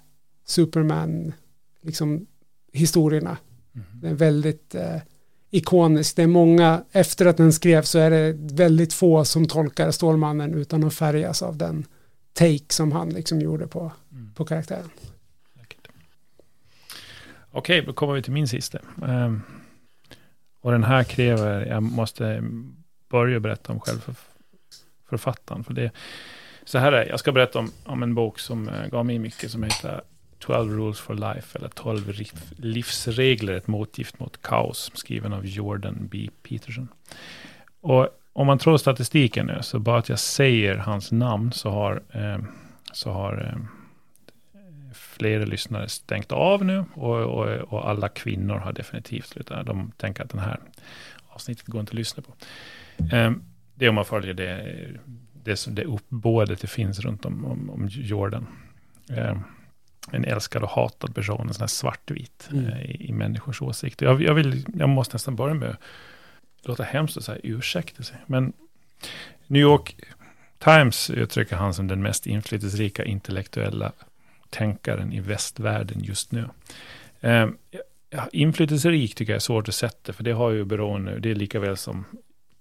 Superman 0.45 1.33
liksom, 1.81 2.25
historierna. 2.73 3.37
Mm. 3.75 3.87
Det 3.93 4.07
är 4.07 4.13
väldigt 4.13 4.75
eh, 4.75 4.97
ikonisk. 5.49 6.15
Det 6.15 6.23
är 6.23 6.27
många, 6.27 6.83
efter 6.91 7.25
att 7.25 7.37
den 7.37 7.53
skrevs 7.53 7.89
så 7.89 7.99
är 7.99 8.09
det 8.09 8.35
väldigt 8.53 8.93
få 8.93 9.25
som 9.25 9.47
tolkar 9.47 9.91
Stålmannen 9.91 10.53
utan 10.53 10.83
att 10.83 10.93
färgas 10.93 11.41
av 11.41 11.57
den 11.57 11.85
take 12.33 12.65
som 12.73 12.91
han 12.91 13.09
liksom 13.09 13.41
gjorde 13.41 13.67
på, 13.67 13.91
mm. 14.11 14.33
på 14.33 14.45
karaktären. 14.45 14.89
Okej, 17.51 17.81
då 17.81 17.93
kommer 17.93 18.13
vi 18.13 18.21
till 18.21 18.33
min 18.33 18.47
sista. 18.47 18.79
Um, 19.01 19.41
och 20.61 20.71
den 20.71 20.83
här 20.83 21.03
kräver, 21.03 21.65
jag 21.65 21.83
måste 21.83 22.43
börja 23.09 23.39
berätta 23.39 23.73
om 23.73 23.79
själv 23.79 24.17
författaren. 25.09 25.63
För 25.63 25.73
det, 25.73 25.91
så 26.63 26.77
här 26.77 26.91
är 26.91 27.09
jag 27.09 27.19
ska 27.19 27.31
berätta 27.31 27.59
om, 27.59 27.71
om 27.83 28.03
en 28.03 28.15
bok 28.15 28.39
som 28.39 28.69
eh, 28.69 28.87
gav 28.87 29.05
mig 29.05 29.19
mycket 29.19 29.51
som 29.51 29.63
heter 29.63 30.01
12 30.39 30.77
Rules 30.77 30.99
for 30.99 31.15
Life, 31.15 31.57
eller 31.57 31.69
12 31.69 32.13
livsregler, 32.57 33.53
ett 33.53 33.67
motgift 33.67 34.19
mot 34.19 34.41
kaos, 34.41 34.91
skriven 34.93 35.33
av 35.33 35.45
Jordan 35.45 36.07
B. 36.11 36.29
Peterson. 36.43 36.87
Och 37.81 38.07
om 38.33 38.47
man 38.47 38.57
tror 38.59 38.77
statistiken 38.77 39.45
nu, 39.45 39.57
så 39.61 39.79
bara 39.79 39.99
att 39.99 40.09
jag 40.09 40.19
säger 40.19 40.75
hans 40.75 41.11
namn 41.11 41.51
så 41.51 41.69
har, 41.69 42.03
eh, 42.11 42.37
så 42.93 43.11
har 43.11 43.53
eh, 43.53 43.65
flera 44.93 45.45
lyssnare 45.45 45.89
stängt 45.89 46.31
av 46.31 46.65
nu 46.65 46.85
och, 46.93 47.19
och, 47.19 47.47
och, 47.47 47.89
alla 47.89 48.09
kvinnor 48.09 48.55
har 48.55 48.73
definitivt 48.73 49.27
slutat. 49.27 49.65
De 49.65 49.91
tänker 49.97 50.23
att 50.23 50.29
den 50.29 50.39
här 50.39 50.59
avsnittet 51.27 51.65
går 51.65 51.79
inte 51.81 51.89
att 51.89 51.95
lyssna 51.95 52.23
på. 52.23 52.33
Um, 52.99 53.43
det 53.75 53.85
är 53.85 53.89
om 53.89 53.95
man 53.95 54.05
följer 54.05 54.33
det, 54.33 54.75
det, 55.43 55.55
som 55.55 55.75
det 55.75 55.83
uppbådet 55.83 56.61
det 56.61 56.67
finns 56.67 56.99
runt 56.99 57.25
om, 57.25 57.45
om, 57.45 57.69
om 57.69 57.87
Jordan. 57.87 58.47
Um, 59.09 59.43
en 60.11 60.25
älskad 60.25 60.63
och 60.63 60.69
hatad 60.69 61.15
person, 61.15 61.47
en 61.47 61.53
sån 61.53 61.61
här 61.61 61.67
svartvit 61.67 62.49
mm. 62.51 62.65
uh, 62.65 62.81
i, 62.81 63.09
i 63.09 63.13
människors 63.13 63.61
åsikter. 63.61 64.05
Jag, 64.05 64.21
jag, 64.21 64.33
vill, 64.33 64.65
jag 64.73 64.89
måste 64.89 65.15
nästan 65.15 65.35
börja 65.35 65.53
med 65.53 65.69
att 65.69 65.79
låta 66.67 66.83
hemskt 66.83 67.17
att 67.17 67.23
säga 67.23 67.39
ursäkta 67.43 68.03
sig. 68.03 68.17
Men 68.25 68.53
New 69.47 69.61
York 69.61 69.95
Times 70.57 71.09
uttrycker 71.09 71.55
han 71.55 71.73
som 71.73 71.87
den 71.87 72.01
mest 72.01 72.27
inflytelserika 72.27 73.05
intellektuella 73.05 73.91
tänkaren 74.49 75.13
i 75.13 75.19
västvärlden 75.19 76.03
just 76.03 76.31
nu. 76.31 76.49
Eh, 77.21 77.49
inflytelserik 78.31 79.15
tycker 79.15 79.33
jag 79.33 79.35
är 79.35 79.39
svårt 79.39 79.67
att 79.67 79.75
sätta, 79.75 80.13
för 80.13 80.23
det 80.23 80.31
har 80.31 80.51
ju 80.51 80.65
beroende, 80.65 81.19
det 81.19 81.31
är 81.31 81.35
lika 81.35 81.59
väl 81.59 81.77
som 81.77 82.05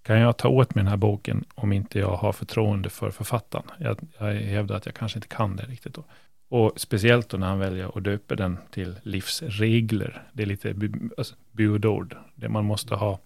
kan 0.03 0.19
jag 0.19 0.37
ta 0.37 0.49
åt 0.49 0.75
mig 0.75 0.85
den 0.85 0.91
här 0.91 0.97
boken 0.97 1.45
om 1.55 1.73
inte 1.73 1.99
jag 1.99 2.17
har 2.17 2.33
förtroende 2.33 2.91
för 2.91 3.11
författaren? 3.11 3.67
Jag, 3.79 3.99
jag 4.19 4.35
hävdar 4.35 4.77
att 4.77 4.87
jag 4.87 4.95
kanske 4.95 5.19
inte 5.19 5.29
kan 5.29 5.57
det 5.57 5.63
riktigt 5.63 5.95
då. 5.95 6.05
Och 6.51 6.73
speciellt 6.77 7.29
då 7.29 7.37
när 7.37 7.47
han 7.47 7.59
väljer 7.59 7.99
att 7.99 8.05
döpa 8.05 8.35
den 8.35 8.59
till 8.71 9.01
livsregler. 9.03 10.23
Det 10.33 10.43
är 10.43 10.47
lite 10.47 10.75
alltså, 11.19 11.35
budord. 11.53 12.17
Det 12.35 12.49
man 12.49 12.65
måste 12.65 12.95
ha, 12.95 13.19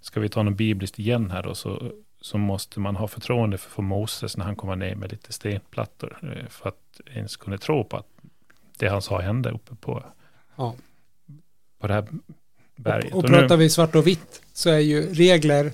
ska 0.00 0.20
vi 0.20 0.28
ta 0.28 0.42
något 0.42 0.56
bibliskt 0.56 0.98
igen 0.98 1.30
här 1.30 1.42
då, 1.42 1.54
så, 1.54 1.92
så 2.20 2.38
måste 2.38 2.80
man 2.80 2.96
ha 2.96 3.08
förtroende 3.08 3.58
för, 3.58 3.70
för 3.70 3.82
Moses 3.82 4.36
när 4.36 4.44
han 4.44 4.56
kommer 4.56 4.76
ner 4.76 4.94
med 4.94 5.10
lite 5.10 5.32
stenplattor. 5.32 6.18
Eh, 6.22 6.48
för 6.48 6.68
att 6.68 7.00
ens 7.14 7.36
kunna 7.36 7.58
tro 7.58 7.84
på 7.84 7.96
att 7.96 8.08
det 8.78 8.88
han 8.88 9.02
sa 9.02 9.20
hände 9.20 9.50
uppe 9.50 9.74
på, 9.74 10.04
ja. 10.56 10.74
på 11.78 11.86
det 11.86 11.94
här 11.94 12.06
berget. 12.76 13.12
Och, 13.12 13.18
och, 13.18 13.24
och 13.24 13.30
pratar 13.30 13.56
nu, 13.56 13.62
vi 13.62 13.70
svart 13.70 13.94
och 13.94 14.06
vitt 14.06 14.42
så 14.52 14.70
är 14.70 14.78
ju 14.78 15.14
regler, 15.14 15.72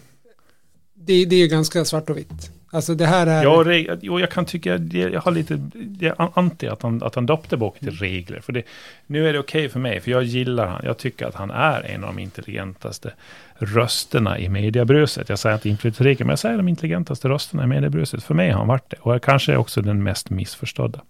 det, 1.06 1.24
det 1.24 1.36
är 1.36 1.40
ju 1.40 1.48
ganska 1.48 1.84
svart 1.84 2.10
och 2.10 2.16
vitt. 2.16 2.50
Alltså 2.70 2.94
det 2.94 3.06
här 3.06 3.26
är... 3.26 3.42
Ja, 3.42 3.50
reg- 3.50 3.98
jo, 4.02 4.20
jag 4.20 4.30
kan 4.30 4.44
tycka, 4.44 4.76
jag 4.76 5.20
har 5.20 5.32
lite, 5.32 5.54
är 6.00 6.38
anti 6.38 6.66
att 6.66 6.82
han, 6.82 7.02
att 7.02 7.14
han 7.14 7.26
döpte 7.26 7.56
boken 7.56 7.88
till 7.88 7.98
regler. 7.98 8.40
För 8.40 8.52
det, 8.52 8.62
nu 9.06 9.28
är 9.28 9.32
det 9.32 9.38
okej 9.38 9.68
för 9.68 9.80
mig, 9.80 10.00
för 10.00 10.10
jag 10.10 10.22
gillar 10.22 10.66
han. 10.66 10.80
Jag 10.84 10.98
tycker 10.98 11.26
att 11.26 11.34
han 11.34 11.50
är 11.50 11.82
en 11.82 12.04
av 12.04 12.14
de 12.14 12.22
intelligentaste 12.22 13.12
rösterna 13.54 14.38
i 14.38 14.48
mediebruset. 14.48 15.28
Jag 15.28 15.38
säger 15.38 15.54
inte 15.54 15.68
inflytelserika, 15.68 16.24
men 16.24 16.30
jag 16.30 16.38
säger 16.38 16.56
de 16.56 16.68
intelligentaste 16.68 17.28
rösterna 17.28 17.64
i 17.64 17.66
mediebruset. 17.66 18.24
För 18.24 18.34
mig 18.34 18.50
har 18.50 18.58
han 18.58 18.68
varit 18.68 18.90
det. 18.90 18.96
Och 19.00 19.22
kanske 19.22 19.52
är 19.52 19.56
också 19.56 19.82
den 19.82 20.02
mest 20.02 20.30
missförstådda. 20.30 21.00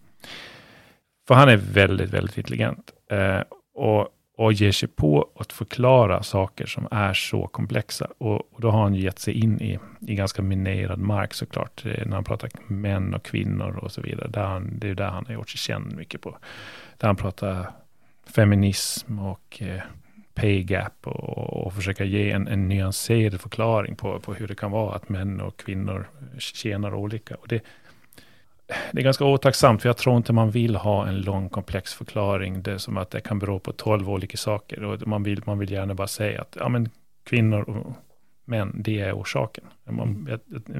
För 1.29 1.35
han 1.35 1.49
är 1.49 1.57
väldigt, 1.57 2.11
väldigt 2.11 2.39
intelligent. 2.39 2.91
Eh, 3.11 3.41
och, 3.75 4.09
och 4.37 4.53
ger 4.53 4.73
sig 4.73 4.89
på 4.89 5.31
att 5.37 5.53
förklara 5.53 6.23
saker 6.23 6.67
som 6.67 6.89
är 6.91 7.15
så 7.15 7.47
komplexa. 7.47 8.09
Och, 8.19 8.55
och 8.55 8.61
då 8.61 8.71
har 8.71 8.83
han 8.83 8.95
ju 8.95 9.03
gett 9.03 9.19
sig 9.19 9.35
in 9.35 9.61
i, 9.61 9.79
i 10.01 10.15
ganska 10.15 10.43
minerad 10.43 10.99
mark 10.99 11.35
såklart. 11.35 11.87
Eh, 11.87 12.07
när 12.07 12.15
han 12.15 12.25
pratar 12.25 12.51
män 12.67 13.15
och 13.15 13.23
kvinnor 13.23 13.79
och 13.83 13.93
så 13.93 14.01
vidare. 14.01 14.29
Där 14.29 14.45
han, 14.45 14.79
det 14.79 14.89
är 14.89 14.95
där 14.95 15.09
han 15.09 15.27
har 15.27 15.35
gjort 15.35 15.51
sig 15.51 15.59
känd 15.59 15.97
mycket 15.97 16.21
på. 16.21 16.39
Där 16.97 17.07
han 17.07 17.17
pratar 17.17 17.71
feminism 18.27 19.19
och 19.19 19.63
eh, 19.63 19.83
pay 20.35 20.63
gap 20.63 21.07
och, 21.07 21.67
och 21.67 21.75
försöka 21.75 22.05
ge 22.05 22.31
en, 22.31 22.49
en 22.49 22.69
nyanserad 22.69 23.41
förklaring 23.41 23.97
på, 23.97 24.21
på 24.21 24.35
hur 24.35 24.49
det 24.49 24.55
kan 24.55 24.71
vara 24.71 24.97
att 24.97 25.09
män 25.09 25.41
och 25.41 25.57
kvinnor 25.57 26.09
tjänar 26.39 26.95
olika. 26.95 27.35
Och 27.35 27.49
det, 27.49 27.61
det 28.67 29.01
är 29.01 29.05
ganska 29.05 29.25
otacksamt, 29.25 29.83
för 29.83 29.89
jag 29.89 29.97
tror 29.97 30.17
inte 30.17 30.33
man 30.33 30.51
vill 30.51 30.77
ha 30.77 31.07
en 31.07 31.21
lång 31.21 31.49
komplex 31.49 31.95
förklaring. 31.95 32.63
Det 32.63 32.73
är 32.73 32.79
som 32.79 32.97
att 32.97 33.11
det 33.11 33.21
kan 33.21 33.39
bero 33.39 33.59
på 33.59 33.73
tolv 33.73 34.11
olika 34.11 34.37
saker. 34.37 34.85
Och 34.85 35.07
man 35.07 35.23
vill, 35.23 35.43
man 35.47 35.59
vill 35.59 35.71
gärna 35.71 35.95
bara 35.95 36.07
säga 36.07 36.41
att 36.41 36.57
ja, 36.61 36.69
men 36.69 36.89
kvinnor 37.25 37.63
och 37.63 37.97
män, 38.45 38.73
det 38.75 39.01
är 39.01 39.13
orsaken. 39.13 39.65
Man, 39.85 40.39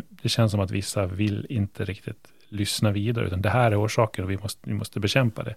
det 0.09 0.29
känns 0.29 0.53
som 0.53 0.61
att 0.61 0.71
vissa 0.71 1.07
vill 1.07 1.47
inte 1.49 1.85
riktigt 1.85 2.29
lyssna 2.49 2.91
vidare, 2.93 3.27
utan 3.27 3.43
det 3.43 3.51
här 3.51 3.73
är 3.73 3.85
orsaken 3.85 4.25
och 4.25 4.31
vi 4.31 4.37
måste, 4.37 4.61
vi 4.69 4.75
måste 4.75 5.01
bekämpa 5.01 5.43
det. 5.43 5.55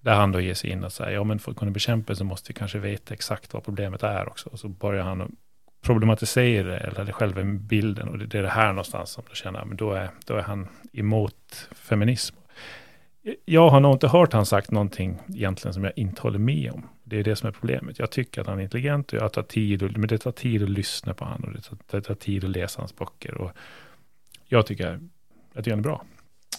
Där 0.00 0.14
han 0.14 0.32
då 0.32 0.40
ger 0.40 0.54
sig 0.54 0.70
in 0.70 0.84
och 0.84 0.92
säger, 0.92 1.12
ja 1.12 1.24
men 1.24 1.38
för 1.38 1.50
att 1.50 1.56
kunna 1.56 1.70
bekämpa 1.70 2.12
det 2.12 2.16
så 2.16 2.24
måste 2.24 2.48
vi 2.48 2.54
kanske 2.54 2.78
veta 2.78 3.14
exakt 3.14 3.54
vad 3.54 3.64
problemet 3.64 4.02
är 4.02 4.28
också. 4.28 4.48
Och 4.48 4.58
så 4.58 4.68
börjar 4.68 5.04
han 5.04 5.36
att 5.84 5.86
problematisera 5.86 6.68
det, 6.68 6.76
eller 6.76 7.12
själva 7.12 7.44
bilden. 7.44 8.08
Och 8.08 8.18
det 8.18 8.38
är 8.38 8.42
det 8.42 8.48
här 8.48 8.68
någonstans 8.68 9.10
som 9.10 9.24
du 9.30 9.36
känner, 9.36 9.64
men 9.64 9.76
då 9.76 9.92
är, 9.92 10.10
då 10.26 10.34
är 10.34 10.42
han 10.42 10.68
emot 10.92 11.68
feminism. 11.74 12.36
Jag 13.44 13.68
har 13.70 13.80
nog 13.80 13.92
inte 13.92 14.08
hört 14.08 14.32
han 14.32 14.46
sagt 14.46 14.70
någonting 14.70 15.18
egentligen 15.28 15.74
som 15.74 15.84
jag 15.84 15.92
inte 15.96 16.22
håller 16.22 16.38
med 16.38 16.72
om. 16.72 16.88
Det 17.04 17.18
är 17.18 17.24
det 17.24 17.36
som 17.36 17.48
är 17.48 17.52
problemet. 17.52 17.98
Jag 17.98 18.10
tycker 18.10 18.40
att 18.40 18.46
han 18.46 18.58
är 18.58 18.62
intelligent 18.62 19.12
och 19.12 19.18
jag 19.18 19.32
tar 19.32 19.42
tid, 19.42 19.82
och, 19.82 19.90
men 19.96 20.08
det 20.08 20.18
tar 20.18 20.32
tid 20.32 20.62
att 20.62 20.70
lyssna 20.70 21.14
på 21.14 21.24
honom 21.24 21.44
och 21.44 21.52
det 21.52 21.60
tar, 21.60 21.78
det 21.90 22.00
tar 22.00 22.14
tid 22.14 22.44
att 22.44 22.50
läsa 22.50 22.80
hans 22.80 22.96
böcker. 22.96 23.34
Och 23.34 23.50
jag 24.48 24.66
tycker 24.66 25.00
att 25.54 25.66
han 25.66 25.78
är 25.78 25.82
bra. 25.82 26.04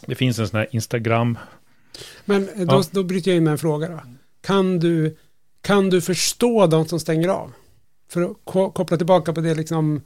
Det 0.08 0.16
finns 0.16 0.40
en 0.40 0.48
sån 0.48 0.58
här 0.58 0.68
Instagram 0.72 1.38
Men 2.26 2.46
då, 2.56 2.76
Ja. 2.76 2.84
då 2.92 3.04
bryter 3.04 3.32
jag 3.32 3.38
in 3.38 3.44
med 3.44 3.52
en 3.52 3.58
fråga 3.58 3.88
då. 3.88 4.00
Kan 4.42 4.80
du, 4.80 5.18
kan 5.62 5.90
du 5.90 6.02
förstå 6.02 6.68
de 6.68 6.86
som 6.86 7.00
stänger 7.00 7.30
av? 7.30 7.52
För 8.10 8.22
att 8.22 8.32
ko- 8.44 8.72
koppla 8.72 8.98
tillbaka 8.98 9.34
på 9.34 9.42
det 9.42 9.56
liksom. 9.56 10.02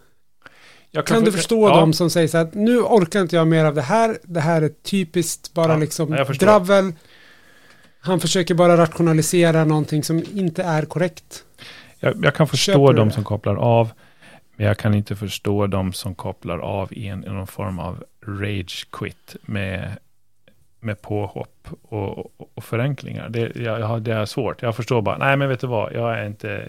Jag 0.92 1.08
Kan 1.08 1.24
du 1.24 1.32
för- 1.32 1.38
förstå 1.38 1.70
ja, 1.70 1.76
de 1.80 1.94
som 1.94 2.10
säger 2.10 2.28
så 2.28 2.38
här 2.38 2.46
att 2.46 2.54
nu 2.54 2.78
orkar 2.80 3.22
inte 3.22 3.36
jag 3.36 3.48
mer 3.48 3.66
av 3.66 3.74
det 3.76 3.82
här. 3.82 4.18
Det 4.24 4.40
här 4.40 4.62
är 4.62 4.70
typiskt 4.70 5.54
bara 5.54 5.72
Ja, 5.74 5.78
liksom 5.80 6.10
dravel. 6.40 6.94
Han 8.02 8.20
försöker 8.20 8.54
bara 8.56 8.78
rationalisera 8.78 9.66
någonting 9.66 10.04
som 10.04 10.24
inte 10.34 10.64
är 10.64 10.86
korrekt. 10.86 11.44
Jag, 12.00 12.26
jag 12.26 12.36
kan 12.36 12.48
förstå 12.48 12.92
de 12.92 13.12
som 13.12 13.24
kopplar 13.24 13.56
av, 13.56 13.90
men 14.56 14.68
jag 14.68 14.78
kan 14.78 14.94
inte 14.94 15.16
förstå 15.16 15.68
de 15.68 15.94
som 15.94 16.16
kopplar 16.16 16.60
av 16.60 16.94
i, 16.94 17.08
en, 17.08 17.24
i 17.26 17.30
någon 17.30 17.48
form 17.48 17.80
av 17.80 18.04
rage 18.26 18.88
quit 18.92 19.36
med, 19.42 19.92
med 20.80 21.02
påhopp 21.02 21.68
och, 21.82 22.18
och, 22.18 22.32
och 22.54 22.64
förenklingar. 22.64 23.30
Det, 23.30 23.56
jag, 23.56 24.02
det 24.02 24.14
är 24.14 24.26
svårt. 24.26 24.62
Jag 24.62 24.76
förstår 24.76 25.02
bara, 25.02 25.18
nej 25.18 25.38
men 25.38 25.50
vet 25.50 25.60
du 25.60 25.68
vad, 25.68 25.94
jag 25.94 26.20
är 26.20 26.26
inte... 26.26 26.68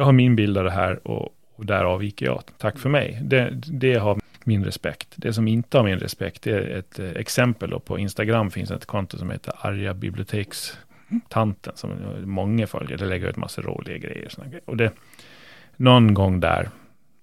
Jag 0.00 0.04
har 0.04 0.12
min 0.12 0.36
bild 0.36 0.58
av 0.58 0.64
det 0.64 0.70
här 0.70 1.08
och, 1.08 1.34
och 1.56 1.66
där 1.66 1.84
avviker 1.84 2.26
jag. 2.26 2.42
Tack 2.58 2.78
för 2.78 2.88
mig. 2.88 3.18
Det, 3.22 3.50
det 3.54 3.94
har 3.94 4.20
min 4.44 4.64
respekt. 4.64 5.08
Det 5.16 5.32
som 5.32 5.48
inte 5.48 5.76
har 5.76 5.84
min 5.84 5.98
respekt 5.98 6.42
det 6.42 6.50
är 6.50 6.78
ett 6.78 6.98
eh, 6.98 7.10
exempel. 7.10 7.70
Då. 7.70 7.78
på 7.78 7.98
Instagram 7.98 8.50
finns 8.50 8.70
ett 8.70 8.86
konto 8.86 9.18
som 9.18 9.30
heter 9.30 9.54
Arga 9.58 9.94
bibliotekstanten 9.94 11.72
som 11.74 11.90
många 12.24 12.66
följer. 12.66 12.98
Det 12.98 13.04
lägger 13.04 13.28
ut 13.28 13.36
massa 13.36 13.62
roliga 13.62 13.98
grejer. 13.98 14.28
och 14.38 14.44
grejer. 14.44 14.60
Och 14.64 14.76
det, 14.76 14.92
någon 15.76 16.14
gång 16.14 16.40
där, 16.40 16.68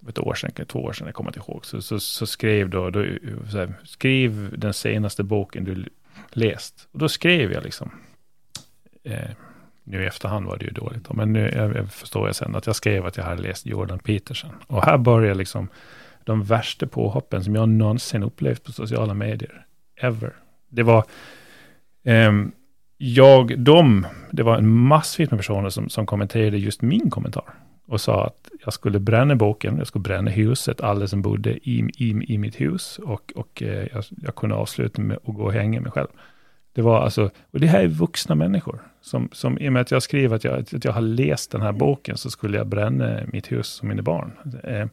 ett 0.10 0.20
år 0.20 0.34
sedan, 0.34 0.66
två 0.68 0.80
år 0.80 0.94
sedan, 0.94 1.08
jag 1.08 1.16
kommer 1.16 1.30
inte 1.30 1.52
ihåg, 1.52 1.66
så, 1.66 1.82
så, 1.82 2.00
så 2.00 2.26
skrev 2.26 2.70
då, 2.70 2.90
då 2.90 3.06
så 3.52 3.58
här, 3.58 3.74
skriv 3.84 4.54
den 4.58 4.74
senaste 4.74 5.24
boken 5.24 5.64
du 5.64 5.86
läst. 6.32 6.88
Och 6.92 7.00
då 7.00 7.10
skrev 7.10 7.52
jag 7.52 7.64
liksom, 7.64 7.92
eh, 9.04 9.30
nu 9.90 10.04
i 10.04 10.06
efterhand 10.08 10.46
var 10.46 10.58
det 10.58 10.66
ju 10.66 10.72
dåligt, 10.72 11.14
men 11.14 11.34
nu 11.34 11.52
jag, 11.56 11.92
förstår 11.92 12.28
jag 12.28 12.36
sen 12.36 12.56
att 12.56 12.66
jag 12.66 12.76
skrev 12.76 13.06
att 13.06 13.18
jag 13.18 13.24
hade 13.24 13.42
läst 13.42 13.66
Jordan 13.66 14.00
Peterson. 14.00 14.52
Och 14.68 14.86
här 14.86 14.98
börjar 14.98 15.36
liksom 15.36 15.68
de 16.24 16.44
värsta 16.44 16.88
påhoppen 16.88 17.44
som 17.44 17.56
jag 17.56 17.70
någonsin 17.70 18.24
upplevt 18.24 18.64
på 18.64 18.72
sociala 18.72 19.14
medier. 19.14 19.66
Ever. 19.96 20.34
Det 20.70 20.84
var, 20.84 21.04
ehm, 22.04 22.52
jag, 22.98 23.60
de, 23.60 24.08
det 24.32 24.44
var 24.44 24.58
en 24.58 24.70
massvis 24.70 25.32
med 25.32 25.40
personer 25.40 25.70
som, 25.70 25.90
som 25.90 26.06
kommenterade 26.06 26.58
just 26.58 26.82
min 26.82 27.10
kommentar. 27.10 27.54
Och 27.88 28.02
sa 28.02 28.26
att 28.26 28.50
jag 28.66 28.74
skulle 28.74 29.00
bränna 29.00 29.36
boken, 29.36 29.78
jag 29.78 29.88
skulle 29.88 30.04
bränna 30.04 30.32
huset, 30.32 30.82
alla 30.82 31.08
som 31.08 31.22
bodde 31.22 31.70
i, 31.70 31.90
i, 31.98 32.34
i 32.34 32.38
mitt 32.38 32.62
hus. 32.62 33.00
Och, 33.04 33.34
och 33.36 33.64
eh, 33.64 33.88
jag, 33.94 34.04
jag 34.24 34.36
kunde 34.36 34.56
avsluta 34.56 35.02
med 35.02 35.18
att 35.18 35.36
gå 35.36 35.44
och 35.44 35.54
hänga 35.54 35.82
mig 35.82 35.92
själv. 35.92 36.08
Det 36.78 36.84
var 36.84 37.02
alltså, 37.02 37.30
och 37.52 37.60
det 37.60 37.68
här 37.68 37.82
är 37.82 37.88
vuxna 37.88 38.36
människor. 38.36 38.80
Som, 39.02 39.30
som 39.32 39.60
i 39.60 39.70
och 39.70 39.74
med 39.74 39.82
att 39.82 39.92
jag 39.92 40.04
skriver 40.04 40.36
att 40.36 40.44
jag, 40.44 40.60
att 40.60 40.86
jag 40.86 40.92
har 40.92 41.02
läst 41.02 41.52
den 41.52 41.62
här 41.62 41.72
boken 41.72 42.18
så 42.18 42.30
skulle 42.30 42.58
jag 42.58 42.68
bränna 42.68 43.20
mitt 43.28 43.52
hus 43.52 43.68
som 43.68 43.88
mina 43.88 44.02
barn. 44.02 44.32
Eh, 44.64 44.88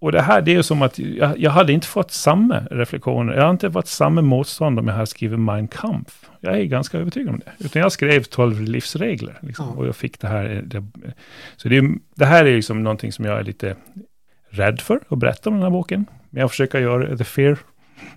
och 0.00 0.12
det 0.12 0.22
här, 0.22 0.42
det 0.42 0.54
är 0.54 0.62
som 0.62 0.82
att 0.82 0.98
jag, 0.98 1.38
jag 1.38 1.50
hade 1.50 1.72
inte 1.72 1.86
fått 1.86 2.10
samma 2.10 2.60
reflektioner. 2.70 3.34
Jag 3.34 3.42
har 3.42 3.50
inte 3.50 3.68
varit 3.68 3.86
samma 3.86 4.22
motstånd 4.22 4.78
om 4.78 4.88
jag 4.88 4.94
hade 4.94 5.06
skrivit 5.06 5.38
Mein 5.38 5.68
Kampf. 5.68 6.30
Jag 6.40 6.58
är 6.58 6.64
ganska 6.64 6.98
övertygad 6.98 7.28
om 7.28 7.40
det. 7.44 7.64
Utan 7.64 7.82
jag 7.82 7.92
skrev 7.92 8.22
12 8.22 8.60
livsregler. 8.60 9.38
Liksom. 9.42 9.78
Och 9.78 9.86
jag 9.86 9.96
fick 9.96 10.20
det 10.20 10.28
här. 10.28 10.62
Det, 10.66 10.84
så 11.56 11.68
det, 11.68 11.82
det 12.14 12.26
här 12.26 12.44
är 12.44 12.56
liksom 12.56 12.82
någonting 12.82 13.12
som 13.12 13.24
jag 13.24 13.38
är 13.38 13.44
lite 13.44 13.76
rädd 14.48 14.80
för 14.80 15.00
att 15.08 15.18
berätta 15.18 15.50
om 15.50 15.54
den 15.54 15.62
här 15.62 15.70
boken. 15.70 16.06
Men 16.30 16.40
jag 16.40 16.50
försöker 16.50 16.80
göra 16.80 17.16
the 17.16 17.24
fear 17.24 17.58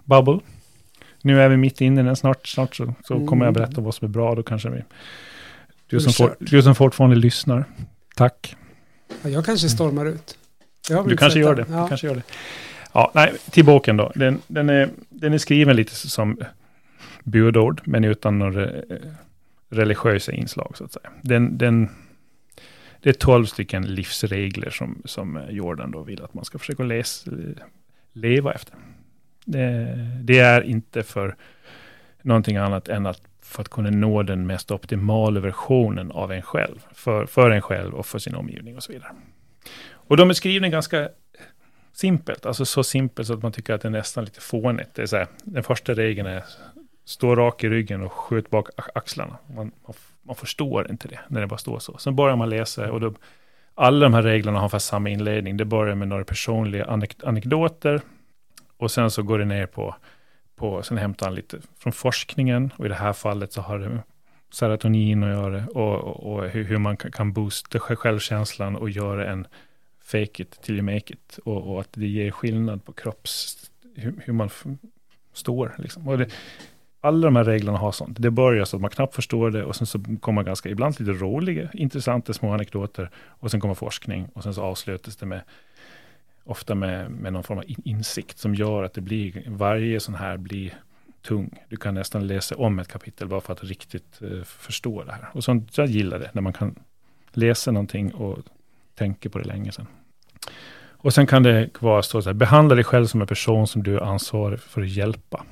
bubble. 0.04 0.40
Nu 1.26 1.42
är 1.42 1.50
vi 1.50 1.58
mitt 1.58 1.82
inne 1.82 2.02
i 2.02 2.04
den 2.04 2.16
snart, 2.16 2.48
snart 2.48 2.76
så, 2.76 2.94
så 3.04 3.14
Mm. 3.16 3.28
kommer 3.28 3.46
jag 3.46 3.54
berätta 3.54 3.82
vad 3.82 3.96
som 3.96 4.06
är 4.06 4.10
bra. 4.10 4.36
Då 4.36 4.44
kanske 4.44 4.70
vi... 4.70 4.84
Du 5.88 6.00
som, 6.00 6.12
kört. 6.14 6.38
du 6.40 6.62
som 6.62 6.76
fortfarande 6.76 7.16
lyssnar, 7.16 7.66
tack. 8.16 8.56
Ja, 9.24 9.30
jag 9.30 9.46
kanske 9.46 9.70
stormar 9.70 10.06
ut. 10.06 10.38
Du 11.08 11.18
kanske 11.18 11.40
gör 11.40 11.56
det. 11.56 11.64
den. 11.64 11.72
Du 11.72 11.78
Ja. 11.78 11.88
kanske 11.88 12.08
gör 12.08 12.16
det. 12.16 12.24
Ja, 12.94 13.12
nej, 13.16 13.34
till 13.52 13.66
boken 13.66 13.98
då. 13.98 14.12
Den, 14.16 14.40
den, 14.48 14.70
är, 14.70 14.90
den 15.10 15.34
är 15.34 15.38
skriven 15.38 15.76
lite 15.76 15.96
som 15.96 16.38
budord, 17.24 17.82
men 17.86 18.04
utan 18.04 18.40
några 18.40 18.66
eh, 18.66 18.82
religiösa 19.70 20.32
inslag 20.32 20.78
så 20.78 20.84
att 20.84 20.94
säga. 20.94 21.10
Den, 21.22 21.58
den, 21.58 21.90
det 23.02 23.10
är 23.10 23.14
tolv 23.14 23.46
stycken 23.46 23.84
livsregler 23.96 24.70
som, 24.70 25.02
som 25.06 25.40
Jordan 25.50 25.92
då 25.92 26.04
vill 26.04 26.24
att 26.24 26.34
man 26.34 26.46
ska 26.46 26.58
försöka 26.60 26.84
läsa, 26.84 27.32
leva 28.14 28.54
efter. 28.54 28.76
Det, 29.46 29.96
det 30.22 30.40
är 30.40 30.62
inte 30.62 31.04
för 31.04 31.36
någonting 32.22 32.58
annat 32.58 32.88
än 32.88 33.06
att 33.06 33.22
för 33.42 33.62
att 33.62 33.70
kunna 33.70 33.90
nå 33.90 34.24
den 34.24 34.48
mest 34.48 34.72
optimala 34.72 35.40
versionen 35.40 36.12
av 36.12 36.32
en 36.32 36.42
själv. 36.42 36.86
För, 36.94 37.26
för 37.26 37.52
en 37.52 37.62
själv 37.62 37.94
och 37.94 38.06
för 38.06 38.20
sin 38.20 38.36
omgivning 38.36 38.76
och 38.76 38.84
så 38.84 38.92
vidare. 38.92 39.12
Och 39.92 40.18
de 40.18 40.30
är 40.30 40.34
skrivna 40.34 40.70
ganska 40.70 41.10
simpelt, 41.94 42.46
alltså 42.46 42.66
så 42.66 42.84
simpelt 42.84 43.28
så 43.28 43.34
att 43.34 43.44
man 43.44 43.52
tycker 43.52 43.74
att 43.74 43.82
det 43.82 43.88
är 43.88 43.92
nästan 43.92 44.26
lite 44.26 44.42
fånigt. 44.42 44.90
Det 44.94 45.02
är 45.02 45.06
så 45.06 45.18
här, 45.18 45.28
den 45.44 45.64
första 45.64 45.94
regeln 45.94 46.28
är 46.28 46.44
stå 47.06 47.36
rak 47.36 47.64
i 47.64 47.70
ryggen 47.70 48.02
och 48.02 48.12
skjut 48.12 48.50
bak 48.50 48.70
axlarna. 48.96 49.38
Man, 49.48 49.72
man, 49.86 49.96
man 50.22 50.36
förstår 50.36 50.92
inte 50.92 51.08
det 51.08 51.20
när 51.28 51.42
det 51.42 51.48
bara 51.48 51.58
står 51.58 51.80
så. 51.80 51.98
Sen 51.98 52.16
börjar 52.16 52.36
man 52.36 52.50
läsa 52.50 52.92
och 52.92 53.00
då, 53.00 53.14
alla 53.76 54.06
de 54.06 54.14
här 54.14 54.24
reglerna 54.24 54.60
har 54.60 54.70
fast 54.70 54.88
samma 54.88 55.10
inledning. 55.10 55.58
Det 55.58 55.66
börjar 55.66 55.96
med 55.96 56.08
några 56.08 56.24
personliga 56.24 56.86
anek- 56.86 57.28
anekdoter 57.28 58.02
och 58.86 58.92
sen 58.92 59.12
så 59.12 59.24
går 59.24 59.40
det 59.40 59.46
ner 59.46 59.66
på, 59.66 59.96
på, 60.56 60.84
sen 60.84 60.98
hämtar 60.98 61.26
han 61.26 61.36
lite 61.36 61.58
från 61.78 61.94
forskningen 61.94 62.74
och 62.78 62.86
i 62.86 62.90
det 62.90 62.96
här 62.96 63.14
fallet 63.14 63.54
så 63.54 63.62
har 63.62 63.80
det 63.80 63.90
med 63.90 64.02
serotonin 64.52 65.24
att 65.24 65.30
göra 65.30 65.66
och, 65.68 65.96
och, 65.96 66.34
och 66.34 66.50
hur, 66.50 66.78
man 66.78 66.98
kan, 66.98 67.34
boosta 67.34 67.80
självkänslan 67.80 68.76
och 68.76 68.90
göra 68.90 69.32
en 69.32 69.48
fake 70.04 70.44
it 70.44 70.62
till 70.62 70.76
you 70.76 70.84
make 70.84 71.14
it 71.14 71.40
och, 71.44 71.72
och 71.72 71.82
att 71.82 71.90
det 71.94 72.08
ger 72.08 72.32
skillnad 72.32 72.86
på 72.86 72.94
kropps, 72.94 73.70
hur, 73.96 74.14
hur 74.26 74.34
man 74.34 74.50
står. 75.34 75.76
Liksom. 75.78 76.08
Och 76.08 76.18
det, 76.18 76.30
alla 77.02 77.28
de 77.28 77.36
här 77.36 77.44
reglerna 77.44 77.78
har 77.78 77.92
sånt. 77.92 78.18
Det 78.22 78.32
börjar 78.32 78.66
så 78.66 78.76
att 78.76 78.82
man 78.82 78.92
knappt 78.92 79.16
förstår 79.16 79.52
det 79.52 79.64
och 79.64 79.76
sen 79.76 79.88
så 79.88 80.00
kommer 80.20 80.44
ganska 80.44 80.70
ibland 80.70 81.00
lite 81.00 81.12
roliga, 81.12 81.70
intressanta 81.74 82.34
små 82.34 82.54
anekdoter 82.54 83.10
och 83.16 83.52
sen 83.52 83.60
kommer 83.60 83.74
forskning 83.74 84.28
och 84.34 84.44
sen 84.44 84.54
så 84.54 84.62
avslutas 84.62 85.16
det 85.16 85.26
med 85.26 85.42
ofta 86.46 86.76
med, 86.76 87.12
med 87.12 87.34
någon 87.34 87.44
form 87.44 87.58
av 87.58 87.64
insikt 87.68 88.38
som 88.38 88.56
gör 88.56 88.84
att 88.84 88.94
det 88.94 89.02
blir, 89.02 89.44
varje 89.48 90.00
sån 90.00 90.16
här 90.16 90.38
blir 90.38 90.74
tung. 91.22 91.50
Du 91.70 91.78
kan 91.78 91.94
nästan 91.94 92.28
läsa 92.28 92.56
om 92.56 92.80
ett 92.80 92.88
kapitel 92.88 93.28
bara 93.28 93.42
för 93.42 93.54
att 93.54 93.64
riktigt 93.64 94.22
eh, 94.22 94.44
förstå 94.44 95.04
det 95.04 95.12
här. 95.12 95.30
Och 95.34 95.44
sånt, 95.44 95.78
jag 95.78 95.88
gillar 95.88 96.20
det, 96.20 96.30
när 96.34 96.42
man 96.42 96.54
kan 96.54 96.76
läsa 97.32 97.72
någonting 97.72 98.14
och 98.14 98.40
tänka 98.96 99.30
på 99.30 99.40
det 99.40 99.46
länge 99.46 99.72
sedan. 99.72 99.88
Och 101.06 101.14
sen 101.14 101.28
kan 101.28 101.44
det 101.44 101.70
vara 101.80 102.02
så 102.02 102.22
här, 102.22 102.34
behandla 102.34 102.76
dig 102.76 102.84
själv 102.84 103.06
som 103.06 103.22
en 103.22 103.28
person 103.28 103.68
som 103.68 103.84
du 103.84 103.96
är 103.96 104.02
ansvarig 104.02 104.60
för 104.60 104.82
att 104.82 104.90
hjälpa. 104.90 105.46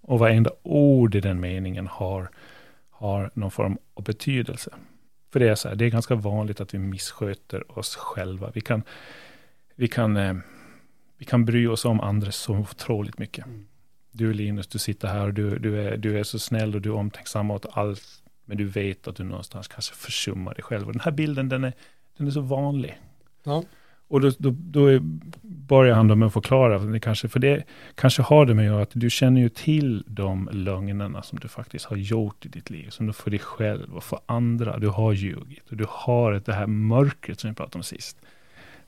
Och 0.00 0.18
varenda 0.18 0.50
ord 0.62 1.14
i 1.14 1.20
den 1.20 1.40
meningen 1.40 1.86
har, 1.86 2.30
har 2.90 3.30
någon 3.34 3.50
form 3.50 3.78
av 3.94 4.04
betydelse. 4.04 4.70
För 5.32 5.40
det 5.40 5.48
är 5.48 5.54
så 5.54 5.68
här, 5.68 5.74
det 5.76 5.84
är 5.84 5.90
ganska 5.90 6.14
vanligt 6.14 6.60
att 6.60 6.74
vi 6.74 6.78
missköter 6.78 7.78
oss 7.78 7.96
själva. 7.96 8.50
Vi 8.54 8.60
kan, 8.60 8.82
vi 9.76 9.88
kan, 9.88 10.16
eh, 10.16 10.34
vi 11.18 11.24
kan 11.24 11.44
bry 11.44 11.66
oss 11.66 11.84
om 11.84 12.00
andra 12.00 12.32
så 12.32 12.56
otroligt 12.56 13.18
mycket. 13.18 13.46
Mm. 13.46 13.66
Du 14.10 14.32
Linus, 14.32 14.66
du 14.66 14.78
sitter 14.78 15.08
här 15.08 15.26
och 15.26 15.34
du, 15.34 15.58
du, 15.58 15.82
är, 15.82 15.96
du 15.96 16.18
är 16.18 16.22
så 16.22 16.38
snäll 16.38 16.74
och 16.74 16.80
du 16.80 16.88
är 16.88 16.94
omtänksam 16.94 17.50
åt 17.50 17.66
allt. 17.72 18.22
Men 18.44 18.56
du 18.56 18.64
vet 18.64 19.08
att 19.08 19.16
du 19.16 19.24
någonstans 19.24 19.68
kanske 19.68 19.94
försummar 19.94 20.54
dig 20.54 20.62
själv. 20.62 20.86
Och 20.86 20.92
den 20.92 21.00
här 21.00 21.12
bilden, 21.12 21.48
den 21.48 21.64
är, 21.64 21.72
den 22.16 22.26
är 22.26 22.30
så 22.30 22.40
vanlig. 22.40 22.98
Ja. 23.44 23.64
Och 24.08 24.20
då, 24.20 24.30
då, 24.38 24.50
då 24.50 24.98
börjar 25.42 25.94
han 25.94 26.08
då 26.08 26.16
med 26.16 26.26
att 26.26 26.32
förklara, 26.32 26.78
det 26.78 27.00
kanske, 27.00 27.28
för 27.28 27.40
det 27.40 27.64
kanske 27.94 28.22
har 28.22 28.46
det 28.46 28.54
med 28.54 28.72
att 28.72 28.90
du 28.92 29.10
känner 29.10 29.40
ju 29.40 29.48
till 29.48 30.04
de 30.06 30.48
lögnerna 30.52 31.22
som 31.22 31.38
du 31.38 31.48
faktiskt 31.48 31.84
har 31.84 31.96
gjort 31.96 32.46
i 32.46 32.48
ditt 32.48 32.70
liv, 32.70 32.90
som 32.90 33.06
du 33.06 33.12
för 33.12 33.30
dig 33.30 33.38
själv 33.38 33.96
och 33.96 34.04
för 34.04 34.18
andra, 34.26 34.78
du 34.78 34.88
har 34.88 35.12
ljugit. 35.12 35.70
Och 35.70 35.76
du 35.76 35.86
har 35.88 36.42
det 36.44 36.52
här 36.52 36.66
mörkret 36.66 37.40
som 37.40 37.50
vi 37.50 37.56
pratade 37.56 37.78
om 37.78 37.82
sist. 37.82 38.18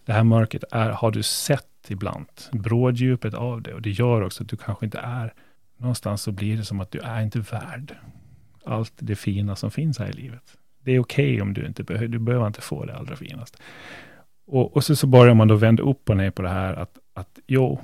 Det 0.06 0.12
här 0.12 0.24
mörkret 0.24 0.64
är, 0.70 0.90
har 0.90 1.10
du 1.10 1.22
sett 1.22 1.66
ibland, 1.88 2.26
bråddjupet 2.52 3.34
av 3.34 3.62
det. 3.62 3.74
Och 3.74 3.82
det 3.82 3.90
gör 3.90 4.22
också 4.22 4.42
att 4.42 4.48
du 4.48 4.56
kanske 4.56 4.84
inte 4.84 4.98
är, 4.98 5.34
någonstans 5.76 6.22
så 6.22 6.32
blir 6.32 6.56
det 6.56 6.64
som 6.64 6.80
att 6.80 6.90
du 6.90 6.98
är 6.98 7.22
inte 7.22 7.38
värd 7.38 7.96
allt 8.64 8.92
det 8.96 9.16
fina 9.16 9.56
som 9.56 9.70
finns 9.70 9.98
här 9.98 10.08
i 10.08 10.12
livet. 10.12 10.56
Det 10.80 10.92
är 10.92 11.00
okej 11.00 11.34
okay 11.34 11.40
om 11.40 11.54
du 11.54 11.66
inte 11.66 11.82
behöver, 11.82 12.08
du 12.08 12.18
behöver 12.18 12.46
inte 12.46 12.60
få 12.60 12.84
det 12.84 12.96
allra 12.96 13.16
finaste. 13.16 13.58
Och, 14.46 14.76
och 14.76 14.84
så, 14.84 14.96
så 14.96 15.06
börjar 15.06 15.34
man 15.34 15.48
då 15.48 15.54
vända 15.54 15.82
upp 15.82 16.10
och 16.10 16.16
ner 16.16 16.30
på 16.30 16.42
det 16.42 16.48
här 16.48 16.74
att, 16.74 16.98
att 17.14 17.38
jo, 17.46 17.80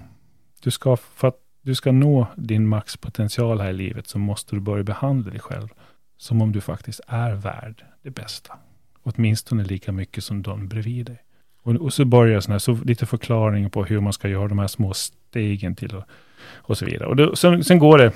du 0.62 0.70
ska, 0.70 0.96
för 0.96 1.28
att 1.28 1.38
du 1.62 1.74
ska 1.74 1.92
nå 1.92 2.26
din 2.36 2.68
maxpotential 2.68 3.60
här 3.60 3.70
i 3.70 3.72
livet 3.72 4.06
så 4.06 4.18
måste 4.18 4.56
du 4.56 4.60
börja 4.60 4.84
behandla 4.84 5.30
dig 5.30 5.40
själv 5.40 5.68
som 6.16 6.42
om 6.42 6.52
du 6.52 6.60
faktiskt 6.60 7.00
är 7.06 7.34
värd 7.34 7.84
det 8.02 8.10
bästa. 8.10 8.58
Åtminstone 9.02 9.64
lika 9.64 9.92
mycket 9.92 10.24
som 10.24 10.42
de 10.42 10.68
bredvid 10.68 11.06
dig. 11.06 11.22
Och, 11.62 11.74
och 11.74 11.92
så 11.92 12.04
börjar 12.04 12.40
sån 12.40 12.52
här, 12.52 12.58
så 12.58 12.78
lite 12.84 13.06
förklaring 13.06 13.70
på 13.70 13.84
hur 13.84 14.00
man 14.00 14.12
ska 14.12 14.28
göra 14.28 14.48
de 14.48 14.58
här 14.58 14.66
små 14.66 14.94
stegen 14.94 15.76
till 15.76 15.96
och, 15.96 16.04
och 16.52 16.78
så 16.78 16.84
vidare. 16.84 17.08
Och 17.08 17.16
då, 17.16 17.36
sen, 17.36 17.64
sen 17.64 17.78
går 17.78 17.98
det, 17.98 18.12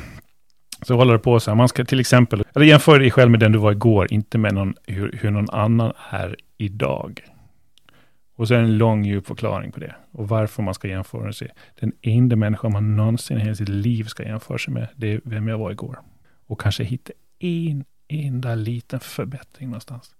så 0.82 0.97
håller 0.97 1.12
det 1.12 1.18
på 1.18 1.40
så 1.40 1.51
här, 1.51 1.56
man 1.56 1.68
ska 1.68 1.85
till 1.85 2.01
exempel, 2.01 2.44
eller 2.55 2.66
jämför 2.66 2.98
dig 2.98 3.10
själv 3.10 3.31
med 3.31 3.40
den 3.40 3.52
du 3.52 3.59
var 3.59 3.73
igår, 3.73 4.12
inte 4.12 4.39
med 4.39 4.55
någon, 4.55 4.74
hur, 4.86 5.18
hur 5.23 5.31
någon 5.31 5.51
annan 5.51 5.93
är 6.10 6.36
idag. 6.56 7.20
Och 8.36 8.48
så 8.48 8.55
är 8.55 8.59
det 8.59 8.64
en 8.64 8.78
lång 8.78 9.05
djup 9.05 9.27
förklaring 9.27 9.73
på 9.73 9.81
det. 9.81 9.94
Och 10.12 10.28
varför 10.28 10.62
man 10.62 10.74
ska 10.74 10.89
jämföra 10.89 11.32
sig. 11.32 11.51
Den 11.81 11.93
enda 12.02 12.36
människan 12.36 12.73
man 12.73 12.97
någonsin 12.97 13.39
i 13.39 13.40
hela 13.40 13.55
sitt 13.55 13.68
liv 13.68 14.05
ska 14.05 14.23
jämföra 14.23 14.59
sig 14.59 14.74
med, 14.74 14.89
det 14.97 15.12
är 15.12 15.20
vem 15.24 15.48
jag 15.48 15.59
var 15.59 15.70
igår. 15.70 15.98
Och 16.47 16.60
kanske 16.60 16.85
hitta 16.85 17.12
en 17.39 17.85
enda 18.09 18.55
liten 18.55 19.01
förbättring 19.01 19.68
någonstans. 19.68 20.14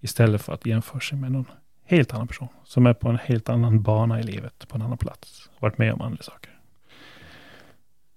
Istället 0.00 0.42
för 0.42 0.52
att 0.52 0.66
jämföra 0.66 1.00
sig 1.00 1.18
med 1.18 1.32
någon 1.32 1.46
helt 1.96 2.14
annan 2.14 2.28
person. 2.28 2.48
Som 2.64 2.86
är 2.86 2.94
på 2.94 3.08
en 3.08 3.18
helt 3.18 3.48
annan 3.48 3.82
bana 3.82 4.20
i 4.20 4.22
livet, 4.22 4.68
på 4.68 4.76
en 4.76 4.82
annan 4.82 4.98
plats. 4.98 5.50
Varit 5.58 5.78
med 5.78 5.92
om 5.92 6.00
andra 6.00 6.22
saker. 6.22 6.50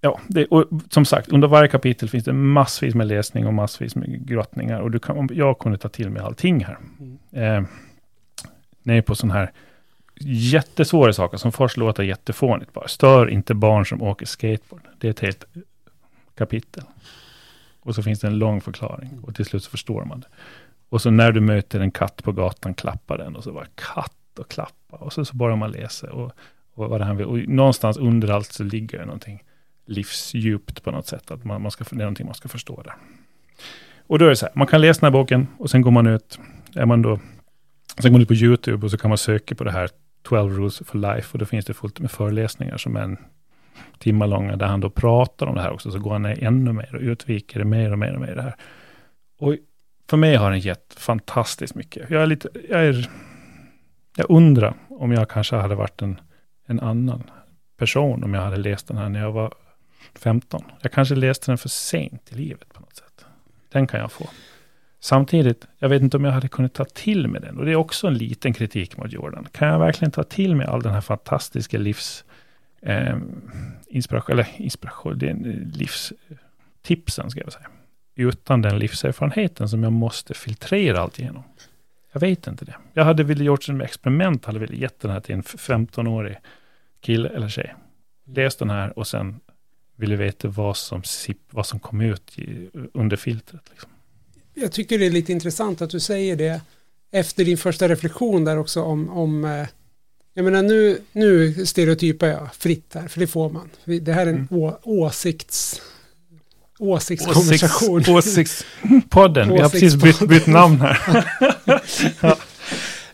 Ja, 0.02 0.20
det, 0.28 0.46
och 0.46 0.66
som 0.90 1.06
sagt, 1.06 1.30
under 1.30 1.48
varje 1.48 1.68
kapitel 1.68 2.10
finns 2.10 2.24
det 2.24 2.34
massvis 2.34 2.96
med 2.96 3.08
läsning 3.08 3.48
och 3.48 3.54
massvis 3.54 3.96
med 3.96 4.28
grottningar. 4.28 4.80
Och 4.80 4.92
du 4.92 5.00
kan, 5.00 5.30
jag 5.32 5.60
kunde 5.60 5.78
ta 5.78 5.90
till 5.90 6.10
mig 6.10 6.22
allting 6.22 6.66
här. 6.66 6.78
Mm. 7.00 7.18
Eh, 7.32 7.70
ner 8.84 9.02
på 9.02 9.16
sån 9.16 9.32
här 9.32 9.52
jättesvåra 10.22 11.14
saker 11.14 11.38
som 11.38 11.52
först 11.52 11.78
låter 11.78 12.04
jättefånigt 12.04 12.74
bara. 12.74 12.88
Stör 12.88 13.30
inte 13.30 13.54
barn 13.54 13.86
som 13.86 14.02
åker 14.02 14.26
skateboard. 14.26 14.82
Det 14.98 15.08
är 15.08 15.12
ett 15.12 15.20
helt 15.20 15.46
kapitel. 16.36 16.84
Och 17.80 17.96
så 17.96 18.04
finns 18.04 18.20
det 18.20 18.28
en 18.28 18.40
lång 18.40 18.62
förklaring 18.62 19.20
och 19.24 19.36
till 19.36 19.46
slut 19.46 19.64
så 19.64 19.70
förstår 19.70 20.06
man 20.06 20.20
det. 20.20 20.28
Och 20.90 21.02
så 21.02 21.10
när 21.10 21.32
du 21.32 21.42
möter 21.42 21.80
en 21.80 21.92
katt 21.92 22.24
på 22.24 22.32
gatan, 22.32 22.74
klappa 22.74 23.18
den 23.18 23.36
och 23.36 23.44
så 23.44 23.52
bara 23.52 23.66
katt 23.76 24.40
och 24.40 24.50
klappa. 24.50 24.98
Och 24.98 25.14
så, 25.14 25.26
så 25.26 25.36
börjar 25.36 25.56
man 25.56 25.72
läsa 25.72 26.12
och, 26.12 26.32
och 26.74 26.90
vad 26.90 27.02
det 27.02 27.06
här 27.06 27.14
vill. 27.14 27.26
Och 27.26 27.38
någonstans 27.38 27.98
under 27.98 28.28
allt 28.28 28.54
så 28.54 28.64
ligger 28.64 28.98
det 28.98 29.06
någonting 29.06 29.44
livsdjupt 29.86 30.84
på 30.84 30.92
något 30.92 31.08
sätt. 31.08 31.32
Att 31.32 31.44
man, 31.44 31.62
man 31.62 31.72
ska, 31.72 31.84
det 31.90 31.96
är 31.96 31.98
någonting 31.98 32.26
man 32.26 32.36
ska 32.36 32.50
förstå 32.50 32.82
där. 32.82 32.96
Och 34.08 34.20
då 34.20 34.26
är 34.26 34.30
det 34.30 34.36
så 34.36 34.46
här, 34.46 34.54
man 34.56 34.68
kan 34.68 34.82
läsa 34.82 35.00
den 35.00 35.14
här 35.14 35.20
boken 35.20 35.48
och 35.58 35.70
sen 35.70 35.82
går 35.82 35.92
man 35.92 36.08
ut. 36.08 36.40
Är 36.76 36.86
man 36.86 37.02
då 37.02 37.20
Sen 38.02 38.12
går 38.12 38.12
man 38.12 38.22
ut 38.22 38.28
på 38.28 38.34
YouTube 38.34 38.86
och 38.86 38.92
så 38.92 38.98
kan 38.98 39.10
man 39.10 39.18
söka 39.18 39.56
på 39.56 39.64
det 39.64 39.72
här 39.72 39.90
12 40.24 40.58
rules 40.58 40.82
for 40.86 40.98
life 40.98 41.30
och 41.32 41.40
då 41.40 41.46
finns 41.46 41.66
det 41.66 41.74
fullt 41.74 42.00
med 42.00 42.12
föreläsningar 42.12 42.78
som 42.78 42.96
är 42.96 43.02
en 43.02 43.18
timme 44.00 44.28
långa 44.28 44.56
där 44.56 44.68
han 44.68 44.80
då 44.80 44.90
pratar 44.90 45.46
om 45.46 45.56
det 45.56 45.62
här 45.62 45.72
också. 45.72 45.92
Så 45.92 46.00
går 46.00 46.12
han 46.12 46.22
ner 46.22 46.44
ännu 46.44 46.74
mer 46.74 46.96
och 46.96 47.02
utviker 47.02 47.60
det 47.60 47.66
mer 47.66 47.92
och 47.92 48.00
mer 48.00 48.14
och 48.14 48.22
mer 48.22 48.36
det 48.36 48.42
här. 48.42 48.56
Och 49.40 49.56
för 50.10 50.18
mig 50.18 50.36
har 50.36 50.52
den 50.52 50.60
gett 50.60 50.94
fantastiskt 50.98 51.76
mycket. 51.76 52.10
Jag 52.10 52.22
är 52.22 52.28
lite, 52.28 52.50
jag 52.70 52.86
är, 52.86 53.10
jag 54.18 54.30
undrar 54.30 54.74
om 54.90 55.12
jag 55.12 55.30
kanske 55.30 55.56
hade 55.56 55.76
varit 55.76 56.02
en, 56.02 56.20
en 56.66 56.80
annan 56.80 57.24
person 57.78 58.24
om 58.24 58.34
jag 58.34 58.42
hade 58.42 58.58
läst 58.58 58.88
den 58.88 58.98
här 58.98 59.10
när 59.10 59.20
jag 59.20 59.32
var 59.32 59.54
15. 60.16 60.64
Jag 60.82 60.92
kanske 60.92 61.16
läste 61.16 61.52
den 61.52 61.58
för 61.58 61.70
sent 61.70 62.32
i 62.32 62.36
livet 62.36 62.74
på 62.74 62.82
något 62.82 62.96
sätt. 62.96 63.26
Den 63.70 63.88
kan 63.88 64.00
jag 64.00 64.12
få. 64.12 64.30
Samtidigt, 65.00 65.68
jag 65.80 65.90
vet 65.90 66.02
inte 66.02 66.18
om 66.18 66.26
jag 66.26 66.32
hade 66.32 66.48
kunnat 66.48 66.74
ta 66.74 66.86
till 66.86 67.28
mig 67.28 67.42
den. 67.42 67.58
Och 67.58 67.66
det 67.66 67.72
är 67.72 67.76
också 67.76 68.08
en 68.08 68.14
liten 68.14 68.54
kritik 68.54 68.98
mot 68.98 69.12
Jordan. 69.12 69.48
Kan 69.52 69.68
jag 69.68 69.80
verkligen 69.80 70.12
ta 70.12 70.24
till 70.24 70.56
mig 70.56 70.68
all 70.68 70.82
den 70.82 70.94
här 70.94 71.02
fantastiska 71.02 71.78
livs... 71.78 72.24
Eh, 72.82 73.18
inspiration, 73.88 74.34
eller 74.34 74.48
inspiration, 74.58 75.18
det 75.18 75.30
är 75.30 75.32
eh, 75.32 75.56
livstipsen 75.74 77.30
ska 77.30 77.40
jag 77.40 77.54
säga. 77.54 77.68
Utan 78.18 78.62
den 78.62 78.80
livserfarenheten 78.80 79.70
som 79.70 79.84
jag 79.84 79.94
måste 79.94 80.34
filtrera 80.34 81.00
allt 81.00 81.20
igenom. 81.20 81.44
Jag 82.12 82.20
vet 82.20 82.48
inte 82.48 82.66
det. 82.66 82.76
Jag 82.94 83.04
hade 83.04 83.24
velat 83.24 83.46
gjort 83.46 83.64
som 83.64 83.82
experiment, 83.82 84.46
hade 84.46 84.60
velat 84.60 84.76
gett 84.76 85.00
den 85.00 85.12
här 85.12 85.20
till 85.20 85.36
en 85.36 85.44
15-årig 85.44 86.38
kille 87.02 87.30
eller 87.30 87.50
tjej. 87.50 87.76
Läs 88.26 88.56
den 88.56 88.70
här 88.70 89.00
och 89.00 89.08
sen 89.08 89.40
ville 89.96 90.16
veta 90.16 90.48
vad 90.48 90.78
som, 90.78 91.02
vad 91.50 91.66
som 91.66 91.80
kom 91.80 92.02
ut 92.02 92.40
i, 92.40 92.70
under 92.94 93.18
filtret. 93.18 93.62
Liksom 93.70 93.90
jag 94.62 94.72
tycker 94.72 95.00
det 95.00 95.06
är 95.06 95.12
lite 95.12 95.32
intressant 95.32 95.82
att 95.82 95.90
du 95.90 96.00
säger 96.00 96.36
det 96.36 96.62
efter 97.12 97.46
din 97.46 97.58
första 97.58 97.90
reflektion 97.90 98.44
där 98.44 98.58
också 98.58 98.82
om, 98.82 99.10
om 99.10 99.46
eh, 99.46 99.68
jag 100.34 100.44
menar 100.44 100.62
nu, 100.62 101.02
nu 101.12 101.66
stereotypar 101.66 102.28
jag 102.28 102.56
fritt 102.56 102.94
här, 102.94 103.08
för 103.08 103.20
det 103.20 103.28
får 103.28 103.50
man. 103.50 103.70
Det 104.02 104.14
här 104.14 104.28
är 104.28 104.30
en 104.30 104.36
mm. 104.36 104.64
å, 104.64 104.80
åsikts 104.84 105.82
åsiktskonversation. 106.80 108.00
Åsikts, 108.00 108.10
åsiktspodden, 108.10 109.54
vi 109.54 109.60
har 109.60 109.70
precis 109.70 109.96
bytt, 109.96 110.20
bytt 110.20 110.48
namn 110.48 110.82
här. 110.82 111.26
ja. 112.22 112.38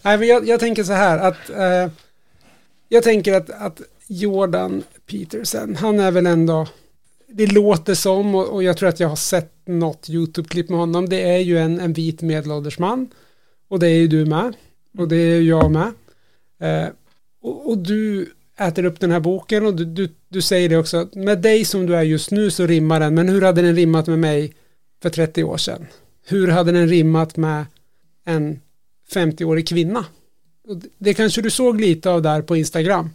Nej, 0.01 0.17
men 0.17 0.27
jag, 0.27 0.47
jag, 0.47 0.59
tänker 0.59 0.83
så 0.83 0.93
här 0.93 1.17
att 1.17 1.49
eh, 1.49 1.91
jag 2.89 3.03
tänker 3.03 3.33
att, 3.33 3.49
att 3.49 3.81
Jordan 4.07 4.83
Peterson, 5.09 5.75
han 5.75 5.99
är 5.99 6.11
väl 6.11 6.25
ändå 6.25 6.67
det 7.33 7.47
låter 7.47 7.93
som, 7.93 8.35
och, 8.35 8.49
och, 8.49 8.63
jag 8.63 8.77
tror 8.77 8.89
att 8.89 8.99
jag 8.99 9.09
har 9.09 9.15
sett 9.15 9.53
något 9.65 10.09
YouTube-klipp 10.09 10.69
med 10.69 10.79
honom, 10.79 11.09
det 11.09 11.21
är 11.21 11.37
ju 11.37 11.57
en, 11.57 11.79
en 11.79 11.93
vit 11.93 12.21
medelålders 12.21 12.79
man. 12.79 13.09
Och 13.67 13.79
det 13.79 13.87
är 13.87 13.95
ju 13.95 14.07
du 14.07 14.25
med. 14.25 14.55
Och 14.97 15.07
det 15.07 15.15
är 15.15 15.35
ju 15.35 15.49
jag 15.49 15.71
med. 15.71 15.91
Eh, 16.59 16.89
och, 17.41 17.69
och, 17.69 17.77
du 17.77 18.33
äter 18.59 18.85
upp 18.85 18.99
den 18.99 19.11
här 19.11 19.19
boken 19.19 19.65
och 19.65 19.75
du, 19.75 19.85
du, 19.85 20.09
du 20.29 20.41
säger 20.41 20.69
det 20.69 20.77
också, 20.77 21.09
med 21.13 21.41
dig 21.41 21.65
som 21.65 21.85
du 21.85 21.95
är 21.95 22.01
just 22.01 22.31
nu 22.31 22.51
så 22.51 22.67
rimmar 22.67 22.99
den, 22.99 23.15
men 23.15 23.29
hur 23.29 23.41
hade 23.41 23.61
den 23.61 23.75
rimmat 23.75 24.07
med 24.07 24.19
mig 24.19 24.53
för 25.01 25.09
30 25.09 25.43
år 25.43 25.57
sedan? 25.57 25.87
Hur 26.27 26.47
hade 26.47 26.71
den 26.71 26.87
rimmat 26.87 27.37
med 27.37 27.65
en 28.25 28.59
50-årig 29.13 29.67
kvinna? 29.67 30.05
Det 30.97 31.13
kanske 31.13 31.41
du 31.41 31.49
såg 31.49 31.81
lite 31.81 32.09
av 32.09 32.21
där 32.21 32.41
på 32.41 32.57
Instagram. 32.57 33.09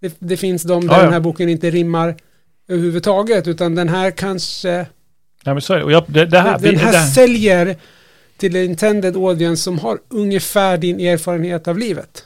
Det, 0.00 0.16
det 0.18 0.36
finns 0.36 0.62
de 0.62 0.86
där 0.86 0.94
ja, 0.94 0.98
ja. 0.98 1.04
den 1.04 1.12
här 1.12 1.20
boken 1.20 1.48
inte 1.48 1.70
rimmar 1.70 2.16
överhuvudtaget, 2.68 3.48
utan 3.48 3.74
den 3.74 3.88
här 3.88 4.10
kanske... 4.10 4.86
Ja, 5.44 5.52
men 5.52 5.62
så 5.62 5.74
är 5.74 5.78
det. 5.78 5.84
Och 5.84 5.92
jag, 5.92 6.04
det, 6.08 6.26
det 6.26 6.38
här, 6.38 6.58
den 6.58 6.76
här 6.76 6.92
det 6.92 6.98
säljer 6.98 7.76
till 8.36 8.56
en 8.56 8.64
intended 8.64 9.16
audience 9.16 9.62
som 9.62 9.78
har 9.78 9.98
ungefär 10.08 10.78
din 10.78 11.00
erfarenhet 11.00 11.68
av 11.68 11.78
livet. 11.78 12.24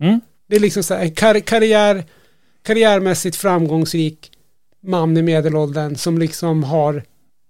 Mm. 0.00 0.20
Det 0.48 0.56
är 0.56 0.60
liksom 0.60 0.82
så 0.82 0.94
här, 0.94 1.02
en 1.02 1.10
kar 1.14 1.40
karriär, 1.40 2.04
karriärmässigt 2.62 3.36
framgångsrik 3.36 4.30
man 4.82 5.16
i 5.16 5.22
medelåldern 5.22 5.96
som 5.96 6.18
liksom 6.18 6.62
har 6.62 7.02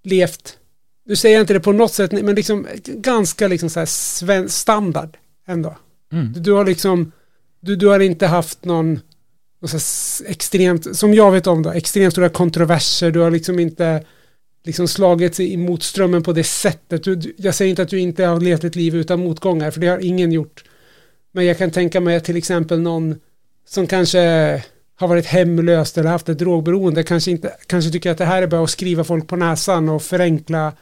levt, 0.04 0.58
nu 1.06 1.16
säger 1.16 1.34
jag 1.36 1.42
inte 1.42 1.52
det 1.52 1.60
på 1.60 1.72
något 1.72 1.92
sätt, 1.92 2.12
men 2.12 2.34
liksom 2.34 2.66
ganska 2.86 3.48
liksom 3.48 3.70
så 3.70 3.80
här 3.80 4.48
standard 4.48 5.16
ändå. 5.46 5.76
Mm. 6.12 6.32
Du, 6.32 6.40
du, 6.40 6.52
har 6.52 6.64
liksom, 6.64 7.12
du, 7.60 7.76
du 7.76 7.86
har 7.86 8.00
inte 8.00 8.26
haft 8.26 8.64
någon 8.64 9.00
s- 9.64 10.22
extremt, 10.26 10.96
som 10.96 11.14
jag 11.14 11.32
vet 11.32 11.46
om 11.46 11.62
då, 11.62 11.70
extremt 11.70 12.12
stora 12.14 12.28
kontroverser, 12.28 13.10
du 13.10 13.20
har 13.20 13.30
liksom 13.30 13.58
inte 13.58 14.04
liksom 14.64 14.88
slagit 14.88 15.40
emot 15.40 15.82
strömmen 15.82 16.22
på 16.22 16.32
det 16.32 16.44
sättet. 16.44 17.04
Du- 17.04 17.34
jag 17.36 17.54
säger 17.54 17.70
inte 17.70 17.82
att 17.82 17.88
du 17.88 17.98
inte 18.00 18.24
har 18.24 18.40
levt 18.40 18.64
ett 18.64 18.76
liv 18.76 18.96
utan 18.96 19.20
motgångar, 19.20 19.70
för 19.70 19.80
det 19.80 19.86
har 19.86 19.98
ingen 19.98 20.32
gjort. 20.32 20.64
Men 21.32 21.46
jag 21.46 21.58
kan 21.58 21.70
tänka 21.70 22.00
mig 22.00 22.20
till 22.20 22.36
exempel 22.36 22.80
någon 22.80 23.16
som 23.66 23.86
kanske 23.86 24.18
har 24.96 25.08
varit 25.08 25.26
hemlös 25.26 25.98
eller 25.98 26.10
haft 26.10 26.28
ett 26.28 26.38
drogberoende 26.38 27.02
kanske, 27.02 27.30
inte, 27.30 27.52
kanske 27.66 27.90
tycker 27.90 28.10
att 28.10 28.18
det 28.18 28.24
här 28.24 28.42
är 28.42 28.46
bara 28.46 28.62
att 28.62 28.70
skriva 28.70 29.04
folk 29.04 29.28
på 29.28 29.36
näsan 29.36 29.88
och 29.88 30.02
förenkla. 30.02 30.72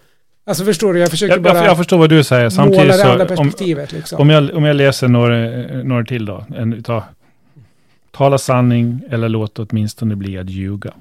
Alltså 0.46 0.64
förstår 0.64 0.94
du, 0.94 1.00
jag 1.00 1.10
försöker 1.10 1.34
Jag, 1.34 1.42
bara 1.42 1.64
jag, 1.64 1.76
förstår 1.76 1.98
vad 1.98 2.10
du 2.10 2.24
säger. 2.24 2.42
måla 2.42 2.50
Samtidigt 2.50 2.96
det 2.96 3.12
andra 3.12 3.26
så, 3.26 3.34
om, 3.34 3.48
perspektivet. 3.48 3.92
liksom. 3.92 4.20
om, 4.20 4.30
jag, 4.30 4.54
om 4.54 4.64
jag 4.64 4.76
läser 4.76 5.08
några, 5.08 5.36
några 5.82 6.04
till 6.04 6.24
då. 6.24 6.44
En, 6.56 6.72
utav, 6.72 7.02
tala 8.10 8.38
sanning 8.38 9.00
eller 9.10 9.28
låt 9.28 9.58
åtminstone 9.58 10.16
bli 10.16 10.38
att 10.38 10.50
ljuga. 10.50 10.94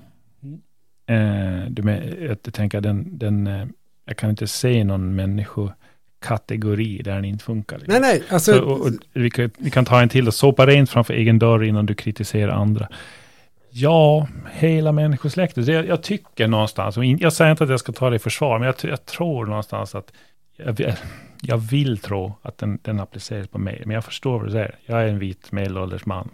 Mm. 0.44 1.64
Eh, 1.64 1.70
du 1.70 1.84
med, 1.84 2.16
jag 2.20 2.54
tänker 2.54 2.82
den, 2.82 3.18
den, 3.18 3.48
eh, 3.48 3.66
jag 4.06 4.18
kan 4.18 4.30
inte 4.30 4.48
se 4.48 4.84
någon 4.84 5.16
människokategori 6.30 7.02
där 7.04 7.16
den 7.16 7.26
inte 7.26 7.44
funkar. 7.44 7.78
Liksom. 7.78 7.92
Nej, 7.92 8.02
nej, 8.02 8.24
alltså, 8.30 8.54
Så, 8.54 8.64
och, 8.64 8.82
och, 8.82 8.92
vi, 9.14 9.30
kan, 9.30 9.52
vi 9.58 9.72
kan 9.72 9.86
ta 9.86 10.02
en 10.02 10.10
till 10.10 10.28
och 10.28 10.34
sopa 10.34 10.66
rent 10.66 10.90
framför 10.90 11.14
egen 11.14 11.40
dörr 11.40 11.64
innan 11.64 11.86
du 11.86 11.94
kritiserar 11.94 12.52
andra. 12.52 12.88
Ja, 13.70 14.28
hela 14.54 14.92
människosläktet. 14.92 15.68
Jag, 15.68 15.88
jag 15.88 16.04
tycker 16.04 16.48
någonstans, 16.48 16.98
och 16.98 17.06
in, 17.06 17.18
jag 17.22 17.34
säger 17.34 17.52
inte 17.52 17.64
att 17.64 17.70
jag 17.70 17.80
ska 17.80 17.92
ta 17.92 18.10
det 18.10 18.16
i 18.16 18.20
försvar, 18.20 18.60
men 18.60 18.66
jag, 18.66 18.76
jag 18.92 19.06
tror 19.06 19.46
någonstans 19.46 19.96
att 19.96 20.12
jag, 20.58 20.74
vill- 20.74 20.94
jag 21.42 21.58
vill 21.58 21.98
tro 21.98 22.34
att 22.42 22.58
den, 22.58 22.80
den 22.82 23.00
appliceras 23.00 23.48
på 23.48 23.58
mig. 23.58 23.82
Men 23.86 23.94
jag 23.96 24.06
förstår 24.06 24.38
vad 24.40 24.48
du 24.48 24.52
säger. 24.52 24.76
Jag 24.86 25.04
är 25.04 25.08
en 25.08 25.20
vit 25.20 25.52
medelålders 25.52 26.06
man. 26.06 26.30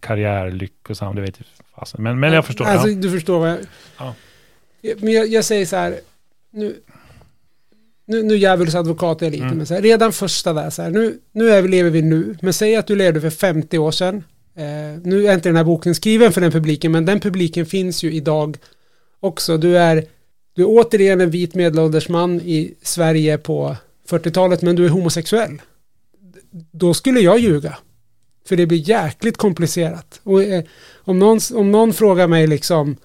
Karriär, 0.00 0.50
lyckosam, 0.50 1.14
det 1.14 1.20
vet 1.22 1.38
jag 1.38 1.46
fasen. 1.74 2.02
Men, 2.02 2.20
men 2.20 2.32
jag 2.32 2.44
förstår. 2.46 2.64
Alltså, 2.64 2.88
ja. 2.88 2.94
du 2.96 3.10
förstår 3.10 3.38
vad 3.40 3.50
jag... 3.50 3.58
Ja. 3.98 4.14
Men 4.98 5.12
jag, 5.12 5.26
jag 5.26 5.44
säger 5.44 5.66
så 5.66 5.76
här, 5.76 5.94
nu, 6.50 6.76
nu, 8.06 8.22
nu 8.22 8.36
djävulsadvokat 8.36 9.22
är 9.22 9.26
jag 9.26 9.32
lite, 9.32 9.44
Mm. 9.44 9.56
men 9.56 9.66
så 9.66 9.74
här, 9.74 9.82
redan 9.82 10.12
första 10.12 10.52
där, 10.52 10.70
så 10.70 10.82
här, 10.82 10.90
nu, 10.90 11.18
nu 11.32 11.50
är 11.50 11.62
vi, 11.62 11.68
lever 11.68 11.90
vi 11.90 12.02
nu, 12.02 12.36
men 12.42 12.52
säg 12.52 12.76
att 12.76 12.86
du 12.86 12.96
levde 12.96 13.20
för 13.20 13.30
50 13.30 13.78
år 13.78 13.90
sedan. 13.90 14.24
Eh, 14.56 15.00
nu 15.02 15.26
är 15.26 15.34
inte 15.34 15.48
den 15.48 15.56
här 15.56 15.64
boken 15.64 15.94
skriven 15.94 16.32
för 16.32 16.40
den 16.40 16.52
publiken, 16.52 16.92
men 16.92 17.04
den 17.04 17.20
publiken 17.20 17.66
finns 17.66 18.02
ju 18.02 18.12
idag 18.12 18.56
också. 19.20 19.56
Du 19.56 19.78
är, 19.78 20.04
du 20.54 20.62
är 20.62 20.66
återigen 20.68 21.20
en 21.20 21.30
vit 21.30 21.54
medelålders 21.54 22.08
man 22.08 22.40
i 22.40 22.74
Sverige 22.82 23.38
på 23.38 23.76
40-talet, 24.08 24.62
men 24.62 24.76
du 24.76 24.84
är 24.84 24.88
homosexuell. 24.88 25.62
Då 26.72 26.94
skulle 26.94 27.20
jag 27.20 27.38
ljuga. 27.38 27.78
För 28.48 28.56
det 28.56 28.66
blir 28.66 28.88
jäkligt 28.88 29.36
komplicerat. 29.36 30.20
Och 30.22 30.42
eh, 30.42 30.64
om, 30.96 31.18
någon, 31.18 31.40
om 31.54 31.72
någon 31.72 31.92
frågar 31.92 32.26
mig 32.26 32.46
liksom, 32.46 32.96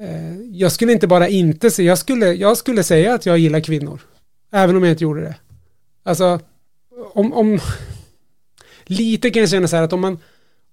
eh, 0.00 0.36
jag 0.52 0.72
skulle 0.72 0.92
inte 0.92 1.06
bara 1.06 1.28
inte 1.28 1.70
säga, 1.70 1.88
jag 1.88 1.98
skulle, 1.98 2.26
jag 2.32 2.56
skulle 2.56 2.82
säga 2.82 3.14
att 3.14 3.26
jag 3.26 3.38
gillar 3.38 3.60
kvinnor. 3.60 4.00
Även 4.54 4.76
om 4.76 4.82
jag 4.82 4.92
inte 4.92 5.04
gjorde 5.04 5.20
det. 5.20 5.34
Alltså, 6.04 6.40
om, 7.12 7.32
om 7.32 7.60
lite 8.84 9.30
kan 9.30 9.40
jag 9.40 9.50
känna 9.50 9.68
så 9.68 9.76
här 9.76 9.82
att 9.82 9.92
om 9.92 10.00
man, 10.00 10.18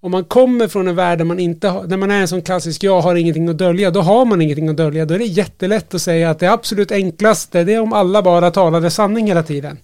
om 0.02 0.12
man 0.12 0.24
kommer 0.24 0.68
från 0.68 0.88
en 0.88 0.96
värld 0.96 1.18
där 1.18 1.26
man 1.26 1.40
inte 1.40 1.68
har, 1.68 1.84
när 1.84 1.98
man 1.98 2.12
är 2.12 2.22
en 2.22 2.28
sån 2.28 2.42
klassisk 2.42 2.84
jag 2.84 3.02
har 3.02 3.16
ingenting 3.16 3.50
att 3.50 3.58
dölja, 3.58 3.92
då 3.92 4.02
har 4.02 4.26
man 4.26 4.42
ingenting 4.42 4.70
att 4.70 4.78
dölja. 4.78 5.06
Då 5.06 5.14
är 5.14 5.20
det 5.20 5.26
jättelätt 5.26 5.94
att 5.94 6.02
säga 6.02 6.30
att 6.30 6.40
det 6.40 6.52
absolut 6.52 6.92
enklaste, 6.92 7.64
det 7.64 7.74
är 7.74 7.80
om 7.82 7.94
alla 7.94 8.22
bara 8.22 8.52
talade 8.52 8.90
sanning 8.92 9.28
hela 9.28 9.44
tiden. 9.44 9.78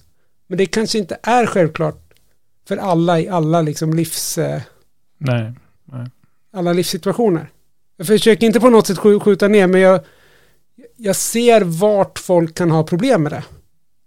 Men 0.48 0.58
det 0.58 0.66
kanske 0.66 0.98
inte 0.98 1.18
är 1.24 1.46
självklart 1.46 2.14
för 2.68 2.78
alla 2.78 3.20
i 3.20 3.28
alla 3.28 3.62
liksom 3.62 3.94
livs... 3.94 4.38
Eh, 4.38 4.62
Nej. 5.18 5.54
alla 6.54 6.74
livssituationer. 6.74 7.50
Jag 7.98 8.08
försöker 8.08 8.48
inte 8.48 8.60
på 8.60 8.70
något 8.70 8.88
sätt 8.88 8.98
skj- 8.98 9.20
skjuta 9.20 9.48
ner, 9.48 9.68
men 9.68 9.82
jag, 9.82 10.00
jag 10.96 11.16
ser 11.16 11.62
vart 11.62 12.20
folk 12.20 12.56
kan 12.56 12.72
ha 12.72 12.84
problem 12.84 13.24
med 13.24 13.32
det. 13.32 13.44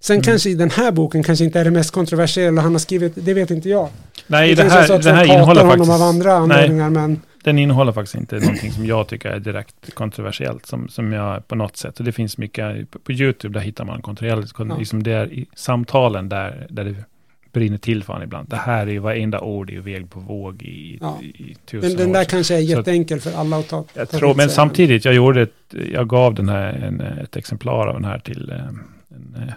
Sen 0.00 0.14
Mm. 0.16 0.22
kanske 0.24 0.50
i 0.50 0.54
den 0.54 0.70
här 0.70 0.92
boken 0.92 1.22
kanske 1.22 1.44
inte 1.44 1.60
är 1.60 1.64
det 1.64 1.70
mest 1.70 1.90
kontroversiella 1.90 2.62
han 2.62 2.72
har 2.72 2.78
skrivit, 2.78 3.12
det 3.16 3.34
vet 3.34 3.50
inte 3.50 3.68
jag. 3.68 3.88
Nej, 4.26 4.54
det 4.54 4.62
här, 4.62 4.68
det 4.70 4.76
här 4.76 4.86
folk 4.86 5.04
hatar 5.04 5.24
innehåller 5.24 5.60
honom 5.64 5.70
faktiskt... 5.86 5.90
av 5.90 6.02
andra 6.02 6.30
nej. 6.46 6.56
anledningar, 6.56 6.90
men 6.90 7.20
den 7.44 7.58
innehåller 7.58 7.92
faktiskt 7.92 8.14
inte 8.14 8.36
någonting 8.38 8.72
som 8.72 8.86
jag 8.86 9.08
tycker 9.08 9.28
är 9.28 9.38
direkt 9.38 9.94
kontroversiellt, 9.94 10.66
som, 10.66 10.88
som 10.88 11.12
jag 11.12 11.48
på 11.48 11.54
något 11.54 11.76
sätt, 11.76 11.98
och 11.98 12.04
det 12.04 12.12
finns 12.12 12.38
mycket, 12.38 12.90
på, 12.90 12.98
på 12.98 13.12
YouTube, 13.12 13.54
där 13.58 13.60
hittar 13.60 13.84
man 13.84 14.02
kontroversiellt, 14.02 14.54
Ja. 14.70 14.76
liksom 14.78 15.02
det 15.02 15.12
är 15.12 15.32
i 15.32 15.46
samtalen 15.54 16.28
där, 16.28 16.66
där 16.70 16.84
det 16.84 16.94
brinner 17.52 17.78
till 17.78 18.04
fan 18.04 18.22
ibland. 18.22 18.48
Det 18.48 18.56
här 18.56 18.86
är 18.86 18.90
ju 18.90 18.98
varenda 18.98 19.40
ord 19.40 19.70
är 19.70 19.74
ju 19.74 19.80
väg 19.80 20.10
på 20.10 20.20
våg 20.20 20.62
i, 20.62 20.98
Ja. 21.00 21.18
i, 21.22 21.26
i 21.26 21.56
tusen 21.66 21.88
den, 21.90 21.98
den 21.98 22.08
år. 22.10 22.14
där 22.14 22.24
Så 22.24 22.30
kanske 22.30 22.54
är 22.54 22.58
jätteenkel 22.58 23.20
för 23.20 23.32
alla 23.32 23.56
att 23.58 23.68
ta. 23.68 23.84
jag 23.94 24.10
ta 24.10 24.18
tror, 24.18 24.34
men 24.34 24.50
samtidigt, 24.50 25.04
jag 25.04 25.14
gjorde 25.14 25.42
ett, 25.42 25.52
jag 25.92 26.08
gav 26.08 26.34
den 26.34 26.48
här 26.48 26.72
en, 26.72 27.00
ett 27.00 27.36
exemplar 27.36 27.86
av 27.86 27.94
den 27.94 28.04
här 28.04 28.18
till 28.18 28.50
eh, 28.50 28.56
en 28.58 29.36
eh, 29.48 29.54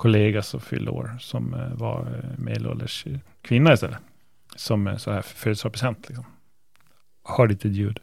kollega 0.00 0.42
som 0.42 0.60
fyllde 0.60 0.90
år, 0.90 1.16
som 1.20 1.54
eh, 1.54 1.74
var 1.74 2.00
eh, 2.00 2.38
medelålders 2.38 3.06
kvinna 3.42 3.72
istället. 3.72 3.98
Som 4.56 4.86
eh, 4.86 4.96
så 4.96 5.12
här 5.12 5.22
födelsedagspresent 5.22 6.08
liksom. 6.08 6.24
Hör 7.28 7.48
lite 7.48 7.68
ljud. 7.68 8.00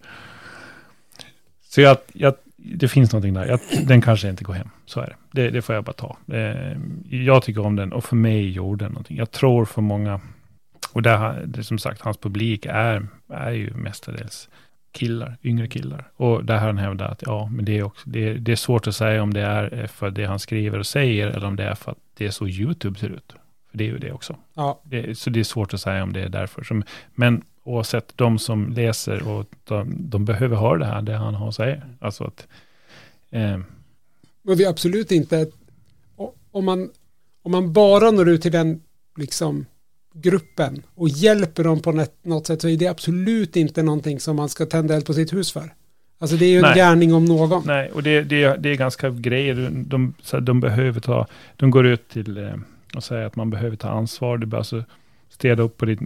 Så 1.62 1.82
jag, 1.82 1.98
jag, 2.14 2.34
det 2.56 2.88
finns 2.88 3.12
någonting 3.12 3.34
där. 3.34 3.46
Jag, 3.46 3.60
den 3.88 4.02
kanske 4.02 4.30
inte 4.30 4.44
går 4.44 4.54
hem. 4.54 4.70
Så 4.86 5.00
är 5.00 5.06
det. 5.06 5.42
det. 5.42 5.50
Det 5.50 5.62
får 5.62 5.76
jag 5.76 5.84
bara 5.84 5.94
ta. 5.94 6.18
Eh, 6.34 6.78
jag 7.10 7.44
tycker 7.44 7.66
om 7.66 7.76
den 7.76 7.94
och 7.94 8.04
för 8.04 8.16
mig 8.16 8.52
gjorde 8.52 8.86
den 8.86 8.92
någonting. 8.92 9.18
Jag 9.18 9.32
tror 9.32 9.66
för 9.66 9.82
många, 9.82 10.22
och 10.94 11.02
där, 11.02 11.44
det, 11.46 11.64
som 11.64 11.78
sagt, 11.78 12.02
hans 12.02 12.18
publik 12.18 12.66
är, 12.66 13.08
är 13.30 13.52
ju 13.52 13.74
mestadels 13.74 14.50
killar, 14.98 15.38
yngre 15.44 15.68
killar. 15.68 16.12
Och 16.16 16.46
där 16.46 16.58
har 16.58 16.68
han 16.68 16.78
hävdat 16.78 17.12
att 17.12 17.22
ja, 17.26 17.50
men 17.52 17.66
det 17.66 17.78
är, 17.78 17.84
också, 17.84 18.10
det, 18.10 18.30
är, 18.30 18.34
det 18.34 18.52
är 18.52 18.56
svårt 18.56 18.88
att 18.88 18.96
säga 18.96 19.24
om 19.24 19.34
det 19.34 19.42
är 19.42 19.88
för 19.88 20.10
det 20.12 20.26
han 20.26 20.40
skriver 20.40 20.80
och 20.80 20.88
säger 20.88 21.28
eller 21.28 21.48
om 21.48 21.56
det 21.56 21.64
är 21.64 21.76
för 21.76 21.92
att 21.92 21.98
det 22.18 22.26
är 22.26 22.32
så 22.32 22.48
YouTube 22.48 23.00
ser 23.00 23.10
ut. 23.10 23.34
För 23.72 23.78
det 23.78 23.84
är 23.84 23.88
ju 23.88 23.98
det 23.98 24.12
också. 24.12 24.36
Ja, 24.54 24.82
Det, 24.84 25.18
så 25.18 25.30
det 25.30 25.40
är 25.40 25.44
svårt 25.44 25.74
att 25.74 25.82
säga 25.82 26.04
om 26.04 26.14
det 26.14 26.22
är 26.22 26.30
därför. 26.30 26.64
Som, 26.64 26.84
men 27.16 27.44
oavsett, 27.64 28.18
de 28.18 28.40
som 28.40 28.70
läser 28.70 29.28
och 29.28 29.46
de, 29.64 29.96
de 30.00 30.26
behöver 30.26 30.58
höra 30.58 30.78
det 30.78 30.86
här, 30.86 31.02
det 31.02 31.14
han 31.18 31.36
har 31.36 31.50
att 31.50 31.56
säga. 31.56 31.82
Alltså 32.00 32.24
att, 32.24 32.48
eh, 33.30 33.60
och 34.48 34.60
vi 34.60 34.66
är 34.66 34.70
absolut 34.70 35.12
inte, 35.12 35.48
om 36.52 36.66
man, 36.66 36.90
om 37.42 37.52
man 37.52 37.74
bara 37.74 38.12
når 38.12 38.30
ut 38.30 38.42
till 38.42 38.52
den 38.52 38.82
liksom 39.16 39.66
gruppen 40.22 40.84
och 40.96 41.10
hjälper 41.10 41.64
dem 41.64 41.80
på 41.80 42.06
något- 42.24 42.48
sätt 42.48 42.62
så 42.62 42.70
är 42.70 42.78
det 42.78 42.88
absolut 42.88 43.56
inte 43.56 43.84
någonting 43.84 44.20
som 44.20 44.36
man 44.36 44.50
ska 44.50 44.66
tända 44.66 44.96
eld 44.96 45.06
på 45.06 45.14
sitt 45.14 45.34
hus 45.34 45.52
för. 45.52 45.74
Alltså 46.20 46.38
det 46.38 46.46
är 46.46 46.50
ju 46.50 46.56
en 46.56 46.62
Nej. 46.62 46.76
gärning 46.76 47.14
om 47.14 47.26
någon. 47.26 47.64
nej, 47.66 47.92
och 47.92 48.04
det, 48.04 48.22
det, 48.22 48.56
det 48.64 48.70
är 48.70 48.76
ganska 48.76 49.10
grejer, 49.10 49.56
de, 49.56 50.14
de, 50.32 50.42
de 50.42 50.60
behöver 50.60 51.00
ta, 51.00 51.28
de 51.56 51.72
går 51.72 51.86
ut 51.86 52.10
till 52.10 52.38
eh, 52.38 52.54
och 52.96 53.04
säger 53.04 53.26
att 53.26 53.36
man 53.36 53.50
behöver 53.50 53.76
ta 53.76 53.90
ansvar, 53.90 54.38
du 54.38 54.46
behöver 54.46 54.58
alltså 54.62 54.84
städa 55.30 55.64
upp 55.64 55.78
på 55.78 55.86
ditt, 55.86 56.00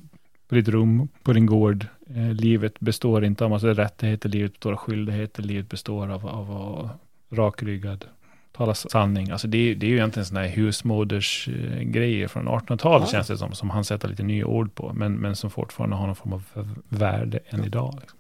på 0.48 0.56
ditt 0.56 0.68
rum, 0.68 1.08
på 1.24 1.34
din 1.34 1.46
gård. 1.46 1.86
Eh, 2.16 2.34
livet 2.34 2.80
består 2.80 3.26
inte 3.26 3.44
av 3.44 3.50
massa 3.50 3.68
rättigheter, 3.68 4.30
livet 4.30 4.52
består 4.52 4.72
av 4.72 4.78
skyldigheter, 4.78 5.44
livet 5.44 5.70
består 5.70 6.10
av, 6.12 6.28
av, 6.28 6.52
av 6.52 6.90
rakryggad, 7.32 8.06
tala 8.52 8.74
sanning. 8.74 9.30
Alltså 9.32 9.48
det, 9.48 9.58
är- 9.58 9.76
det 9.76 9.86
är 9.86 9.90
ju 9.90 9.96
egentligen 9.96 10.26
sådana 10.26 10.48
här 10.48 10.56
husmoders 10.56 11.48
eh, 11.48 11.80
grejer 11.82 12.28
från 12.28 12.48
1800-talet 12.50 13.08
Ja. 13.08 13.12
känns 13.12 13.28
det 13.28 13.38
som, 13.38 13.54
som 13.54 13.70
han 13.70 13.86
sätter 13.86 14.08
lite 14.08 14.24
nya 14.24 14.46
ord 14.46 14.76
på, 14.76 14.94
men, 14.94 15.14
men 15.14 15.36
som 15.36 15.50
fortfarande 15.50 15.96
har 15.96 16.08
någon 16.08 16.16
form 16.16 16.34
av 16.34 16.44
värde 16.90 17.40
än 17.50 17.60
Ja. 17.60 17.66
idag. 17.66 17.98
Liksom. 18.02 18.20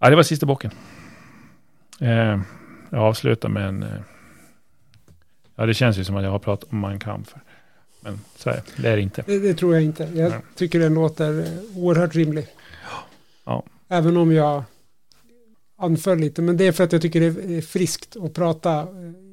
Ja, 0.00 0.10
det 0.10 0.16
var 0.16 0.22
sista 0.22 0.46
boken. 0.46 0.70
Eh, 2.00 2.40
jag 2.90 3.00
avslutar 3.00 3.48
med 3.48 3.68
en... 3.68 3.82
Eh, 3.82 3.88
ja, 5.56 5.66
det 5.66 5.74
känns 5.74 5.98
ju 5.98 6.04
som 6.04 6.16
att 6.16 6.24
jag 6.24 6.30
har 6.30 6.38
pratat 6.38 6.72
om 6.72 6.80
Mein 6.80 6.98
Kampf. 6.98 7.34
Men 8.00 8.20
så 8.36 8.50
är 8.50 8.62
det, 8.76 8.88
är 8.88 8.96
det 8.96 9.02
inte. 9.02 9.22
Det, 9.26 9.38
det 9.38 9.54
tror 9.54 9.74
jag 9.74 9.82
inte. 9.82 10.02
Jag 10.14 10.30
Nej. 10.30 10.40
tycker 10.54 10.78
den 10.80 10.94
låter 10.94 11.40
eh, 11.40 11.76
oerhört 11.78 12.14
rimlig. 12.14 12.46
Ja. 13.44 13.62
Även 13.88 14.16
om 14.16 14.32
jag 14.32 14.62
anför 15.80 16.16
lite, 16.16 16.42
men 16.42 16.56
det 16.56 16.66
är 16.66 16.72
för 16.72 16.84
att 16.84 16.92
jag 16.92 17.02
tycker 17.02 17.20
det 17.20 17.56
är 17.56 17.60
friskt 17.60 18.16
att 18.16 18.34
prata, 18.34 18.80
eh, 18.80 18.86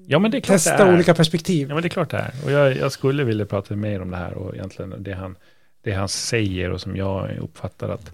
Ja, 0.10 0.20
men 0.20 0.32
det 0.32 0.38
är 0.38 0.42
klart 0.42 0.64
det 0.64 0.70
testa 0.70 0.88
är. 0.88 0.94
olika 0.94 1.14
perspektiv. 1.14 1.68
Ja, 1.70 1.74
men 1.76 1.82
det 1.82 1.88
är 1.88 1.90
klart 1.90 2.10
det 2.12 2.18
är. 2.18 2.32
Och 2.46 2.52
jag, 2.52 2.78
jag 2.78 2.92
skulle 2.92 3.24
vilja 3.24 3.46
prata 3.46 3.76
mer 3.76 4.02
om 4.02 4.12
det 4.12 4.18
här 4.18 4.34
och 4.34 4.56
egentligen 4.56 5.04
det 5.04 5.14
han, 5.14 5.36
det 5.82 5.92
han 5.92 6.10
säger 6.10 6.72
och 6.72 6.82
som 6.82 6.96
jag 6.96 7.38
uppfattar 7.38 7.90
att 7.90 8.12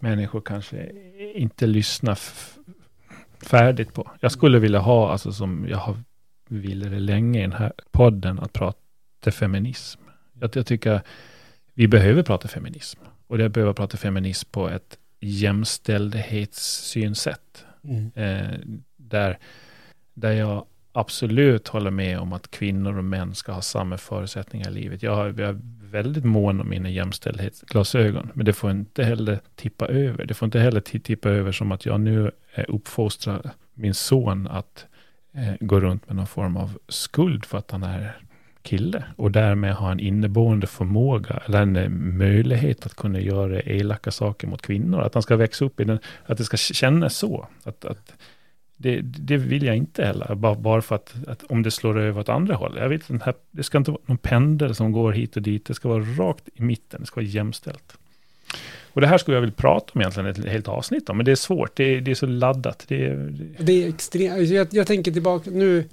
människor 0.00 0.40
kanske 0.40 0.90
inte 1.34 1.66
lyssnar 1.66 2.18
färdigt 3.42 3.92
på. 3.94 4.10
Jag 4.20 4.32
skulle 4.32 4.58
vilja 4.58 4.78
ha, 4.78 5.12
alltså 5.12 5.32
som 5.32 5.66
jag 5.68 5.78
har 5.78 5.96
ville 6.48 6.88
det 6.88 6.98
länge 7.00 7.38
i 7.38 7.42
den 7.42 7.52
här 7.52 7.72
podden, 7.90 8.38
att 8.38 8.52
prata 8.52 9.30
feminism. 9.30 10.00
Jag, 10.40 10.56
jag 10.56 10.66
tycker 10.66 11.00
vi 11.74 11.88
behöver 11.88 12.22
prata 12.22 12.48
feminism. 12.48 13.00
Och 13.26 13.38
det 13.38 13.48
behöver 13.48 13.72
prata 13.72 13.96
feminism 13.96 14.48
på 14.50 14.68
ett 14.68 14.98
jämställdhetssynsätt. 15.20 17.64
Mm. 17.84 18.10
Eh, 18.14 18.58
där, 18.96 19.38
där 20.14 20.32
jag 20.32 20.64
absolut 20.92 21.68
håller 21.68 21.90
med 21.90 22.18
om 22.18 22.32
att 22.32 22.50
kvinnor 22.50 22.98
och 22.98 23.04
män 23.04 23.34
ska 23.34 23.52
ha 23.52 23.62
samma 23.62 23.98
förutsättningar 23.98 24.70
i 24.70 24.74
livet. 24.74 25.02
Jag, 25.02 25.14
har- 25.16 25.34
jag 25.40 25.60
väldigt 25.82 26.24
mån 26.24 26.60
om 26.60 26.68
mina 26.68 26.90
jämställdhetsglasögon. 26.90 28.30
Men 28.34 28.44
det 28.46 28.52
får 28.52 28.70
inte 28.70 29.04
heller 29.04 29.40
tippa 29.54 29.86
över. 29.86 30.24
Det 30.24 30.34
får 30.34 30.46
inte 30.46 30.60
heller 30.60 30.80
tippa 30.80 31.28
över 31.28 31.52
som 31.52 31.72
att 31.72 31.86
jag 31.86 32.00
nu 32.00 32.30
uppfostrar 32.68 33.50
min 33.74 33.94
son 33.94 34.46
att 34.48 34.86
eh, 35.34 35.54
gå 35.60 35.80
runt 35.80 36.06
med 36.06 36.16
någon 36.16 36.26
form 36.26 36.56
av 36.56 36.78
skuld 36.88 37.44
för 37.44 37.58
att 37.58 37.70
han 37.70 37.82
är 37.82 38.16
kille 38.66 39.04
och 39.16 39.32
därmed 39.32 39.74
ha 39.74 39.92
en 39.92 40.00
inneboende 40.00 40.66
förmåga 40.66 41.42
eller 41.46 41.62
en 41.62 41.76
eh, 41.76 41.88
möjlighet 41.88 42.86
att 42.86 42.94
kunna 42.94 43.20
göra 43.20 43.60
elaka 43.60 44.10
saker 44.10 44.46
mot 44.46 44.62
kvinnor. 44.62 45.00
Att 45.00 45.14
han 45.14 45.22
ska 45.22 45.36
växa 45.36 45.64
upp 45.64 45.80
i 45.80 45.84
den, 45.84 45.98
att 46.26 46.38
det 46.38 46.44
ska 46.44 46.56
kännas 46.56 47.16
så. 47.16 47.48
Att, 47.64 47.84
att 47.84 48.12
det, 48.76 49.00
det 49.02 49.36
vill 49.36 49.62
jag 49.62 49.76
inte 49.76 50.04
heller, 50.04 50.34
bara, 50.34 50.54
bara 50.54 50.82
för 50.82 50.94
att, 50.94 51.14
att, 51.26 51.42
om 51.42 51.62
det 51.62 51.70
slår 51.70 51.98
över 51.98 52.20
åt 52.20 52.28
andra 52.28 52.54
håll. 52.54 52.76
Jag 52.78 52.88
vet, 52.88 53.08
den 53.08 53.20
här, 53.20 53.34
det 53.50 53.62
ska 53.62 53.78
inte 53.78 53.90
vara 53.90 54.02
någon 54.06 54.18
pendel 54.18 54.74
som 54.74 54.92
går 54.92 55.12
hit 55.12 55.36
och 55.36 55.42
dit, 55.42 55.64
det 55.66 55.74
ska 55.74 55.88
vara 55.88 56.02
rakt 56.02 56.48
i 56.54 56.62
mitten, 56.62 57.00
det 57.00 57.06
ska 57.06 57.20
vara 57.20 57.28
jämställt. 57.28 57.96
Och 58.92 59.00
det 59.00 59.06
här 59.06 59.18
skulle 59.18 59.36
jag 59.36 59.40
vilja 59.40 59.56
prata 59.56 59.92
om 59.94 60.00
egentligen 60.00 60.30
ett 60.30 60.44
helt 60.44 60.68
avsnitt 60.68 61.08
om, 61.08 61.16
men 61.16 61.26
det 61.26 61.32
är 61.32 61.36
svårt, 61.36 61.76
det 61.76 61.84
är, 61.84 62.00
det 62.00 62.10
är 62.10 62.14
så 62.14 62.26
laddat. 62.26 62.84
Det 62.88 63.06
är, 63.06 63.16
det... 63.16 63.64
det 63.64 63.84
är 63.84 63.88
extremt, 63.88 64.48
jag, 64.48 64.68
jag 64.70 64.86
tänker 64.86 65.12
tillbaka, 65.12 65.50
nu, 65.50 65.88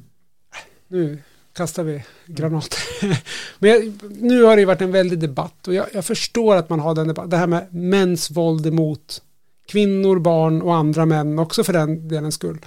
nu 0.87 1.19
kastar 1.53 1.83
vi 1.83 2.03
granater. 2.25 2.79
Men 3.59 3.69
jag, 3.69 3.93
nu 4.09 4.43
har 4.43 4.57
det 4.57 4.65
varit 4.65 4.81
en 4.81 4.91
väldig 4.91 5.19
debatt 5.19 5.67
och 5.67 5.73
jag, 5.73 5.85
jag, 5.93 6.05
förstår 6.05 6.55
att 6.55 6.69
man 6.69 6.79
har 6.79 6.95
den 6.95 7.07
debatten. 7.07 7.29
Det 7.29 7.37
här 7.37 7.47
med 7.47 7.73
mäns 7.73 8.31
våld 8.31 8.65
emot 8.65 9.21
kvinnor, 9.67 10.19
barn 10.19 10.61
och 10.61 10.75
andra 10.75 11.05
män 11.05 11.39
också 11.39 11.63
för 11.63 11.73
den 11.73 12.07
delens 12.07 12.35
skull. 12.35 12.65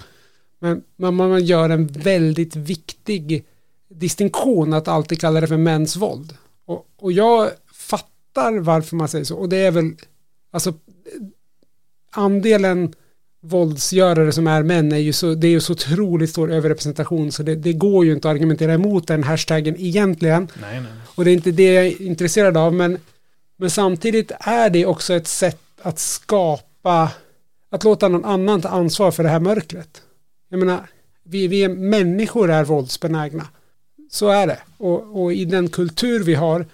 Men 0.58 0.82
man, 0.96 1.14
man 1.14 1.44
gör 1.44 1.70
en 1.70 1.86
väldigt 1.86 2.56
viktig 2.56 3.44
distinktion 3.88 4.72
att 4.72 4.88
alltid 4.88 5.20
kalla 5.20 5.40
det 5.40 5.46
för 5.46 5.56
mäns 5.56 5.96
våld. 5.96 6.36
Och, 6.64 6.86
och 6.96 7.12
jag 7.12 7.50
fattar 7.72 8.58
varför 8.58 8.96
man 8.96 9.08
säger 9.08 9.24
så. 9.24 9.36
Och 9.36 9.48
det 9.48 9.56
är 9.56 9.70
väl, 9.70 9.92
alltså 10.50 10.74
andelen 12.10 12.94
våldsgörare 13.48 14.32
som 14.32 14.46
är 14.46 14.62
män 14.62 14.92
är 14.92 14.96
ju 14.96 15.12
så, 15.12 15.34
det 15.34 15.46
är 15.46 15.50
ju 15.50 15.60
så 15.60 15.72
otroligt 15.72 16.30
stor 16.30 16.52
överrepresentation 16.52 17.32
så 17.32 17.42
det, 17.42 17.54
det, 17.54 17.72
går 17.72 18.04
ju 18.04 18.12
inte 18.12 18.28
att 18.28 18.34
argumentera 18.34 18.72
emot 18.72 19.08
den 19.08 19.22
hashtaggen 19.22 19.76
egentligen. 19.78 20.48
Nej, 20.60 20.80
nej. 20.80 20.92
Och 21.14 21.24
det 21.24 21.30
är 21.30 21.32
inte 21.32 21.50
det 21.50 21.74
jag 21.74 21.86
är 21.86 22.02
intresserad 22.02 22.56
av 22.56 22.74
men, 22.74 22.98
men 23.56 23.70
samtidigt 23.70 24.32
är 24.40 24.70
det 24.70 24.86
också 24.86 25.14
ett 25.14 25.26
sätt 25.26 25.60
att 25.82 25.98
skapa, 25.98 27.10
att 27.70 27.84
låta 27.84 28.08
någon 28.08 28.24
annan 28.24 28.60
ta 28.60 28.68
ansvar 28.68 29.10
för 29.10 29.22
det 29.22 29.28
här 29.28 29.40
mörkret. 29.40 30.02
Jag 30.48 30.58
menar, 30.58 30.80
vi, 31.24 31.48
vi 31.48 31.64
är, 31.64 31.68
människor 31.68 32.50
är 32.50 32.64
våldsbenägna. 32.64 33.46
Så 34.10 34.28
är 34.28 34.46
det. 34.46 34.58
Och, 34.78 35.22
och 35.22 35.32
i 35.32 35.44
den 35.44 35.68
kultur 35.68 36.24
vi 36.24 36.34
har 36.34 36.66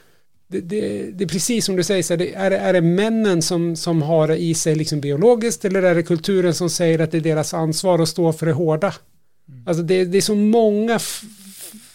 det, 0.52 0.60
det, 0.60 1.10
det, 1.10 1.24
är 1.24 1.28
precis 1.28 1.64
som 1.64 1.76
du 1.76 1.82
säger, 1.82 2.02
så 2.02 2.12
är, 2.12 2.18
det, 2.18 2.34
är 2.34 2.72
det 2.72 2.80
männen 2.80 3.42
som, 3.42 3.76
som 3.76 4.02
har 4.02 4.28
det 4.28 4.36
i 4.36 4.54
sig 4.54 4.74
liksom 4.74 5.00
biologiskt 5.00 5.64
eller 5.64 5.82
är 5.82 5.94
det 5.94 6.02
kulturen 6.02 6.54
som 6.54 6.70
säger 6.70 6.98
att 6.98 7.10
det 7.10 7.16
är 7.16 7.20
deras 7.20 7.54
ansvar 7.54 7.98
att 7.98 8.08
stå 8.08 8.32
för 8.32 8.46
det 8.46 8.52
hårda? 8.52 8.94
Mm. 9.48 9.62
Alltså 9.66 9.82
det, 9.82 10.04
det 10.04 10.18
är 10.18 10.22
så 10.22 10.34
många 10.34 10.98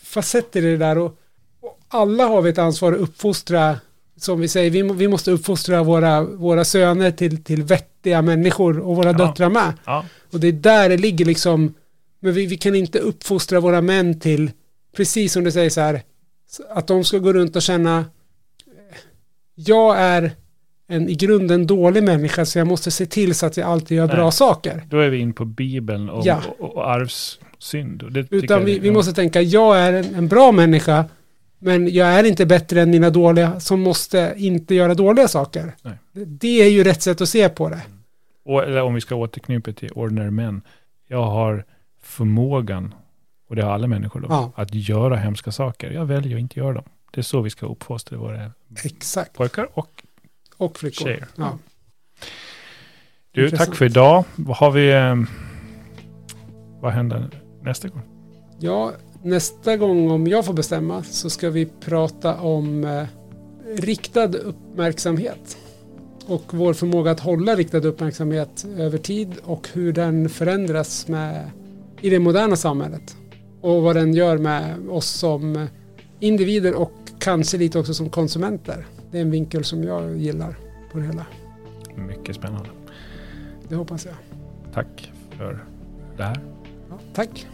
facetter 0.03 0.65
i 0.65 0.71
det 0.71 0.77
där 0.77 0.97
och, 0.97 1.17
och, 1.61 1.79
alla 1.87 2.25
har 2.25 2.41
vi 2.41 2.49
ett 2.49 2.57
ansvar 2.57 2.93
att 2.93 2.99
uppfostra, 2.99 3.79
som 4.17 4.39
vi 4.39 4.47
säger, 4.47 4.69
vi, 4.69 4.81
vi 4.81 5.07
måste 5.07 5.31
uppfostra 5.31 5.83
våra, 5.83 6.23
våra 6.23 6.65
söner 6.65 7.11
till, 7.11 7.43
till 7.43 7.63
vettiga 7.63 8.21
människor 8.21 8.79
och 8.79 8.95
våra 8.95 9.11
ja. 9.11 9.17
döttrar 9.17 9.49
med. 9.49 9.73
Ja. 9.85 10.05
Och 10.31 10.39
det 10.39 10.47
är 10.47 10.51
där 10.51 10.89
det 10.89 10.97
ligger 10.97 11.25
liksom, 11.25 11.73
men 12.19 12.33
vi, 12.33 12.45
vi 12.45 12.57
kan 12.57 12.75
inte 12.75 12.99
uppfostra 12.99 13.59
våra 13.59 13.81
män 13.81 14.19
till, 14.19 14.51
precis 14.95 15.33
som 15.33 15.43
du 15.43 15.51
säger 15.51 15.69
så 15.69 15.81
här, 15.81 16.01
att 16.69 16.87
de 16.87 17.03
ska 17.03 17.17
gå 17.17 17.33
runt 17.33 17.55
och 17.55 17.61
känna 17.61 18.05
jag 19.59 19.99
är 19.99 20.31
en 20.87 21.09
i 21.09 21.15
grunden 21.15 21.67
dålig 21.67 22.03
människa 22.03 22.45
så 22.45 22.59
jag 22.59 22.67
måste 22.67 22.91
se 22.91 23.05
till 23.05 23.35
så 23.35 23.45
att 23.45 23.57
jag 23.57 23.67
alltid 23.69 23.97
gör 23.97 24.07
Nej. 24.07 24.15
bra 24.15 24.31
saker. 24.31 24.83
Då 24.89 24.99
är 24.99 25.09
vi 25.09 25.17
in 25.17 25.33
på 25.33 25.45
Bibeln 25.45 26.09
och, 26.09 26.25
ja. 26.25 26.41
och, 26.59 26.75
och 26.75 26.89
arvssynd. 26.89 28.11
Det 28.11 28.27
Utan 28.31 28.65
vi, 28.65 28.79
vi 28.79 28.91
måste 28.91 29.13
tänka, 29.13 29.41
jag 29.41 29.79
är 29.79 29.93
en, 29.93 30.15
en, 30.15 30.27
bra 30.27 30.51
människa 30.51 31.05
men 31.59 31.93
jag 31.93 32.07
är 32.07 32.23
inte 32.23 32.45
bättre 32.45 32.81
än 32.81 32.89
mina 32.89 33.09
dåliga 33.09 33.59
som 33.59 33.81
måste 33.81 34.33
inte 34.37 34.75
göra 34.75 34.93
dåliga 34.93 35.27
saker. 35.27 35.75
Det, 36.11 36.25
det 36.25 36.61
är 36.61 36.69
ju 36.69 36.83
rätt 36.83 37.01
sätt 37.01 37.21
att 37.21 37.29
se 37.29 37.49
på 37.49 37.69
det. 37.69 37.81
Och, 38.45 38.63
eller 38.63 38.81
om 38.81 38.93
vi 38.93 39.01
ska 39.01 39.15
återknyta 39.15 39.73
till 39.73 39.91
ordinary 39.91 40.31
män. 40.31 40.61
Jag 41.07 41.23
har 41.23 41.65
förmågan, 42.01 42.93
och 43.49 43.55
det 43.55 43.61
har 43.61 43.71
alla 43.71 43.87
människor 43.87 44.19
då, 44.19 44.27
ja. 44.29 44.51
att 44.55 44.73
göra 44.73 45.15
hemska 45.15 45.51
saker. 45.51 45.91
Jag 45.91 46.05
väljer 46.05 46.35
att 46.35 46.41
inte 46.41 46.59
göra 46.59 46.73
dem. 46.73 46.83
Det 47.17 47.21
är 47.21 47.23
så 47.23 47.41
vi 47.41 47.49
ska 47.49 47.65
uppfostra 47.65 48.17
våra 48.17 48.51
Exakt. 48.83 49.33
pojkar 49.33 49.69
och, 49.73 50.03
och 50.57 50.77
flickor. 50.77 51.05
tjejer. 51.05 51.27
Ja. 51.35 51.57
Du, 53.31 53.43
Intressant. 53.43 53.69
tack 53.69 53.77
för 53.77 53.85
idag. 53.85 54.25
Vad 54.35 54.57
har 54.57 54.71
vi... 54.71 54.91
Eh, 54.93 55.15
vad 56.81 56.91
händer 56.91 57.41
nästa 57.61 57.87
gång? 57.87 58.01
Ja, 58.59 58.93
nästa 59.23 59.77
gång 59.77 60.11
om 60.11 60.27
jag 60.27 60.45
får 60.45 60.53
bestämma 60.53 61.03
så 61.03 61.29
ska 61.29 61.49
vi 61.49 61.65
prata 61.65 62.35
om 62.35 62.83
eh, 62.83 63.07
riktad 63.77 64.37
uppmärksamhet 64.37 65.57
och 66.27 66.53
vår 66.53 66.73
förmåga 66.73 67.11
att 67.11 67.19
hålla 67.19 67.55
riktad 67.55 67.77
uppmärksamhet 67.77 68.65
över 68.77 68.97
tid 68.97 69.33
och 69.43 69.67
hur 69.73 69.93
den 69.93 70.29
förändras 70.29 71.07
med, 71.07 71.51
i 72.01 72.09
det 72.09 72.19
moderna 72.19 72.55
samhället 72.55 73.17
och 73.61 73.81
vad 73.81 73.95
den 73.95 74.13
gör 74.13 74.37
med 74.37 74.89
oss 74.89 75.07
som 75.09 75.67
individer 76.19 76.73
och 76.73 76.91
kanske 77.19 77.57
lite 77.57 77.79
också 77.79 77.93
som 77.93 78.09
konsumenter. 78.09 78.85
Det 79.11 79.17
är 79.17 79.21
en 79.21 79.31
vinkel 79.31 79.63
som 79.63 79.83
jag 79.83 80.17
gillar 80.17 80.55
på 80.91 80.97
det 80.97 81.05
hela. 81.05 81.25
Mycket 81.95 82.35
spännande. 82.35 82.69
Det 83.69 83.75
hoppas 83.75 84.05
jag. 84.05 84.15
Tack 84.73 85.11
för 85.37 85.65
det 86.17 86.23
här. 86.23 86.39
Ja, 86.89 86.99
tack. 87.13 87.47